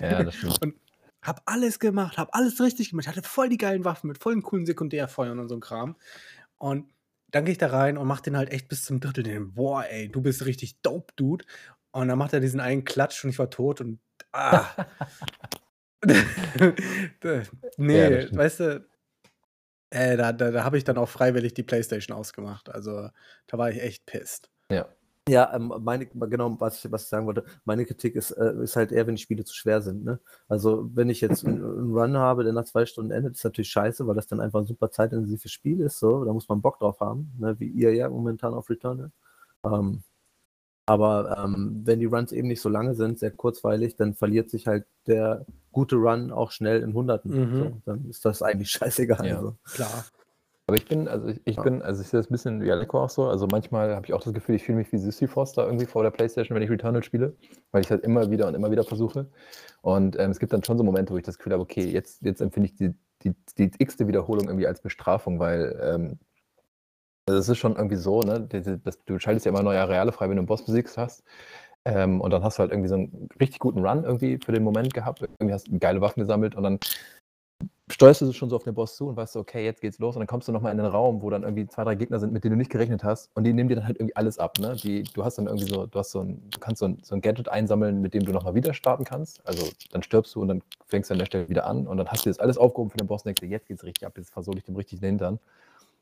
Ja, 0.00 0.22
das 0.22 0.34
stimmt. 0.34 0.62
Und 0.62 0.74
hab 1.24 1.42
alles 1.46 1.78
gemacht, 1.78 2.18
hab 2.18 2.34
alles 2.34 2.60
richtig 2.60 2.90
gemacht. 2.90 3.08
Hatte 3.08 3.22
voll 3.22 3.48
die 3.48 3.58
geilen 3.58 3.84
Waffen 3.84 4.08
mit 4.08 4.18
vollen 4.18 4.42
coolen 4.42 4.66
Sekundärfeuern 4.66 5.38
und 5.38 5.48
so 5.48 5.58
Kram. 5.58 5.96
Und 6.58 6.92
dann 7.30 7.44
gehe 7.44 7.52
ich 7.52 7.58
da 7.58 7.68
rein 7.68 7.98
und 7.98 8.06
mach 8.06 8.20
den 8.20 8.36
halt 8.36 8.50
echt 8.50 8.68
bis 8.68 8.84
zum 8.84 9.00
Drittel. 9.00 9.24
Den, 9.24 9.54
boah, 9.54 9.84
ey, 9.84 10.08
du 10.08 10.20
bist 10.20 10.44
richtig 10.44 10.80
dope, 10.82 11.12
Dude. 11.16 11.44
Und 11.90 12.08
dann 12.08 12.18
macht 12.18 12.32
er 12.32 12.40
diesen 12.40 12.60
einen 12.60 12.84
Klatsch 12.84 13.24
und 13.24 13.30
ich 13.30 13.38
war 13.38 13.50
tot 13.50 13.80
und 13.80 14.00
ah. 14.32 14.68
Nee, 17.76 18.20
Ja, 18.20 18.36
weißt 18.36 18.60
du, 18.60 18.86
äh, 19.90 20.16
da, 20.16 20.32
da, 20.32 20.50
da 20.50 20.64
habe 20.64 20.76
ich 20.76 20.84
dann 20.84 20.98
auch 20.98 21.08
freiwillig 21.08 21.54
die 21.54 21.62
Playstation 21.62 22.16
ausgemacht. 22.16 22.68
Also 22.68 23.08
da 23.46 23.58
war 23.58 23.70
ich 23.70 23.80
echt 23.80 24.06
pisst. 24.06 24.50
Ja, 24.70 24.88
ähm, 25.54 25.72
meine, 25.80 26.04
genau, 26.06 26.54
was 26.60 26.84
ich, 26.84 26.92
was 26.92 27.04
ich 27.04 27.08
sagen 27.08 27.26
wollte, 27.26 27.44
meine 27.64 27.86
Kritik 27.86 28.14
ist, 28.14 28.30
äh, 28.32 28.62
ist 28.62 28.76
halt 28.76 28.92
eher, 28.92 29.06
wenn 29.06 29.14
die 29.16 29.22
Spiele 29.22 29.44
zu 29.44 29.54
schwer 29.54 29.80
sind. 29.80 30.04
Ne? 30.04 30.20
Also, 30.48 30.90
wenn 30.94 31.08
ich 31.08 31.22
jetzt 31.22 31.46
einen, 31.46 31.62
Run 31.62 32.18
habe, 32.18 32.44
der 32.44 32.52
nach 32.52 32.66
zwei 32.66 32.84
Stunden 32.84 33.10
endet, 33.10 33.36
ist 33.36 33.44
natürlich 33.44 33.70
scheiße, 33.70 34.06
weil 34.06 34.14
das 34.14 34.26
dann 34.26 34.40
einfach 34.40 34.60
ein 34.60 34.66
super 34.66 34.90
zeitintensives 34.90 35.50
Spiel 35.50 35.80
ist. 35.80 35.98
So, 35.98 36.24
da 36.24 36.32
muss 36.32 36.48
man 36.48 36.60
Bock 36.60 36.78
drauf 36.78 37.00
haben, 37.00 37.32
ne? 37.38 37.58
wie 37.58 37.68
ihr 37.68 37.94
ja 37.94 38.08
momentan 38.10 38.52
auf 38.52 38.68
Returnal. 38.68 39.10
Ähm, 39.64 40.02
aber 40.86 41.42
ähm, 41.42 41.80
wenn 41.84 42.00
die 42.00 42.04
Runs 42.04 42.30
eben 42.32 42.48
nicht 42.48 42.60
so 42.60 42.68
lange 42.68 42.94
sind, 42.94 43.18
sehr 43.18 43.30
kurzweilig, 43.30 43.96
dann 43.96 44.14
verliert 44.14 44.50
sich 44.50 44.66
halt 44.66 44.84
der 45.06 45.46
gute 45.72 45.96
Run 45.96 46.30
auch 46.30 46.50
schnell 46.50 46.82
in 46.82 46.92
Hunderten. 46.92 47.30
Mhm. 47.30 47.58
So, 47.58 47.82
dann 47.86 48.10
ist 48.10 48.24
das 48.26 48.42
eigentlich 48.42 48.70
scheißegal. 48.72 49.26
Ja. 49.26 49.40
So. 49.40 49.56
Klar. 49.64 50.04
Aber 50.66 50.76
ich 50.78 50.86
bin, 50.86 51.08
also 51.08 51.28
ich, 51.28 51.40
ich 51.44 51.56
Ja. 51.56 51.62
bin, 51.62 51.82
also 51.82 52.00
ich 52.00 52.08
sehe 52.08 52.18
das 52.18 52.30
ein 52.30 52.32
bisschen 52.32 52.62
wie 52.62 52.72
Aleko 52.72 53.04
auch 53.04 53.10
so. 53.10 53.28
Also 53.28 53.46
manchmal 53.46 53.94
habe 53.94 54.06
ich 54.06 54.14
auch 54.14 54.22
das 54.22 54.32
Gefühl, 54.32 54.54
ich 54.54 54.64
fühle 54.64 54.78
mich 54.78 54.90
wie 54.92 54.98
Sisyphos 54.98 55.52
da 55.52 55.66
irgendwie 55.66 55.84
vor 55.84 56.02
der 56.02 56.10
Playstation, 56.10 56.54
wenn 56.56 56.62
ich 56.62 56.70
Returnal 56.70 57.02
spiele, 57.02 57.36
weil 57.70 57.82
ich 57.82 57.90
halt 57.90 58.02
immer 58.02 58.30
wieder 58.30 58.48
und 58.48 58.54
immer 58.54 58.70
wieder 58.70 58.84
versuche. 58.84 59.26
Und 59.82 60.18
ähm, 60.18 60.30
es 60.30 60.38
gibt 60.38 60.54
dann 60.54 60.64
schon 60.64 60.78
so 60.78 60.84
Momente, 60.84 61.12
wo 61.12 61.18
ich 61.18 61.24
das 61.24 61.36
Gefühl 61.36 61.52
habe, 61.52 61.62
okay, 61.62 61.84
jetzt, 61.84 62.22
jetzt 62.22 62.40
empfinde 62.40 62.68
ich 62.68 62.74
die, 62.76 62.94
die, 63.22 63.34
die 63.58 63.70
x-te 63.78 64.08
Wiederholung 64.08 64.46
irgendwie 64.46 64.66
als 64.66 64.80
Bestrafung, 64.80 65.38
weil 65.38 65.78
ähm, 65.82 66.18
also 67.26 67.40
es 67.40 67.48
ist 67.48 67.58
schon 67.58 67.76
irgendwie 67.76 67.96
so, 67.96 68.20
ne? 68.20 68.40
Diese, 68.40 68.78
das, 68.78 69.02
du 69.04 69.18
schaltest 69.18 69.46
ja 69.46 69.50
immer 69.50 69.62
neue 69.62 69.80
Areale 69.80 70.12
frei, 70.12 70.28
wenn 70.28 70.36
du 70.36 70.40
einen 70.40 70.46
Boss 70.46 70.64
besiegst 70.64 70.96
hast. 70.98 71.24
Ähm, 71.86 72.20
und 72.20 72.30
dann 72.32 72.42
hast 72.42 72.58
du 72.58 72.60
halt 72.60 72.70
irgendwie 72.70 72.88
so 72.88 72.94
einen 72.94 73.28
richtig 73.40 73.58
guten 73.58 73.84
Run 73.86 74.04
irgendwie 74.04 74.38
für 74.42 74.52
den 74.52 74.62
Moment 74.62 74.94
gehabt. 74.94 75.20
Irgendwie 75.20 75.52
hast 75.52 75.68
du 75.68 75.78
geile 75.78 76.00
Waffen 76.00 76.20
gesammelt 76.20 76.54
und 76.54 76.62
dann 76.62 76.78
steuerst 77.94 78.22
du 78.22 78.32
schon 78.32 78.50
so 78.50 78.56
auf 78.56 78.64
den 78.64 78.74
Boss 78.74 78.96
zu 78.96 79.06
und 79.06 79.16
weißt 79.16 79.34
so, 79.34 79.40
okay, 79.40 79.64
jetzt 79.64 79.80
geht's 79.80 80.00
los. 80.00 80.16
Und 80.16 80.20
dann 80.20 80.26
kommst 80.26 80.48
du 80.48 80.52
nochmal 80.52 80.72
in 80.72 80.78
den 80.78 80.86
Raum, 80.86 81.22
wo 81.22 81.30
dann 81.30 81.44
irgendwie 81.44 81.68
zwei, 81.68 81.84
drei 81.84 81.94
Gegner 81.94 82.18
sind, 82.18 82.32
mit 82.32 82.42
denen 82.42 82.54
du 82.54 82.58
nicht 82.58 82.70
gerechnet 82.70 83.04
hast. 83.04 83.30
Und 83.34 83.44
die 83.44 83.52
nehmen 83.52 83.68
dir 83.68 83.76
dann 83.76 83.86
halt 83.86 83.98
irgendwie 83.98 84.16
alles 84.16 84.40
ab. 84.40 84.58
Ne? 84.58 84.74
Die, 84.74 85.04
du 85.04 85.24
hast 85.24 85.38
dann 85.38 85.46
irgendwie 85.46 85.68
so, 85.72 85.86
du 85.86 85.98
hast 85.98 86.10
so 86.10 86.20
ein, 86.20 86.42
du 86.50 86.58
kannst 86.58 86.80
so 86.80 86.86
ein, 86.86 86.98
so 87.04 87.14
ein 87.14 87.20
Gadget 87.20 87.48
einsammeln, 87.48 88.00
mit 88.02 88.12
dem 88.12 88.24
du 88.24 88.32
nochmal 88.32 88.56
wieder 88.56 88.74
starten 88.74 89.04
kannst. 89.04 89.46
Also 89.46 89.68
dann 89.92 90.02
stirbst 90.02 90.34
du 90.34 90.42
und 90.42 90.48
dann 90.48 90.62
fängst 90.86 91.08
du 91.08 91.14
an 91.14 91.18
der 91.20 91.26
Stelle 91.26 91.48
wieder 91.48 91.66
an. 91.66 91.86
Und 91.86 91.98
dann 91.98 92.08
hast 92.08 92.26
du 92.26 92.30
das 92.30 92.40
alles 92.40 92.58
aufgehoben 92.58 92.90
für 92.90 92.96
den 92.96 93.06
Boss 93.06 93.22
und 93.22 93.26
denkst 93.26 93.42
dir, 93.42 93.48
jetzt 93.48 93.68
geht's 93.68 93.84
richtig 93.84 94.04
ab, 94.04 94.14
jetzt 94.16 94.30
versuche 94.30 94.58
ich 94.58 94.64
dem 94.64 94.74
richtig 94.74 94.98
den 94.98 95.10
Hintern. 95.10 95.38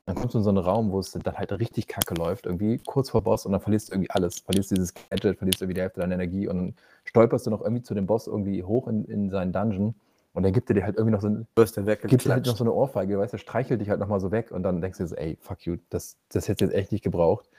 Dann 0.07 0.17
kommst 0.17 0.35
du 0.35 0.39
in 0.39 0.45
so 0.45 0.51
einen 0.51 0.59
Raum, 0.59 0.93
wo 0.93 0.99
es 0.99 1.13
dann 1.13 1.37
halt 1.37 1.53
richtig 1.53 1.89
kacke 1.89 2.15
läuft, 2.15 2.47
irgendwie 2.47 2.79
kurz 2.79 3.11
vor 3.11 3.21
Boss 3.21 3.45
und 3.45 3.53
dann 3.53 3.61
verlierst 3.61 3.91
du 3.91 3.93
irgendwie 3.93 4.11
alles. 4.11 4.41
Verlierst 4.41 4.71
dieses 4.71 4.95
Gadget, 4.95 5.37
verlierst 5.37 5.61
irgendwie 5.61 5.75
die 5.75 5.83
Hälfte 5.83 6.01
deiner 6.01 6.15
Energie 6.15 6.49
und 6.49 6.57
dann 6.57 6.75
stolperst 7.05 7.47
du 7.47 7.51
noch 7.51 7.61
irgendwie 7.61 7.83
zu 7.83 7.93
dem 7.93 8.07
Boss 8.07 8.29
irgendwie 8.29 8.65
hoch 8.65 8.89
in, 8.89 9.05
in 9.05 9.29
seinen 9.29 9.53
Dungeon 9.53 9.95
und 10.35 10.43
dann 10.43 10.53
gibt 10.53 10.71
er 10.71 10.75
dir 10.75 10.85
halt 10.85 10.97
irgendwie 10.97 11.13
noch 11.13 11.21
so 11.21 11.29
ein, 11.29 11.47
Wirst 11.57 11.77
gibt 11.77 12.25
dir 12.25 12.33
halt 12.33 12.47
noch 12.47 12.57
so 12.57 12.65
eine 12.65 12.73
Ohrfeige, 12.73 13.19
weißt 13.19 13.35
du, 13.35 13.39
streichelt 13.39 13.81
dich 13.81 13.91
halt 13.91 14.01
nochmal 14.01 14.21
so 14.21 14.31
weg 14.31 14.51
und 14.51 14.63
dann 14.63 14.81
denkst 14.81 14.99
du 14.99 15.07
so, 15.07 15.15
ey, 15.17 15.37
fuck 15.41 15.67
you, 15.67 15.77
das, 15.91 16.17
das 16.29 16.49
hättest 16.49 16.61
du 16.61 16.65
jetzt 16.67 16.75
echt 16.75 16.93
nicht 16.93 17.05
gebraucht. 17.05 17.51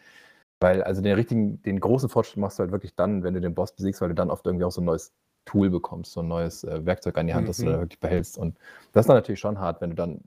Weil, 0.59 0.81
also 0.81 1.01
den 1.01 1.13
richtigen, 1.15 1.61
den 1.61 1.79
großen 1.79 2.09
Fortschritt 2.09 2.37
machst 2.37 2.57
du 2.57 2.61
halt 2.61 2.71
wirklich 2.71 2.95
dann, 2.95 3.23
wenn 3.23 3.33
du 3.33 3.41
den 3.41 3.53
Boss 3.53 3.73
besiegst, 3.73 4.01
weil 4.01 4.09
du 4.09 4.15
dann 4.15 4.31
oft 4.31 4.45
irgendwie 4.45 4.65
auch 4.65 4.71
so 4.71 4.81
ein 4.81 4.85
neues 4.85 5.11
Tool 5.45 5.69
bekommst, 5.69 6.13
so 6.13 6.21
ein 6.21 6.27
neues 6.27 6.63
äh, 6.63 6.85
Werkzeug 6.85 7.17
an 7.17 7.27
die 7.27 7.33
Hand, 7.33 7.49
das 7.49 7.57
du 7.57 7.65
Mhm. 7.65 7.71
dann 7.71 7.79
wirklich 7.81 7.99
behältst. 7.99 8.37
Und 8.37 8.57
das 8.93 9.01
ist 9.03 9.09
dann 9.09 9.17
natürlich 9.17 9.41
schon 9.41 9.59
hart, 9.59 9.81
wenn 9.81 9.89
du 9.91 9.95
dann 9.97 10.21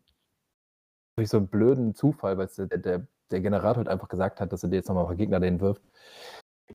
durch 1.16 1.30
so 1.30 1.38
einen 1.38 1.48
blöden 1.48 1.94
Zufall, 1.94 2.36
weil 2.36 2.48
der, 2.58 2.78
der, 2.78 3.06
der 3.30 3.40
Generator 3.40 3.78
halt 3.78 3.88
einfach 3.88 4.08
gesagt 4.08 4.40
hat, 4.40 4.52
dass 4.52 4.62
er 4.62 4.68
dir 4.68 4.76
jetzt 4.76 4.88
nochmal 4.88 5.04
ein 5.04 5.08
paar 5.08 5.16
Gegner 5.16 5.40
den 5.40 5.60
wirft. 5.60 5.82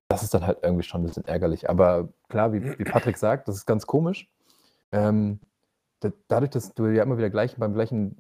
Das 0.07 0.24
ist 0.24 0.34
dann 0.34 0.45
halt 0.45 0.59
irgendwie 0.63 0.84
schon 0.84 1.01
ein 1.01 1.05
bisschen 1.05 1.26
ärgerlich. 1.26 1.69
Aber 1.69 2.09
klar, 2.30 2.53
wie, 2.53 2.80
wie 2.80 2.84
Patrick 2.84 3.17
sagt, 3.17 3.47
das 3.47 3.57
ist 3.57 3.65
ganz 3.65 3.86
komisch. 3.86 4.28
Ähm, 4.91 5.39
da, 5.41 5.51
dadurch, 6.28 6.52
dass 6.52 6.74
du 6.74 6.86
ja 6.88 7.04
immer 7.04 7.18
wieder 7.18 7.30
gleich 7.30 7.56
beim 7.58 7.74
gleichen, 7.74 8.18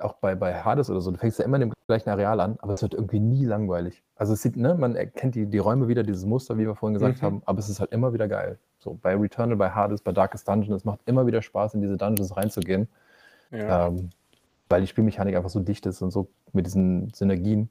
auch 0.00 0.14
bei, 0.14 0.34
bei 0.34 0.54
Hades 0.54 0.88
oder 0.90 1.00
so, 1.00 1.10
du 1.10 1.18
fängst 1.18 1.38
ja 1.38 1.44
immer 1.44 1.56
in 1.56 1.68
dem 1.68 1.72
gleichen 1.86 2.08
Areal 2.10 2.40
an, 2.40 2.56
aber 2.60 2.74
es 2.74 2.82
wird 2.82 2.94
irgendwie 2.94 3.20
nie 3.20 3.44
langweilig. 3.44 4.02
Also 4.16 4.32
es 4.32 4.42
sieht, 4.42 4.56
ne, 4.56 4.74
man 4.74 4.96
erkennt 4.96 5.34
die, 5.34 5.46
die 5.46 5.58
Räume 5.58 5.88
wieder, 5.88 6.02
dieses 6.02 6.24
Muster, 6.24 6.56
wie 6.58 6.66
wir 6.66 6.74
vorhin 6.74 6.94
gesagt 6.94 7.20
Mhm. 7.20 7.26
haben, 7.26 7.42
aber 7.46 7.58
es 7.58 7.68
ist 7.68 7.80
halt 7.80 7.92
immer 7.92 8.12
wieder 8.12 8.28
geil. 8.28 8.58
So 8.78 8.98
bei 9.02 9.14
Returnal, 9.16 9.56
bei 9.56 9.70
Hades, 9.70 10.00
bei 10.00 10.12
Darkest 10.12 10.48
Dungeon, 10.48 10.74
es 10.74 10.84
macht 10.84 11.00
immer 11.06 11.26
wieder 11.26 11.42
Spaß, 11.42 11.74
in 11.74 11.80
diese 11.82 11.96
Dungeons 11.96 12.36
reinzugehen. 12.36 12.88
Ja. 13.50 13.88
Ähm, 13.88 14.10
weil 14.68 14.82
die 14.82 14.86
Spielmechanik 14.86 15.34
einfach 15.36 15.50
so 15.50 15.58
dicht 15.60 15.84
ist 15.86 16.00
und 16.00 16.12
so 16.12 16.28
mit 16.52 16.64
diesen 16.64 17.12
Synergien. 17.12 17.68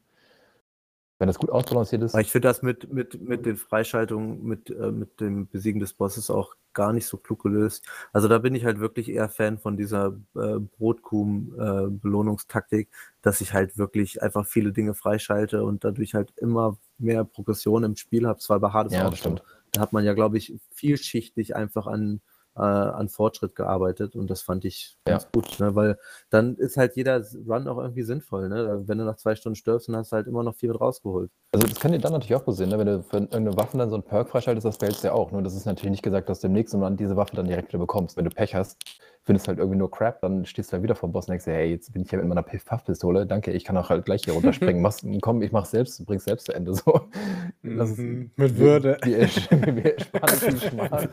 Wenn 1.20 1.28
das 1.28 1.38
gut 1.38 1.50
ausbalanciert 1.50 2.02
ist, 2.02 2.14
Aber 2.14 2.22
ich 2.22 2.32
finde 2.32 2.48
das 2.48 2.62
mit, 2.62 2.94
mit, 2.94 3.22
mit 3.22 3.46
den 3.46 3.58
Freischaltungen, 3.58 4.42
mit, 4.42 4.70
äh, 4.70 4.90
mit 4.90 5.20
dem 5.20 5.48
Besiegen 5.48 5.82
des 5.82 5.92
Bosses 5.92 6.30
auch 6.30 6.56
gar 6.74 6.94
nicht 6.94 7.08
so 7.08 7.18
klug 7.18 7.44
gelöst. 7.44 7.86
Also 8.14 8.30
da 8.30 8.38
bin 8.38 8.56
ich 8.56 8.64
halt 8.64 8.80
wirklich 8.80 9.10
eher 9.10 9.28
Fan 9.28 9.58
von 9.58 9.76
dieser 9.76 10.16
äh, 10.36 10.60
Brotkuchen-Belohnungstaktik, 10.78 12.88
dass 13.22 13.42
ich 13.42 13.54
halt 13.54 13.78
wirklich 13.78 14.24
einfach 14.24 14.48
viele 14.48 14.72
Dinge 14.72 14.94
freischalte 14.94 15.66
und 15.66 15.84
dadurch 15.84 16.14
halt 16.14 16.32
immer 16.38 16.78
mehr 16.98 17.26
Progression 17.26 17.84
im 17.84 17.98
Spiel 17.98 18.26
habe. 18.26 18.40
Zwar 18.40 18.62
bei 18.62 18.72
Hades 18.72 18.94
Ja, 18.94 19.06
auch 19.06 19.16
stimmt. 19.16 19.44
Da 19.74 19.82
hat 19.82 19.92
man 19.92 20.06
ja, 20.06 20.14
glaube 20.14 20.38
ich, 20.38 20.58
vielschichtig 20.72 21.54
einfach 21.54 21.86
an, 21.86 22.22
äh, 22.56 22.62
an 22.62 23.10
Fortschritt 23.10 23.56
gearbeitet 23.56 24.16
und 24.16 24.30
das 24.30 24.42
fand 24.42 24.66
ich 24.66 24.98
Ja. 25.08 25.14
ganz 25.14 25.28
gut, 25.32 25.60
ne? 25.60 25.76
weil 25.76 25.98
dann 26.30 26.56
ist 26.56 26.78
halt 26.78 26.96
jeder 26.96 27.24
Run 27.48 27.68
auch 27.68 27.78
irgendwie 27.78 28.04
sinnvoll. 28.04 28.50
Ne? 28.50 28.84
Wenn 28.88 28.98
du 28.98 29.06
nach 29.06 29.16
zwei 29.18 29.36
Stunden 29.36 29.56
stirbst, 29.56 29.88
dann 29.88 29.96
hast 29.96 30.12
du 30.12 30.16
halt 30.18 30.28
immer 30.28 30.44
noch 30.44 30.56
viel 30.56 30.70
mit 30.70 30.80
rausgeholt. 30.82 31.32
Also 31.52 31.66
das 31.66 31.80
kann 31.80 31.92
dir 31.92 31.98
dann 31.98 32.12
natürlich 32.14 32.36
auch 32.36 32.46
passieren, 32.46 32.70
ne? 32.70 32.78
wenn 32.78 32.86
du 32.86 33.02
für 33.02 33.18
irgendeine 33.18 33.58
Waffe 33.58 33.76
dann 33.78 33.90
so 33.90 33.96
einen 33.96 34.04
Perk 34.04 34.30
freischaltest, 34.30 34.66
das 34.66 34.78
behältst 34.78 35.04
du 35.04 35.08
ja 35.08 35.14
auch. 35.14 35.32
Nur 35.32 35.42
das 35.42 35.56
ist 35.56 35.66
natürlich 35.66 35.90
nicht 35.90 36.04
gesagt, 36.04 36.30
dass 36.30 36.42
du 36.42 36.48
im 36.48 36.54
nächsten 36.54 36.82
Run 36.84 36.96
diese 36.96 37.16
Waffe 37.18 37.36
dann 37.36 37.48
direkt 37.48 37.70
wieder 37.70 37.80
bekommst. 37.80 38.18
Wenn 38.18 38.26
du 38.26 38.30
Pech 38.30 38.54
hast, 38.54 38.78
findest 39.24 39.48
halt 39.48 39.58
irgendwie 39.58 39.80
nur 39.80 39.90
Crap, 39.90 40.22
dann 40.22 40.46
stehst 40.46 40.70
du 40.70 40.74
halt 40.74 40.84
wieder 40.84 40.94
vor 40.94 41.10
dem 41.10 41.14
Boss 41.14 41.26
und 41.26 41.32
denkst 41.32 41.46
dir, 41.46 41.54
hey, 41.54 41.72
jetzt 41.72 41.92
bin 41.92 42.04
ich 42.04 42.10
hier 42.12 42.20
mit 42.20 42.28
meiner 42.28 42.44
Piff-Puff-Pistole, 42.44 43.26
danke, 43.26 43.52
ich 43.52 43.64
kann 43.64 43.76
auch 43.78 43.90
halt 43.90 44.06
gleich 44.06 44.24
hier 44.26 44.36
runterspringen. 44.36 44.82
Mach's, 44.84 45.04
komm, 45.22 45.42
ich 45.42 45.52
mach's 45.52 45.72
selbst, 45.72 46.06
bring's 46.06 46.26
selbst 46.26 46.46
zu 46.46 46.54
Ende. 46.54 46.74
So. 46.76 47.02
Es- 47.64 47.98
Mhm. 47.98 48.30
Mit 48.36 48.58
Würde. 48.58 48.98
Wir, 49.04 49.22
wir, 49.22 49.76
wir 49.84 49.96
sparen 50.00 50.60
Schmarrn. 50.60 51.10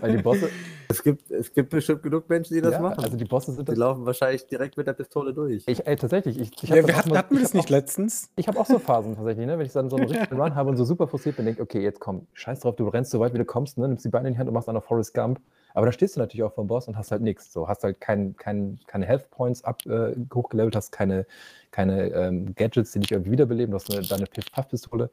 Weil 0.00 0.16
die 0.16 0.22
Bosse, 0.22 0.48
Es 0.88 1.02
gibt, 1.02 1.30
es 1.30 1.52
gibt 1.52 1.70
bestimmt 1.70 2.02
genug 2.02 2.28
Menschen, 2.28 2.54
die 2.54 2.60
das 2.62 2.72
ja, 2.72 2.80
machen. 2.80 3.04
also 3.04 3.16
die 3.16 3.24
Bosse 3.24 3.52
sind 3.52 3.68
die 3.68 3.72
das. 3.72 3.78
laufen 3.78 4.06
wahrscheinlich 4.06 4.46
direkt 4.46 4.76
mit 4.76 4.86
der 4.86 4.94
Pistole 4.94 5.34
durch. 5.34 5.64
Ich, 5.66 5.86
ey, 5.86 5.96
tatsächlich, 5.96 6.38
ich, 6.40 6.50
ich 6.62 6.68
Ja, 6.70 6.76
das 6.76 6.86
wir 6.86 6.96
hatten, 6.96 7.10
mal- 7.10 7.18
hatten 7.18 7.34
wir 7.36 7.42
das 7.42 7.54
nicht 7.54 7.68
letztens? 7.70 8.30
Ich 8.38 8.46
habe 8.46 8.60
auch 8.60 8.66
so 8.66 8.78
Phasen 8.78 9.16
tatsächlich, 9.16 9.46
ne? 9.46 9.58
wenn 9.58 9.66
ich 9.66 9.72
dann 9.72 9.90
so 9.90 9.96
einen 9.96 10.08
richtigen 10.08 10.40
Run 10.40 10.54
habe 10.54 10.70
und 10.70 10.76
so 10.76 10.84
super 10.84 11.08
frustriert 11.08 11.36
bin, 11.36 11.46
denke 11.46 11.60
okay, 11.60 11.80
jetzt 11.80 11.98
komm, 11.98 12.26
scheiß 12.34 12.60
drauf, 12.60 12.76
du 12.76 12.86
rennst 12.86 13.10
so 13.10 13.18
weit 13.18 13.34
wie 13.34 13.38
du 13.38 13.44
kommst, 13.44 13.78
ne? 13.78 13.88
nimmst 13.88 14.04
die 14.04 14.10
Beine 14.10 14.28
in 14.28 14.34
die 14.34 14.38
Hand 14.38 14.48
und 14.48 14.54
machst 14.54 14.68
dann 14.68 14.76
noch 14.76 14.84
Forrest 14.84 15.12
Gump. 15.12 15.40
Aber 15.74 15.86
dann 15.86 15.92
stehst 15.92 16.16
du 16.16 16.20
natürlich 16.20 16.44
auch 16.44 16.52
vor 16.52 16.64
dem 16.64 16.68
Boss 16.68 16.88
und 16.88 16.96
hast 16.96 17.10
halt 17.10 17.20
nichts. 17.20 17.52
So, 17.52 17.68
hast 17.68 17.84
halt 17.84 18.00
kein, 18.00 18.36
kein, 18.36 18.78
keine 18.86 19.06
Health 19.06 19.30
Points 19.30 19.64
ab, 19.64 19.84
äh, 19.86 20.14
hochgelevelt, 20.32 20.74
hast 20.76 20.92
keine, 20.92 21.26
keine 21.70 22.10
ähm, 22.10 22.54
Gadgets, 22.54 22.92
die 22.92 23.00
dich 23.00 23.12
irgendwie 23.12 23.32
wiederbeleben, 23.32 23.72
du 23.72 23.76
hast 23.76 23.92
eine, 23.92 24.06
deine 24.06 24.26
Piff-Puff-Pistole. 24.26 25.10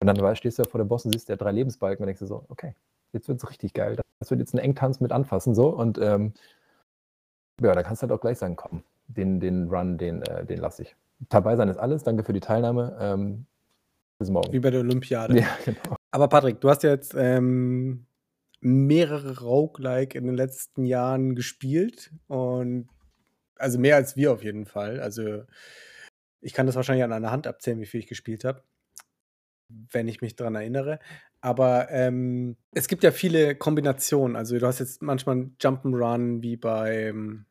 Und 0.00 0.06
dann 0.06 0.36
stehst 0.36 0.58
du 0.58 0.64
vor 0.64 0.78
dem 0.78 0.88
Boss 0.88 1.04
und 1.04 1.12
siehst 1.12 1.28
der 1.28 1.36
drei 1.36 1.52
Lebensbalken 1.52 2.02
und 2.02 2.06
denkst 2.06 2.20
dir 2.20 2.26
so, 2.26 2.44
okay, 2.48 2.74
jetzt 3.12 3.28
wird 3.28 3.42
es 3.42 3.50
richtig 3.50 3.74
geil. 3.74 3.96
Das 4.18 4.30
wird 4.30 4.40
jetzt 4.40 4.54
ein 4.54 4.58
Engtanz 4.58 5.00
mit 5.00 5.12
anfassen. 5.12 5.54
so 5.54 5.68
Und 5.68 5.98
ähm, 5.98 6.32
ja, 7.60 7.74
da 7.74 7.82
kannst 7.82 8.02
du 8.02 8.08
halt 8.08 8.12
auch 8.12 8.20
gleich 8.20 8.38
sagen, 8.38 8.56
komm, 8.56 8.82
den, 9.08 9.40
den 9.40 9.68
Run, 9.68 9.98
den, 9.98 10.22
äh, 10.22 10.44
den 10.44 10.58
lasse 10.58 10.82
ich. 10.82 10.96
Dabei 11.28 11.56
sein 11.56 11.68
ist 11.68 11.76
alles. 11.76 12.02
Danke 12.02 12.24
für 12.24 12.32
die 12.32 12.40
Teilnahme. 12.40 12.96
Ähm, 13.00 13.46
bis 14.18 14.30
morgen. 14.30 14.52
Wie 14.52 14.60
bei 14.60 14.70
der 14.70 14.80
Olympiade. 14.80 15.38
Ja, 15.38 15.48
genau. 15.64 15.96
Aber 16.10 16.28
Patrick, 16.28 16.60
du 16.60 16.68
hast 16.68 16.82
ja 16.82 16.90
jetzt 16.90 17.14
ähm, 17.16 18.06
mehrere 18.60 19.40
Roguelike 19.40 20.16
in 20.16 20.26
den 20.26 20.36
letzten 20.36 20.84
Jahren 20.84 21.34
gespielt 21.34 22.12
und 22.26 22.88
also 23.56 23.78
mehr 23.78 23.96
als 23.96 24.16
wir 24.16 24.32
auf 24.32 24.42
jeden 24.42 24.66
Fall. 24.66 25.00
Also 25.00 25.44
ich 26.40 26.52
kann 26.52 26.66
das 26.66 26.76
wahrscheinlich 26.76 27.04
an 27.04 27.12
einer 27.12 27.30
Hand 27.30 27.46
abzählen, 27.46 27.80
wie 27.80 27.86
viel 27.86 28.00
ich 28.00 28.06
gespielt 28.06 28.44
habe, 28.44 28.62
wenn 29.68 30.08
ich 30.08 30.20
mich 30.20 30.36
daran 30.36 30.54
erinnere. 30.54 30.98
Aber 31.40 31.90
ähm, 31.90 32.56
es 32.72 32.88
gibt 32.88 33.02
ja 33.02 33.12
viele 33.12 33.54
Kombinationen. 33.54 34.36
Also 34.36 34.58
du 34.58 34.66
hast 34.66 34.78
jetzt 34.78 35.00
manchmal 35.02 35.36
ein 35.36 35.56
Jump'n'Run 35.58 36.42
wie 36.42 36.56
beim 36.56 37.46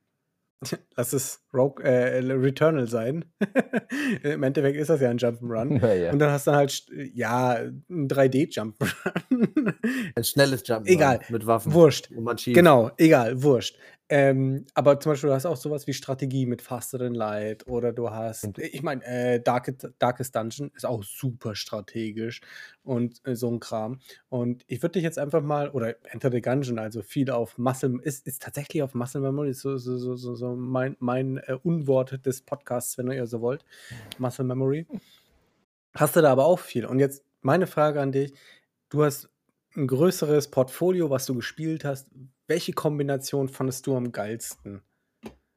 Lass 0.98 1.14
es 1.14 1.42
Rogue, 1.54 1.82
äh, 1.84 2.20
Returnal 2.20 2.88
sein. 2.88 3.26
Im 4.24 4.44
Endeffekt 4.44 4.78
ist 4.78 4.90
das 4.90 5.00
ja 5.00 5.10
ein 5.10 5.18
Jump'n'Run. 5.18 5.80
Ja, 5.82 5.94
ja. 5.94 6.12
Und 6.12 6.20
dann 6.20 6.32
hast 6.32 6.48
du 6.48 6.52
halt, 6.52 6.86
ja, 7.14 7.54
ein 7.90 8.08
3D-Jump'n'Run. 8.10 9.74
Ein 10.16 10.24
schnelles 10.24 10.64
Jump 10.66 10.88
Egal. 10.88 11.22
mit 11.30 11.46
Waffen. 11.46 11.74
Wurscht. 11.74 12.12
Und 12.12 12.24
man 12.24 12.38
schießt. 12.38 12.56
Genau, 12.56 12.92
egal, 12.98 13.42
wurscht. 13.42 13.78
Ähm, 14.12 14.66
aber 14.74 15.00
zum 15.00 15.12
Beispiel, 15.12 15.30
du 15.30 15.36
hast 15.36 15.46
auch 15.46 15.56
sowas 15.56 15.86
wie 15.86 15.94
Strategie 15.94 16.48
mit 16.48 16.64
Faster 16.64 16.98
Than 16.98 17.14
Light 17.14 17.68
oder 17.68 17.94
du 17.94 18.10
hast, 18.10 18.58
ich 18.58 18.82
meine, 18.82 19.06
äh, 19.06 19.40
Darkest, 19.40 19.88
Darkest 20.00 20.36
Dungeon 20.36 20.72
ist 20.76 20.86
auch 20.86 21.04
super 21.04 21.54
strategisch 21.54 22.42
und 22.84 23.22
äh, 23.28 23.36
so 23.36 23.52
ein 23.52 23.60
Kram. 23.60 24.00
Und 24.30 24.64
ich 24.66 24.82
würde 24.82 24.94
dich 24.94 25.04
jetzt 25.04 25.20
einfach 25.20 25.44
mal, 25.44 25.70
oder 25.70 25.96
Enter 26.12 26.32
the 26.32 26.42
Gungeon, 26.42 26.80
also 26.80 27.04
viel 27.04 27.30
auf 27.30 27.60
Muscle, 27.60 28.00
ist, 28.02 28.26
ist 28.26 28.42
tatsächlich 28.42 28.82
auf 28.82 28.96
Muscle 28.96 29.22
Memory, 29.22 29.52
ist 29.52 29.62
so, 29.62 29.78
so, 29.78 29.98
so, 29.98 30.16
so, 30.16 30.34
so 30.34 30.56
mein, 30.56 30.98
mein 31.00 31.38
äh, 31.38 31.58
Unwort 31.62 32.26
des 32.26 32.42
Podcasts, 32.42 32.98
wenn 32.98 33.12
ihr 33.12 33.28
so 33.28 33.42
wollt. 33.42 33.64
Muscle 34.18 34.46
Memory. 34.46 34.88
Hast 35.96 36.16
du 36.16 36.22
da 36.22 36.32
aber 36.32 36.46
auch 36.46 36.60
viel. 36.60 36.86
Und 36.86 36.98
jetzt 37.00 37.24
meine 37.42 37.68
Frage 37.68 38.02
an 38.02 38.12
dich: 38.12 38.34
Du 38.90 39.04
hast 39.04 39.30
ein 39.76 39.88
größeres 39.88 40.50
Portfolio, 40.50 41.10
was 41.10 41.26
du 41.26 41.36
gespielt 41.36 41.86
hast. 41.86 42.08
Welche 42.50 42.74
Kombination 42.74 43.48
fandest 43.48 43.86
du 43.86 43.96
am 43.96 44.12
geilsten? 44.12 44.82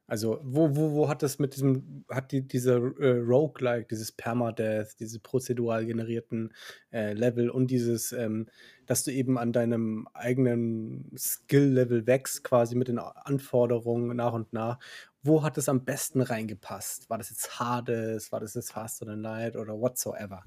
Also, 0.07 0.41
wo, 0.43 0.77
wo, 0.77 0.93
wo 0.93 1.09
hat 1.09 1.23
das 1.23 1.39
mit 1.39 1.55
diesem, 1.55 2.05
hat 2.11 2.33
die, 2.33 2.47
dieser 2.47 2.75
äh, 3.01 3.19
Roguelike, 3.19 3.87
dieses 3.89 4.13
Permadeath, 4.13 5.01
diese 5.01 5.19
prozedural 5.19 5.87
generierten 5.87 6.53
äh, 6.93 7.15
Level 7.15 7.49
und 7.49 7.71
dieses, 7.71 8.13
ähm, 8.13 8.47
dass 8.85 9.05
du 9.05 9.11
eben 9.11 9.39
an 9.39 9.55
deinem 9.55 10.07
eigenen 10.13 11.11
Skill-Level 11.17 12.07
wächst, 12.07 12.45
quasi 12.45 12.75
mit 12.75 12.89
den 12.89 12.99
Anforderungen 12.99 14.15
nach 14.15 14.35
und 14.35 14.53
nach. 14.53 14.79
Wo 15.23 15.43
hat 15.43 15.57
es 15.57 15.71
am 15.71 15.87
besten 15.87 16.21
reingepasst? 16.21 17.09
War 17.09 17.17
das 17.17 17.31
jetzt 17.31 17.59
Hades, 17.59 18.33
war 18.33 18.41
das 18.41 18.53
jetzt 18.53 18.73
Faster 18.73 19.07
Than 19.07 19.23
Light 19.23 19.57
oder 19.57 19.81
whatsoever? 19.81 20.45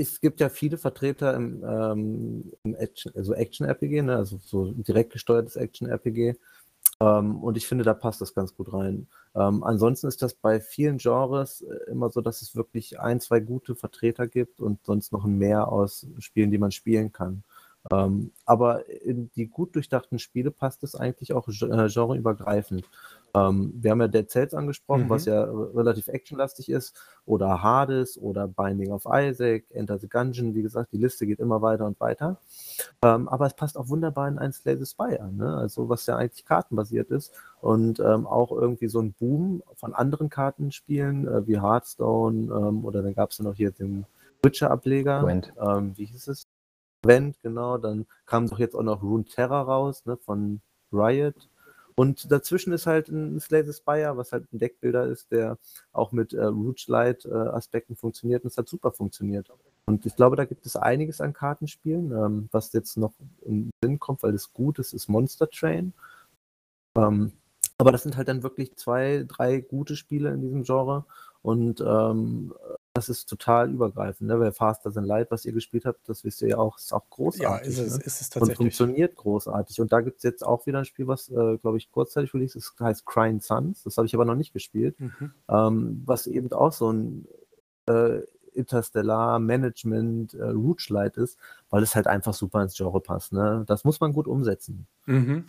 Es 0.00 0.20
gibt 0.20 0.40
ja 0.40 0.48
viele 0.48 0.78
Vertreter 0.78 1.34
im, 1.34 1.62
ähm, 1.64 2.52
im 2.64 2.74
Action, 2.74 3.12
also 3.14 3.34
Action-RPG, 3.34 4.02
ne? 4.02 4.16
also 4.16 4.38
so 4.38 4.72
direkt 4.72 5.12
gesteuertes 5.12 5.56
Action-RPG. 5.56 6.34
Ähm, 7.00 7.42
und 7.42 7.56
ich 7.56 7.66
finde, 7.66 7.84
da 7.84 7.94
passt 7.94 8.20
das 8.20 8.34
ganz 8.34 8.54
gut 8.54 8.72
rein. 8.72 9.08
Ähm, 9.34 9.64
ansonsten 9.64 10.06
ist 10.06 10.22
das 10.22 10.34
bei 10.34 10.60
vielen 10.60 10.98
Genres 10.98 11.62
äh, 11.62 11.90
immer 11.90 12.10
so, 12.10 12.20
dass 12.20 12.42
es 12.42 12.54
wirklich 12.54 13.00
ein, 13.00 13.20
zwei 13.20 13.40
gute 13.40 13.74
Vertreter 13.74 14.26
gibt 14.26 14.60
und 14.60 14.84
sonst 14.84 15.12
noch 15.12 15.24
ein 15.24 15.38
Mehr 15.38 15.68
aus 15.68 16.06
Spielen, 16.18 16.50
die 16.50 16.58
man 16.58 16.72
spielen 16.72 17.12
kann. 17.12 17.42
Ähm, 17.90 18.32
aber 18.44 18.88
in 18.88 19.30
die 19.36 19.46
gut 19.46 19.74
durchdachten 19.74 20.18
Spiele 20.18 20.50
passt 20.50 20.82
es 20.82 20.94
eigentlich 20.94 21.32
auch 21.32 21.48
äh, 21.48 21.88
genreübergreifend. 21.88 22.84
Ähm, 23.34 23.72
wir 23.74 23.92
haben 23.92 24.00
ja 24.00 24.08
Dead 24.08 24.30
Cells 24.30 24.54
angesprochen, 24.54 25.04
mhm. 25.04 25.10
was 25.10 25.24
ja 25.24 25.44
relativ 25.44 26.08
actionlastig 26.08 26.68
ist, 26.68 26.94
oder 27.24 27.62
Hades 27.62 28.18
oder 28.18 28.48
Binding 28.48 28.92
of 28.92 29.06
Isaac, 29.10 29.64
Enter 29.70 29.98
the 29.98 30.08
Gungeon, 30.08 30.54
wie 30.54 30.62
gesagt, 30.62 30.92
die 30.92 30.98
Liste 30.98 31.26
geht 31.26 31.40
immer 31.40 31.62
weiter 31.62 31.86
und 31.86 31.98
weiter. 32.00 32.38
Ähm, 33.02 33.28
aber 33.28 33.46
es 33.46 33.54
passt 33.54 33.78
auch 33.78 33.88
wunderbar 33.88 34.28
in 34.28 34.38
ein 34.38 34.52
Slay 34.52 34.76
the 34.76 34.86
Spire, 34.86 35.30
ne? 35.32 35.56
also 35.56 35.88
was 35.88 36.06
ja 36.06 36.16
eigentlich 36.16 36.44
kartenbasiert 36.44 37.10
ist 37.10 37.32
und 37.60 38.00
ähm, 38.00 38.26
auch 38.26 38.50
irgendwie 38.52 38.88
so 38.88 39.00
ein 39.00 39.12
Boom 39.12 39.62
von 39.74 39.94
anderen 39.94 40.28
Kartenspielen 40.28 41.26
äh, 41.28 41.46
wie 41.46 41.60
Hearthstone 41.60 42.52
ähm, 42.52 42.84
oder 42.84 43.02
dann 43.02 43.14
gab 43.14 43.30
es 43.30 43.38
ja 43.38 43.44
noch 43.44 43.54
hier 43.54 43.70
den 43.70 44.04
Witcher-Ableger. 44.42 45.26
Ähm, 45.60 45.92
wie 45.96 46.06
hieß 46.06 46.28
es? 46.28 46.46
Gwent, 47.02 47.40
genau. 47.42 47.78
Dann 47.78 48.06
kam 48.26 48.48
doch 48.48 48.58
jetzt 48.58 48.74
auch 48.74 48.82
noch 48.82 49.02
Rune 49.02 49.24
Terror 49.24 49.62
raus 49.62 50.04
ne, 50.06 50.16
von 50.16 50.60
Riot. 50.92 51.48
Und 51.94 52.30
dazwischen 52.32 52.72
ist 52.72 52.86
halt 52.86 53.08
ein 53.08 53.40
Slay 53.40 53.70
Spire, 53.72 54.16
was 54.16 54.32
halt 54.32 54.50
ein 54.52 54.58
Deckbilder 54.58 55.06
ist, 55.06 55.30
der 55.32 55.58
auch 55.92 56.12
mit 56.12 56.32
äh, 56.32 56.44
Rouge-Light-Aspekten 56.44 57.92
äh, 57.92 57.96
funktioniert 57.96 58.42
und 58.42 58.48
es 58.50 58.56
hat 58.56 58.68
super 58.68 58.90
funktioniert. 58.90 59.50
Und 59.84 60.06
ich 60.06 60.16
glaube, 60.16 60.36
da 60.36 60.44
gibt 60.44 60.64
es 60.64 60.76
einiges 60.76 61.20
an 61.20 61.32
Kartenspielen. 61.32 62.12
Ähm, 62.12 62.48
was 62.52 62.72
jetzt 62.72 62.96
noch 62.96 63.12
in 63.42 63.64
den 63.64 63.70
Sinn 63.82 63.98
kommt, 63.98 64.22
weil 64.22 64.34
es 64.34 64.52
gut 64.52 64.78
ist, 64.78 64.94
ist 64.94 65.08
Monster 65.08 65.50
Train. 65.50 65.92
Ähm, 66.96 67.32
aber 67.76 67.92
das 67.92 68.02
sind 68.02 68.16
halt 68.16 68.28
dann 68.28 68.42
wirklich 68.42 68.76
zwei, 68.76 69.24
drei 69.26 69.60
gute 69.60 69.96
Spiele 69.96 70.30
in 70.30 70.42
diesem 70.42 70.62
Genre. 70.62 71.04
Und 71.42 71.80
ähm, 71.80 72.52
das 72.92 73.08
ist 73.08 73.26
total 73.26 73.70
übergreifend, 73.70 74.28
ne? 74.28 74.38
Weil 74.40 74.52
Faster 74.52 74.92
Than 74.92 75.04
Light, 75.04 75.30
was 75.30 75.44
ihr 75.44 75.52
gespielt 75.52 75.86
habt, 75.86 76.08
das 76.08 76.24
wisst 76.24 76.42
ihr 76.42 76.48
ja 76.48 76.58
auch, 76.58 76.76
ist 76.76 76.92
auch 76.92 77.08
großartig. 77.08 77.76
Ja, 77.76 77.82
ist 77.82 77.92
es, 77.92 77.98
ne? 77.98 78.04
ist 78.04 78.20
es 78.20 78.28
tatsächlich. 78.28 78.58
Und 78.58 78.64
funktioniert 78.64 79.16
großartig. 79.16 79.80
Und 79.80 79.92
da 79.92 80.00
gibt 80.00 80.18
es 80.18 80.22
jetzt 80.24 80.44
auch 80.44 80.66
wieder 80.66 80.80
ein 80.80 80.84
Spiel, 80.84 81.06
was, 81.06 81.28
äh, 81.30 81.56
glaube 81.58 81.78
ich, 81.78 81.90
kurzzeitig 81.90 82.34
released 82.34 82.56
ist, 82.56 82.74
heißt 82.78 83.06
Crying 83.06 83.40
Suns. 83.40 83.84
Das 83.84 83.96
habe 83.96 84.06
ich 84.06 84.14
aber 84.14 84.24
noch 84.24 84.34
nicht 84.34 84.52
gespielt. 84.52 84.98
Mhm. 84.98 85.32
Ähm, 85.48 86.02
was 86.04 86.26
eben 86.26 86.52
auch 86.52 86.72
so 86.72 86.92
ein 86.92 87.26
äh, 87.86 88.20
Interstellar 88.52 89.38
Management 89.38 90.34
äh, 90.34 90.52
Light 90.92 91.16
ist, 91.16 91.38
weil 91.70 91.82
es 91.82 91.94
halt 91.94 92.06
einfach 92.06 92.34
super 92.34 92.62
ins 92.62 92.76
Genre 92.76 93.00
passt. 93.00 93.32
Ne? 93.32 93.64
Das 93.66 93.84
muss 93.84 94.00
man 94.00 94.12
gut 94.12 94.26
umsetzen. 94.26 94.86
Mhm. 95.06 95.46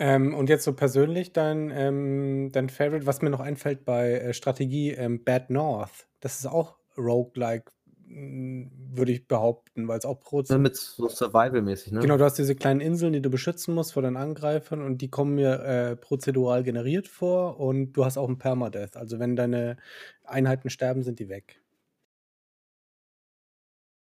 Ähm, 0.00 0.32
und 0.34 0.48
jetzt 0.48 0.64
so 0.64 0.72
persönlich 0.72 1.34
dein, 1.34 1.70
ähm, 1.70 2.48
dein 2.52 2.70
Favorite, 2.70 3.06
was 3.06 3.20
mir 3.20 3.28
noch 3.28 3.40
einfällt 3.40 3.84
bei 3.84 4.12
äh, 4.12 4.32
Strategie, 4.32 4.92
ähm, 4.92 5.22
Bad 5.22 5.50
North. 5.50 6.08
Das 6.20 6.38
ist 6.38 6.46
auch 6.46 6.76
roguelike, 6.96 7.70
hm, 8.06 8.70
würde 8.92 9.12
ich 9.12 9.28
behaupten, 9.28 9.88
weil 9.88 9.98
es 9.98 10.06
auch 10.06 10.18
pro. 10.18 10.40
Ja, 10.40 10.56
mit 10.56 10.74
so 10.76 11.06
Survival-mäßig, 11.06 11.92
ne? 11.92 12.00
Genau, 12.00 12.16
du 12.16 12.24
hast 12.24 12.38
diese 12.38 12.54
kleinen 12.54 12.80
Inseln, 12.80 13.12
die 13.12 13.20
du 13.20 13.28
beschützen 13.28 13.74
musst 13.74 13.92
vor 13.92 14.02
den 14.02 14.16
Angreifern 14.16 14.80
und 14.80 15.02
die 15.02 15.10
kommen 15.10 15.34
mir 15.34 15.60
äh, 15.60 15.96
prozedural 15.96 16.62
generiert 16.62 17.06
vor 17.06 17.60
und 17.60 17.92
du 17.92 18.06
hast 18.06 18.16
auch 18.16 18.28
ein 18.28 18.38
Permadeath. 18.38 18.96
Also 18.96 19.18
wenn 19.18 19.36
deine 19.36 19.76
Einheiten 20.24 20.70
sterben, 20.70 21.02
sind 21.02 21.18
die 21.18 21.28
weg. 21.28 21.60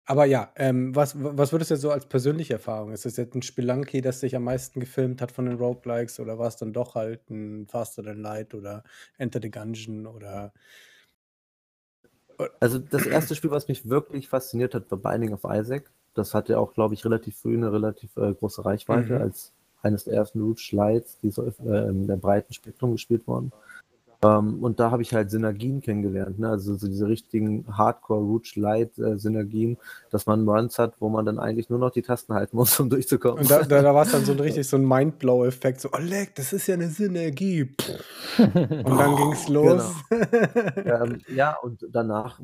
Aber 0.07 0.27
ja, 0.27 0.53
ähm, 0.57 0.95
was, 0.95 1.15
was 1.17 1.53
würdest 1.53 1.71
du 1.71 1.75
jetzt 1.75 1.83
so 1.83 1.91
als 1.91 2.07
persönliche 2.07 2.55
Erfahrung? 2.55 2.93
Ist 2.93 3.07
das 3.07 3.17
jetzt 3.17 3.35
ein 3.35 3.43
Spelunky, 3.43 4.03
das 4.03 4.21
sich 4.21 4.37
am 4.37 4.45
meisten 4.45 4.81
gefilmt 4.81 5.23
hat 5.23 5.33
von 5.33 5.47
den 5.47 5.57
Roguelikes 5.57 6.21
oder 6.21 6.39
war 6.39 6.49
es 6.49 6.57
dann 6.57 6.75
doch 6.75 6.95
halt 6.95 7.31
ein 7.31 7.67
Faster 7.67 8.03
Than 8.03 8.21
Light 8.21 8.55
oder 8.55 8.85
Enter 9.17 9.41
the 9.41 9.51
Gungeon 9.51 10.07
oder 10.07 10.53
also 12.61 12.79
das 12.79 13.07
erste 13.07 13.35
Spiel, 13.35 13.51
was 13.51 13.69
mich 13.69 13.89
wirklich 13.89 14.29
fasziniert 14.29 14.75
hat, 14.75 14.91
war 14.91 14.99
Binding 14.99 15.33
of 15.33 15.45
Isaac. 15.45 15.91
Das 16.15 16.35
hatte 16.35 16.59
auch, 16.59 16.75
glaube 16.75 16.95
ich, 16.95 17.05
relativ 17.05 17.37
früh 17.37 17.57
eine 17.57 17.73
relativ 17.73 18.17
äh, 18.17 18.33
große 18.35 18.65
Reichweite 18.65 19.15
mhm. 19.15 19.23
als 19.23 19.53
eines 19.83 20.05
der 20.05 20.15
ersten 20.15 20.41
Root 20.41 20.59
Slides, 20.59 21.19
die 21.23 21.31
so 21.31 21.45
äh, 21.45 21.89
in 21.89 22.07
der 22.07 22.17
breiten 22.17 22.53
Spektrum 22.53 22.93
gespielt 22.93 23.27
wurden. 23.27 23.53
Ähm, 24.25 24.63
und 24.63 24.79
da 24.81 24.91
habe 24.91 25.03
ich 25.03 25.13
halt 25.13 25.31
Synergien 25.31 25.83
kennengelernt, 25.83 26.39
ne? 26.39 26.49
also 26.49 26.75
so 26.77 26.89
diese 26.89 27.07
richtigen 27.07 27.67
Hardcore-Root-Light-Synergien, 27.71 29.77
dass 30.11 30.25
man 30.25 30.49
Runs 30.49 30.79
hat, 30.79 30.95
wo 30.99 31.11
man 31.11 31.27
dann 31.27 31.39
eigentlich 31.39 31.69
nur 31.69 31.79
noch 31.79 31.91
die 31.91 32.01
Tasten 32.01 32.33
halten 32.33 32.57
muss, 32.57 32.81
um 32.85 32.89
durchzukommen. 32.89 33.41
Und 33.41 33.51
da, 33.51 33.63
da, 33.63 33.83
da 33.83 33.95
war 33.95 34.07
es 34.07 34.13
dann 34.13 34.25
so 34.25 34.33
ein 34.33 34.41
richtig 34.41 34.67
so 34.67 34.79
ein 34.79 34.89
Mindblow-Effekt, 34.89 35.83
so, 35.83 35.91
oh 35.93 35.99
leck, 36.01 36.35
das 36.37 36.55
ist 36.55 36.69
ja 36.69 36.75
eine 36.75 36.89
Synergie. 36.89 37.63
und 38.39 38.55
dann 38.55 39.17
ging 39.17 39.33
es 39.33 39.47
los. 39.49 39.93
Genau. 40.09 41.05
ähm, 41.05 41.21
ja, 41.29 41.59
und 41.63 41.87
danach, 41.91 42.41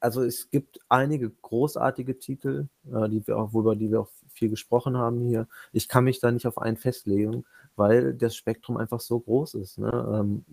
also 0.00 0.22
es 0.22 0.50
gibt 0.50 0.80
einige 0.90 1.30
großartige 1.30 2.18
Titel, 2.18 2.68
äh, 2.92 3.08
die 3.08 3.26
wir 3.26 3.38
auch, 3.38 3.54
worüber 3.54 3.74
die 3.74 3.90
wir 3.90 4.02
auch 4.02 4.10
viel 4.34 4.50
gesprochen 4.50 4.98
haben 4.98 5.22
hier. 5.22 5.48
Ich 5.72 5.88
kann 5.88 6.04
mich 6.04 6.20
da 6.20 6.30
nicht 6.30 6.46
auf 6.46 6.58
einen 6.58 6.76
festlegen, 6.76 7.46
weil 7.76 8.14
das 8.14 8.36
Spektrum 8.36 8.76
einfach 8.76 9.00
so 9.00 9.20
groß 9.20 9.54
ist. 9.54 9.78
Ne? 9.78 9.90
Ähm, 9.90 10.44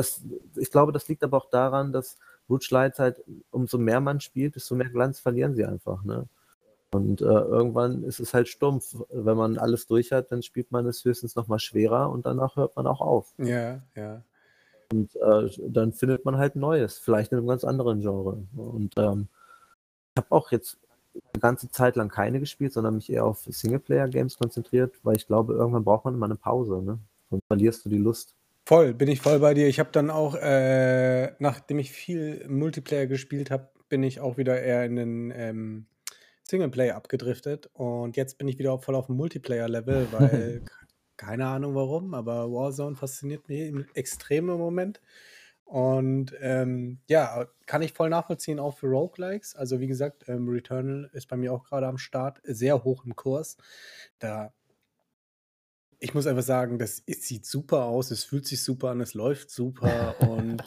das, 0.00 0.22
ich 0.56 0.70
glaube, 0.70 0.92
das 0.92 1.08
liegt 1.08 1.22
aber 1.22 1.36
auch 1.36 1.50
daran, 1.50 1.92
dass 1.92 2.18
Rouge 2.48 2.68
Lights 2.70 2.98
halt, 2.98 3.22
umso 3.50 3.78
mehr 3.78 4.00
man 4.00 4.20
spielt, 4.20 4.56
desto 4.56 4.74
mehr 4.74 4.88
Glanz 4.88 5.20
verlieren 5.20 5.54
sie 5.54 5.64
einfach. 5.64 6.02
Ne? 6.04 6.26
Und 6.92 7.20
äh, 7.20 7.24
irgendwann 7.24 8.02
ist 8.02 8.18
es 8.18 8.32
halt 8.34 8.48
stumpf. 8.48 8.96
Wenn 9.10 9.36
man 9.36 9.58
alles 9.58 9.86
durch 9.86 10.10
hat, 10.10 10.32
dann 10.32 10.42
spielt 10.42 10.72
man 10.72 10.86
es 10.86 11.04
höchstens 11.04 11.36
nochmal 11.36 11.58
schwerer 11.58 12.10
und 12.10 12.26
danach 12.26 12.56
hört 12.56 12.74
man 12.76 12.86
auch 12.86 13.00
auf. 13.00 13.32
Ja, 13.38 13.82
ja. 13.94 14.22
Und 14.90 15.14
äh, 15.16 15.50
dann 15.68 15.92
findet 15.92 16.24
man 16.24 16.38
halt 16.38 16.56
Neues, 16.56 16.98
vielleicht 16.98 17.30
in 17.30 17.38
einem 17.38 17.46
ganz 17.46 17.62
anderen 17.62 18.00
Genre. 18.00 18.42
Und 18.56 18.94
ähm, 18.96 19.28
ich 20.14 20.22
habe 20.22 20.32
auch 20.32 20.50
jetzt 20.50 20.78
eine 21.14 21.40
ganze 21.40 21.70
Zeit 21.70 21.94
lang 21.94 22.08
keine 22.08 22.40
gespielt, 22.40 22.72
sondern 22.72 22.96
mich 22.96 23.12
eher 23.12 23.24
auf 23.24 23.44
Singleplayer-Games 23.46 24.38
konzentriert, 24.38 24.94
weil 25.04 25.16
ich 25.16 25.26
glaube, 25.26 25.52
irgendwann 25.52 25.84
braucht 25.84 26.06
man 26.06 26.18
mal 26.18 26.26
eine 26.26 26.36
Pause, 26.36 26.82
ne? 26.82 26.98
Sonst 27.30 27.46
verlierst 27.46 27.84
du 27.84 27.88
die 27.88 27.98
Lust. 27.98 28.34
Voll, 28.70 28.94
bin 28.94 29.08
ich 29.08 29.20
voll 29.20 29.40
bei 29.40 29.52
dir. 29.52 29.66
Ich 29.66 29.80
habe 29.80 29.90
dann 29.90 30.10
auch, 30.10 30.36
äh, 30.36 31.32
nachdem 31.40 31.80
ich 31.80 31.90
viel 31.90 32.46
Multiplayer 32.48 33.08
gespielt 33.08 33.50
habe, 33.50 33.68
bin 33.88 34.04
ich 34.04 34.20
auch 34.20 34.36
wieder 34.36 34.62
eher 34.62 34.84
in 34.84 34.94
den 34.94 35.32
ähm, 35.34 35.86
Singleplayer 36.48 36.94
abgedriftet. 36.94 37.68
Und 37.72 38.16
jetzt 38.16 38.38
bin 38.38 38.46
ich 38.46 38.60
wieder 38.60 38.78
voll 38.78 38.94
auf 38.94 39.06
dem 39.06 39.16
Multiplayer-Level, 39.16 40.06
weil 40.12 40.62
keine 41.16 41.46
Ahnung 41.46 41.74
warum, 41.74 42.14
aber 42.14 42.48
Warzone 42.52 42.94
fasziniert 42.94 43.48
mich 43.48 43.74
extrem 43.94 44.48
im 44.48 44.58
Moment. 44.58 45.00
Und 45.64 46.32
ähm, 46.38 47.00
ja, 47.08 47.48
kann 47.66 47.82
ich 47.82 47.92
voll 47.92 48.08
nachvollziehen, 48.08 48.60
auch 48.60 48.78
für 48.78 48.86
Roguelikes. 48.86 49.56
Also 49.56 49.80
wie 49.80 49.88
gesagt, 49.88 50.28
ähm, 50.28 50.48
Returnal 50.48 51.10
ist 51.12 51.26
bei 51.26 51.36
mir 51.36 51.52
auch 51.52 51.64
gerade 51.64 51.88
am 51.88 51.98
Start, 51.98 52.40
sehr 52.44 52.84
hoch 52.84 53.04
im 53.04 53.16
Kurs. 53.16 53.56
Da 54.20 54.52
ich 56.00 56.14
muss 56.14 56.26
einfach 56.26 56.42
sagen, 56.42 56.78
das 56.78 57.02
es 57.06 57.26
sieht 57.26 57.46
super 57.46 57.84
aus, 57.84 58.10
es 58.10 58.24
fühlt 58.24 58.46
sich 58.46 58.62
super 58.62 58.90
an, 58.90 59.00
es 59.00 59.14
läuft 59.14 59.50
super 59.50 60.16
und 60.20 60.62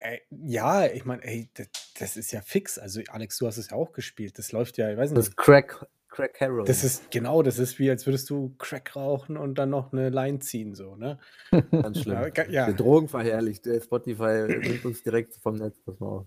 ey, 0.00 0.20
ja, 0.30 0.86
ich 0.86 1.04
meine, 1.04 1.22
ey, 1.24 1.48
das, 1.54 1.68
das, 1.98 2.16
ist 2.16 2.32
ja 2.32 2.40
fix. 2.40 2.78
Also 2.78 3.00
Alex, 3.08 3.38
du 3.38 3.46
hast 3.46 3.58
es 3.58 3.70
ja 3.70 3.76
auch 3.76 3.92
gespielt. 3.92 4.38
Das 4.38 4.52
läuft 4.52 4.76
ja, 4.76 4.90
ich 4.90 4.96
weiß 4.96 5.10
nicht. 5.10 5.18
Das 5.18 5.36
Crack, 5.36 5.86
Crack 6.08 6.40
Hero. 6.40 6.64
Das 6.64 6.84
ist 6.84 7.10
genau, 7.10 7.42
das 7.42 7.58
ist 7.58 7.78
wie, 7.78 7.90
als 7.90 8.06
würdest 8.06 8.28
du 8.30 8.54
Crack 8.58 8.96
rauchen 8.96 9.36
und 9.36 9.56
dann 9.56 9.70
noch 9.70 9.92
eine 9.92 10.10
Line 10.10 10.38
ziehen, 10.40 10.74
so, 10.74 10.96
ne? 10.96 11.18
Ganz 11.70 12.00
schlimm. 12.00 12.18
Ja, 12.36 12.44
ja. 12.48 12.66
Die 12.70 12.76
Drogen 12.76 13.08
verherrlicht. 13.08 13.66
Spotify 13.82 14.46
nimmt 14.48 14.84
uns 14.84 15.02
direkt 15.02 15.34
vom 15.36 15.56
Netz, 15.56 15.80
pass 15.84 15.98
mal 16.00 16.06
auf. 16.06 16.26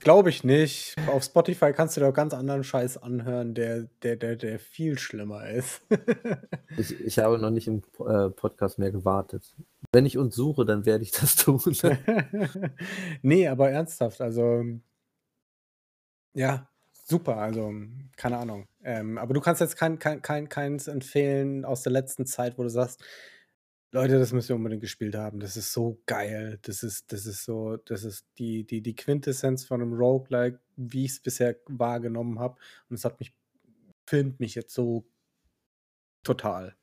Glaube 0.00 0.30
ich 0.30 0.44
nicht. 0.44 0.94
Auf 1.08 1.24
Spotify 1.24 1.72
kannst 1.72 1.96
du 1.96 2.04
auch 2.06 2.12
ganz 2.12 2.34
anderen 2.34 2.64
Scheiß 2.64 2.98
anhören, 2.98 3.54
der, 3.54 3.88
der, 4.02 4.16
der, 4.16 4.36
der 4.36 4.58
viel 4.58 4.98
schlimmer 4.98 5.48
ist. 5.48 5.82
ich, 6.76 6.98
ich 7.00 7.18
habe 7.18 7.38
noch 7.38 7.50
nicht 7.50 7.66
im 7.66 7.82
äh, 8.06 8.30
Podcast 8.30 8.78
mehr 8.78 8.90
gewartet. 8.90 9.54
Wenn 9.92 10.06
ich 10.06 10.18
uns 10.18 10.34
suche, 10.34 10.64
dann 10.64 10.86
werde 10.86 11.04
ich 11.04 11.12
das 11.12 11.36
tun. 11.36 11.60
nee, 13.22 13.48
aber 13.48 13.70
ernsthaft, 13.70 14.20
also 14.20 14.64
ja, 16.34 16.68
super, 17.04 17.36
also 17.38 17.72
keine 18.16 18.38
Ahnung. 18.38 18.68
Ähm, 18.82 19.18
aber 19.18 19.34
du 19.34 19.40
kannst 19.40 19.60
jetzt 19.60 19.76
kein, 19.76 19.98
kein, 19.98 20.22
kein, 20.22 20.48
keins 20.48 20.86
empfehlen 20.88 21.64
aus 21.64 21.82
der 21.82 21.92
letzten 21.92 22.26
Zeit, 22.26 22.58
wo 22.58 22.62
du 22.62 22.70
sagst, 22.70 23.02
Leute, 23.90 24.18
das 24.18 24.32
müsst 24.32 24.50
ihr 24.50 24.56
unbedingt 24.56 24.82
gespielt 24.82 25.14
haben. 25.14 25.40
Das 25.40 25.56
ist 25.56 25.72
so 25.72 26.02
geil. 26.04 26.58
Das 26.62 26.82
ist, 26.82 27.10
das 27.10 27.24
ist 27.24 27.44
so, 27.44 27.78
das 27.78 28.04
ist 28.04 28.26
die, 28.36 28.64
die, 28.64 28.82
die 28.82 28.94
Quintessenz 28.94 29.64
von 29.64 29.80
einem 29.80 29.94
Roguelike, 29.94 30.60
wie 30.76 31.06
ich 31.06 31.12
es 31.12 31.20
bisher 31.20 31.56
wahrgenommen 31.66 32.38
habe. 32.38 32.58
Und 32.90 32.96
es 32.96 33.04
hat 33.04 33.18
mich, 33.18 33.34
filmt 34.06 34.40
mich 34.40 34.54
jetzt 34.54 34.74
so 34.74 35.06
total. 36.22 36.76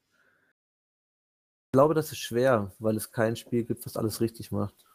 Ich 1.68 1.72
glaube, 1.74 1.94
das 1.94 2.12
ist 2.12 2.20
schwer, 2.20 2.74
weil 2.80 2.96
es 2.96 3.12
kein 3.12 3.36
Spiel 3.36 3.66
gibt, 3.66 3.86
was 3.86 3.98
alles 3.98 4.22
richtig 4.22 4.52
macht. 4.52 4.86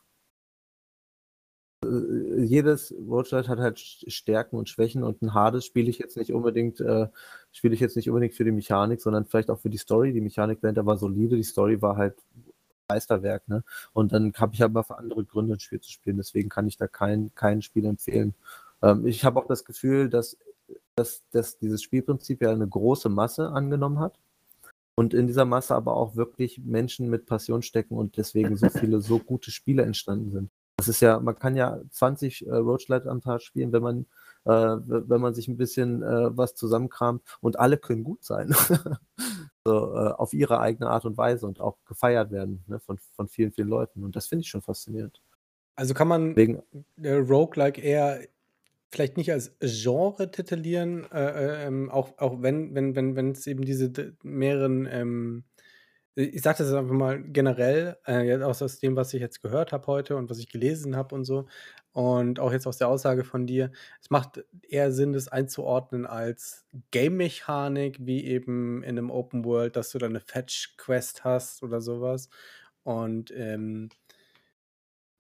Jedes 2.44 2.92
Roguelite 2.92 3.48
hat 3.48 3.58
halt 3.58 3.78
Stärken 3.78 4.56
und 4.56 4.68
Schwächen 4.68 5.02
und 5.02 5.22
ein 5.22 5.34
Hades 5.34 5.64
spiele 5.64 5.90
ich 5.90 5.98
jetzt 5.98 6.16
nicht 6.16 6.32
unbedingt, 6.32 6.80
äh, 6.80 7.08
spiele 7.52 7.74
ich 7.74 7.80
jetzt 7.80 7.96
nicht 7.96 8.08
unbedingt 8.08 8.34
für 8.34 8.44
die 8.44 8.52
Mechanik, 8.52 9.00
sondern 9.00 9.24
vielleicht 9.24 9.50
auch 9.50 9.58
für 9.58 9.70
die 9.70 9.78
Story. 9.78 10.12
Die 10.12 10.20
Mechanik 10.20 10.60
dahinter 10.60 10.86
war 10.86 10.96
solide, 10.98 11.36
die 11.36 11.42
Story 11.42 11.80
war 11.82 11.96
halt 11.96 12.16
Meisterwerk, 12.88 13.48
ne? 13.48 13.62
Und 13.92 14.12
dann 14.12 14.32
habe 14.34 14.54
ich 14.54 14.62
aber 14.62 14.84
für 14.84 14.98
andere 14.98 15.24
Gründe 15.24 15.54
ein 15.54 15.60
Spiel 15.60 15.80
zu 15.80 15.90
spielen, 15.90 16.16
deswegen 16.16 16.48
kann 16.48 16.66
ich 16.66 16.76
da 16.76 16.86
kein, 16.88 17.32
kein 17.34 17.62
Spiel 17.62 17.84
empfehlen. 17.86 18.34
Ähm, 18.82 19.06
ich 19.06 19.24
habe 19.24 19.38
auch 19.40 19.46
das 19.46 19.64
Gefühl, 19.64 20.10
dass 20.10 20.36
dass, 20.96 21.22
dass 21.30 21.58
dieses 21.58 21.82
Spielprinzip 21.82 22.42
ja 22.42 22.52
eine 22.52 22.68
große 22.68 23.08
Masse 23.08 23.48
angenommen 23.48 23.98
hat 23.98 24.18
und 24.94 25.14
in 25.14 25.26
dieser 25.26 25.44
Masse 25.44 25.74
aber 25.74 25.94
auch 25.96 26.16
wirklich 26.16 26.58
Menschen 26.58 27.08
mit 27.08 27.26
Passion 27.26 27.62
stecken 27.62 27.96
und 27.96 28.16
deswegen 28.16 28.56
so 28.56 28.68
viele 28.78 29.00
so 29.00 29.18
gute 29.18 29.50
Spiele 29.50 29.82
entstanden 29.82 30.30
sind. 30.30 30.50
Das 30.80 30.88
ist 30.88 31.00
ja, 31.00 31.20
man 31.20 31.38
kann 31.38 31.56
ja 31.56 31.78
20 31.90 32.46
äh, 32.46 32.54
Roachlight 32.54 33.06
am 33.06 33.20
Tag 33.20 33.42
spielen, 33.42 33.70
wenn 33.70 33.82
man, 33.82 34.06
äh, 34.46 34.50
wenn 34.50 35.20
man 35.20 35.34
sich 35.34 35.46
ein 35.46 35.58
bisschen 35.58 36.02
äh, 36.02 36.34
was 36.34 36.54
zusammenkramt 36.54 37.20
und 37.42 37.58
alle 37.58 37.76
können 37.76 38.02
gut 38.02 38.24
sein. 38.24 38.48
so, 39.66 39.94
äh, 39.94 40.12
auf 40.12 40.32
ihre 40.32 40.58
eigene 40.58 40.88
Art 40.88 41.04
und 41.04 41.18
Weise 41.18 41.46
und 41.46 41.60
auch 41.60 41.76
gefeiert 41.84 42.30
werden 42.30 42.64
ne, 42.66 42.80
von, 42.80 42.96
von 43.12 43.28
vielen, 43.28 43.52
vielen 43.52 43.68
Leuten. 43.68 44.04
Und 44.04 44.16
das 44.16 44.28
finde 44.28 44.40
ich 44.40 44.48
schon 44.48 44.62
faszinierend. 44.62 45.20
Also 45.74 45.92
kann 45.92 46.08
man 46.08 46.34
Wegen, 46.34 46.62
äh, 46.96 47.12
Roguelike 47.12 47.82
eher 47.82 48.20
vielleicht 48.90 49.18
nicht 49.18 49.32
als 49.32 49.52
Genre 49.60 50.30
titulieren, 50.30 51.04
äh, 51.12 51.18
äh, 51.20 51.66
ähm, 51.66 51.90
auch, 51.90 52.16
auch 52.16 52.40
wenn, 52.40 52.74
wenn, 52.74 52.96
wenn, 52.96 53.16
wenn 53.16 53.32
es 53.32 53.46
eben 53.46 53.66
diese 53.66 53.92
mehreren 54.22 54.88
ähm, 54.90 55.44
ich 56.22 56.42
sage 56.42 56.64
das 56.64 56.72
einfach 56.72 56.94
mal 56.94 57.22
generell, 57.22 57.96
äh, 58.04 58.42
auch 58.42 58.60
aus 58.60 58.78
dem, 58.80 58.96
was 58.96 59.14
ich 59.14 59.20
jetzt 59.20 59.42
gehört 59.42 59.72
habe 59.72 59.86
heute 59.86 60.16
und 60.16 60.30
was 60.30 60.38
ich 60.38 60.48
gelesen 60.48 60.96
habe 60.96 61.14
und 61.14 61.24
so, 61.24 61.46
und 61.92 62.38
auch 62.38 62.52
jetzt 62.52 62.66
aus 62.66 62.78
der 62.78 62.88
Aussage 62.88 63.24
von 63.24 63.46
dir, 63.46 63.72
es 64.00 64.10
macht 64.10 64.44
eher 64.68 64.92
Sinn, 64.92 65.12
das 65.12 65.28
einzuordnen 65.28 66.06
als 66.06 66.64
Game-Mechanik, 66.92 67.98
wie 68.00 68.24
eben 68.24 68.82
in 68.84 68.90
einem 68.90 69.10
Open 69.10 69.44
World, 69.44 69.74
dass 69.76 69.90
du 69.90 69.98
da 69.98 70.06
eine 70.06 70.20
Fetch-Quest 70.20 71.24
hast 71.24 71.62
oder 71.64 71.80
sowas. 71.80 72.28
Und 72.84 73.32
ähm, 73.32 73.88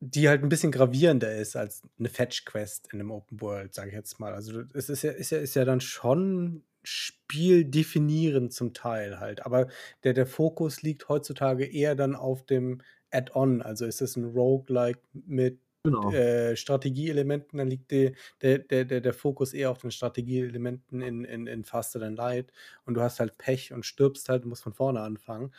die 0.00 0.28
halt 0.28 0.42
ein 0.42 0.48
bisschen 0.48 0.72
gravierender 0.72 1.34
ist 1.36 1.56
als 1.56 1.82
eine 1.98 2.08
Fetch-Quest 2.08 2.92
in 2.92 3.00
einem 3.00 3.10
Open 3.10 3.40
World, 3.40 3.74
sage 3.74 3.90
ich 3.90 3.94
jetzt 3.94 4.18
mal. 4.20 4.32
Also 4.32 4.62
es 4.72 4.88
ist 4.88 5.02
ja, 5.02 5.10
ist 5.10 5.30
ja, 5.30 5.38
ist 5.38 5.54
ja 5.54 5.64
dann 5.64 5.80
schon 5.80 6.64
Spiel 6.82 7.64
definieren 7.64 8.50
zum 8.50 8.72
Teil 8.72 9.20
halt. 9.20 9.44
Aber 9.44 9.68
der, 10.04 10.14
der 10.14 10.26
Fokus 10.26 10.82
liegt 10.82 11.08
heutzutage 11.08 11.64
eher 11.64 11.94
dann 11.94 12.14
auf 12.14 12.44
dem 12.44 12.80
Add-on. 13.10 13.62
Also 13.62 13.86
ist 13.86 14.00
es 14.00 14.16
ein 14.16 14.24
Roguelike 14.24 15.00
mit 15.12 15.58
genau. 15.82 16.10
äh, 16.12 16.56
Strategieelementen, 16.56 17.58
dann 17.58 17.68
liegt 17.68 17.90
die, 17.90 18.14
der, 18.42 18.58
der, 18.58 18.84
der, 18.84 19.00
der 19.00 19.14
Fokus 19.14 19.52
eher 19.52 19.70
auf 19.70 19.78
den 19.78 19.90
Strategieelementen 19.90 21.00
in, 21.02 21.24
in, 21.24 21.46
in 21.46 21.64
Faster 21.64 22.00
Than 22.00 22.16
Light. 22.16 22.52
Und 22.84 22.94
du 22.94 23.00
hast 23.00 23.20
halt 23.20 23.38
Pech 23.38 23.72
und 23.72 23.86
stirbst 23.86 24.28
halt, 24.28 24.44
musst 24.44 24.62
von 24.62 24.74
vorne 24.74 25.00
anfangen. 25.00 25.52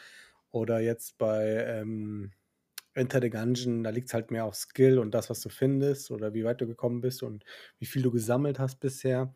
Oder 0.52 0.80
jetzt 0.80 1.18
bei 1.18 1.66
ähm, 1.66 2.32
Enter 2.94 3.22
the 3.22 3.30
Gungeon, 3.30 3.84
da 3.84 3.90
liegt 3.90 4.10
es 4.10 4.14
halt 4.14 4.32
mehr 4.32 4.46
auf 4.46 4.56
Skill 4.56 5.00
und 5.00 5.12
das, 5.12 5.30
was 5.30 5.40
du 5.42 5.50
findest 5.50 6.12
oder 6.12 6.34
wie 6.34 6.44
weit 6.44 6.60
du 6.60 6.68
gekommen 6.68 7.00
bist 7.00 7.24
und 7.24 7.46
wie 7.80 7.86
viel 7.86 8.02
du 8.02 8.12
gesammelt 8.12 8.60
hast 8.60 8.82
bisher 8.82 9.34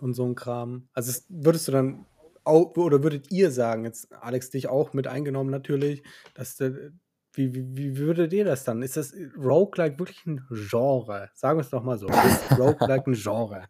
und 0.00 0.14
so 0.14 0.24
ein 0.24 0.34
Kram. 0.34 0.88
Also 0.92 1.10
es, 1.10 1.26
würdest 1.28 1.68
du 1.68 1.72
dann 1.72 2.06
auch, 2.44 2.76
oder 2.76 3.02
würdet 3.02 3.30
ihr 3.32 3.50
sagen, 3.50 3.84
jetzt 3.84 4.12
Alex 4.12 4.50
dich 4.50 4.68
auch 4.68 4.92
mit 4.92 5.06
eingenommen 5.06 5.50
natürlich, 5.50 6.02
dass 6.34 6.56
der, 6.56 6.92
wie, 7.32 7.54
wie, 7.54 7.76
wie 7.76 7.98
würdet 7.98 8.32
ihr 8.32 8.44
das 8.44 8.64
dann? 8.64 8.82
Ist 8.82 8.96
das 8.96 9.14
Roguelike 9.36 9.98
wirklich 9.98 10.24
ein 10.26 10.46
Genre? 10.50 11.28
Sagen 11.34 11.58
wir 11.58 11.62
es 11.62 11.70
doch 11.70 11.82
mal 11.82 11.98
so. 11.98 12.06
Ist 12.06 12.50
Roguelike 12.58 13.10
ein 13.10 13.14
Genre? 13.14 13.64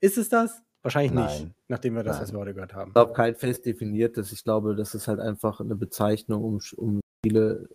Ist 0.00 0.18
es 0.18 0.28
das? 0.28 0.62
Wahrscheinlich 0.82 1.12
Nein. 1.12 1.26
nicht, 1.26 1.54
nachdem 1.68 1.94
wir 1.94 2.02
das 2.02 2.20
jetzt 2.20 2.34
heute 2.34 2.52
gehört 2.52 2.74
haben. 2.74 2.90
Ich 2.90 2.94
glaube, 2.94 3.14
kein 3.14 3.34
fest 3.34 3.64
definiertes. 3.64 4.32
Ich 4.32 4.44
glaube, 4.44 4.76
das 4.76 4.94
ist 4.94 5.08
halt 5.08 5.18
einfach 5.18 5.60
eine 5.60 5.76
Bezeichnung, 5.76 6.44
um, 6.44 6.60
um 6.76 7.00
Spiele 7.24 7.70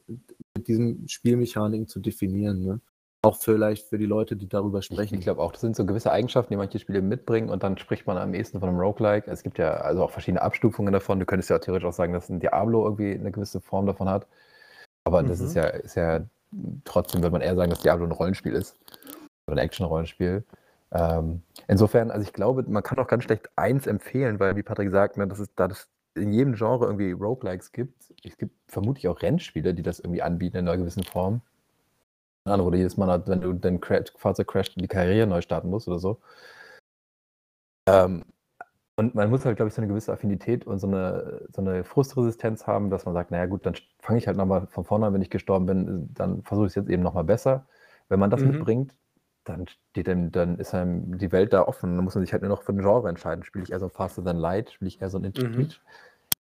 mit 0.55 0.67
diesen 0.67 1.07
Spielmechaniken 1.07 1.88
zu 1.88 1.99
definieren. 1.99 2.61
Ne? 2.63 2.82
Auch 3.22 3.36
vielleicht 3.36 3.88
für 3.88 3.97
die 3.97 4.05
Leute, 4.05 4.38
die 4.38 4.47
darüber 4.47 4.82
sprechen. 4.82 5.15
Ich, 5.15 5.20
ich 5.20 5.26
glaube 5.26 5.41
auch, 5.41 5.51
das 5.51 5.59
sind 5.61 5.76
so 5.76 5.86
gewisse 5.86 6.11
Eigenschaften, 6.11 6.53
die 6.53 6.57
manche 6.57 6.80
Spiele 6.80 7.01
mitbringen 7.01 7.49
und 7.49 7.63
dann 7.63 7.78
spricht 7.78 8.07
man 8.07 8.17
am 8.17 8.34
ehesten 8.34 8.59
von 8.61 8.70
einem 8.70 8.80
Roguelike. 8.80 9.30
Es 9.30 9.43
gibt 9.43 9.57
ja 9.57 9.72
also 9.72 10.03
auch 10.03 10.11
verschiedene 10.11 10.41
Abstufungen 10.41 10.93
davon. 10.93 11.20
Du 11.20 11.26
könntest 11.26 11.49
ja 11.49 11.57
auch 11.57 11.61
theoretisch 11.61 11.88
auch 11.88 11.93
sagen, 11.93 12.13
dass 12.13 12.30
ein 12.30 12.39
Diablo 12.39 12.86
irgendwie 12.86 13.13
eine 13.13 13.32
gewisse 13.32 13.59
Form 13.59 13.86
davon 13.86 14.07
hat. 14.07 14.26
Aber 15.03 15.22
mhm. 15.22 15.28
das 15.28 15.41
ist 15.41 15.55
mhm. 15.55 15.61
ja, 15.61 15.67
ist 15.67 15.95
ja 15.95 16.22
trotzdem, 16.86 17.22
würde 17.22 17.34
man 17.34 17.41
eher 17.41 17.55
sagen, 17.55 17.70
dass 17.70 17.82
Diablo 17.82 18.05
ein 18.05 18.11
Rollenspiel 18.11 18.53
ist. 18.53 18.78
Oder 19.47 19.57
ein 19.57 19.65
Action-Rollenspiel. 19.65 20.45
Ähm, 20.91 21.41
insofern, 21.67 22.11
also 22.11 22.26
ich 22.26 22.34
glaube, 22.34 22.63
man 22.67 22.84
kann 22.84 22.99
auch 22.99 23.07
ganz 23.07 23.26
schlecht 23.26 23.49
eins 23.55 23.86
empfehlen, 23.86 24.39
weil, 24.39 24.55
wie 24.55 24.63
Patrick 24.63 24.91
sagt, 24.91 25.17
ne, 25.17 25.28
dass 25.28 25.39
es 25.39 25.53
da 25.55 25.67
das 25.67 25.88
in 26.15 26.34
jedem 26.34 26.53
Genre 26.55 26.86
irgendwie 26.86 27.11
Roguelikes 27.11 27.72
gibt. 27.72 28.13
Es 28.24 28.38
gibt 28.38 28.53
vermutlich 28.67 29.07
auch 29.07 29.22
Rennspiele, 29.22 29.74
die 29.74 29.84
das 29.84 29.99
irgendwie 29.99 30.22
anbieten 30.22 30.57
in 30.57 30.67
einer 30.67 30.78
gewissen 30.78 31.03
Form. 31.03 31.41
Ahnung, 32.45 32.67
oder 32.67 32.77
jedes 32.77 32.97
Mal, 32.97 33.27
wenn 33.27 33.41
du 33.41 33.53
dein 33.53 33.79
Fahrzeug 34.17 34.47
crasht 34.47 34.75
und 34.75 34.81
die 34.83 34.87
Karriere 34.87 35.27
neu 35.27 35.41
starten 35.41 35.69
musst 35.69 35.87
oder 35.87 35.99
so. 35.99 36.19
Ähm, 37.87 38.23
und 38.95 39.15
man 39.15 39.29
muss 39.29 39.45
halt, 39.45 39.55
glaube 39.55 39.69
ich, 39.69 39.73
so 39.73 39.81
eine 39.81 39.87
gewisse 39.87 40.11
Affinität 40.11 40.67
und 40.67 40.79
so 40.79 40.87
eine, 40.87 41.47
so 41.53 41.61
eine 41.61 41.85
Frustresistenz 41.85 42.67
haben, 42.67 42.89
dass 42.89 43.05
man 43.05 43.13
sagt, 43.13 43.31
naja 43.31 43.45
gut, 43.45 43.65
dann 43.65 43.75
fange 43.99 44.19
ich 44.19 44.27
halt 44.27 44.35
nochmal 44.35 44.67
von 44.67 44.83
vorne 44.83 45.05
an, 45.05 45.13
wenn 45.13 45.21
ich 45.21 45.29
gestorben 45.29 45.65
bin, 45.65 46.09
dann 46.13 46.43
versuche 46.43 46.65
ich 46.67 46.71
es 46.71 46.75
jetzt 46.75 46.89
eben 46.89 47.01
nochmal 47.01 47.23
besser. 47.23 47.65
Wenn 48.09 48.19
man 48.19 48.29
das 48.29 48.41
mhm. 48.41 48.51
mitbringt, 48.51 48.95
dann, 49.45 49.67
steht 49.67 50.07
dann, 50.07 50.31
dann 50.31 50.59
ist 50.59 50.73
einem 50.73 51.17
die 51.17 51.31
Welt 51.31 51.53
da 51.53 51.61
offen. 51.63 51.95
Dann 51.95 52.03
muss 52.03 52.15
man 52.15 52.23
sich 52.23 52.33
halt 52.33 52.41
nur 52.43 52.49
noch 52.49 52.63
für 52.63 52.73
ein 52.73 52.79
Genre 52.79 53.07
entscheiden. 53.07 53.45
Spiele 53.45 53.63
ich 53.63 53.71
eher 53.71 53.79
so 53.79 53.87
Faster 53.89 54.23
Than 54.23 54.37
Light, 54.37 54.71
spiele 54.71 54.89
ich 54.89 55.01
eher 55.01 55.09
so 55.09 55.17
ein 55.17 55.23
Intuitiv, 55.23 55.81
mhm. 55.81 55.89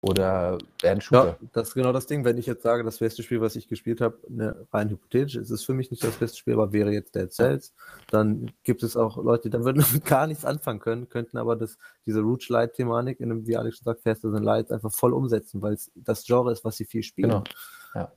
Oder 0.04 0.58
ein 0.84 1.00
Shooter. 1.00 1.38
Ja, 1.42 1.48
das 1.54 1.70
ist 1.70 1.76
genau 1.76 1.94
das 1.94 2.08
Ding. 2.08 2.26
Wenn 2.26 2.38
ich 2.38 2.46
jetzt 2.46 2.64
sage, 2.64 2.84
das 2.84 2.98
beste 2.98 3.24
Spiel, 3.24 3.40
was 3.40 3.56
ich 3.56 3.70
gespielt 3.70 4.02
habe, 4.02 4.18
ne, 4.28 4.68
rein 4.74 4.90
hypothetisch, 4.90 5.38
ist 5.38 5.50
es 5.50 5.64
für 5.64 5.74
mich 5.74 5.92
nicht 5.92 6.04
das 6.04 6.18
beste 6.18 6.38
Spiel, 6.38 6.56
aber 6.56 6.74
wäre 6.74 6.92
jetzt 6.92 7.16
Dead 7.16 7.32
Cells, 7.32 7.74
dann 8.12 8.52
gibt 8.64 8.84
es 8.84 8.98
auch 8.98 9.16
Leute, 9.16 9.44
die 9.44 9.52
dann 9.52 9.64
würden 9.66 9.82
gar 10.04 10.28
nichts 10.28 10.44
anfangen 10.44 10.82
können, 10.82 11.08
könnten 11.08 11.38
aber 11.38 11.56
das, 11.56 11.78
diese 12.06 12.20
Rouge 12.20 12.48
Light-Thematik 12.50 13.22
in 13.22 13.32
einem, 13.32 13.48
wie 13.48 13.56
Alex 13.56 13.78
schon 13.78 13.86
sagt, 13.86 14.02
Faster 14.02 14.30
Than 14.30 14.44
Light 14.44 14.72
einfach 14.72 14.92
voll 14.92 15.14
umsetzen, 15.14 15.62
weil 15.62 15.76
es 15.76 15.90
das 15.96 16.26
Genre 16.26 16.52
ist, 16.52 16.66
was 16.66 16.76
sie 16.76 16.86
viel 16.86 17.04
spielen. 17.04 17.30
Genau. 17.30 17.44
Ja. 17.96 18.12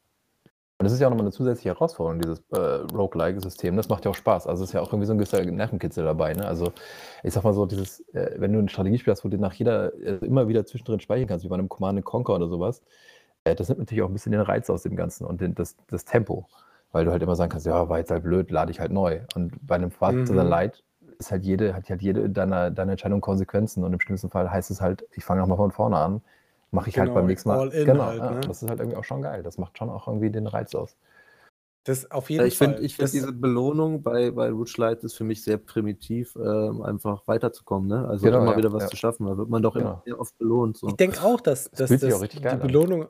Und 0.78 0.84
das 0.84 0.92
ist 0.92 1.00
ja 1.00 1.06
auch 1.06 1.10
nochmal 1.10 1.24
eine 1.24 1.32
zusätzliche 1.32 1.70
Herausforderung, 1.70 2.20
dieses 2.20 2.40
äh, 2.52 2.58
Roguelike-System. 2.94 3.76
Das 3.76 3.88
macht 3.88 4.04
ja 4.04 4.10
auch 4.10 4.14
Spaß. 4.14 4.46
Also 4.46 4.62
es 4.62 4.70
ist 4.70 4.74
ja 4.74 4.82
auch 4.82 4.88
irgendwie 4.88 5.06
so 5.06 5.14
ein 5.14 5.18
gewisser 5.18 5.42
Nervenkitzel 5.42 6.04
dabei. 6.04 6.34
Ne? 6.34 6.46
Also 6.46 6.70
ich 7.22 7.32
sag 7.32 7.44
mal 7.44 7.54
so, 7.54 7.64
dieses, 7.64 8.00
äh, 8.12 8.32
wenn 8.36 8.52
du 8.52 8.58
ein 8.58 8.68
Strategiespiel 8.68 9.10
hast, 9.10 9.24
wo 9.24 9.28
du 9.30 9.38
nach 9.38 9.54
jeder 9.54 9.94
äh, 9.94 10.18
immer 10.26 10.48
wieder 10.48 10.66
zwischendrin 10.66 11.00
speichern 11.00 11.28
kannst, 11.28 11.46
wie 11.46 11.48
bei 11.48 11.54
einem 11.54 11.70
Command 11.70 12.04
Conquer 12.04 12.34
oder 12.34 12.48
sowas, 12.48 12.82
äh, 13.44 13.54
das 13.54 13.70
nimmt 13.70 13.80
natürlich 13.80 14.02
auch 14.02 14.08
ein 14.08 14.12
bisschen 14.12 14.32
den 14.32 14.42
Reiz 14.42 14.68
aus 14.68 14.82
dem 14.82 14.96
Ganzen 14.96 15.24
und 15.24 15.40
den, 15.40 15.54
das, 15.54 15.76
das 15.86 16.04
Tempo. 16.04 16.46
Weil 16.92 17.06
du 17.06 17.10
halt 17.10 17.22
immer 17.22 17.36
sagen 17.36 17.50
kannst, 17.50 17.66
ja, 17.66 17.88
war 17.88 17.98
jetzt 17.98 18.10
halt 18.10 18.24
blöd, 18.24 18.50
lade 18.50 18.70
ich 18.70 18.78
halt 18.78 18.92
neu. 18.92 19.20
Und 19.34 19.54
bei 19.66 19.76
einem 19.76 19.90
Fahrt 19.90 20.14
mhm. 20.14 20.36
Light 20.36 20.82
ist 21.18 21.30
halt 21.30 21.44
jede, 21.44 21.74
hat 21.74 21.88
halt 21.88 22.02
jede 22.02 22.28
deiner, 22.28 22.70
deiner 22.70 22.92
Entscheidung 22.92 23.22
Konsequenzen. 23.22 23.82
Und 23.82 23.94
im 23.94 24.00
schlimmsten 24.00 24.28
Fall 24.28 24.50
heißt 24.50 24.70
es 24.70 24.82
halt, 24.82 25.06
ich 25.12 25.24
fange 25.24 25.40
nochmal 25.40 25.56
von 25.56 25.72
vorne 25.72 25.96
an 25.96 26.20
mache 26.70 26.88
ich 26.88 26.94
genau, 26.94 27.06
halt 27.06 27.14
beim 27.14 27.26
nächsten 27.26 27.48
Mal. 27.48 27.70
genau, 27.70 28.04
halt, 28.04 28.18
ja, 28.18 28.30
ne? 28.32 28.40
das 28.40 28.62
ist 28.62 28.68
halt 28.68 28.80
irgendwie 28.80 28.96
auch 28.96 29.04
schon 29.04 29.22
geil. 29.22 29.42
Das 29.42 29.58
macht 29.58 29.78
schon 29.78 29.90
auch 29.90 30.08
irgendwie 30.08 30.30
den 30.30 30.46
Reiz 30.46 30.74
aus. 30.74 30.96
Das 31.86 32.10
auf 32.10 32.30
jeden 32.30 32.44
ich 32.46 32.58
Fall. 32.58 32.74
Find, 32.74 32.84
ich 32.84 32.96
finde 32.96 33.12
diese 33.12 33.32
Belohnung 33.32 34.02
bei, 34.02 34.32
bei 34.32 34.50
Rouge 34.50 34.74
Light 34.78 35.04
ist 35.04 35.14
für 35.14 35.22
mich 35.22 35.44
sehr 35.44 35.56
primitiv, 35.56 36.34
äh, 36.34 36.82
einfach 36.82 37.28
weiterzukommen. 37.28 37.88
Ne? 37.88 38.08
Also 38.08 38.26
genau, 38.26 38.42
immer 38.42 38.52
ja, 38.52 38.58
wieder 38.58 38.72
was 38.72 38.84
ja. 38.84 38.88
zu 38.88 38.96
schaffen. 38.96 39.26
Da 39.26 39.38
wird 39.38 39.48
man 39.48 39.62
doch 39.62 39.74
genau. 39.74 40.02
immer 40.04 40.18
oft 40.18 40.36
belohnt. 40.36 40.76
So. 40.76 40.88
Ich 40.88 40.96
denke 40.96 41.22
auch, 41.22 41.40
dass, 41.40 41.70
das 41.70 41.90
dass, 41.90 42.00
dass 42.00 42.20
die 42.28 42.40
Belohnung. 42.40 43.04
An. 43.04 43.08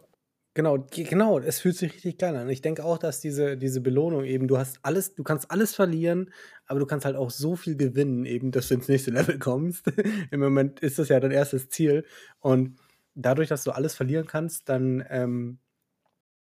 Genau, 0.53 0.79
genau, 0.91 1.39
es 1.39 1.61
fühlt 1.61 1.77
sich 1.77 1.93
richtig 1.93 2.17
geil 2.17 2.35
an. 2.35 2.49
Ich 2.49 2.63
denke 2.63 2.83
auch, 2.83 2.97
dass 2.97 3.21
diese, 3.21 3.59
diese 3.59 3.83
Belohnung 3.83 4.25
eben, 4.25 4.49
du 4.49 4.57
hast 4.57 4.79
alles, 4.83 5.15
du 5.15 5.23
kannst 5.23 5.51
alles 5.51 5.75
verlieren, 5.75 6.31
aber 6.67 6.81
du 6.81 6.87
kannst 6.87 7.05
halt 7.05 7.15
auch 7.15 7.31
so 7.31 7.57
viel 7.57 7.77
gewinnen, 7.77 8.25
eben, 8.25 8.53
dass 8.53 8.69
du 8.69 8.75
ins 8.75 8.89
nächste 8.89 9.11
Level 9.11 9.39
kommst. 9.39 9.87
Im 10.31 10.41
Moment 10.41 10.81
ist 10.81 10.99
das 10.99 11.11
ja 11.11 11.21
dein 11.21 11.31
erstes 11.31 11.69
Ziel. 11.69 12.05
Und 12.41 12.79
dadurch, 13.17 13.49
dass 13.49 13.65
du 13.65 13.73
alles 13.73 13.95
verlieren 13.95 14.27
kannst, 14.27 14.69
dann 14.69 15.05
ähm, 15.09 15.59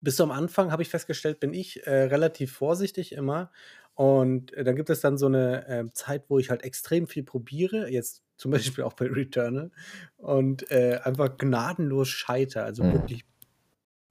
bist 0.00 0.18
du 0.18 0.22
am 0.22 0.30
Anfang, 0.30 0.72
habe 0.72 0.82
ich 0.82 0.88
festgestellt, 0.88 1.40
bin 1.40 1.52
ich 1.52 1.86
äh, 1.86 2.04
relativ 2.04 2.52
vorsichtig 2.52 3.12
immer. 3.12 3.50
Und 3.94 4.54
äh, 4.54 4.64
dann 4.64 4.76
gibt 4.76 4.88
es 4.88 5.00
dann 5.00 5.18
so 5.18 5.26
eine 5.26 5.68
äh, 5.68 5.84
Zeit, 5.92 6.24
wo 6.28 6.38
ich 6.38 6.48
halt 6.48 6.62
extrem 6.62 7.06
viel 7.06 7.22
probiere, 7.22 7.90
jetzt 7.90 8.22
zum 8.36 8.50
Beispiel 8.52 8.84
auch 8.84 8.94
bei 8.94 9.06
Returnal, 9.06 9.70
und 10.16 10.70
äh, 10.70 11.00
einfach 11.02 11.36
gnadenlos 11.36 12.08
scheiter, 12.08 12.64
also 12.64 12.82
mhm. 12.82 12.94
wirklich 12.94 13.24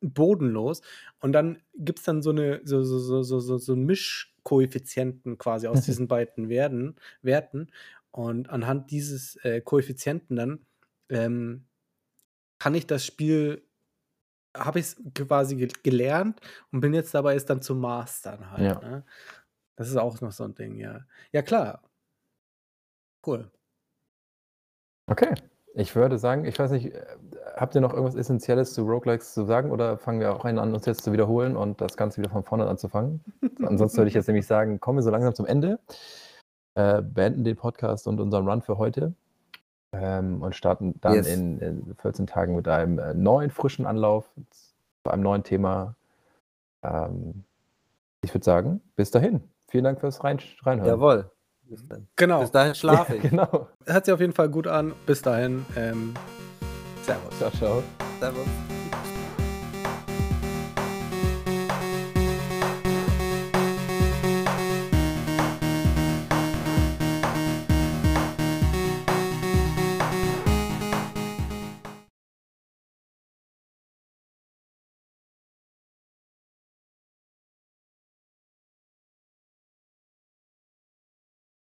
bodenlos. 0.02 0.82
Und 1.20 1.32
dann 1.32 1.60
gibt 1.76 2.00
es 2.00 2.06
dann 2.06 2.22
so 2.22 2.30
eine, 2.30 2.62
so, 2.64 2.84
so, 2.84 3.00
so, 3.00 3.24
so, 3.24 3.40
so, 3.40 3.58
so 3.58 3.74
einen 3.74 3.86
Mischkoeffizienten 3.86 5.38
quasi 5.38 5.68
aus 5.68 5.82
diesen 5.86 6.08
beiden 6.08 6.50
Werten, 6.50 6.96
Werten. 7.22 7.68
Und 8.12 8.50
anhand 8.50 8.92
dieses 8.92 9.38
äh, 9.38 9.62
Koeffizienten 9.62 10.36
dann 10.36 10.66
ähm, 11.10 11.66
kann 12.60 12.76
ich 12.76 12.86
das 12.88 13.06
Spiel 13.06 13.64
habe 14.56 14.80
ich 14.80 14.86
es 14.88 15.02
quasi 15.14 15.68
gelernt 15.84 16.40
und 16.72 16.82
bin 16.82 16.94
jetzt 16.94 17.14
dabei, 17.14 17.36
es 17.36 17.46
dann 17.46 17.62
zu 17.62 17.76
mastern 17.76 18.52
halt. 18.52 18.62
Ja. 18.62 18.80
Ne? 18.80 19.04
Das 19.76 19.88
ist 19.90 19.98
auch 19.98 20.20
noch 20.22 20.32
so 20.32 20.44
ein 20.44 20.56
Ding, 20.56 20.76
ja. 20.76 21.02
Ja, 21.32 21.42
klar. 21.42 21.84
Cool. 23.26 23.50
Okay. 25.08 25.34
Ich 25.76 25.96
würde 25.96 26.18
sagen, 26.18 26.46
ich 26.46 26.58
weiß 26.58 26.72
nicht, 26.72 26.94
äh, 26.94 27.06
habt 27.56 27.76
ihr 27.76 27.82
noch 27.82 27.94
irgendwas 27.94 28.16
Essentielles 28.16 28.74
zu 28.74 28.84
Roguelikes 28.84 29.34
zu 29.34 29.46
sagen 29.46 29.72
oder 29.72 29.98
fangen 29.98 30.20
wir 30.20 30.36
auch 30.36 30.44
einen 30.44 30.58
an, 30.58 30.74
uns 30.74 30.86
jetzt 30.86 31.04
zu 31.04 31.14
wiederholen 31.14 31.56
und 31.56 31.80
das 31.80 31.96
Ganze 31.96 32.20
wieder 32.20 32.32
von 32.32 32.44
vorne 32.44 32.68
anzufangen? 32.68 33.24
Ansonsten 33.64 34.00
würde 34.00 34.10
ich 34.10 34.16
jetzt 34.16 34.28
nämlich 34.28 34.48
sagen, 34.48 34.80
kommen 34.80 34.98
wir 34.98 35.04
so 35.04 35.12
langsam 35.12 35.36
zum 35.36 35.46
Ende. 35.46 35.80
äh, 36.76 37.02
beenden 37.02 37.44
den 37.44 37.56
Podcast 37.56 38.08
und 38.08 38.20
unseren 38.20 38.48
Run 38.48 38.62
für 38.62 38.78
heute 38.78 39.14
ähm, 39.92 40.42
und 40.42 40.56
starten 40.56 41.00
dann 41.02 41.14
Yes. 41.16 41.28
in, 41.28 41.60
in 41.60 41.96
14 41.96 42.28
Tagen 42.28 42.56
mit 42.56 42.68
einem 42.68 43.00
äh, 43.00 43.14
neuen, 43.14 43.50
frischen 43.52 43.86
Anlauf 43.86 44.30
zu 45.04 45.10
einem 45.12 45.24
neuen 45.24 45.44
Thema. 45.44 45.96
Ähm, 46.84 47.44
ich 48.22 48.34
würde 48.34 48.46
sagen, 48.46 48.82
bis 48.96 49.12
dahin. 49.12 49.42
Vielen 49.68 49.84
Dank 49.84 50.00
fürs 50.00 50.24
Rein 50.24 50.40
Reinhören. 50.64 50.90
Jawohl. 50.90 51.32
Bis, 51.64 51.88
dann. 51.88 52.08
Genau. 52.16 52.42
Bis 52.42 52.52
dahin 52.52 52.76
schlafe 52.76 53.16
ich. 53.16 53.22
genau. 53.30 53.68
Hört 53.86 54.06
sich 54.06 54.14
auf 54.14 54.20
jeden 54.20 54.34
Fall 54.34 54.50
gut 54.50 54.68
an. 54.68 54.94
Bis 55.06 55.22
dahin. 55.22 55.66
Ähm, 55.76 56.14
Servus. 57.04 57.38
Ciao, 57.38 57.52
ciao. 57.52 57.84
Servus. 58.20 58.79